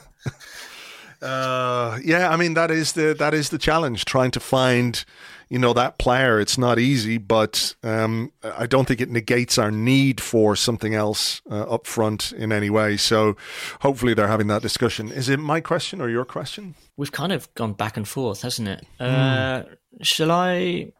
Uh, 1.24 2.00
yeah, 2.04 2.30
I 2.30 2.36
mean 2.36 2.54
that 2.56 2.70
is 2.70 2.92
the 2.92 3.16
that 3.18 3.34
is 3.34 3.50
the 3.50 3.58
challenge. 3.58 4.04
Trying 4.04 4.32
to 4.32 4.42
find, 4.42 5.06
you 5.48 5.58
know, 5.58 5.72
that 5.72 5.98
player. 5.98 6.38
It's 6.38 6.58
not 6.58 6.80
easy, 6.80 7.18
but 7.18 7.76
um, 7.82 8.34
I 8.44 8.66
don't 8.66 8.86
think 8.86 9.00
it 9.00 9.10
negates 9.10 9.58
our 9.58 9.72
need 9.72 10.20
for 10.20 10.58
something 10.58 10.94
else 10.94 11.42
uh, 11.50 11.62
up 11.62 11.88
front 11.88 12.34
in 12.34 12.52
any 12.52 12.70
way. 12.70 12.98
So, 12.98 13.38
hopefully, 13.80 14.14
they're 14.14 14.28
having 14.28 14.48
that 14.48 14.62
discussion. 14.62 15.12
Is 15.14 15.30
it 15.30 15.40
my 15.40 15.62
question 15.62 16.02
or 16.02 16.10
your 16.10 16.26
question? 16.26 16.76
We've 16.98 17.14
kind 17.14 17.32
of 17.32 17.52
gone 17.56 17.72
back 17.72 17.96
and 17.96 18.06
forth, 18.06 18.42
hasn't 18.42 18.68
it? 18.68 18.86
Uh, 19.00 19.64
shall 20.02 20.30
I? 20.30 20.92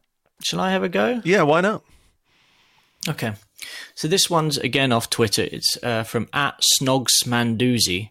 Shall 0.42 0.62
I 0.62 0.72
have 0.72 0.84
a 0.84 0.90
go? 0.90 1.22
Yeah, 1.26 1.42
why 1.42 1.60
not? 1.60 1.84
Okay. 3.08 3.34
So 3.96 4.08
this 4.08 4.30
one's 4.30 4.58
again 4.58 4.92
off 4.92 5.10
Twitter. 5.10 5.48
It's 5.52 5.78
uh, 5.84 6.04
from 6.04 6.28
at 6.34 6.62
Snogsmanduzi. 6.80 8.10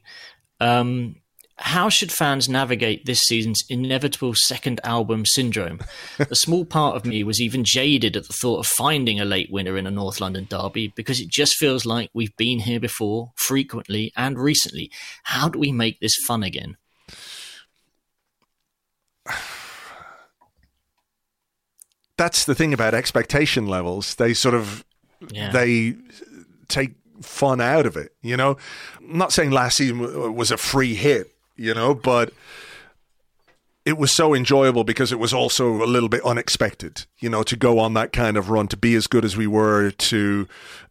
Um, 0.61 1.16
how 1.57 1.88
should 1.88 2.11
fans 2.11 2.49
navigate 2.49 3.05
this 3.05 3.20
season's 3.20 3.62
inevitable 3.68 4.34
second 4.34 4.80
album 4.84 5.24
syndrome? 5.24 5.80
a 6.18 6.34
small 6.34 6.64
part 6.64 6.97
of 6.97 7.05
me 7.05 7.22
was 7.22 7.40
even 7.40 7.62
jaded 7.64 8.16
at 8.16 8.26
the 8.26 8.32
thought 8.32 8.59
of 8.61 8.66
finding 8.66 9.20
a 9.20 9.24
late 9.24 9.51
winner 9.51 9.76
in 9.76 9.86
a 9.86 9.90
North 9.90 10.20
London 10.20 10.47
derby 10.51 10.93
because 10.97 11.20
it 11.20 11.28
just 11.28 11.57
feels 11.57 11.86
like 11.86 12.11
we've 12.14 12.36
been 12.36 12.61
here 12.61 12.80
before, 12.80 13.32
frequently 13.36 14.12
and 14.16 14.38
recently. 14.38 14.90
How 15.24 15.49
do 15.49 15.59
we 15.59 15.72
make 15.72 16.01
this 16.01 16.16
fun 16.26 16.43
again? 16.43 16.76
That's 22.23 22.45
the 22.45 22.55
thing 22.55 22.73
about 22.73 22.95
expectation 22.95 23.66
levels. 23.66 24.14
They 24.14 24.33
sort 24.35 24.55
of 24.55 24.85
Yeah. 25.31 25.51
they 25.51 25.97
take 26.68 26.93
fun 27.20 27.61
out 27.61 27.85
of 27.87 27.97
it. 27.97 28.12
You 28.23 28.37
know, 28.37 28.57
I'm 29.01 29.18
not 29.18 29.33
saying 29.33 29.51
last 29.51 29.77
season 29.79 30.35
was 30.35 30.51
a 30.53 30.57
free 30.57 30.95
hit. 30.95 31.33
You 31.57 31.75
know, 31.75 31.95
but 31.95 32.33
it 33.85 33.99
was 33.99 34.14
so 34.14 34.33
enjoyable 34.33 34.85
because 34.85 35.11
it 35.11 35.18
was 35.18 35.35
also 35.35 35.83
a 35.83 35.87
little 35.87 36.09
bit 36.09 36.24
unexpected, 36.24 37.07
you 37.18 37.28
know, 37.28 37.43
to 37.43 37.57
go 37.57 37.80
on 37.80 37.95
that 37.95 38.12
kind 38.12 38.37
of 38.37 38.49
run, 38.49 38.68
to 38.68 38.76
be 38.76 38.95
as 38.95 39.09
good 39.09 39.24
as 39.24 39.37
we 39.37 39.49
were, 39.49 39.91
to, 39.91 40.47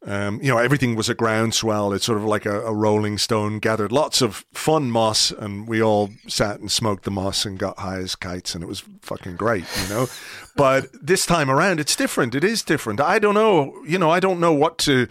um, 0.06 0.42
you 0.42 0.50
know, 0.50 0.58
everything 0.58 0.96
was 0.96 1.08
a 1.08 1.16
groundswell. 1.16 1.94
It's 1.94 2.06
sort 2.06 2.18
of 2.18 2.26
like 2.26 2.46
a, 2.46 2.62
a, 2.62 2.74
rolling 2.74 3.18
stone 3.18 3.60
gathered 3.60 3.94
lots 3.94 4.22
of 4.22 4.46
fun 4.54 4.92
moss, 4.92 5.32
and 5.32 5.70
we 5.70 5.82
all 5.82 6.10
sat 6.28 6.60
and 6.60 6.70
smoked 6.70 7.06
the 7.06 7.12
moss 7.12 7.46
and 7.46 7.58
got 7.58 7.80
high 7.80 8.00
as 8.00 8.16
kites, 8.16 8.56
and 8.56 8.64
it 8.64 8.68
was 8.68 8.84
fucking 9.02 9.38
great, 9.38 9.66
you 9.84 9.90
know. 9.90 10.08
but 10.58 10.88
this 11.02 11.26
time 11.26 11.50
around, 11.50 11.80
it's 11.80 11.96
different. 11.96 12.36
It 12.36 12.44
is 12.44 12.62
different. 12.62 13.00
I 13.00 13.20
don't 13.20 13.36
know, 13.36 13.74
you 13.88 14.00
know, 14.00 14.10
I 14.10 14.20
don't 14.20 14.42
know 14.42 14.54
what 14.54 14.78
to 14.80 15.08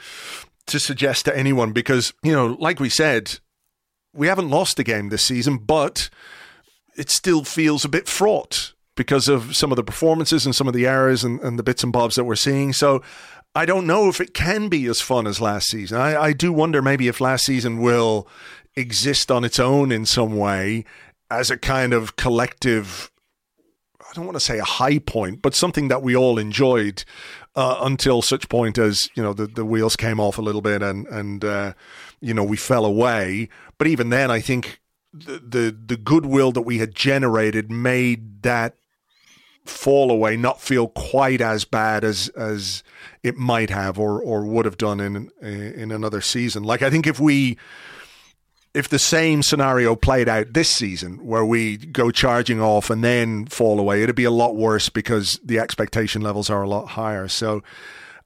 to 0.66 0.78
suggest 0.78 1.24
to 1.24 1.37
anyone 1.37 1.72
because, 1.72 2.12
you 2.22 2.33
know, 2.33 2.57
like 2.61 2.78
we 2.78 2.89
said, 2.89 3.41
we 4.12 4.26
haven't 4.26 4.51
lost 4.51 4.78
a 4.78 4.85
game 4.85 5.09
this 5.09 5.24
season, 5.24 5.59
but 5.59 6.11
it 7.01 7.09
still 7.09 7.44
feels 7.44 7.82
a 7.82 7.88
bit 7.88 8.07
fraught 8.07 8.74
because 8.94 9.26
of 9.26 9.57
some 9.57 9.72
of 9.72 9.76
the 9.76 9.82
performances 9.82 10.44
and 10.44 10.55
some 10.55 10.68
of 10.68 10.74
the 10.74 10.86
errors 10.86 11.24
and, 11.24 11.40
and 11.40 11.59
the 11.59 11.62
bits 11.62 11.82
and 11.82 11.94
bobs 11.94 12.14
that 12.16 12.24
we're 12.24 12.34
seeing. 12.34 12.74
So 12.74 13.03
I 13.55 13.64
don't 13.64 13.86
know 13.86 14.11
if 14.11 14.20
it 14.20 14.34
can 14.34 14.68
be 14.68 14.84
as 14.84 15.01
fun 15.01 15.26
as 15.26 15.40
last 15.40 15.68
season. 15.68 15.98
I, 15.98 16.20
I 16.20 16.32
do 16.34 16.53
wonder 16.53 16.82
maybe 16.82 17.09
if 17.09 17.18
last 17.18 17.46
season 17.46 17.80
will 17.80 18.28
exist 18.76 19.30
on 19.30 19.44
its 19.44 19.59
own 19.59 19.90
in 19.90 20.05
some 20.05 20.36
way 20.36 20.84
as 21.30 21.51
a 21.51 21.57
kind 21.57 21.94
of 21.94 22.16
collective 22.16 23.11
I 23.98 24.12
don't 24.12 24.26
want 24.26 24.36
to 24.36 24.40
say 24.40 24.59
a 24.59 24.64
high 24.64 24.98
point, 24.98 25.40
but 25.40 25.55
something 25.55 25.86
that 25.86 26.03
we 26.03 26.16
all 26.16 26.36
enjoyed 26.36 27.05
uh, 27.55 27.78
until 27.82 28.22
such 28.22 28.48
point 28.48 28.76
as 28.76 29.09
you 29.14 29.22
know 29.22 29.32
the, 29.32 29.46
the 29.46 29.64
wheels 29.64 29.94
came 29.94 30.18
off 30.18 30.36
a 30.36 30.42
little 30.42 30.62
bit 30.62 30.82
and 30.82 31.07
and 31.07 31.44
uh, 31.44 31.74
you 32.20 32.34
know 32.34 32.42
we 32.42 32.57
fell 32.57 32.84
away. 32.84 33.48
But 33.78 33.86
even 33.86 34.11
then, 34.11 34.28
I 34.28 34.40
think 34.40 34.80
the, 35.12 35.38
the 35.38 35.76
the 35.86 35.96
goodwill 35.96 36.52
that 36.52 36.62
we 36.62 36.78
had 36.78 36.94
generated 36.94 37.70
made 37.70 38.42
that 38.42 38.76
fall 39.64 40.11
away 40.11 40.36
not 40.36 40.61
feel 40.61 40.88
quite 40.88 41.40
as 41.40 41.64
bad 41.64 42.04
as 42.04 42.28
as 42.30 42.82
it 43.22 43.36
might 43.36 43.70
have 43.70 43.98
or 43.98 44.22
or 44.22 44.44
would 44.44 44.64
have 44.64 44.78
done 44.78 45.00
in 45.00 45.30
in 45.42 45.90
another 45.90 46.20
season. 46.20 46.62
Like 46.62 46.82
I 46.82 46.90
think 46.90 47.06
if 47.06 47.18
we 47.18 47.56
if 48.72 48.88
the 48.88 48.98
same 48.98 49.42
scenario 49.42 49.96
played 49.96 50.28
out 50.28 50.52
this 50.52 50.68
season 50.68 51.24
where 51.24 51.44
we 51.44 51.76
go 51.76 52.11
charging 52.11 52.61
off 52.61 52.88
and 52.88 53.02
then 53.02 53.46
fall 53.46 53.80
away, 53.80 54.02
it'd 54.02 54.14
be 54.14 54.24
a 54.24 54.30
lot 54.30 54.54
worse 54.54 54.88
because 54.88 55.40
the 55.44 55.58
expectation 55.58 56.22
levels 56.22 56.48
are 56.48 56.62
a 56.62 56.68
lot 56.68 56.90
higher. 56.90 57.26
So 57.26 57.62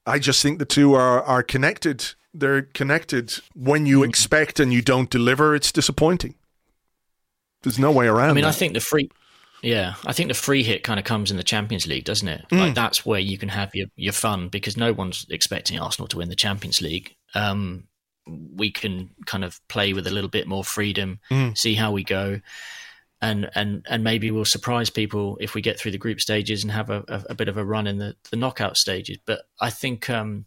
I 0.07 0.19
just 0.19 0.43
think 0.43 0.59
the 0.59 0.67
two 0.67 0.95
are 0.95 1.23
are 1.23 1.43
connected. 1.43 2.15
They're 2.33 2.63
connected. 2.63 3.33
When 3.55 3.87
you 3.87 4.01
mm-hmm. 4.01 4.11
expect 4.11 4.61
and 4.61 4.73
you 4.73 4.83
don't 4.83 5.09
deliver, 5.09 5.55
it's 5.55 5.73
disappointing. 5.73 6.35
There's 7.65 7.79
no 7.79 7.91
way 7.91 8.07
around. 8.07 8.31
I 8.31 8.33
mean, 8.35 8.45
that. 8.45 8.51
I 8.51 8.53
think 8.53 8.75
the 8.75 8.81
free, 8.81 9.11
yeah, 9.63 9.95
I 10.07 10.13
think 10.13 10.29
the 10.29 10.35
free 10.35 10.63
hit 10.63 10.85
kind 10.85 11.01
of 11.01 11.07
comes 11.07 11.31
in 11.31 11.39
the 11.39 11.43
Champions 11.43 11.87
League, 11.87 12.05
doesn't 12.05 12.29
it? 12.29 12.45
Mm. 12.51 12.59
Like 12.61 12.75
that's 12.75 13.05
where 13.05 13.19
you 13.19 13.39
can 13.39 13.49
have 13.49 13.71
your 13.75 13.87
your 13.97 14.13
fun 14.13 14.49
because 14.49 14.77
no 14.77 14.93
one's 14.93 15.27
expecting 15.31 15.79
Arsenal 15.79 16.07
to 16.09 16.19
win 16.19 16.29
the 16.29 16.37
Champions 16.37 16.83
League. 16.83 17.17
Um, 17.35 17.89
we 18.27 18.71
can 18.71 19.11
kind 19.27 19.43
of 19.43 19.67
play 19.69 19.93
with 19.93 20.07
a 20.07 20.11
little 20.11 20.31
bit 20.31 20.47
more 20.47 20.65
freedom, 20.65 21.21
mm. 21.31 21.57
see 21.57 21.75
how 21.75 21.93
we 21.93 22.05
go. 22.05 22.41
And, 23.23 23.49
and 23.55 23.87
and 23.89 24.05
maybe 24.05 24.31
we'll 24.31 24.45
surprise 24.45 24.91
people 24.91 25.39
if 25.41 25.55
we 25.55 25.63
get 25.63 25.81
through 25.81 25.93
the 25.93 25.99
group 25.99 26.21
stages 26.21 26.63
and 26.63 26.71
have 26.71 26.91
a, 26.91 27.03
a, 27.09 27.25
a 27.31 27.35
bit 27.35 27.49
of 27.49 27.57
a 27.57 27.65
run 27.65 27.87
in 27.87 27.97
the, 27.97 28.17
the 28.31 28.37
knockout 28.37 28.77
stages. 28.77 29.17
But 29.25 29.43
I 29.61 29.71
think 29.71 30.11
um, 30.11 30.45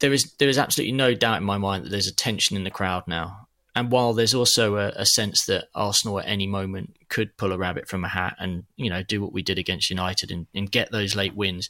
there 0.00 0.12
is 0.12 0.32
there 0.38 0.48
is 0.48 0.56
absolutely 0.56 0.92
no 0.92 1.12
doubt 1.12 1.38
in 1.38 1.44
my 1.44 1.58
mind 1.58 1.84
that 1.84 1.90
there's 1.90 2.06
a 2.06 2.14
tension 2.14 2.56
in 2.56 2.64
the 2.64 2.70
crowd 2.70 3.04
now 3.06 3.43
and 3.74 3.90
while 3.90 4.12
there's 4.12 4.34
also 4.34 4.76
a, 4.76 4.88
a, 4.96 5.06
sense 5.06 5.44
that 5.46 5.68
Arsenal 5.74 6.20
at 6.20 6.26
any 6.26 6.46
moment 6.46 6.96
could 7.08 7.36
pull 7.36 7.52
a 7.52 7.58
rabbit 7.58 7.88
from 7.88 8.04
a 8.04 8.08
hat 8.08 8.36
and 8.38 8.64
you 8.76 8.88
know 8.88 9.02
do 9.02 9.20
what 9.20 9.32
we 9.32 9.42
did 9.42 9.58
against 9.58 9.90
United 9.90 10.30
and, 10.30 10.46
and 10.54 10.70
get 10.70 10.90
those 10.90 11.16
late 11.16 11.34
wins, 11.34 11.68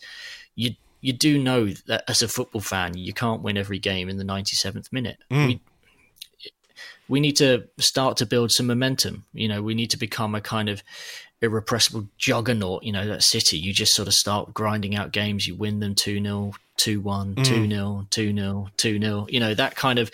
you 0.55 0.73
you 1.01 1.13
do 1.13 1.39
know 1.39 1.69
that 1.87 2.05
as 2.09 2.23
a 2.23 2.29
football 2.29 2.61
fan 2.61 2.97
you 2.97 3.13
can't 3.13 3.43
win 3.43 3.57
every 3.57 3.79
game 3.79 4.09
in 4.09 4.19
the 4.19 4.25
97th 4.25 4.93
minute. 4.93 5.19
Mm. 5.31 5.47
We 5.47 5.61
we 7.09 7.21
need 7.21 7.37
to 7.37 7.69
start 7.79 8.17
to 8.19 8.27
build 8.27 8.51
some 8.51 8.67
momentum. 8.67 9.25
You 9.33 9.49
know, 9.49 9.63
we 9.63 9.75
need 9.75 9.91
to 9.91 9.99
become 9.99 10.35
a 10.35 10.41
kind 10.41 10.69
of 10.69 10.83
irrepressible 11.43 12.09
juggernaut. 12.17 12.83
You 12.83 12.93
know, 12.93 13.07
that 13.07 13.23
City, 13.23 13.59
you 13.59 13.73
just 13.73 13.93
sort 13.93 14.09
of 14.09 14.15
start 14.15 14.55
grinding 14.55 14.97
out 14.97 15.13
games. 15.13 15.47
You 15.47 15.55
win 15.55 15.81
them 15.81 15.95
2 15.95 16.23
0, 16.23 16.55
2 16.79 17.01
1, 17.01 17.35
2 17.37 17.69
0, 17.69 18.07
2 18.11 18.35
0, 18.35 18.69
2 18.77 19.01
0. 19.01 19.27
You 19.29 19.41
know, 19.41 19.55
that 19.55 19.77
kind 19.77 19.99
of, 19.99 20.11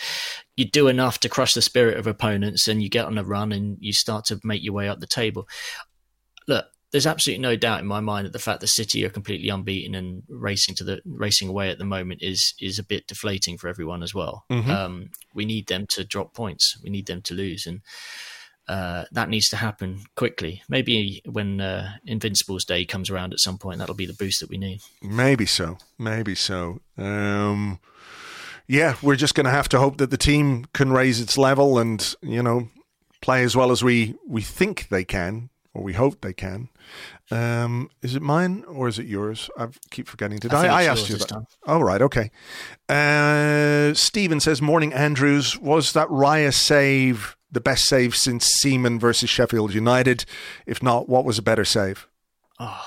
you 0.61 0.67
do 0.67 0.89
enough 0.89 1.19
to 1.21 1.29
crush 1.29 1.55
the 1.55 1.63
spirit 1.63 1.97
of 1.97 2.07
opponents 2.07 2.69
and 2.69 2.83
you 2.83 2.91
get 2.91 3.07
on 3.07 3.17
a 3.17 3.25
run 3.25 3.51
and 3.51 3.79
you 3.81 3.93
start 3.93 4.27
to 4.27 4.39
make 4.45 4.63
your 4.63 4.75
way 4.75 4.89
up 4.89 5.01
the 5.01 5.07
table. 5.07 5.49
Look, 6.47 6.67
there's 6.93 7.07
absolutely 7.07 7.41
no 7.41 7.57
doubt 7.57 7.81
in 7.81 7.87
my 7.87 8.01
mind 8.01 8.27
that 8.27 8.33
the 8.33 8.39
fact 8.39 8.61
that 8.61 8.67
City 8.67 9.05
are 9.05 9.11
completely 9.11 9.49
unbeaten 9.49 9.95
and 9.95 10.23
racing 10.29 10.75
to 10.77 10.85
the 10.85 11.01
racing 11.07 11.49
away 11.49 11.71
at 11.71 11.79
the 11.79 11.85
moment 11.85 12.21
is 12.23 12.53
is 12.61 12.79
a 12.79 12.85
bit 12.85 13.07
deflating 13.07 13.57
for 13.57 13.69
everyone 13.69 14.03
as 14.03 14.15
well. 14.15 14.45
Mm-hmm. 14.51 14.71
Um, 14.71 15.11
we 15.35 15.45
need 15.45 15.69
them 15.69 15.87
to 15.91 16.05
drop 16.05 16.35
points. 16.35 16.77
We 16.83 16.91
need 16.91 17.07
them 17.07 17.23
to 17.23 17.35
lose, 17.35 17.65
and 17.65 17.81
uh, 18.69 19.05
that 19.13 19.29
needs 19.29 19.49
to 19.51 19.57
happen 19.57 20.01
quickly. 20.17 20.63
Maybe 20.69 21.23
when 21.25 21.61
uh, 21.61 21.93
Invincibles 22.05 22.65
Day 22.65 22.85
comes 22.85 23.09
around 23.09 23.33
at 23.33 23.41
some 23.41 23.57
point, 23.57 23.79
that'll 23.79 23.95
be 23.95 24.07
the 24.07 24.13
boost 24.13 24.41
that 24.41 24.51
we 24.51 24.59
need. 24.59 24.81
Maybe 25.01 25.47
so. 25.47 25.79
Maybe 25.97 26.35
so. 26.35 26.81
Um, 26.99 27.79
yeah, 28.71 28.95
we're 29.03 29.17
just 29.17 29.35
going 29.35 29.47
to 29.47 29.51
have 29.51 29.69
to 29.71 29.81
hope 29.81 29.97
that 29.97 30.11
the 30.11 30.17
team 30.17 30.65
can 30.73 30.93
raise 30.93 31.21
its 31.21 31.37
level 31.37 31.79
and 31.79 32.15
you 32.23 32.43
know 32.43 32.69
play 33.21 33.43
as 33.43 33.57
well 33.57 33.73
as 33.73 33.83
we 33.83 34.15
we 34.27 34.43
think 34.43 34.89
they 34.89 35.05
can 35.05 35.51
or 35.75 35.83
we 35.83 35.93
hope 35.95 36.21
they 36.21 36.33
can. 36.33 36.69
Um, 37.33 37.91
is 38.01 38.15
it 38.15 38.23
mine 38.23 38.65
or 38.69 38.87
is 38.87 38.99
it 38.99 39.07
yours? 39.07 39.51
I 39.59 39.69
keep 39.91 40.07
forgetting. 40.07 40.39
Did 40.39 40.55
I? 40.55 40.67
I, 40.67 40.83
I 40.83 40.83
asked 40.85 41.09
you 41.09 41.17
that. 41.17 41.47
Oh, 41.67 41.81
right. 41.81 42.01
Okay. 42.01 42.31
Uh, 42.89 43.93
Stephen 43.95 44.39
says, 44.39 44.63
Morning, 44.63 44.93
Andrews. 44.93 45.59
Was 45.59 45.93
that 45.93 46.09
Raya 46.09 46.55
save 46.55 47.37
the 47.51 47.61
best 47.61 47.85
save 47.85 48.15
since 48.15 48.47
Seaman 48.47 49.01
versus 49.01 49.31
Sheffield 49.31 49.75
United? 49.75 50.25
If 50.67 50.81
not, 50.83 51.09
what 51.09 51.25
was 51.25 51.39
a 51.39 51.43
better 51.43 51.65
save? 51.65 52.07
Oh, 52.59 52.87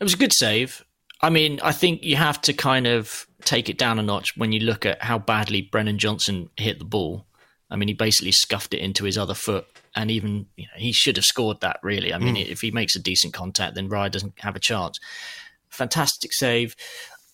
it 0.00 0.04
was 0.04 0.14
a 0.14 0.18
good 0.18 0.32
save. 0.32 0.84
I 1.20 1.30
mean, 1.30 1.60
I 1.62 1.72
think 1.72 2.02
you 2.02 2.16
have 2.16 2.40
to 2.42 2.52
kind 2.52 2.86
of 2.86 3.26
take 3.44 3.68
it 3.68 3.78
down 3.78 3.98
a 3.98 4.02
notch 4.02 4.36
when 4.36 4.52
you 4.52 4.60
look 4.60 4.84
at 4.86 5.02
how 5.02 5.18
badly 5.18 5.62
Brennan 5.62 5.98
Johnson 5.98 6.50
hit 6.56 6.78
the 6.78 6.84
ball. 6.84 7.24
I 7.70 7.76
mean, 7.76 7.88
he 7.88 7.94
basically 7.94 8.32
scuffed 8.32 8.74
it 8.74 8.80
into 8.80 9.04
his 9.04 9.18
other 9.18 9.34
foot, 9.34 9.66
and 9.96 10.10
even 10.10 10.46
you 10.56 10.64
know, 10.64 10.76
he 10.76 10.92
should 10.92 11.16
have 11.16 11.24
scored 11.24 11.60
that. 11.60 11.78
Really, 11.82 12.12
I 12.12 12.18
mean, 12.18 12.36
mm. 12.36 12.46
if 12.46 12.60
he 12.60 12.70
makes 12.70 12.94
a 12.94 13.00
decent 13.00 13.32
contact, 13.32 13.74
then 13.74 13.88
Raya 13.88 14.10
doesn't 14.10 14.34
have 14.40 14.56
a 14.56 14.60
chance. 14.60 14.98
Fantastic 15.70 16.32
save. 16.32 16.76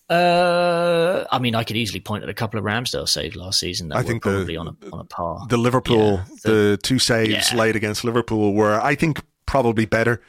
Uh, 0.09 1.25
I 1.31 1.39
mean, 1.39 1.55
I 1.55 1.63
could 1.63 1.77
easily 1.77 2.01
point 2.01 2.25
at 2.25 2.29
a 2.29 2.35
couple 2.35 2.59
of 2.59 2.65
Ramsdale 2.65 3.09
saves 3.09 3.37
last 3.37 3.61
season 3.61 3.89
that 3.89 3.97
I 3.97 3.99
were 3.99 4.09
think 4.09 4.23
probably 4.23 4.45
the, 4.45 4.57
on 4.57 4.69
a 4.69 4.75
on 4.93 5.01
a 5.01 5.05
par. 5.05 5.47
The 5.49 5.57
Liverpool, 5.57 6.15
yeah, 6.15 6.25
the, 6.43 6.51
the, 6.51 6.79
two 6.83 6.99
saves 6.99 7.53
yeah. 7.53 7.59
laid 7.59 7.77
against 7.77 8.03
Liverpool 8.03 8.53
were, 8.55 8.81
I 8.81 8.97
think, 8.97 9.21
probably 9.47 9.85
better 9.85 10.21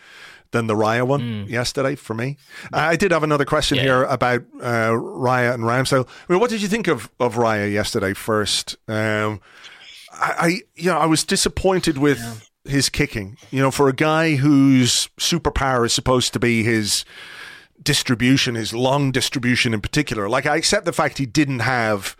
than 0.51 0.67
the 0.67 0.75
Raya 0.75 1.05
one 1.05 1.21
mm. 1.21 1.49
yesterday 1.49 1.95
for 1.95 2.13
me. 2.13 2.37
I 2.71 2.95
did 2.95 3.11
have 3.11 3.23
another 3.23 3.45
question 3.45 3.77
yeah. 3.77 3.83
here 3.83 4.03
about 4.03 4.41
uh, 4.61 4.91
Raya 4.91 5.53
and 5.53 5.63
Ramsdale. 5.63 6.07
I 6.07 6.33
mean, 6.33 6.39
what 6.39 6.49
did 6.49 6.61
you 6.61 6.67
think 6.67 6.87
of 6.87 7.09
of 7.19 7.35
Raya 7.35 7.71
yesterday? 7.71 8.13
First, 8.13 8.77
um, 8.87 9.41
I, 10.13 10.33
I, 10.37 10.47
you 10.75 10.91
know 10.91 10.97
I 10.97 11.05
was 11.05 11.23
disappointed 11.23 11.97
with. 11.97 12.47
His 12.63 12.89
kicking, 12.89 13.37
you 13.49 13.59
know, 13.59 13.71
for 13.71 13.89
a 13.89 13.93
guy 13.93 14.35
whose 14.35 15.09
superpower 15.19 15.83
is 15.83 15.93
supposed 15.93 16.31
to 16.33 16.39
be 16.39 16.61
his 16.61 17.03
distribution, 17.81 18.53
his 18.53 18.71
long 18.71 19.11
distribution 19.11 19.73
in 19.73 19.81
particular. 19.81 20.29
Like 20.29 20.45
I 20.45 20.57
accept 20.57 20.85
the 20.85 20.93
fact 20.93 21.17
he 21.17 21.25
didn't 21.25 21.61
have, 21.61 22.15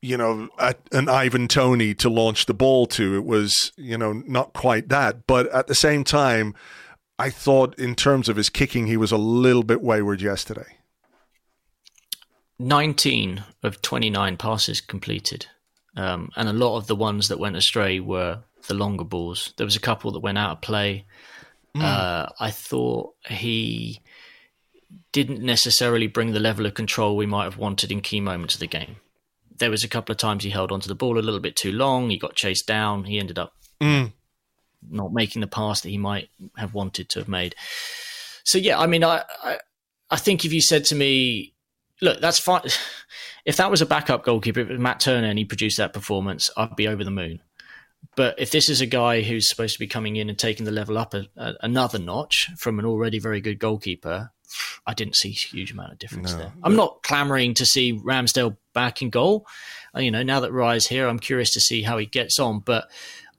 you 0.00 0.16
know, 0.16 0.48
a, 0.58 0.74
an 0.92 1.10
Ivan 1.10 1.46
Toney 1.46 1.92
to 1.96 2.08
launch 2.08 2.46
the 2.46 2.54
ball 2.54 2.86
to. 2.86 3.16
It 3.16 3.26
was, 3.26 3.70
you 3.76 3.98
know, 3.98 4.14
not 4.26 4.54
quite 4.54 4.88
that. 4.88 5.26
But 5.26 5.48
at 5.48 5.66
the 5.66 5.74
same 5.74 6.04
time, 6.04 6.54
I 7.22 7.30
thought 7.30 7.78
in 7.78 7.94
terms 7.94 8.28
of 8.28 8.34
his 8.34 8.50
kicking, 8.50 8.88
he 8.88 8.96
was 8.96 9.12
a 9.12 9.16
little 9.16 9.62
bit 9.62 9.80
wayward 9.80 10.20
yesterday. 10.20 10.78
19 12.58 13.44
of 13.62 13.80
29 13.80 14.36
passes 14.36 14.80
completed. 14.80 15.46
Um, 15.96 16.32
and 16.34 16.48
a 16.48 16.52
lot 16.52 16.78
of 16.78 16.88
the 16.88 16.96
ones 16.96 17.28
that 17.28 17.38
went 17.38 17.54
astray 17.54 18.00
were 18.00 18.40
the 18.66 18.74
longer 18.74 19.04
balls. 19.04 19.54
There 19.56 19.64
was 19.64 19.76
a 19.76 19.80
couple 19.80 20.10
that 20.10 20.18
went 20.18 20.36
out 20.36 20.50
of 20.50 20.60
play. 20.62 21.06
Mm. 21.76 21.82
Uh, 21.82 22.28
I 22.40 22.50
thought 22.50 23.14
he 23.28 24.00
didn't 25.12 25.42
necessarily 25.42 26.08
bring 26.08 26.32
the 26.32 26.40
level 26.40 26.66
of 26.66 26.74
control 26.74 27.16
we 27.16 27.26
might 27.26 27.44
have 27.44 27.56
wanted 27.56 27.92
in 27.92 28.00
key 28.00 28.20
moments 28.20 28.54
of 28.54 28.60
the 28.60 28.66
game. 28.66 28.96
There 29.58 29.70
was 29.70 29.84
a 29.84 29.88
couple 29.88 30.12
of 30.12 30.18
times 30.18 30.42
he 30.42 30.50
held 30.50 30.72
onto 30.72 30.88
the 30.88 30.96
ball 30.96 31.20
a 31.20 31.22
little 31.22 31.38
bit 31.38 31.54
too 31.54 31.70
long. 31.70 32.10
He 32.10 32.18
got 32.18 32.34
chased 32.34 32.66
down. 32.66 33.04
He 33.04 33.20
ended 33.20 33.38
up 33.38 33.52
mm. 33.80 34.12
Not 34.90 35.12
making 35.12 35.40
the 35.40 35.46
pass 35.46 35.80
that 35.82 35.90
he 35.90 35.98
might 35.98 36.28
have 36.56 36.74
wanted 36.74 37.08
to 37.10 37.18
have 37.20 37.28
made. 37.28 37.54
So 38.44 38.58
yeah, 38.58 38.78
I 38.78 38.86
mean, 38.86 39.04
I, 39.04 39.22
I, 39.42 39.58
I 40.10 40.16
think 40.16 40.44
if 40.44 40.52
you 40.52 40.60
said 40.60 40.84
to 40.86 40.94
me, 40.94 41.54
"Look, 42.00 42.20
that's 42.20 42.40
fine," 42.40 42.62
if 43.44 43.56
that 43.56 43.70
was 43.70 43.80
a 43.82 43.86
backup 43.86 44.24
goalkeeper, 44.24 44.60
if 44.60 44.68
it 44.68 44.72
was 44.72 44.80
Matt 44.80 45.00
Turner 45.00 45.28
and 45.28 45.38
he 45.38 45.44
produced 45.44 45.78
that 45.78 45.92
performance, 45.92 46.50
I'd 46.56 46.76
be 46.76 46.88
over 46.88 47.04
the 47.04 47.10
moon. 47.10 47.40
but 48.16 48.34
if 48.38 48.50
this 48.50 48.68
is 48.68 48.80
a 48.80 48.86
guy 48.86 49.22
who's 49.22 49.48
supposed 49.48 49.74
to 49.74 49.78
be 49.78 49.86
coming 49.86 50.16
in 50.16 50.28
and 50.28 50.38
taking 50.38 50.66
the 50.66 50.72
level 50.72 50.98
up 50.98 51.14
a, 51.14 51.26
a, 51.36 51.54
another 51.62 51.98
notch 51.98 52.50
from 52.58 52.78
an 52.78 52.84
already 52.84 53.18
very 53.20 53.40
good 53.40 53.58
goalkeeper, 53.60 54.32
I 54.86 54.92
didn't 54.92 55.16
see 55.16 55.30
a 55.30 55.32
huge 55.56 55.70
amount 55.72 55.92
of 55.92 55.98
difference 55.98 56.32
No, 56.32 56.38
there. 56.38 56.52
I'm 56.64 56.76
not 56.76 57.02
clamoring 57.04 57.54
to 57.54 57.64
see 57.64 57.98
Ramsdale 57.98 58.56
back 58.74 59.00
in 59.00 59.08
goal. 59.08 59.46
Uh, 59.96 60.00
You 60.00 60.10
know, 60.10 60.22
now 60.22 60.40
that 60.40 60.52
Raya's 60.52 60.88
here, 60.88 61.06
I'm 61.08 61.20
curious 61.20 61.52
to 61.52 61.60
see 61.60 61.82
how 61.82 61.96
he 61.96 62.04
gets 62.06 62.38
on, 62.38 62.58
but 62.60 62.90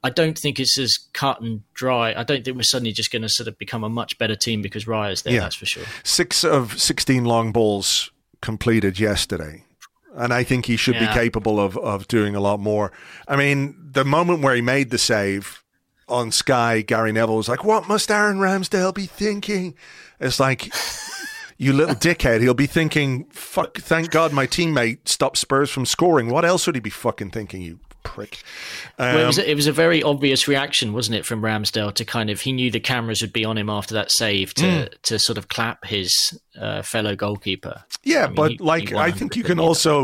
I 0.03 0.09
don't 0.09 0.37
think 0.37 0.59
it's 0.59 0.77
as 0.77 0.97
cut 1.13 1.39
and 1.41 1.61
dry. 1.73 2.13
I 2.13 2.23
don't 2.23 2.43
think 2.43 2.57
we're 2.57 2.63
suddenly 2.63 2.91
just 2.91 3.11
going 3.11 3.21
to 3.21 3.29
sort 3.29 3.47
of 3.47 3.57
become 3.57 3.83
a 3.83 3.89
much 3.89 4.17
better 4.17 4.35
team 4.35 4.61
because 4.61 4.85
Raya's 4.87 5.21
there. 5.21 5.33
Yeah. 5.33 5.39
That's 5.41 5.55
for 5.55 5.65
sure. 5.65 5.83
Six 6.03 6.43
of 6.43 6.79
16 6.79 7.23
long 7.23 7.51
balls 7.51 8.11
completed 8.41 8.99
yesterday. 8.99 9.63
And 10.15 10.33
I 10.33 10.43
think 10.43 10.65
he 10.65 10.75
should 10.75 10.95
Yeah. 10.95 11.07
be 11.07 11.13
capable 11.13 11.59
of, 11.59 11.77
of 11.77 12.07
doing 12.07 12.35
a 12.35 12.39
lot 12.41 12.59
more. 12.59 12.91
I 13.27 13.35
mean, 13.37 13.75
the 13.79 14.03
moment 14.05 14.41
where 14.41 14.53
he 14.53 14.61
made 14.61 14.89
the 14.89 14.97
save 14.97 15.63
on 16.09 16.31
Sky, 16.31 16.81
Gary 16.81 17.11
Neville 17.13 17.37
was 17.37 17.47
like, 17.49 17.63
What 17.63 17.87
must 17.87 18.11
Aaron 18.11 18.37
Ramsdale 18.39 18.93
be 18.93 19.05
thinking? 19.05 19.73
It's 20.19 20.39
like, 20.39 20.71
you 21.57 21.71
little 21.73 21.95
dickhead. 21.95 22.41
He'll 22.41 22.53
be 22.53 22.67
thinking, 22.67 23.23
Fuck, 23.31 23.77
thank 23.77 24.11
God 24.11 24.33
my 24.33 24.45
teammate 24.45 25.07
stopped 25.07 25.37
Spurs 25.37 25.69
from 25.71 25.85
scoring. 25.85 26.29
What 26.29 26.43
else 26.45 26.67
would 26.67 26.75
he 26.75 26.81
be 26.81 26.89
fucking 26.89 27.31
thinking, 27.31 27.61
you 27.61 27.79
prick? 28.03 28.43
Well, 28.99 29.17
it 29.19 29.25
was 29.27 29.39
Um, 29.39 29.45
it 29.47 29.55
was 29.55 29.67
a 29.67 29.71
very 29.71 30.03
obvious 30.03 30.47
reaction, 30.47 30.93
wasn't 30.93 31.15
it, 31.17 31.25
from 31.25 31.41
Ramsdale 31.41 31.93
to 31.95 32.05
kind 32.05 32.29
of 32.29 32.41
he 32.41 32.51
knew 32.51 32.69
the 32.69 32.79
cameras 32.79 33.21
would 33.21 33.33
be 33.33 33.45
on 33.45 33.57
him 33.57 33.69
after 33.69 33.93
that 33.95 34.11
save 34.11 34.53
to 34.55 34.63
Mm. 34.63 34.89
to 35.03 35.19
sort 35.19 35.37
of 35.37 35.47
clap 35.47 35.85
his 35.85 36.11
uh, 36.59 36.81
fellow 36.83 37.15
goalkeeper. 37.15 37.83
Yeah, 38.03 38.25
I 38.25 38.27
mean, 38.27 38.35
but 38.35 38.51
he- 38.51 38.57
like 38.59 38.89
he 38.89 38.95
I 38.95 39.11
think 39.11 39.35
you 39.35 39.43
can 39.43 39.59
also 39.59 40.01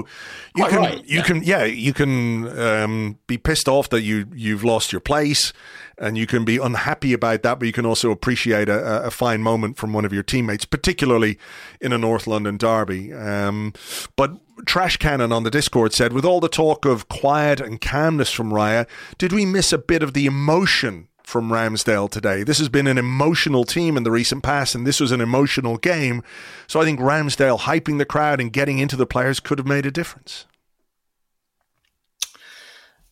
you 0.56 0.64
Quite 0.64 0.70
can 0.72 0.80
right, 0.80 1.06
you 1.06 1.18
yeah. 1.18 1.24
can 1.24 1.44
yeah 1.44 1.64
you 1.66 1.94
can 1.94 2.60
um, 2.60 3.18
be 3.28 3.38
pissed 3.38 3.68
off 3.68 3.90
that 3.90 4.02
you 4.02 4.26
you've 4.34 4.64
lost 4.64 4.92
your 4.92 5.02
place 5.02 5.54
and 6.02 6.18
you 6.18 6.26
can 6.26 6.46
be 6.46 6.56
unhappy 6.58 7.12
about 7.12 7.44
that, 7.44 7.60
but 7.60 7.66
you 7.66 7.74
can 7.74 7.86
also 7.86 8.10
appreciate 8.10 8.70
a, 8.70 9.04
a- 9.04 9.08
a 9.08 9.12
fine 9.12 9.42
moment 9.44 9.76
from 9.78 9.92
one 9.92 10.06
of 10.06 10.14
your 10.14 10.24
teammates, 10.24 10.64
particularly 10.64 11.38
in 11.82 11.92
a 11.92 11.98
North 11.98 12.26
London 12.26 12.56
derby. 12.58 13.14
Um, 13.14 13.74
but 14.16 14.32
Trash 14.66 14.98
Cannon 14.98 15.32
on 15.32 15.44
the 15.44 15.52
Discord 15.52 15.94
said, 15.94 16.14
with 16.14 16.26
all 16.26 16.40
the 16.40 16.50
talk 16.50 16.86
of 16.86 17.08
quiet 17.08 17.60
and 17.60 17.80
calmness 17.80 18.32
from 18.32 18.52
Raya, 18.52 18.88
did 19.18 19.32
we 19.32 19.46
miss 19.46 19.74
a 19.74 19.78
bit 19.78 20.04
of 20.04 20.14
the 20.14 20.26
emotion? 20.26 21.08
From 21.24 21.52
Ramsdale 21.52 22.10
today. 22.10 22.42
This 22.42 22.58
has 22.58 22.70
been 22.70 22.88
an 22.88 22.98
emotional 22.98 23.64
team 23.64 23.98
in 23.98 24.02
the 24.02 24.10
recent 24.10 24.42
past, 24.42 24.74
and 24.74 24.88
this 24.88 25.00
was 25.00 25.12
an 25.12 25.22
emotional 25.22 25.78
game. 25.78 26.24
So 26.66 26.82
I 26.82 26.86
think 26.86 27.00
Ramsdale 27.00 27.60
hyping 27.60 28.00
the 28.00 28.06
crowd 28.06 28.42
and 28.42 28.52
getting 28.52 28.80
into 28.80 28.96
the 28.96 29.06
players 29.06 29.40
could 29.40 29.60
have 29.60 29.68
made 29.68 29.86
a 29.86 29.92
difference. 29.92 30.48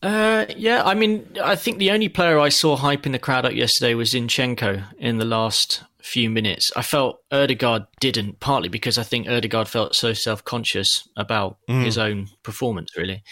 Uh, 0.01 0.45
yeah, 0.55 0.83
I 0.83 0.93
mean, 0.93 1.27
I 1.43 1.55
think 1.55 1.79
the 1.79 1.91
only 1.91 2.09
player 2.09 2.39
I 2.39 2.49
saw 2.49 2.77
hyping 2.77 3.11
the 3.13 3.19
crowd 3.19 3.45
up 3.45 3.53
yesterday 3.53 3.95
was 3.95 4.13
Zinchenko 4.13 4.83
in 4.99 5.17
the 5.17 5.25
last 5.25 5.83
few 6.01 6.29
minutes. 6.29 6.71
I 6.75 6.83
felt 6.83 7.19
Odegaard 7.31 7.87
didn't, 7.99 8.39
partly 8.39 8.69
because 8.69 8.97
I 8.97 9.03
think 9.03 9.27
Odegaard 9.27 9.67
felt 9.67 9.95
so 9.95 10.13
self 10.13 10.43
conscious 10.43 11.07
about 11.17 11.57
his 11.67 11.97
own 11.97 12.27
performance. 12.43 12.95
Really, 12.95 13.23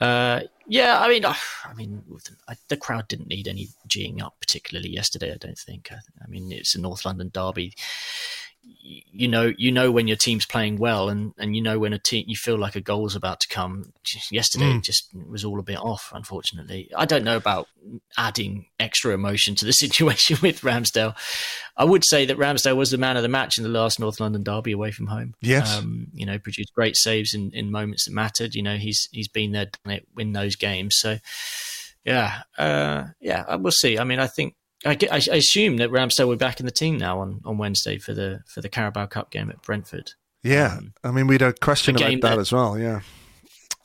uh, 0.00 0.40
yeah. 0.68 1.00
I 1.00 1.08
mean, 1.08 1.24
I, 1.24 1.36
I 1.64 1.74
mean, 1.74 2.02
I, 2.48 2.54
the 2.68 2.76
crowd 2.76 3.08
didn't 3.08 3.28
need 3.28 3.48
any 3.48 3.68
geeing 3.88 4.22
up 4.22 4.34
particularly 4.40 4.90
yesterday. 4.90 5.32
I 5.32 5.38
don't 5.38 5.58
think. 5.58 5.88
I, 5.90 5.96
I 6.22 6.28
mean, 6.28 6.52
it's 6.52 6.74
a 6.74 6.80
North 6.80 7.04
London 7.04 7.30
derby. 7.32 7.72
You 8.62 9.28
know, 9.28 9.52
you 9.56 9.70
know 9.70 9.90
when 9.90 10.08
your 10.08 10.16
team's 10.16 10.46
playing 10.46 10.76
well, 10.78 11.08
and, 11.08 11.32
and 11.38 11.54
you 11.54 11.62
know 11.62 11.78
when 11.78 11.92
a 11.92 11.98
team 11.98 12.24
you 12.26 12.36
feel 12.36 12.58
like 12.58 12.76
a 12.76 12.80
goal's 12.80 13.14
about 13.14 13.40
to 13.40 13.48
come. 13.48 13.92
Yesterday, 14.30 14.76
it 14.76 14.82
just 14.82 15.08
was 15.14 15.44
all 15.44 15.60
a 15.60 15.62
bit 15.62 15.78
off. 15.78 16.10
Unfortunately, 16.14 16.90
I 16.96 17.04
don't 17.04 17.24
know 17.24 17.36
about 17.36 17.68
adding 18.18 18.66
extra 18.78 19.14
emotion 19.14 19.54
to 19.56 19.64
the 19.64 19.72
situation 19.84 20.38
with 20.42 20.62
Ramsdale. 20.62 21.16
I 21.76 21.84
would 21.84 22.04
say 22.04 22.26
that 22.26 22.38
Ramsdale 22.38 22.76
was 22.76 22.90
the 22.90 22.98
man 22.98 23.16
of 23.16 23.22
the 23.22 23.28
match 23.28 23.58
in 23.58 23.64
the 23.64 23.70
last 23.70 24.00
North 24.00 24.20
London 24.20 24.42
derby 24.42 24.72
away 24.72 24.90
from 24.90 25.06
home. 25.06 25.34
Yes. 25.40 25.78
um, 25.78 26.08
you 26.12 26.26
know, 26.26 26.38
produced 26.38 26.74
great 26.74 26.96
saves 26.96 27.32
in, 27.34 27.50
in 27.52 27.70
moments 27.70 28.06
that 28.06 28.14
mattered. 28.14 28.54
You 28.54 28.62
know, 28.62 28.76
he's 28.76 29.08
he's 29.12 29.28
been 29.28 29.52
there, 29.52 29.66
done 29.84 29.94
it, 29.94 30.06
win 30.14 30.32
those 30.32 30.56
games. 30.56 30.96
So, 30.98 31.18
yeah, 32.04 32.42
uh, 32.58 33.04
yeah, 33.20 33.44
uh, 33.46 33.58
we'll 33.60 33.72
see. 33.72 33.98
I 33.98 34.04
mean, 34.04 34.18
I 34.18 34.26
think. 34.26 34.54
I, 34.84 34.96
I 35.10 35.36
assume 35.36 35.76
that 35.78 35.90
Ramsdale 35.90 36.26
will 36.26 36.36
be 36.36 36.38
back 36.38 36.58
in 36.60 36.66
the 36.66 36.72
team 36.72 36.96
now 36.96 37.20
on, 37.20 37.40
on 37.44 37.58
Wednesday 37.58 37.98
for 37.98 38.14
the 38.14 38.40
for 38.46 38.60
the 38.60 38.68
Carabao 38.68 39.06
Cup 39.06 39.30
game 39.30 39.50
at 39.50 39.60
Brentford. 39.62 40.12
Yeah, 40.42 40.80
I 41.04 41.10
mean, 41.10 41.26
we 41.26 41.34
had 41.34 41.42
a 41.42 41.52
question 41.52 41.96
a 41.96 41.98
about 41.98 42.10
that, 42.12 42.20
that- 42.22 42.38
as 42.38 42.52
well. 42.52 42.78
Yeah. 42.78 43.00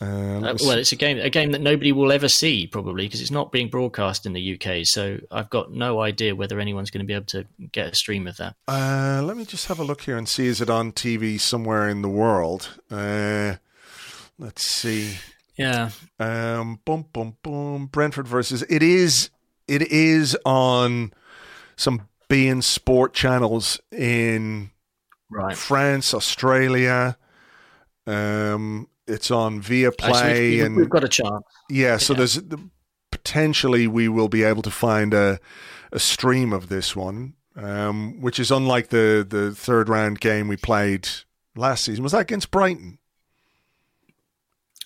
Uh, 0.02 0.06
Uh, 0.06 0.58
well, 0.62 0.78
it's 0.78 0.92
a 0.92 0.96
game 0.98 1.18
a 1.20 1.30
game 1.30 1.52
that 1.54 1.62
nobody 1.62 1.94
will 1.94 2.12
ever 2.12 2.28
see 2.28 2.68
probably 2.68 3.06
because 3.06 3.22
it's 3.22 3.32
not 3.32 3.52
being 3.54 3.70
broadcast 3.70 4.26
in 4.26 4.34
the 4.34 4.54
UK. 4.56 4.82
So 4.84 5.20
I've 5.32 5.50
got 5.50 5.72
no 5.72 6.02
idea 6.02 6.36
whether 6.36 6.60
anyone's 6.60 6.92
going 6.92 7.06
to 7.06 7.08
be 7.08 7.14
able 7.14 7.26
to 7.28 7.46
get 7.72 7.94
a 7.94 7.96
stream 7.96 8.28
of 8.28 8.36
that. 8.38 8.56
Uh, 8.68 9.22
let 9.24 9.38
me 9.38 9.46
just 9.46 9.68
have 9.68 9.80
a 9.80 9.84
look 9.86 10.02
here 10.02 10.18
and 10.18 10.28
see 10.28 10.48
is 10.48 10.60
it 10.60 10.70
on 10.70 10.92
TV 10.92 11.40
somewhere 11.40 11.88
in 11.88 12.02
the 12.02 12.10
world. 12.10 12.78
Uh, 12.92 13.56
let's 14.38 14.66
see. 14.70 15.16
Yeah, 15.58 15.92
Um, 16.20 16.82
boom, 16.84 17.06
boom, 17.14 17.38
boom. 17.42 17.86
Brentford 17.86 18.28
versus 18.28 18.64
it 18.70 18.84
is 18.84 19.30
it 19.68 19.82
is 19.92 20.38
on 20.46 21.14
some 21.76 22.08
beIN 22.30 22.64
Sport 22.64 23.14
channels 23.14 23.80
in 23.92 24.72
right. 25.30 25.56
France, 25.56 26.14
Australia. 26.14 27.18
Um, 28.08 28.88
it's 29.08 29.32
on 29.32 29.62
Viaplay 29.62 30.64
and 30.66 30.76
we've 30.76 30.90
got 30.90 31.04
a 31.04 31.08
chance. 31.10 31.44
Yeah, 31.70 31.98
so 31.98 32.14
Yeah. 32.14 32.18
there's 32.18 32.40
potentially 33.12 33.88
we 33.88 34.08
will 34.08 34.30
be 34.30 34.44
able 34.44 34.62
to 34.64 34.72
find 34.72 35.14
a 35.14 35.40
a 35.92 36.00
stream 36.00 36.52
of 36.52 36.68
this 36.68 36.96
one, 36.96 37.34
um, 37.56 38.20
which 38.22 38.40
is 38.40 38.52
unlike 38.52 38.90
the 38.90 39.26
the 39.28 39.52
third 39.54 39.88
round 39.90 40.20
game 40.20 40.48
we 40.48 40.58
played 40.58 41.08
last 41.56 41.86
season. 41.86 42.04
Was 42.04 42.12
that 42.12 42.20
against 42.22 42.52
Brighton? 42.52 42.98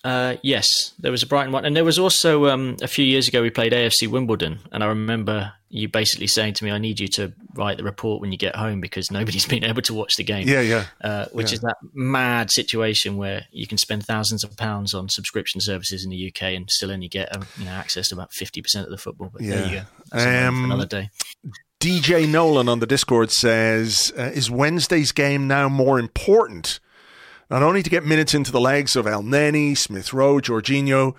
Uh, 0.03 0.37
yes, 0.43 0.65
there 0.99 1.11
was 1.11 1.23
a 1.23 1.27
Brighton 1.27 1.51
one, 1.51 1.65
and 1.65 1.75
there 1.75 1.83
was 1.83 1.99
also 1.99 2.47
um, 2.47 2.77
a 2.81 2.87
few 2.87 3.03
years 3.03 3.27
ago 3.27 3.41
we 3.41 3.49
played 3.49 3.73
AFC 3.73 4.07
Wimbledon, 4.07 4.59
and 4.71 4.81
I 4.83 4.87
remember 4.87 5.51
you 5.67 5.89
basically 5.89 6.27
saying 6.27 6.53
to 6.55 6.63
me, 6.63 6.71
"I 6.71 6.77
need 6.77 7.01
you 7.01 7.09
to 7.09 7.33
write 7.55 7.75
the 7.77 7.83
report 7.83 8.21
when 8.21 8.31
you 8.31 8.37
get 8.37 8.55
home 8.55 8.79
because 8.79 9.11
nobody's 9.11 9.45
been 9.53 9.65
able 9.65 9.81
to 9.81 9.93
watch 9.93 10.15
the 10.15 10.23
game." 10.23 10.47
Yeah, 10.47 10.61
yeah, 10.61 10.85
uh, 11.03 11.25
which 11.33 11.49
Yeah. 11.51 11.55
is 11.55 11.59
that 11.61 11.75
mad 11.93 12.49
situation 12.49 13.17
where 13.17 13.45
you 13.51 13.67
can 13.67 13.77
spend 13.77 14.05
thousands 14.05 14.45
of 14.45 14.55
pounds 14.55 14.93
on 14.93 15.09
subscription 15.09 15.59
services 15.59 16.05
in 16.05 16.11
the 16.11 16.27
UK 16.29 16.43
and 16.55 16.69
still 16.71 16.91
only 16.91 17.09
get 17.09 17.35
um, 17.35 17.45
you 17.57 17.65
know 17.65 17.71
access 17.71 18.07
to 18.07 18.15
about 18.15 18.31
fifty 18.31 18.61
percent 18.61 18.85
of 18.85 18.91
the 18.91 18.97
football. 18.97 19.29
But 19.33 19.41
there 19.41 19.65
you 19.67 19.81
go. 20.13 20.17
Um, 20.47 20.63
another 20.63 20.85
day. 20.85 21.09
DJ 21.81 22.27
Nolan 22.27 22.67
on 22.69 22.79
the 22.79 22.87
Discord 22.87 23.31
says, 23.31 24.13
uh, 24.17 24.23
"Is 24.33 24.49
Wednesday's 24.49 25.11
game 25.11 25.47
now 25.47 25.67
more 25.67 25.99
important? 25.99 26.79
Not 27.49 27.63
only 27.63 27.81
to 27.83 27.89
get 27.89 28.05
minutes 28.05 28.33
into 28.33 28.51
the 28.51 28.59
legs 28.61 28.95
of 28.95 29.05
Elneny, 29.05 29.77
Smith 29.77 30.13
Rowe, 30.13 30.39
Jorginho." 30.39 31.15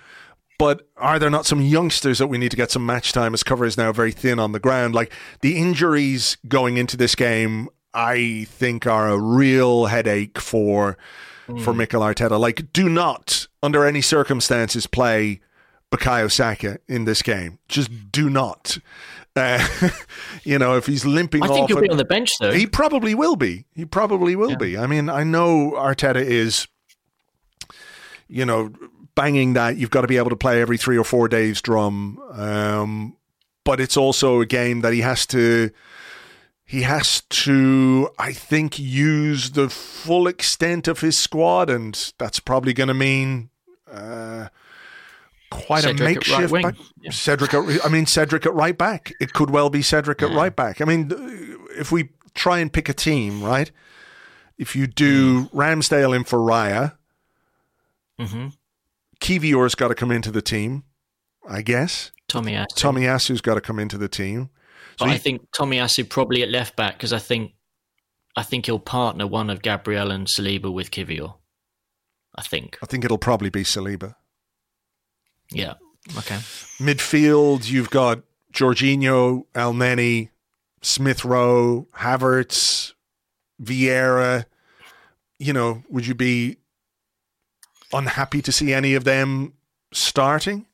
But 0.59 0.87
are 0.99 1.19
there 1.19 1.31
not 1.31 1.47
some 1.47 1.63
youngsters 1.63 2.19
that 2.19 2.27
we 2.27 2.37
need 2.37 2.51
to 2.51 2.57
get 2.57 2.71
some 2.71 2.85
match 2.85 3.15
time 3.15 3.33
as 3.33 3.43
cover 3.43 3.65
is 3.65 3.79
now 3.79 3.93
very 3.93 4.13
thin 4.13 4.39
on 4.39 4.53
the 4.53 4.61
ground? 4.61 4.95
Like 4.95 5.11
the 5.41 5.57
injuries 5.57 6.37
going 6.49 6.77
into 6.77 6.99
this 6.99 7.15
game, 7.15 7.71
I 7.95 8.47
think 8.51 8.87
are 8.87 9.09
a 9.09 9.19
real 9.19 9.87
headache 9.87 10.39
for 10.39 10.99
for 11.59 11.73
hmm. 11.73 11.79
Mikel 11.79 12.03
Arteta. 12.03 12.39
Like, 12.39 12.73
do 12.73 12.89
not, 12.89 13.47
under 13.63 13.85
any 13.85 14.01
circumstances, 14.01 14.87
play 14.87 15.41
Bukayo 15.91 16.31
Saka 16.31 16.79
in 16.89 17.05
this 17.05 17.23
game. 17.23 17.59
Just 17.69 18.13
do 18.13 18.31
not. 18.31 18.79
Uh, 19.37 19.65
you 20.45 20.59
know, 20.59 20.77
if 20.77 20.87
he's 20.87 21.05
limping 21.05 21.43
I 21.43 21.49
think 21.49 21.69
he'll 21.69 21.79
at- 21.79 21.85
be 21.85 21.91
on 21.91 21.97
the 21.97 22.05
bench 22.05 22.31
though. 22.41 22.53
he 22.53 22.67
probably 22.67 23.15
will 23.15 23.37
be. 23.37 23.65
He 23.75 23.85
probably 23.85 24.35
will 24.37 24.51
Yeah. 24.51 24.57
be. 24.57 24.77
I 24.79 24.87
mean, 24.87 25.09
I 25.09 25.23
know 25.25 25.73
Arteta 25.77 26.17
is, 26.23 26.67
you 28.29 28.45
know, 28.45 28.73
banging 29.15 29.55
that 29.55 29.77
you've 29.77 29.91
got 29.91 30.03
to 30.03 30.07
be 30.09 30.17
able 30.17 30.31
to 30.31 30.37
play 30.37 30.61
every 30.61 30.77
three 30.79 30.97
or 30.99 31.05
four 31.05 31.29
days 31.29 31.61
drum. 31.61 32.19
Um, 32.33 33.17
but 33.65 33.81
it's 33.81 33.97
also 33.97 34.41
a 34.41 34.47
game 34.47 34.81
that 34.81 34.93
he 34.93 35.01
has 35.01 35.27
to. 35.27 35.71
He 36.65 36.83
has 36.83 37.23
to, 37.31 38.11
I 38.19 38.33
think, 38.33 38.79
use 38.79 39.51
the 39.53 39.69
full 39.69 40.29
extent 40.29 40.87
of 40.87 41.01
his 41.01 41.19
squad, 41.19 41.69
and 41.69 42.13
that's 42.17 42.39
probably 42.39 42.73
going 42.73 42.87
to 42.89 42.95
mean 42.95 43.51
uh, 43.93 44.49
quite 45.51 45.83
Cedric 45.83 46.01
a 46.01 46.05
makeshift. 46.15 46.53
right 46.53 46.63
back- 46.65 46.77
Yeah. 47.01 47.11
Cedric, 47.11 47.55
at, 47.55 47.85
I 47.85 47.89
mean 47.89 48.07
Cedric 48.07 48.47
at 48.47 48.55
right 48.55 48.77
back. 48.77 49.13
It 49.21 49.33
could 49.33 49.51
well 49.51 49.71
be 49.71 49.83
Cedric 49.83 50.23
at 50.23 50.31
right 50.33 50.55
back. 50.55 50.81
I 50.81 50.85
mean, 50.85 51.11
if 51.79 51.91
we 51.93 52.11
try 52.35 52.59
and 52.61 52.73
pick 52.73 52.89
a 52.89 52.93
team, 52.95 53.43
right? 53.43 53.71
If 54.59 54.77
you 54.77 54.87
do 54.87 55.45
Hmm. 55.45 55.59
Ramsdale 55.59 56.15
in 56.15 56.25
for 56.25 56.39
Raya, 56.39 56.97
hmm 58.19 58.49
Kiwior's 59.21 59.75
got 59.75 59.89
to 59.89 59.95
come 59.95 60.11
into 60.11 60.31
the 60.31 60.41
team, 60.43 60.85
I 61.49 61.61
guess. 61.63 62.11
Tomiyasu. 62.29 62.67
Tommy 62.75 63.07
Asu's 63.07 63.41
got 63.43 63.55
to 63.55 63.61
come 63.61 63.79
into 63.79 63.99
the 63.99 64.09
team. 64.09 64.49
So 64.99 65.07
but 65.07 65.09
I 65.11 65.19
think 65.19 65.51
Tomiyasu 65.51 66.09
probably 66.09 66.43
at 66.43 66.49
left 66.49 66.77
back 66.77 66.95
because 66.97 67.13
I 67.13 67.19
think 67.19 67.53
I 68.37 68.43
think 68.43 68.67
he'll 68.67 68.79
partner 68.79 69.27
one 69.27 69.51
of 69.51 69.61
Gabriel 69.63 70.11
and 70.11 70.27
Saliba 70.27 70.73
with 70.73 70.91
Kiwior. 70.91 71.35
I 72.37 72.43
think. 72.43 72.79
I 72.83 72.87
think 72.87 73.05
it'll 73.05 73.19
probably 73.19 73.51
be 73.51 73.65
Saliba. 73.65 74.15
Yeah. 75.53 75.75
Okay. 76.19 76.37
Midfield, 76.79 77.69
you've 77.69 77.91
got 77.91 78.21
Jorginho, 78.53 79.45
Elneny, 79.55 80.31
Smith 80.83 81.25
Rowe, 81.25 81.87
Havertz, 81.97 82.93
Vieira. 83.63 84.45
You 85.39 85.53
know, 85.53 85.83
would 85.89 86.07
you 86.07 86.15
be 86.15 86.59
unhappy 87.93 88.43
to 88.43 88.53
see 88.53 88.73
any 88.73 88.95
of 88.95 89.05
them 89.05 89.55
starting? 89.93 90.67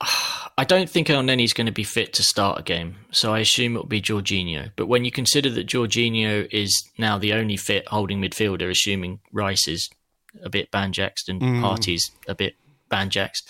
I 0.56 0.62
don't 0.64 0.88
think 0.88 1.08
Elneny's 1.08 1.52
going 1.52 1.66
to 1.66 1.72
be 1.72 1.82
fit 1.82 2.12
to 2.12 2.22
start 2.22 2.60
a 2.60 2.62
game, 2.62 2.94
so 3.10 3.34
I 3.34 3.40
assume 3.40 3.74
it'll 3.74 3.88
be 3.88 4.00
Jorginho. 4.00 4.70
But 4.76 4.86
when 4.86 5.04
you 5.04 5.10
consider 5.10 5.50
that 5.50 5.66
Jorginho 5.66 6.46
is 6.52 6.88
now 6.96 7.18
the 7.18 7.32
only 7.32 7.56
fit 7.56 7.88
holding 7.88 8.22
midfielder, 8.22 8.70
assuming 8.70 9.18
Rice 9.32 9.66
is 9.66 9.90
a 10.44 10.48
bit 10.48 10.70
banjaxed 10.70 11.28
and 11.28 11.40
mm. 11.40 11.60
Partey's 11.60 12.08
a 12.28 12.36
bit 12.36 12.54
banjaxed, 12.90 13.42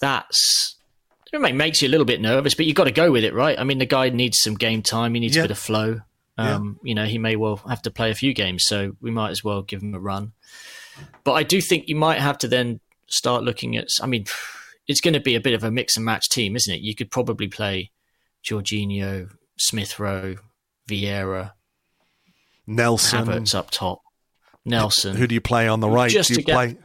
that's 0.00 0.76
it 1.32 1.54
makes 1.54 1.82
you 1.82 1.88
a 1.88 1.90
little 1.90 2.06
bit 2.06 2.20
nervous. 2.20 2.54
But 2.54 2.66
you've 2.66 2.76
got 2.76 2.84
to 2.84 2.90
go 2.90 3.12
with 3.12 3.24
it, 3.24 3.34
right? 3.34 3.58
I 3.58 3.64
mean, 3.64 3.78
the 3.78 3.86
guy 3.86 4.08
needs 4.08 4.38
some 4.40 4.54
game 4.54 4.82
time. 4.82 5.14
He 5.14 5.20
needs 5.20 5.36
yeah. 5.36 5.42
a 5.42 5.44
bit 5.44 5.50
of 5.50 5.58
flow. 5.58 6.00
Um, 6.38 6.78
yeah. 6.82 6.88
You 6.88 6.94
know, 6.94 7.04
he 7.04 7.18
may 7.18 7.36
well 7.36 7.56
have 7.68 7.82
to 7.82 7.90
play 7.90 8.10
a 8.10 8.14
few 8.14 8.32
games, 8.32 8.64
so 8.66 8.96
we 9.00 9.10
might 9.10 9.30
as 9.30 9.44
well 9.44 9.62
give 9.62 9.82
him 9.82 9.94
a 9.94 10.00
run. 10.00 10.32
But 11.24 11.32
I 11.32 11.42
do 11.42 11.60
think 11.60 11.88
you 11.88 11.96
might 11.96 12.20
have 12.20 12.38
to 12.38 12.48
then 12.48 12.80
start 13.08 13.42
looking 13.42 13.76
at. 13.76 13.88
I 14.00 14.06
mean 14.06 14.26
it's 14.88 15.02
going 15.02 15.14
to 15.14 15.20
be 15.20 15.34
a 15.34 15.40
bit 15.40 15.54
of 15.54 15.62
a 15.62 15.70
mix 15.70 15.96
and 15.96 16.04
match 16.04 16.28
team, 16.30 16.56
isn't 16.56 16.74
it? 16.74 16.80
You 16.80 16.94
could 16.94 17.10
probably 17.10 17.46
play 17.46 17.92
Jorginho, 18.42 19.30
Smith 19.58 19.98
Rowe, 20.00 20.36
Vieira, 20.88 21.52
Nelson, 22.66 23.26
Havertz 23.26 23.54
up 23.54 23.70
top, 23.70 24.00
Nelson. 24.64 25.14
Who 25.14 25.26
do 25.26 25.34
you 25.34 25.42
play 25.42 25.68
on 25.68 25.80
the 25.80 25.90
right? 25.90 26.10
Just 26.10 26.30
do 26.30 26.36
you 26.36 26.44
play? 26.44 26.68
Get... 26.68 26.82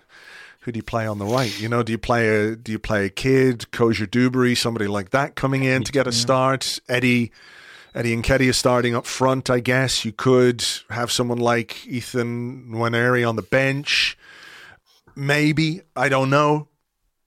Who 0.63 0.71
do 0.71 0.77
you 0.77 0.83
play 0.83 1.05
on 1.05 1.17
the 1.17 1.25
right? 1.25 1.59
You 1.59 1.69
know, 1.69 1.83
do 1.83 1.91
you 1.91 1.97
play 1.97 2.27
a 2.27 2.55
do 2.55 2.71
you 2.71 2.79
play 2.79 3.05
a 3.05 3.09
kid, 3.09 3.71
Cozier-Duberry, 3.71 4.57
somebody 4.57 4.87
like 4.87 5.11
that 5.11 5.35
coming 5.35 5.63
in 5.63 5.83
to 5.83 5.91
get 5.91 6.07
a 6.07 6.11
start? 6.11 6.79
Eddie, 6.87 7.31
Eddie 7.93 8.15
Nketiah 8.15 8.55
starting 8.55 8.95
up 8.95 9.05
front. 9.05 9.49
I 9.49 9.59
guess 9.59 10.05
you 10.05 10.11
could 10.11 10.65
have 10.89 11.11
someone 11.11 11.39
like 11.39 11.85
Ethan 11.85 12.69
Nwaneri 12.71 13.27
on 13.27 13.35
the 13.35 13.41
bench. 13.41 14.17
Maybe 15.15 15.81
I 15.95 16.09
don't 16.09 16.29
know 16.29 16.67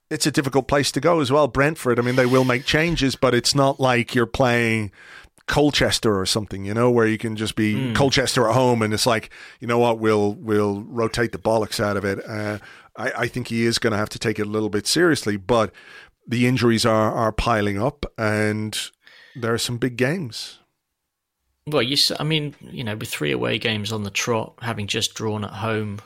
it's 0.09 0.25
a 0.25 0.31
difficult 0.31 0.67
place 0.67 0.91
to 0.91 1.01
go 1.01 1.19
as 1.19 1.31
well. 1.31 1.47
Brentford. 1.47 1.99
I 1.99 2.01
mean, 2.01 2.15
they 2.15 2.25
will 2.25 2.45
make 2.45 2.65
changes, 2.65 3.15
but 3.15 3.35
it's 3.35 3.53
not 3.53 3.79
like 3.79 4.15
you're 4.15 4.25
playing 4.25 4.91
Colchester 5.47 6.19
or 6.19 6.25
something, 6.25 6.65
you 6.65 6.73
know, 6.73 6.91
where 6.91 7.07
you 7.07 7.17
can 7.17 7.35
just 7.35 7.55
be 7.55 7.75
mm. 7.75 7.95
Colchester 7.95 8.47
at 8.47 8.53
home 8.53 8.81
and 8.81 8.93
it's 8.93 9.05
like, 9.05 9.29
you 9.59 9.67
know 9.67 9.79
what, 9.79 9.97
we'll 9.99 10.33
we'll 10.33 10.81
rotate 10.81 11.31
the 11.31 11.37
bollocks 11.37 11.79
out 11.79 11.97
of 11.97 12.05
it. 12.05 12.19
Uh, 12.27 12.59
I, 12.97 13.11
I 13.17 13.27
think 13.27 13.47
he 13.47 13.65
is 13.65 13.79
going 13.79 13.91
to 13.91 13.97
have 13.97 14.09
to 14.09 14.19
take 14.19 14.39
it 14.39 14.47
a 14.47 14.49
little 14.49 14.69
bit 14.69 14.87
seriously, 14.87 15.37
but 15.37 15.71
the 16.27 16.47
injuries 16.47 16.85
are 16.85 17.11
are 17.13 17.31
piling 17.31 17.81
up 17.81 18.05
and 18.17 18.77
there 19.35 19.53
are 19.53 19.59
some 19.59 19.77
big 19.77 19.97
games. 19.97 20.59
Well, 21.67 21.83
you, 21.83 21.97
I 22.19 22.23
mean, 22.23 22.55
you 22.61 22.83
know, 22.83 22.95
with 22.95 23.09
three 23.09 23.31
away 23.31 23.59
games 23.59 23.91
on 23.91 24.03
the 24.03 24.09
trot, 24.09 24.53
having 24.61 24.87
just 24.87 25.13
drawn 25.13 25.43
at 25.43 25.51
home, 25.51 25.99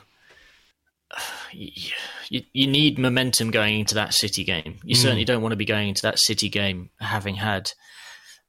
you, 1.52 2.42
you 2.52 2.66
need 2.66 2.98
momentum 2.98 3.50
going 3.50 3.80
into 3.80 3.94
that 3.94 4.12
City 4.12 4.44
game. 4.44 4.78
You 4.82 4.96
mm. 4.96 4.98
certainly 4.98 5.24
don't 5.24 5.42
want 5.42 5.52
to 5.52 5.56
be 5.56 5.64
going 5.64 5.88
into 5.88 6.02
that 6.02 6.18
City 6.18 6.48
game 6.48 6.90
having 7.00 7.36
had, 7.36 7.70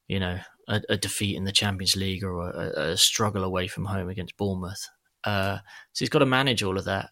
you 0.07 0.19
know, 0.19 0.39
a, 0.67 0.81
a 0.89 0.97
defeat 0.97 1.35
in 1.35 1.43
the 1.43 1.51
Champions 1.51 1.95
League 1.95 2.23
or 2.23 2.49
a, 2.49 2.91
a, 2.91 2.97
struggle 2.97 3.43
away 3.43 3.67
from 3.67 3.85
home 3.85 4.09
against 4.09 4.37
Bournemouth. 4.37 4.79
Uh, 5.23 5.57
so 5.91 5.99
he's 5.99 6.09
got 6.09 6.19
to 6.19 6.25
manage 6.25 6.63
all 6.63 6.77
of 6.77 6.85
that. 6.85 7.09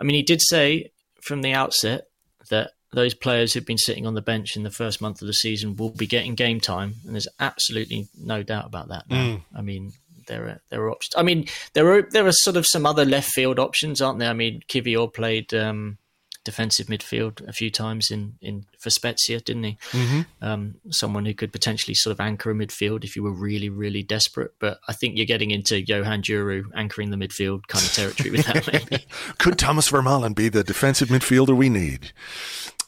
I 0.00 0.04
mean, 0.04 0.16
he 0.16 0.22
did 0.22 0.40
say 0.42 0.92
from 1.22 1.42
the 1.42 1.52
outset 1.52 2.08
that 2.50 2.70
those 2.92 3.14
players 3.14 3.52
who've 3.52 3.66
been 3.66 3.78
sitting 3.78 4.06
on 4.06 4.14
the 4.14 4.22
bench 4.22 4.56
in 4.56 4.62
the 4.62 4.70
first 4.70 5.00
month 5.00 5.20
of 5.20 5.26
the 5.26 5.34
season 5.34 5.76
will 5.76 5.90
be 5.90 6.06
getting 6.06 6.34
game 6.34 6.60
time, 6.60 6.94
and 7.04 7.14
there's 7.14 7.28
absolutely 7.40 8.08
no 8.16 8.42
doubt 8.42 8.66
about 8.66 8.88
that. 8.88 9.08
Mm. 9.08 9.42
I 9.54 9.60
mean, 9.60 9.92
there 10.28 10.44
are 10.44 10.60
there 10.70 10.82
are 10.82 10.90
options. 10.90 11.14
I 11.16 11.22
mean, 11.22 11.46
there 11.74 11.92
are 11.92 12.02
there 12.02 12.26
are 12.26 12.32
sort 12.32 12.56
of 12.56 12.66
some 12.66 12.86
other 12.86 13.04
left 13.04 13.30
field 13.30 13.58
options, 13.58 14.00
aren't 14.00 14.18
there? 14.18 14.30
I 14.30 14.34
mean, 14.34 14.62
Kiwior 14.68 15.12
played 15.12 15.52
um, 15.54 15.98
defensive 16.46 16.86
midfield 16.86 17.46
a 17.46 17.52
few 17.52 17.70
times 17.70 18.10
in, 18.10 18.36
in 18.40 18.64
for 18.78 18.88
Spezia, 18.88 19.40
didn't 19.40 19.64
he? 19.64 19.78
Mm-hmm. 19.90 20.20
Um, 20.40 20.76
someone 20.90 21.26
who 21.26 21.34
could 21.34 21.52
potentially 21.52 21.94
sort 21.94 22.12
of 22.12 22.20
anchor 22.20 22.50
a 22.50 22.54
midfield 22.54 23.04
if 23.04 23.16
you 23.16 23.22
were 23.22 23.32
really 23.32 23.68
really 23.68 24.02
desperate. 24.02 24.52
But 24.58 24.78
I 24.88 24.94
think 24.94 25.16
you're 25.16 25.26
getting 25.26 25.50
into 25.50 25.82
Johan 25.82 26.22
Djourou 26.22 26.64
anchoring 26.74 27.10
the 27.10 27.16
midfield 27.16 27.66
kind 27.66 27.84
of 27.84 27.92
territory 27.92 28.30
with 28.30 28.46
that. 28.46 28.72
Maybe 28.72 29.04
could 29.38 29.58
Thomas 29.58 29.90
Vermaelen 29.90 30.34
be 30.34 30.48
the 30.48 30.64
defensive 30.64 31.08
midfielder 31.08 31.54
we 31.54 31.68
need? 31.68 32.12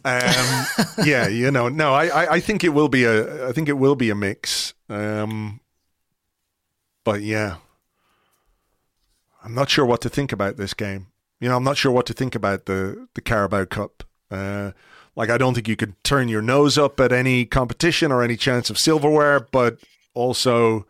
Um, 0.05 0.67
yeah, 1.05 1.27
you 1.27 1.51
know, 1.51 1.69
no, 1.69 1.93
I, 1.93 2.35
I, 2.35 2.41
think 2.41 2.63
it 2.63 2.69
will 2.69 2.89
be 2.89 3.05
a, 3.05 3.49
I 3.49 3.53
think 3.53 3.69
it 3.69 3.73
will 3.73 3.97
be 3.97 4.11
a 4.11 4.15
mix. 4.15 4.73
Um, 4.89 5.61
but 7.05 7.21
yeah, 7.21 7.57
I'm 9.43 9.55
not 9.55 9.69
sure 9.69 9.85
what 9.85 10.01
to 10.03 10.09
think 10.09 10.31
about 10.31 10.57
this 10.57 10.73
game. 10.73 11.09
You 11.41 11.49
know, 11.49 11.57
I'm 11.57 11.65
not 11.65 11.77
sure 11.77 11.93
what 11.93 12.07
to 12.07 12.13
think 12.13 12.35
about 12.35 12.67
the 12.67 13.09
the 13.15 13.21
Carabao 13.21 13.67
Cup. 13.67 14.05
Uh, 14.31 14.73
like, 15.17 15.31
I 15.31 15.39
don't 15.39 15.55
think 15.55 15.69
you 15.69 15.77
could 15.77 16.03
turn 16.05 16.29
your 16.29 16.43
nose 16.43 16.79
up 16.79 17.01
at 17.01 17.13
any 17.13 17.45
competition 17.45 18.13
or 18.13 18.23
any 18.23 18.37
chance 18.37 18.71
of 18.71 18.79
silverware, 18.79 19.41
but 19.41 19.79
also, 20.15 20.87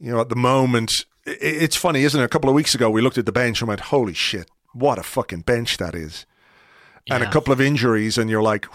you 0.00 0.10
know, 0.10 0.20
at 0.20 0.28
the 0.28 0.36
moment, 0.36 0.90
it, 1.24 1.38
it's 1.40 1.76
funny, 1.76 2.02
isn't 2.02 2.20
it? 2.20 2.24
A 2.24 2.28
couple 2.28 2.48
of 2.48 2.54
weeks 2.54 2.74
ago, 2.74 2.90
we 2.90 3.00
looked 3.00 3.18
at 3.18 3.26
the 3.26 3.32
bench 3.32 3.60
and 3.60 3.68
went, 3.68 3.80
"Holy 3.80 4.14
shit, 4.14 4.50
what 4.72 4.98
a 4.98 5.02
fucking 5.02 5.42
bench 5.42 5.76
that 5.76 5.94
is!" 5.94 6.26
Yeah. 7.06 7.16
And 7.16 7.24
a 7.24 7.30
couple 7.30 7.52
of 7.52 7.60
injuries, 7.60 8.18
and 8.18 8.28
you're 8.28 8.42
like, 8.42 8.66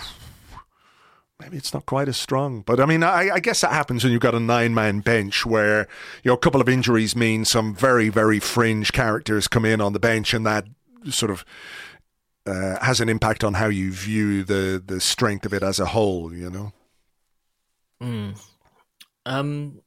maybe 1.43 1.57
it's 1.57 1.73
not 1.73 1.85
quite 1.85 2.07
as 2.07 2.17
strong. 2.17 2.61
But 2.61 2.79
I 2.79 2.85
mean, 2.85 3.03
I, 3.03 3.31
I 3.35 3.39
guess 3.39 3.61
that 3.61 3.71
happens 3.71 4.03
when 4.03 4.11
you've 4.11 4.21
got 4.21 4.35
a 4.35 4.39
nine 4.39 4.73
man 4.73 5.01
bench 5.01 5.45
where 5.45 5.87
you 6.23 6.29
know 6.29 6.35
a 6.35 6.39
couple 6.39 6.61
of 6.61 6.69
injuries 6.69 7.15
mean 7.15 7.45
some 7.45 7.75
very 7.75 8.09
very 8.09 8.39
fringe 8.39 8.91
characters 8.91 9.47
come 9.47 9.65
in 9.65 9.81
on 9.81 9.93
the 9.93 9.99
bench, 9.99 10.33
and 10.33 10.45
that 10.45 10.65
sort 11.09 11.31
of. 11.31 11.45
Uh, 12.45 12.77
has 12.83 12.99
an 12.99 13.07
impact 13.07 13.41
on 13.41 13.53
how 13.53 13.67
you 13.67 13.89
view 13.89 14.43
the 14.43 14.83
the 14.85 14.99
strength 14.99 15.45
of 15.45 15.53
it 15.53 15.63
as 15.63 15.79
a 15.79 15.85
whole, 15.85 16.33
you 16.33 16.49
know. 16.49 16.73
Mm. 18.01 18.37
Um, 19.25 19.79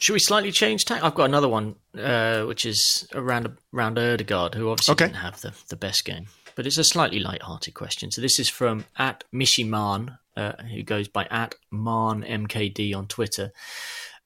should 0.00 0.14
we 0.14 0.18
slightly 0.18 0.50
change 0.50 0.84
tack? 0.86 1.04
I've 1.04 1.14
got 1.14 1.26
another 1.26 1.48
one, 1.48 1.76
uh, 1.96 2.42
which 2.44 2.66
is 2.66 3.06
around 3.14 3.56
around 3.72 3.98
Odegaard, 3.98 4.54
who 4.54 4.70
obviously 4.70 4.92
okay. 4.94 5.06
didn't 5.06 5.18
have 5.18 5.40
the, 5.40 5.52
the 5.68 5.76
best 5.76 6.04
game, 6.04 6.26
but 6.56 6.66
it's 6.66 6.78
a 6.78 6.84
slightly 6.84 7.20
light-hearted 7.20 7.74
question. 7.74 8.10
So 8.10 8.20
this 8.20 8.38
is 8.38 8.48
from 8.48 8.86
at 8.98 9.22
Mishiman 9.32 10.18
uh, 10.36 10.52
who 10.62 10.82
goes 10.82 11.08
by 11.08 11.26
at 11.30 11.54
MarnMKD 11.72 12.94
on 12.94 13.06
Twitter. 13.06 13.52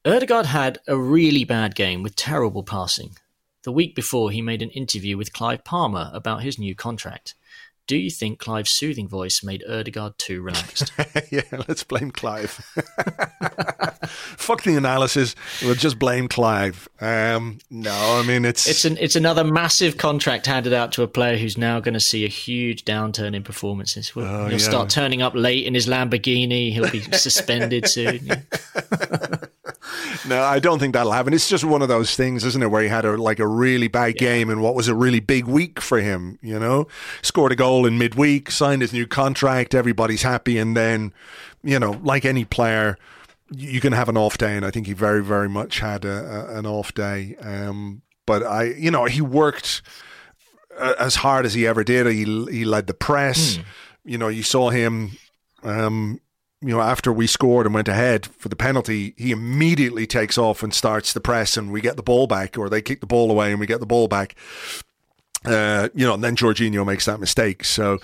Odegaard 0.05 0.47
had 0.47 0.79
a 0.87 0.97
really 0.97 1.45
bad 1.45 1.75
game 1.75 2.03
with 2.03 2.17
terrible 2.17 2.63
passing. 2.63 3.17
The 3.63 3.73
week 3.73 3.95
before, 3.95 4.31
he 4.31 4.43
made 4.43 4.61
an 4.61 4.71
interview 4.71 5.17
with 5.17 5.33
Clive 5.33 5.65
Palmer 5.65 6.11
about 6.13 6.43
his 6.43 6.59
new 6.59 6.75
contract. 6.75 7.35
Do 7.87 7.99
you 7.99 8.11
think 8.11 8.39
Clive's 8.39 8.71
soothing 8.73 9.09
voice 9.09 9.43
made 9.45 9.63
Odegaard 9.69 10.15
too 10.17 10.41
relaxed? 10.41 10.91
yeah, 11.31 11.43
let's 11.69 11.85
blame 11.85 12.11
Clive. 12.11 12.51
Fuck 14.07 14.63
the 14.63 14.77
analysis. 14.77 15.35
We'll 15.63 15.75
just 15.75 15.99
blame 15.99 16.29
Clive. 16.29 16.89
Um, 17.01 17.59
no, 17.71 17.93
I 17.93 18.27
mean 18.27 18.47
it's 18.47 18.67
it's 18.67 18.87
an 18.87 18.97
it's 18.99 19.17
another 19.17 19.45
massive 19.45 19.99
contract 19.99 20.47
handed 20.47 20.73
out 20.73 20.93
to 20.93 21.03
a 21.03 21.09
player 21.09 21.37
who's 21.37 21.59
now 21.59 21.81
going 21.81 21.95
to 21.95 22.01
see 22.01 22.25
a 22.25 22.29
huge 22.29 22.85
downturn 22.87 23.35
in 23.35 23.43
performances. 23.43 24.09
He'll, 24.09 24.25
oh, 24.25 24.45
he'll 24.45 24.53
yeah. 24.53 24.59
start 24.59 24.89
turning 24.89 25.21
up 25.21 25.35
late 25.35 25.67
in 25.67 25.75
his 25.75 25.87
Lamborghini. 25.87 26.73
He'll 26.73 26.91
be 26.91 27.01
suspended 27.01 27.87
soon. 27.89 28.31
no, 30.27 30.43
I 30.43 30.59
don't 30.59 30.79
think 30.79 30.95
that'll 30.95 31.13
happen. 31.13 31.35
It's 31.35 31.49
just 31.49 31.65
one 31.65 31.83
of 31.83 31.89
those 31.89 32.17
things, 32.17 32.45
isn't 32.45 32.63
it, 32.63 32.71
where 32.71 32.83
he 32.83 32.89
had 32.89 33.05
a 33.05 33.17
like 33.17 33.39
a 33.39 33.47
really 33.47 33.89
bad 33.89 34.15
yeah. 34.15 34.29
game 34.29 34.51
and 34.51 34.63
what 34.63 34.75
was 34.75 34.89
a 34.89 34.95
really 34.95 35.21
big 35.21 35.47
week 35.47 35.81
for 35.81 36.01
him. 36.01 36.39
You 36.43 36.59
know, 36.59 36.87
scored 37.23 37.53
a 37.53 37.57
goal 37.57 37.87
in 37.87 37.99
midweek, 37.99 38.51
signed 38.51 38.83
his 38.83 38.93
new 38.93 39.07
contract, 39.07 39.75
everybody's 39.75 40.23
happy, 40.23 40.59
and 40.59 40.77
then, 40.77 41.13
you 41.63 41.79
know, 41.79 42.01
like 42.03 42.25
any 42.25 42.45
player, 42.45 42.97
you 43.51 43.81
can 43.81 43.93
have 43.93 44.09
an 44.09 44.17
off 44.17 44.39
day, 44.39 44.57
and 44.57 44.65
I 44.65 44.71
think 44.71 44.87
he 44.87 44.93
very, 44.93 45.23
very 45.23 45.49
much 45.49 45.81
had 45.81 46.05
a, 46.05 46.49
a, 46.53 46.59
an 46.59 46.67
off 46.67 46.95
day. 46.95 47.37
Um, 47.41 48.03
but 48.27 48.43
I, 48.43 48.65
you 48.65 48.91
know, 48.91 49.05
he 49.05 49.21
worked 49.21 49.83
uh, 50.79 50.95
as 50.99 51.17
hard 51.17 51.45
as 51.45 51.55
he 51.55 51.67
ever 51.67 51.85
did. 51.85 52.07
He 52.07 52.25
he 52.51 52.65
led 52.65 52.87
the 52.87 52.95
press. 52.95 53.57
Mm. 53.57 53.65
You 54.05 54.19
know, 54.19 54.29
you 54.29 54.43
saw 54.43 54.71
him. 54.71 55.13
Um, 55.63 56.21
you 56.67 56.75
know, 56.75 56.81
after 56.81 57.13
we 57.13 57.27
scored 57.27 57.67
and 57.67 57.75
went 57.75 57.89
ahead 57.89 58.27
for 58.27 58.49
the 58.49 58.57
penalty, 58.57 59.15
he 59.17 59.31
immediately 59.31 60.07
takes 60.07 60.39
off 60.39 60.63
and 60.63 60.73
starts 60.73 61.13
the 61.13 61.21
press, 61.21 61.57
and 61.57 61.73
we 61.73 61.81
get 61.81 61.97
the 61.97 62.03
ball 62.03 62.27
back, 62.27 62.57
or 62.57 62.69
they 62.69 62.83
kick 62.83 63.01
the 63.01 63.07
ball 63.07 63.31
away 63.31 63.51
and 63.51 63.61
we 63.61 63.67
get 63.67 63.81
the 63.81 63.87
ball 63.87 64.09
back. 64.09 64.35
Uh, 65.45 65.91
you 65.95 66.07
know, 66.07 66.15
and 66.15 66.25
then 66.25 66.37
Jorginho 66.37 66.87
makes 66.87 67.05
that 67.05 67.21
mistake. 67.21 67.65
So, 67.65 67.99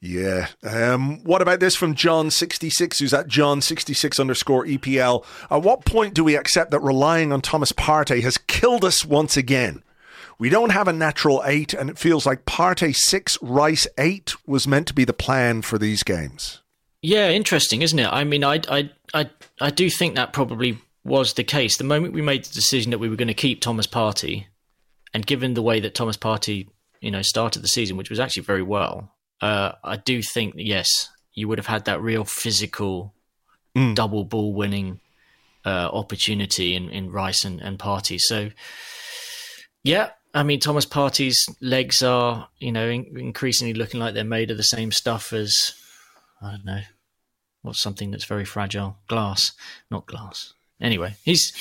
yeah. 0.00 0.48
Um, 0.62 1.24
what 1.24 1.40
about 1.40 1.58
this 1.58 1.74
from 1.74 1.94
John66, 1.94 2.98
who's 2.98 3.14
at 3.14 3.28
John66 3.28 4.20
underscore 4.20 4.66
EPL? 4.66 5.24
At 5.50 5.62
what 5.62 5.86
point 5.86 6.12
do 6.12 6.22
we 6.22 6.36
accept 6.36 6.70
that 6.72 6.80
relying 6.80 7.32
on 7.32 7.40
Thomas 7.40 7.72
Partey 7.72 8.22
has 8.22 8.36
killed 8.36 8.84
us 8.84 9.06
once 9.06 9.38
again? 9.38 9.82
we 10.38 10.48
don't 10.48 10.70
have 10.70 10.88
a 10.88 10.92
natural 10.92 11.42
eight, 11.46 11.72
and 11.72 11.88
it 11.88 11.98
feels 11.98 12.26
like 12.26 12.44
Partey 12.44 12.94
six, 12.94 13.38
Rice 13.40 13.86
eight 13.98 14.34
was 14.46 14.68
meant 14.68 14.86
to 14.88 14.94
be 14.94 15.04
the 15.04 15.12
plan 15.12 15.62
for 15.62 15.78
these 15.78 16.02
games. 16.02 16.60
Yeah, 17.06 17.30
interesting, 17.30 17.82
isn't 17.82 18.00
it? 18.00 18.12
I 18.12 18.24
mean, 18.24 18.42
I, 18.42 18.60
I, 18.68 18.90
I, 19.14 19.30
I 19.60 19.70
do 19.70 19.88
think 19.88 20.16
that 20.16 20.32
probably 20.32 20.78
was 21.04 21.34
the 21.34 21.44
case. 21.44 21.76
The 21.76 21.84
moment 21.84 22.14
we 22.14 22.20
made 22.20 22.42
the 22.44 22.52
decision 22.52 22.90
that 22.90 22.98
we 22.98 23.08
were 23.08 23.14
going 23.14 23.28
to 23.28 23.34
keep 23.34 23.60
Thomas 23.60 23.86
Partey, 23.86 24.46
and 25.14 25.24
given 25.24 25.54
the 25.54 25.62
way 25.62 25.78
that 25.78 25.94
Thomas 25.94 26.16
Partey, 26.16 26.66
you 27.00 27.12
know, 27.12 27.22
started 27.22 27.62
the 27.62 27.68
season, 27.68 27.96
which 27.96 28.10
was 28.10 28.18
actually 28.18 28.42
very 28.42 28.64
well, 28.64 29.12
uh, 29.40 29.74
I 29.84 29.98
do 29.98 30.20
think 30.20 30.54
yes, 30.56 30.88
you 31.32 31.46
would 31.46 31.58
have 31.58 31.68
had 31.68 31.84
that 31.84 32.02
real 32.02 32.24
physical 32.24 33.14
mm. 33.76 33.94
double 33.94 34.24
ball 34.24 34.52
winning 34.52 34.98
uh, 35.64 35.88
opportunity 35.92 36.74
in, 36.74 36.88
in 36.88 37.12
Rice 37.12 37.44
and, 37.44 37.60
and 37.60 37.78
Partey. 37.78 38.18
So, 38.18 38.50
yeah, 39.84 40.10
I 40.34 40.42
mean, 40.42 40.58
Thomas 40.58 40.86
Partey's 40.86 41.38
legs 41.60 42.02
are, 42.02 42.48
you 42.58 42.72
know, 42.72 42.88
in, 42.88 43.16
increasingly 43.16 43.74
looking 43.74 44.00
like 44.00 44.14
they're 44.14 44.24
made 44.24 44.50
of 44.50 44.56
the 44.56 44.64
same 44.64 44.90
stuff 44.90 45.32
as, 45.32 45.72
I 46.42 46.50
don't 46.50 46.64
know, 46.64 46.80
what's 47.66 47.82
something 47.82 48.10
that's 48.10 48.24
very 48.24 48.44
fragile? 48.44 48.96
Glass, 49.08 49.52
not 49.90 50.06
glass. 50.06 50.54
Anyway, 50.80 51.16
he's. 51.22 51.52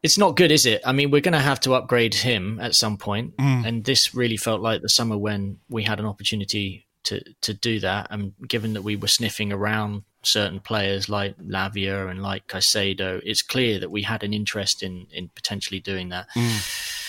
It's 0.00 0.16
not 0.16 0.36
good, 0.36 0.52
is 0.52 0.64
it? 0.64 0.80
I 0.84 0.92
mean, 0.92 1.10
we're 1.10 1.20
going 1.20 1.32
to 1.32 1.40
have 1.40 1.58
to 1.60 1.74
upgrade 1.74 2.14
him 2.14 2.60
at 2.60 2.76
some 2.76 2.98
point, 2.98 3.36
mm. 3.36 3.66
and 3.66 3.84
this 3.84 4.14
really 4.14 4.36
felt 4.36 4.60
like 4.60 4.80
the 4.80 4.88
summer 4.88 5.18
when 5.18 5.58
we 5.68 5.82
had 5.82 5.98
an 5.98 6.06
opportunity 6.06 6.86
to 7.04 7.20
to 7.40 7.54
do 7.54 7.80
that. 7.80 8.06
And 8.10 8.32
given 8.46 8.74
that 8.74 8.82
we 8.82 8.94
were 8.94 9.08
sniffing 9.08 9.52
around 9.52 10.02
certain 10.22 10.60
players 10.60 11.08
like 11.08 11.36
Lavia 11.38 12.10
and 12.10 12.22
like 12.22 12.46
Caicedo, 12.46 13.20
it's 13.24 13.42
clear 13.42 13.80
that 13.80 13.90
we 13.90 14.02
had 14.02 14.22
an 14.22 14.32
interest 14.32 14.82
in 14.82 15.06
in 15.12 15.30
potentially 15.30 15.80
doing 15.80 16.10
that. 16.10 16.28
Mm. 16.36 17.04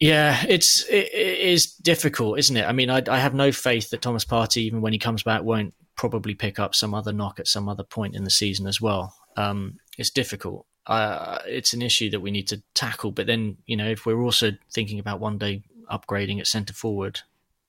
Yeah, 0.00 0.44
it's 0.48 0.84
it, 0.88 1.12
it 1.12 1.38
is 1.38 1.66
difficult, 1.66 2.38
isn't 2.38 2.56
it? 2.56 2.66
I 2.66 2.72
mean, 2.72 2.90
I, 2.90 3.02
I 3.08 3.18
have 3.18 3.34
no 3.34 3.52
faith 3.52 3.90
that 3.90 4.02
Thomas 4.02 4.24
Partey, 4.24 4.58
even 4.58 4.80
when 4.80 4.92
he 4.92 4.98
comes 4.98 5.22
back, 5.22 5.42
won't 5.42 5.74
probably 6.00 6.34
pick 6.34 6.58
up 6.58 6.74
some 6.74 6.94
other 6.94 7.12
knock 7.12 7.38
at 7.38 7.46
some 7.46 7.68
other 7.68 7.82
point 7.82 8.16
in 8.16 8.24
the 8.24 8.30
season 8.30 8.66
as 8.66 8.80
well. 8.80 9.14
Um, 9.36 9.80
it's 9.98 10.08
difficult. 10.08 10.64
Uh, 10.86 11.40
it's 11.44 11.74
an 11.74 11.82
issue 11.82 12.08
that 12.08 12.20
we 12.20 12.30
need 12.30 12.48
to 12.48 12.62
tackle. 12.72 13.10
But 13.10 13.26
then, 13.26 13.58
you 13.66 13.76
know, 13.76 13.86
if 13.86 14.06
we're 14.06 14.22
also 14.22 14.52
thinking 14.72 14.98
about 14.98 15.20
one 15.20 15.36
day 15.36 15.62
upgrading 15.92 16.40
at 16.40 16.46
centre 16.46 16.72
forward, 16.72 17.20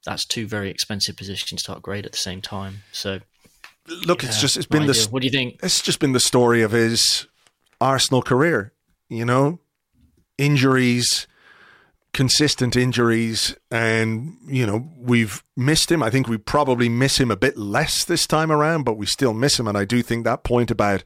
that's 0.05 0.25
two 0.25 0.47
very 0.47 0.69
expensive 0.69 1.17
positions 1.17 1.61
to 1.63 1.73
upgrade 1.73 2.05
at 2.05 2.13
the 2.13 2.17
same 2.17 2.41
time. 2.41 2.83
So, 2.93 3.19
look, 4.07 4.23
yeah, 4.23 4.29
it's 4.29 4.39
just 4.39 4.55
it's 4.55 4.65
been 4.65 4.87
the 4.87 5.07
what 5.11 5.23
do 5.23 5.27
you 5.27 5.31
think? 5.31 5.59
It's 5.61 5.81
just 5.81 5.99
been 5.99 6.13
the 6.13 6.21
story 6.21 6.61
of 6.61 6.71
his 6.71 7.27
Arsenal 7.81 8.21
career. 8.21 8.71
You 9.09 9.25
know, 9.25 9.59
injuries, 10.37 11.27
consistent 12.13 12.75
injuries, 12.75 13.55
and 13.69 14.37
you 14.45 14.65
know 14.65 14.89
we've 14.97 15.43
missed 15.55 15.91
him. 15.91 16.03
I 16.03 16.09
think 16.09 16.27
we 16.27 16.37
probably 16.37 16.89
miss 16.89 17.19
him 17.19 17.31
a 17.31 17.37
bit 17.37 17.57
less 17.57 18.03
this 18.03 18.27
time 18.27 18.51
around, 18.51 18.83
but 18.83 18.97
we 18.97 19.05
still 19.05 19.33
miss 19.33 19.59
him. 19.59 19.67
And 19.67 19.77
I 19.77 19.85
do 19.85 20.01
think 20.01 20.23
that 20.23 20.43
point 20.43 20.71
about 20.71 21.03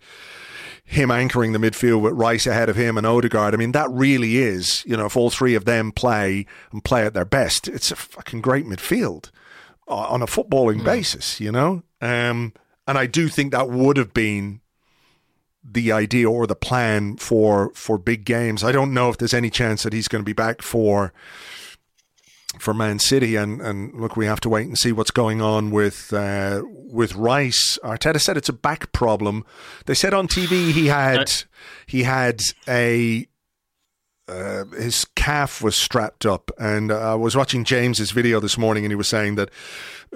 him 0.88 1.10
anchoring 1.10 1.52
the 1.52 1.60
midfield 1.60 2.02
with 2.02 2.14
Rice 2.14 2.46
ahead 2.46 2.70
of 2.70 2.76
him 2.76 2.98
and 2.98 3.08
Odegaard. 3.08 3.56
I 3.56 3.58
mean, 3.58 3.72
that 3.72 3.90
really 3.90 4.38
is, 4.38 4.84
you 4.86 4.96
know, 4.96 5.08
if 5.08 5.18
all 5.18 5.32
three 5.32 5.56
of 5.56 5.66
them 5.66 5.92
play 5.92 6.46
and 6.72 6.84
play 6.84 7.06
at 7.06 7.16
their 7.16 7.26
best, 7.26 7.68
it's 7.68 7.92
a 7.92 7.96
fucking 7.96 8.42
great 8.42 8.66
midfield 8.66 9.32
on 9.88 10.22
a 10.22 10.28
footballing 10.28 10.82
mm. 10.82 10.86
basis, 10.86 11.40
you 11.40 11.52
know? 11.52 11.82
Um, 12.02 12.54
and 12.88 13.00
I 13.00 13.08
do 13.08 13.30
think 13.30 13.52
that 13.52 13.70
would 13.70 13.98
have 13.98 14.14
been 14.14 14.62
the 15.70 15.92
idea 15.92 16.30
or 16.30 16.46
the 16.48 16.56
plan 16.56 17.18
for 17.18 17.72
for 17.74 17.98
big 17.98 18.26
games. 18.26 18.64
I 18.64 18.72
don't 18.72 18.94
know 18.94 19.10
if 19.10 19.18
there's 19.18 19.34
any 19.34 19.50
chance 19.50 19.84
that 19.84 19.94
he's 19.94 20.08
going 20.08 20.24
to 20.24 20.26
be 20.26 20.34
back 20.34 20.62
for 20.62 21.14
for 22.60 22.74
Man 22.74 23.00
City, 23.00 23.36
and 23.36 23.62
and 23.62 23.94
look, 24.00 24.16
we 24.16 24.26
have 24.26 24.40
to 24.42 24.50
wait 24.50 24.68
and 24.68 24.78
see 24.78 24.92
what's 24.92 25.12
going 25.12 25.42
on 25.42 25.72
with 25.72 26.14
uh, 26.14 26.62
with 26.66 27.16
Rice. 27.16 27.78
Arteta 27.84 28.22
said 28.22 28.38
it's 28.38 28.50
a 28.50 28.54
back 28.54 28.92
problem. 28.92 29.46
They 29.86 29.94
said 29.94 30.14
on 30.14 30.28
TV 30.28 30.72
he 30.72 30.88
had 30.88 31.44
he 31.86 32.04
had 32.04 32.42
a 32.68 33.28
uh, 34.28 34.66
his 34.66 35.06
calf 35.16 35.62
was 35.62 35.76
strapped 35.76 36.26
up, 36.26 36.52
and 36.58 36.92
uh, 36.92 37.12
I 37.12 37.16
was 37.16 37.36
watching 37.36 37.64
James's 37.64 38.12
video 38.12 38.40
this 38.40 38.58
morning, 38.58 38.84
and 38.84 38.92
he 38.92 38.96
was 38.96 39.08
saying 39.08 39.36
that 39.36 39.50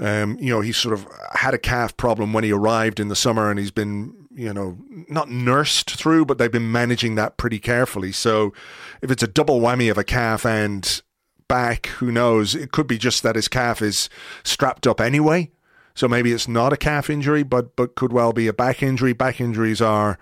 um, 0.02 0.38
you 0.40 0.50
know 0.50 0.62
he 0.62 0.72
sort 0.72 0.94
of 0.94 1.08
had 1.34 1.54
a 1.54 1.60
calf 1.60 1.96
problem 1.98 2.34
when 2.34 2.44
he 2.44 2.52
arrived 2.52 3.00
in 3.00 3.10
the 3.10 3.16
summer, 3.16 3.50
and 3.50 3.60
he's 3.60 3.72
been 3.72 4.16
you 4.40 4.54
know 4.54 4.78
not 5.10 5.30
nursed 5.30 5.92
through, 5.92 6.26
but 6.26 6.38
they've 6.38 6.52
been 6.52 6.72
managing 6.72 7.16
that 7.16 7.36
pretty 7.36 7.60
carefully. 7.60 8.14
So 8.14 8.54
if 9.02 9.12
it's 9.12 9.24
a 9.24 9.28
double 9.28 9.60
whammy 9.60 9.92
of 9.92 9.98
a 9.98 10.04
calf 10.04 10.46
and 10.46 11.02
back, 11.50 11.88
who 11.88 12.10
knows? 12.10 12.56
It 12.56 12.72
could 12.72 12.88
be 12.88 12.98
just 12.98 13.22
that 13.24 13.36
his 13.36 13.50
calf 13.50 13.82
is 13.82 14.10
strapped 14.44 14.88
up 14.88 15.02
anyway. 15.02 15.52
So 15.94 16.08
maybe 16.08 16.32
it's 16.32 16.48
not 16.48 16.72
a 16.72 16.78
calf 16.78 17.10
injury, 17.10 17.44
but 17.44 17.76
but 17.76 17.96
could 17.96 18.14
well 18.14 18.32
be 18.32 18.48
a 18.48 18.54
back 18.54 18.82
injury. 18.82 19.12
Back 19.12 19.42
injuries 19.42 19.82
are, 19.82 20.18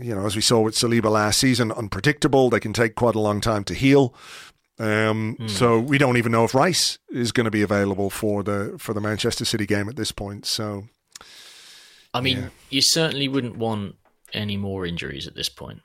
you 0.00 0.14
know, 0.14 0.24
as 0.24 0.34
we 0.34 0.40
saw 0.40 0.60
with 0.60 0.74
Saliba 0.74 1.10
last 1.10 1.38
season, 1.38 1.70
unpredictable. 1.70 2.48
They 2.48 2.60
can 2.60 2.72
take 2.72 2.94
quite 2.94 3.14
a 3.14 3.20
long 3.20 3.42
time 3.42 3.62
to 3.64 3.74
heal. 3.74 4.14
Um, 4.78 5.36
mm. 5.38 5.50
So 5.50 5.78
we 5.78 5.98
don't 5.98 6.16
even 6.16 6.32
know 6.32 6.44
if 6.44 6.54
Rice 6.54 6.98
is 7.10 7.32
going 7.32 7.44
to 7.44 7.50
be 7.50 7.62
available 7.62 8.08
for 8.08 8.42
the 8.42 8.76
for 8.78 8.94
the 8.94 9.02
Manchester 9.02 9.44
City 9.44 9.66
game 9.66 9.88
at 9.90 9.96
this 9.96 10.12
point. 10.12 10.46
So, 10.46 10.84
I 12.14 12.20
mean, 12.20 12.38
yeah. 12.38 12.48
you 12.70 12.80
certainly 12.82 13.28
wouldn't 13.28 13.56
want 13.56 13.96
any 14.32 14.56
more 14.56 14.86
injuries 14.86 15.26
at 15.26 15.34
this 15.34 15.48
point. 15.48 15.80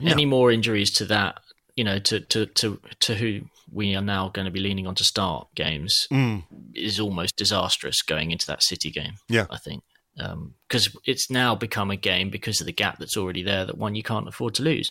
No. 0.00 0.10
Any 0.10 0.24
more 0.24 0.50
injuries 0.50 0.90
to 0.94 1.04
that, 1.06 1.40
you 1.76 1.84
know, 1.84 1.98
to 1.98 2.20
to 2.20 2.46
to 2.46 2.80
to 3.00 3.14
who 3.14 3.42
we 3.72 3.94
are 3.94 4.02
now 4.02 4.28
going 4.28 4.46
to 4.46 4.50
be 4.50 4.60
leaning 4.60 4.86
on 4.86 4.94
to 4.96 5.04
start 5.04 5.48
games 5.54 6.06
mm. 6.10 6.42
is 6.74 6.98
almost 6.98 7.36
disastrous 7.36 8.02
going 8.02 8.30
into 8.30 8.46
that 8.46 8.62
City 8.62 8.90
game. 8.90 9.14
Yeah, 9.28 9.46
I 9.50 9.58
think 9.58 9.82
because 10.16 10.88
um, 10.88 11.00
it's 11.04 11.30
now 11.30 11.54
become 11.54 11.90
a 11.90 11.96
game 11.96 12.30
because 12.30 12.60
of 12.60 12.66
the 12.66 12.72
gap 12.72 12.98
that's 12.98 13.16
already 13.16 13.42
there 13.42 13.64
that 13.64 13.78
one 13.78 13.94
you 13.94 14.02
can't 14.02 14.28
afford 14.28 14.54
to 14.54 14.62
lose. 14.62 14.90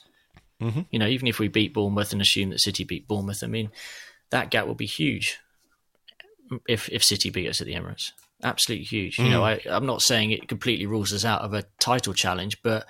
Mm-hmm. 0.62 0.82
You 0.92 1.00
know, 1.00 1.08
even 1.08 1.28
if 1.28 1.40
we 1.40 1.48
beat 1.48 1.74
Bournemouth 1.74 2.12
and 2.12 2.22
assume 2.22 2.50
that 2.50 2.60
City 2.60 2.84
beat 2.84 3.08
Bournemouth, 3.08 3.44
I 3.44 3.48
mean, 3.48 3.70
that 4.30 4.50
gap 4.50 4.68
will 4.68 4.76
be 4.76 4.86
huge 4.86 5.40
if 6.68 6.90
if 6.90 7.04
City 7.04 7.30
beat 7.30 7.50
us 7.50 7.62
at 7.62 7.68
the 7.68 7.76
Emirates. 7.76 8.12
Absolutely 8.44 8.86
huge. 8.86 9.18
Mm. 9.18 9.26
You 9.26 9.30
know, 9.32 9.42
mm. 9.42 9.68
I, 9.68 9.76
I'm 9.76 9.86
not 9.86 10.02
saying 10.02 10.32
it 10.32 10.48
completely 10.48 10.86
rules 10.86 11.14
us 11.14 11.26
out 11.26 11.42
of 11.42 11.54
a 11.54 11.64
title 11.80 12.14
challenge, 12.14 12.62
but 12.64 12.86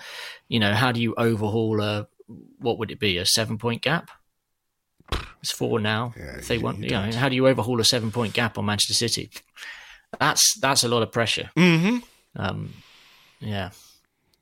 you 0.47 0.59
know, 0.59 0.73
how 0.73 0.91
do 0.91 1.01
you 1.01 1.13
overhaul 1.15 1.81
a 1.81 2.07
what 2.59 2.77
would 2.77 2.91
it 2.91 2.99
be 2.99 3.17
a 3.17 3.25
seven 3.25 3.57
point 3.57 3.81
gap? 3.81 4.11
It's 5.41 5.51
four 5.51 5.79
now. 5.79 6.13
Yeah, 6.17 6.37
if 6.37 6.47
they 6.47 6.57
you, 6.57 6.61
want, 6.61 6.77
you, 6.79 6.85
you 6.85 6.91
know, 6.91 7.11
how 7.13 7.29
do 7.29 7.35
you 7.35 7.47
overhaul 7.47 7.79
a 7.79 7.85
seven 7.85 8.11
point 8.11 8.33
gap 8.33 8.57
on 8.57 8.65
Manchester 8.65 8.93
City? 8.93 9.31
That's 10.19 10.59
that's 10.59 10.83
a 10.83 10.87
lot 10.87 11.01
of 11.01 11.11
pressure. 11.11 11.49
Mm-hmm. 11.55 11.97
Um, 12.35 12.73
yeah. 13.39 13.71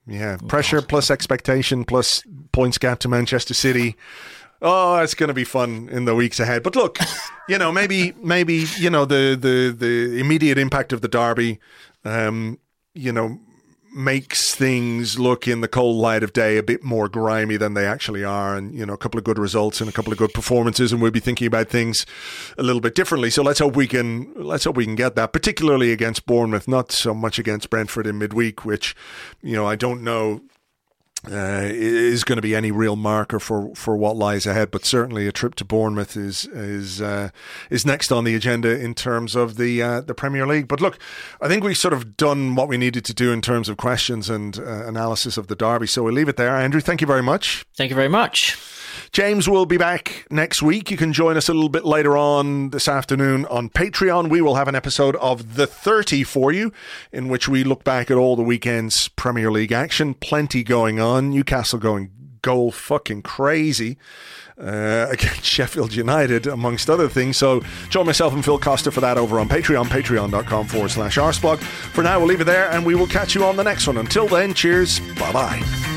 Yeah, 0.09 0.37
pressure 0.47 0.81
plus 0.81 1.11
expectation 1.11 1.83
plus 1.83 2.23
points 2.53 2.77
gap 2.77 2.99
to 2.99 3.09
Manchester 3.09 3.53
City. 3.53 3.97
Oh, 4.61 4.97
it's 4.97 5.13
going 5.13 5.27
to 5.27 5.33
be 5.33 5.43
fun 5.43 5.87
in 5.91 6.05
the 6.05 6.15
weeks 6.15 6.39
ahead. 6.39 6.63
But 6.63 6.75
look, 6.75 6.99
you 7.49 7.57
know, 7.57 7.71
maybe 7.71 8.13
maybe 8.21 8.65
you 8.77 8.89
know 8.89 9.05
the 9.05 9.37
the 9.39 9.75
the 9.77 10.19
immediate 10.19 10.57
impact 10.57 10.93
of 10.93 11.01
the 11.01 11.07
derby. 11.07 11.59
Um, 12.03 12.59
you 12.93 13.11
know, 13.11 13.39
makes 13.97 14.53
things 14.53 15.17
look 15.17 15.47
in 15.47 15.61
the 15.61 15.67
cold 15.67 15.97
light 15.97 16.23
of 16.23 16.31
day 16.31 16.57
a 16.57 16.63
bit 16.63 16.83
more 16.83 17.09
grimy 17.09 17.57
than 17.57 17.73
they 17.73 17.85
actually 17.85 18.23
are. 18.23 18.55
And, 18.55 18.73
you 18.73 18.85
know, 18.85 18.93
a 18.93 18.97
couple 18.97 19.17
of 19.17 19.23
good 19.23 19.39
results 19.39 19.81
and 19.81 19.89
a 19.89 19.93
couple 19.93 20.11
of 20.11 20.19
good 20.19 20.33
performances, 20.33 20.93
and 20.93 21.01
we'll 21.01 21.11
be 21.11 21.19
thinking 21.19 21.47
about 21.47 21.69
things 21.69 22.05
a 22.57 22.63
little 22.63 22.81
bit 22.81 22.95
differently. 22.95 23.29
So 23.29 23.41
let's 23.41 23.59
hope 23.59 23.75
we 23.75 23.87
can, 23.87 24.31
let's 24.35 24.65
hope 24.65 24.77
we 24.77 24.85
can 24.85 24.95
get 24.95 25.15
that, 25.15 25.33
particularly 25.33 25.91
against 25.91 26.25
Bournemouth, 26.25 26.67
not 26.67 26.91
so 26.91 27.13
much 27.13 27.39
against 27.39 27.69
Brentford 27.69 28.07
in 28.07 28.19
midweek, 28.19 28.65
which, 28.65 28.95
you 29.41 29.55
know, 29.55 29.65
I 29.65 29.75
don't 29.75 30.03
know 30.03 30.41
uh, 31.31 31.61
is 31.63 32.23
going 32.23 32.37
to 32.37 32.41
be 32.41 32.55
any 32.55 32.71
real 32.71 32.95
marker 32.95 33.39
for, 33.39 33.73
for 33.75 33.95
what 33.95 34.15
lies 34.15 34.45
ahead. 34.45 34.71
But 34.71 34.85
certainly, 34.85 35.27
a 35.27 35.31
trip 35.31 35.55
to 35.55 35.65
Bournemouth 35.65 36.15
is 36.15 36.45
is 36.45 37.01
uh, 37.01 37.29
is 37.69 37.85
next 37.85 38.11
on 38.11 38.23
the 38.23 38.35
agenda 38.35 38.79
in 38.79 38.93
terms 38.93 39.35
of 39.35 39.57
the 39.57 39.81
uh, 39.81 40.01
the 40.01 40.13
Premier 40.13 40.47
League. 40.47 40.67
But 40.67 40.81
look, 40.81 40.97
I 41.41 41.47
think 41.47 41.63
we've 41.63 41.77
sort 41.77 41.93
of 41.93 42.17
done 42.17 42.55
what 42.55 42.67
we 42.67 42.77
needed 42.77 43.05
to 43.05 43.13
do 43.13 43.31
in 43.31 43.41
terms 43.41 43.69
of 43.69 43.77
questions 43.77 44.29
and 44.29 44.57
uh, 44.57 44.87
analysis 44.87 45.37
of 45.37 45.47
the 45.47 45.55
derby. 45.55 45.87
So 45.87 46.03
we'll 46.03 46.13
leave 46.13 46.29
it 46.29 46.37
there. 46.37 46.55
Andrew, 46.55 46.81
thank 46.81 47.01
you 47.01 47.07
very 47.07 47.23
much. 47.23 47.65
Thank 47.75 47.89
you 47.89 47.95
very 47.95 48.09
much. 48.09 48.57
James 49.11 49.49
will 49.49 49.65
be 49.65 49.77
back 49.77 50.25
next 50.29 50.61
week. 50.61 50.91
You 50.91 50.97
can 50.97 51.13
join 51.13 51.37
us 51.37 51.49
a 51.49 51.53
little 51.53 51.69
bit 51.69 51.85
later 51.85 52.17
on 52.17 52.69
this 52.69 52.87
afternoon 52.87 53.45
on 53.45 53.69
Patreon. 53.69 54.29
We 54.29 54.41
will 54.41 54.55
have 54.55 54.67
an 54.67 54.75
episode 54.75 55.15
of 55.17 55.55
The 55.55 55.67
30 55.67 56.23
for 56.23 56.51
you, 56.51 56.71
in 57.11 57.29
which 57.29 57.47
we 57.47 57.63
look 57.63 57.83
back 57.83 58.11
at 58.11 58.17
all 58.17 58.35
the 58.35 58.43
weekend's 58.43 59.07
Premier 59.09 59.51
League 59.51 59.71
action. 59.71 60.13
Plenty 60.13 60.63
going 60.63 60.99
on. 60.99 61.31
Newcastle 61.31 61.79
going 61.79 62.11
goal 62.41 62.71
fucking 62.71 63.21
crazy. 63.23 63.97
Uh, 64.59 65.05
against 65.11 65.43
Sheffield 65.43 65.93
United, 65.93 66.47
amongst 66.47 66.89
other 66.89 67.07
things. 67.07 67.37
So 67.37 67.61
join 67.89 68.07
myself 68.07 68.33
and 68.33 68.43
Phil 68.43 68.57
Costa 68.57 68.91
for 68.91 69.01
that 69.01 69.17
over 69.17 69.39
on 69.39 69.47
Patreon, 69.47 69.85
patreon.com 69.85 70.67
forward 70.67 70.89
slash 70.89 71.17
arseblog. 71.17 71.59
For 71.59 72.03
now, 72.03 72.17
we'll 72.17 72.27
leave 72.27 72.41
it 72.41 72.45
there 72.45 72.71
and 72.71 72.83
we 72.83 72.95
will 72.95 73.05
catch 73.05 73.35
you 73.35 73.43
on 73.45 73.55
the 73.55 73.63
next 73.63 73.85
one. 73.85 73.97
Until 73.97 74.27
then, 74.27 74.55
cheers. 74.55 74.99
Bye 75.19 75.31
bye. 75.31 75.96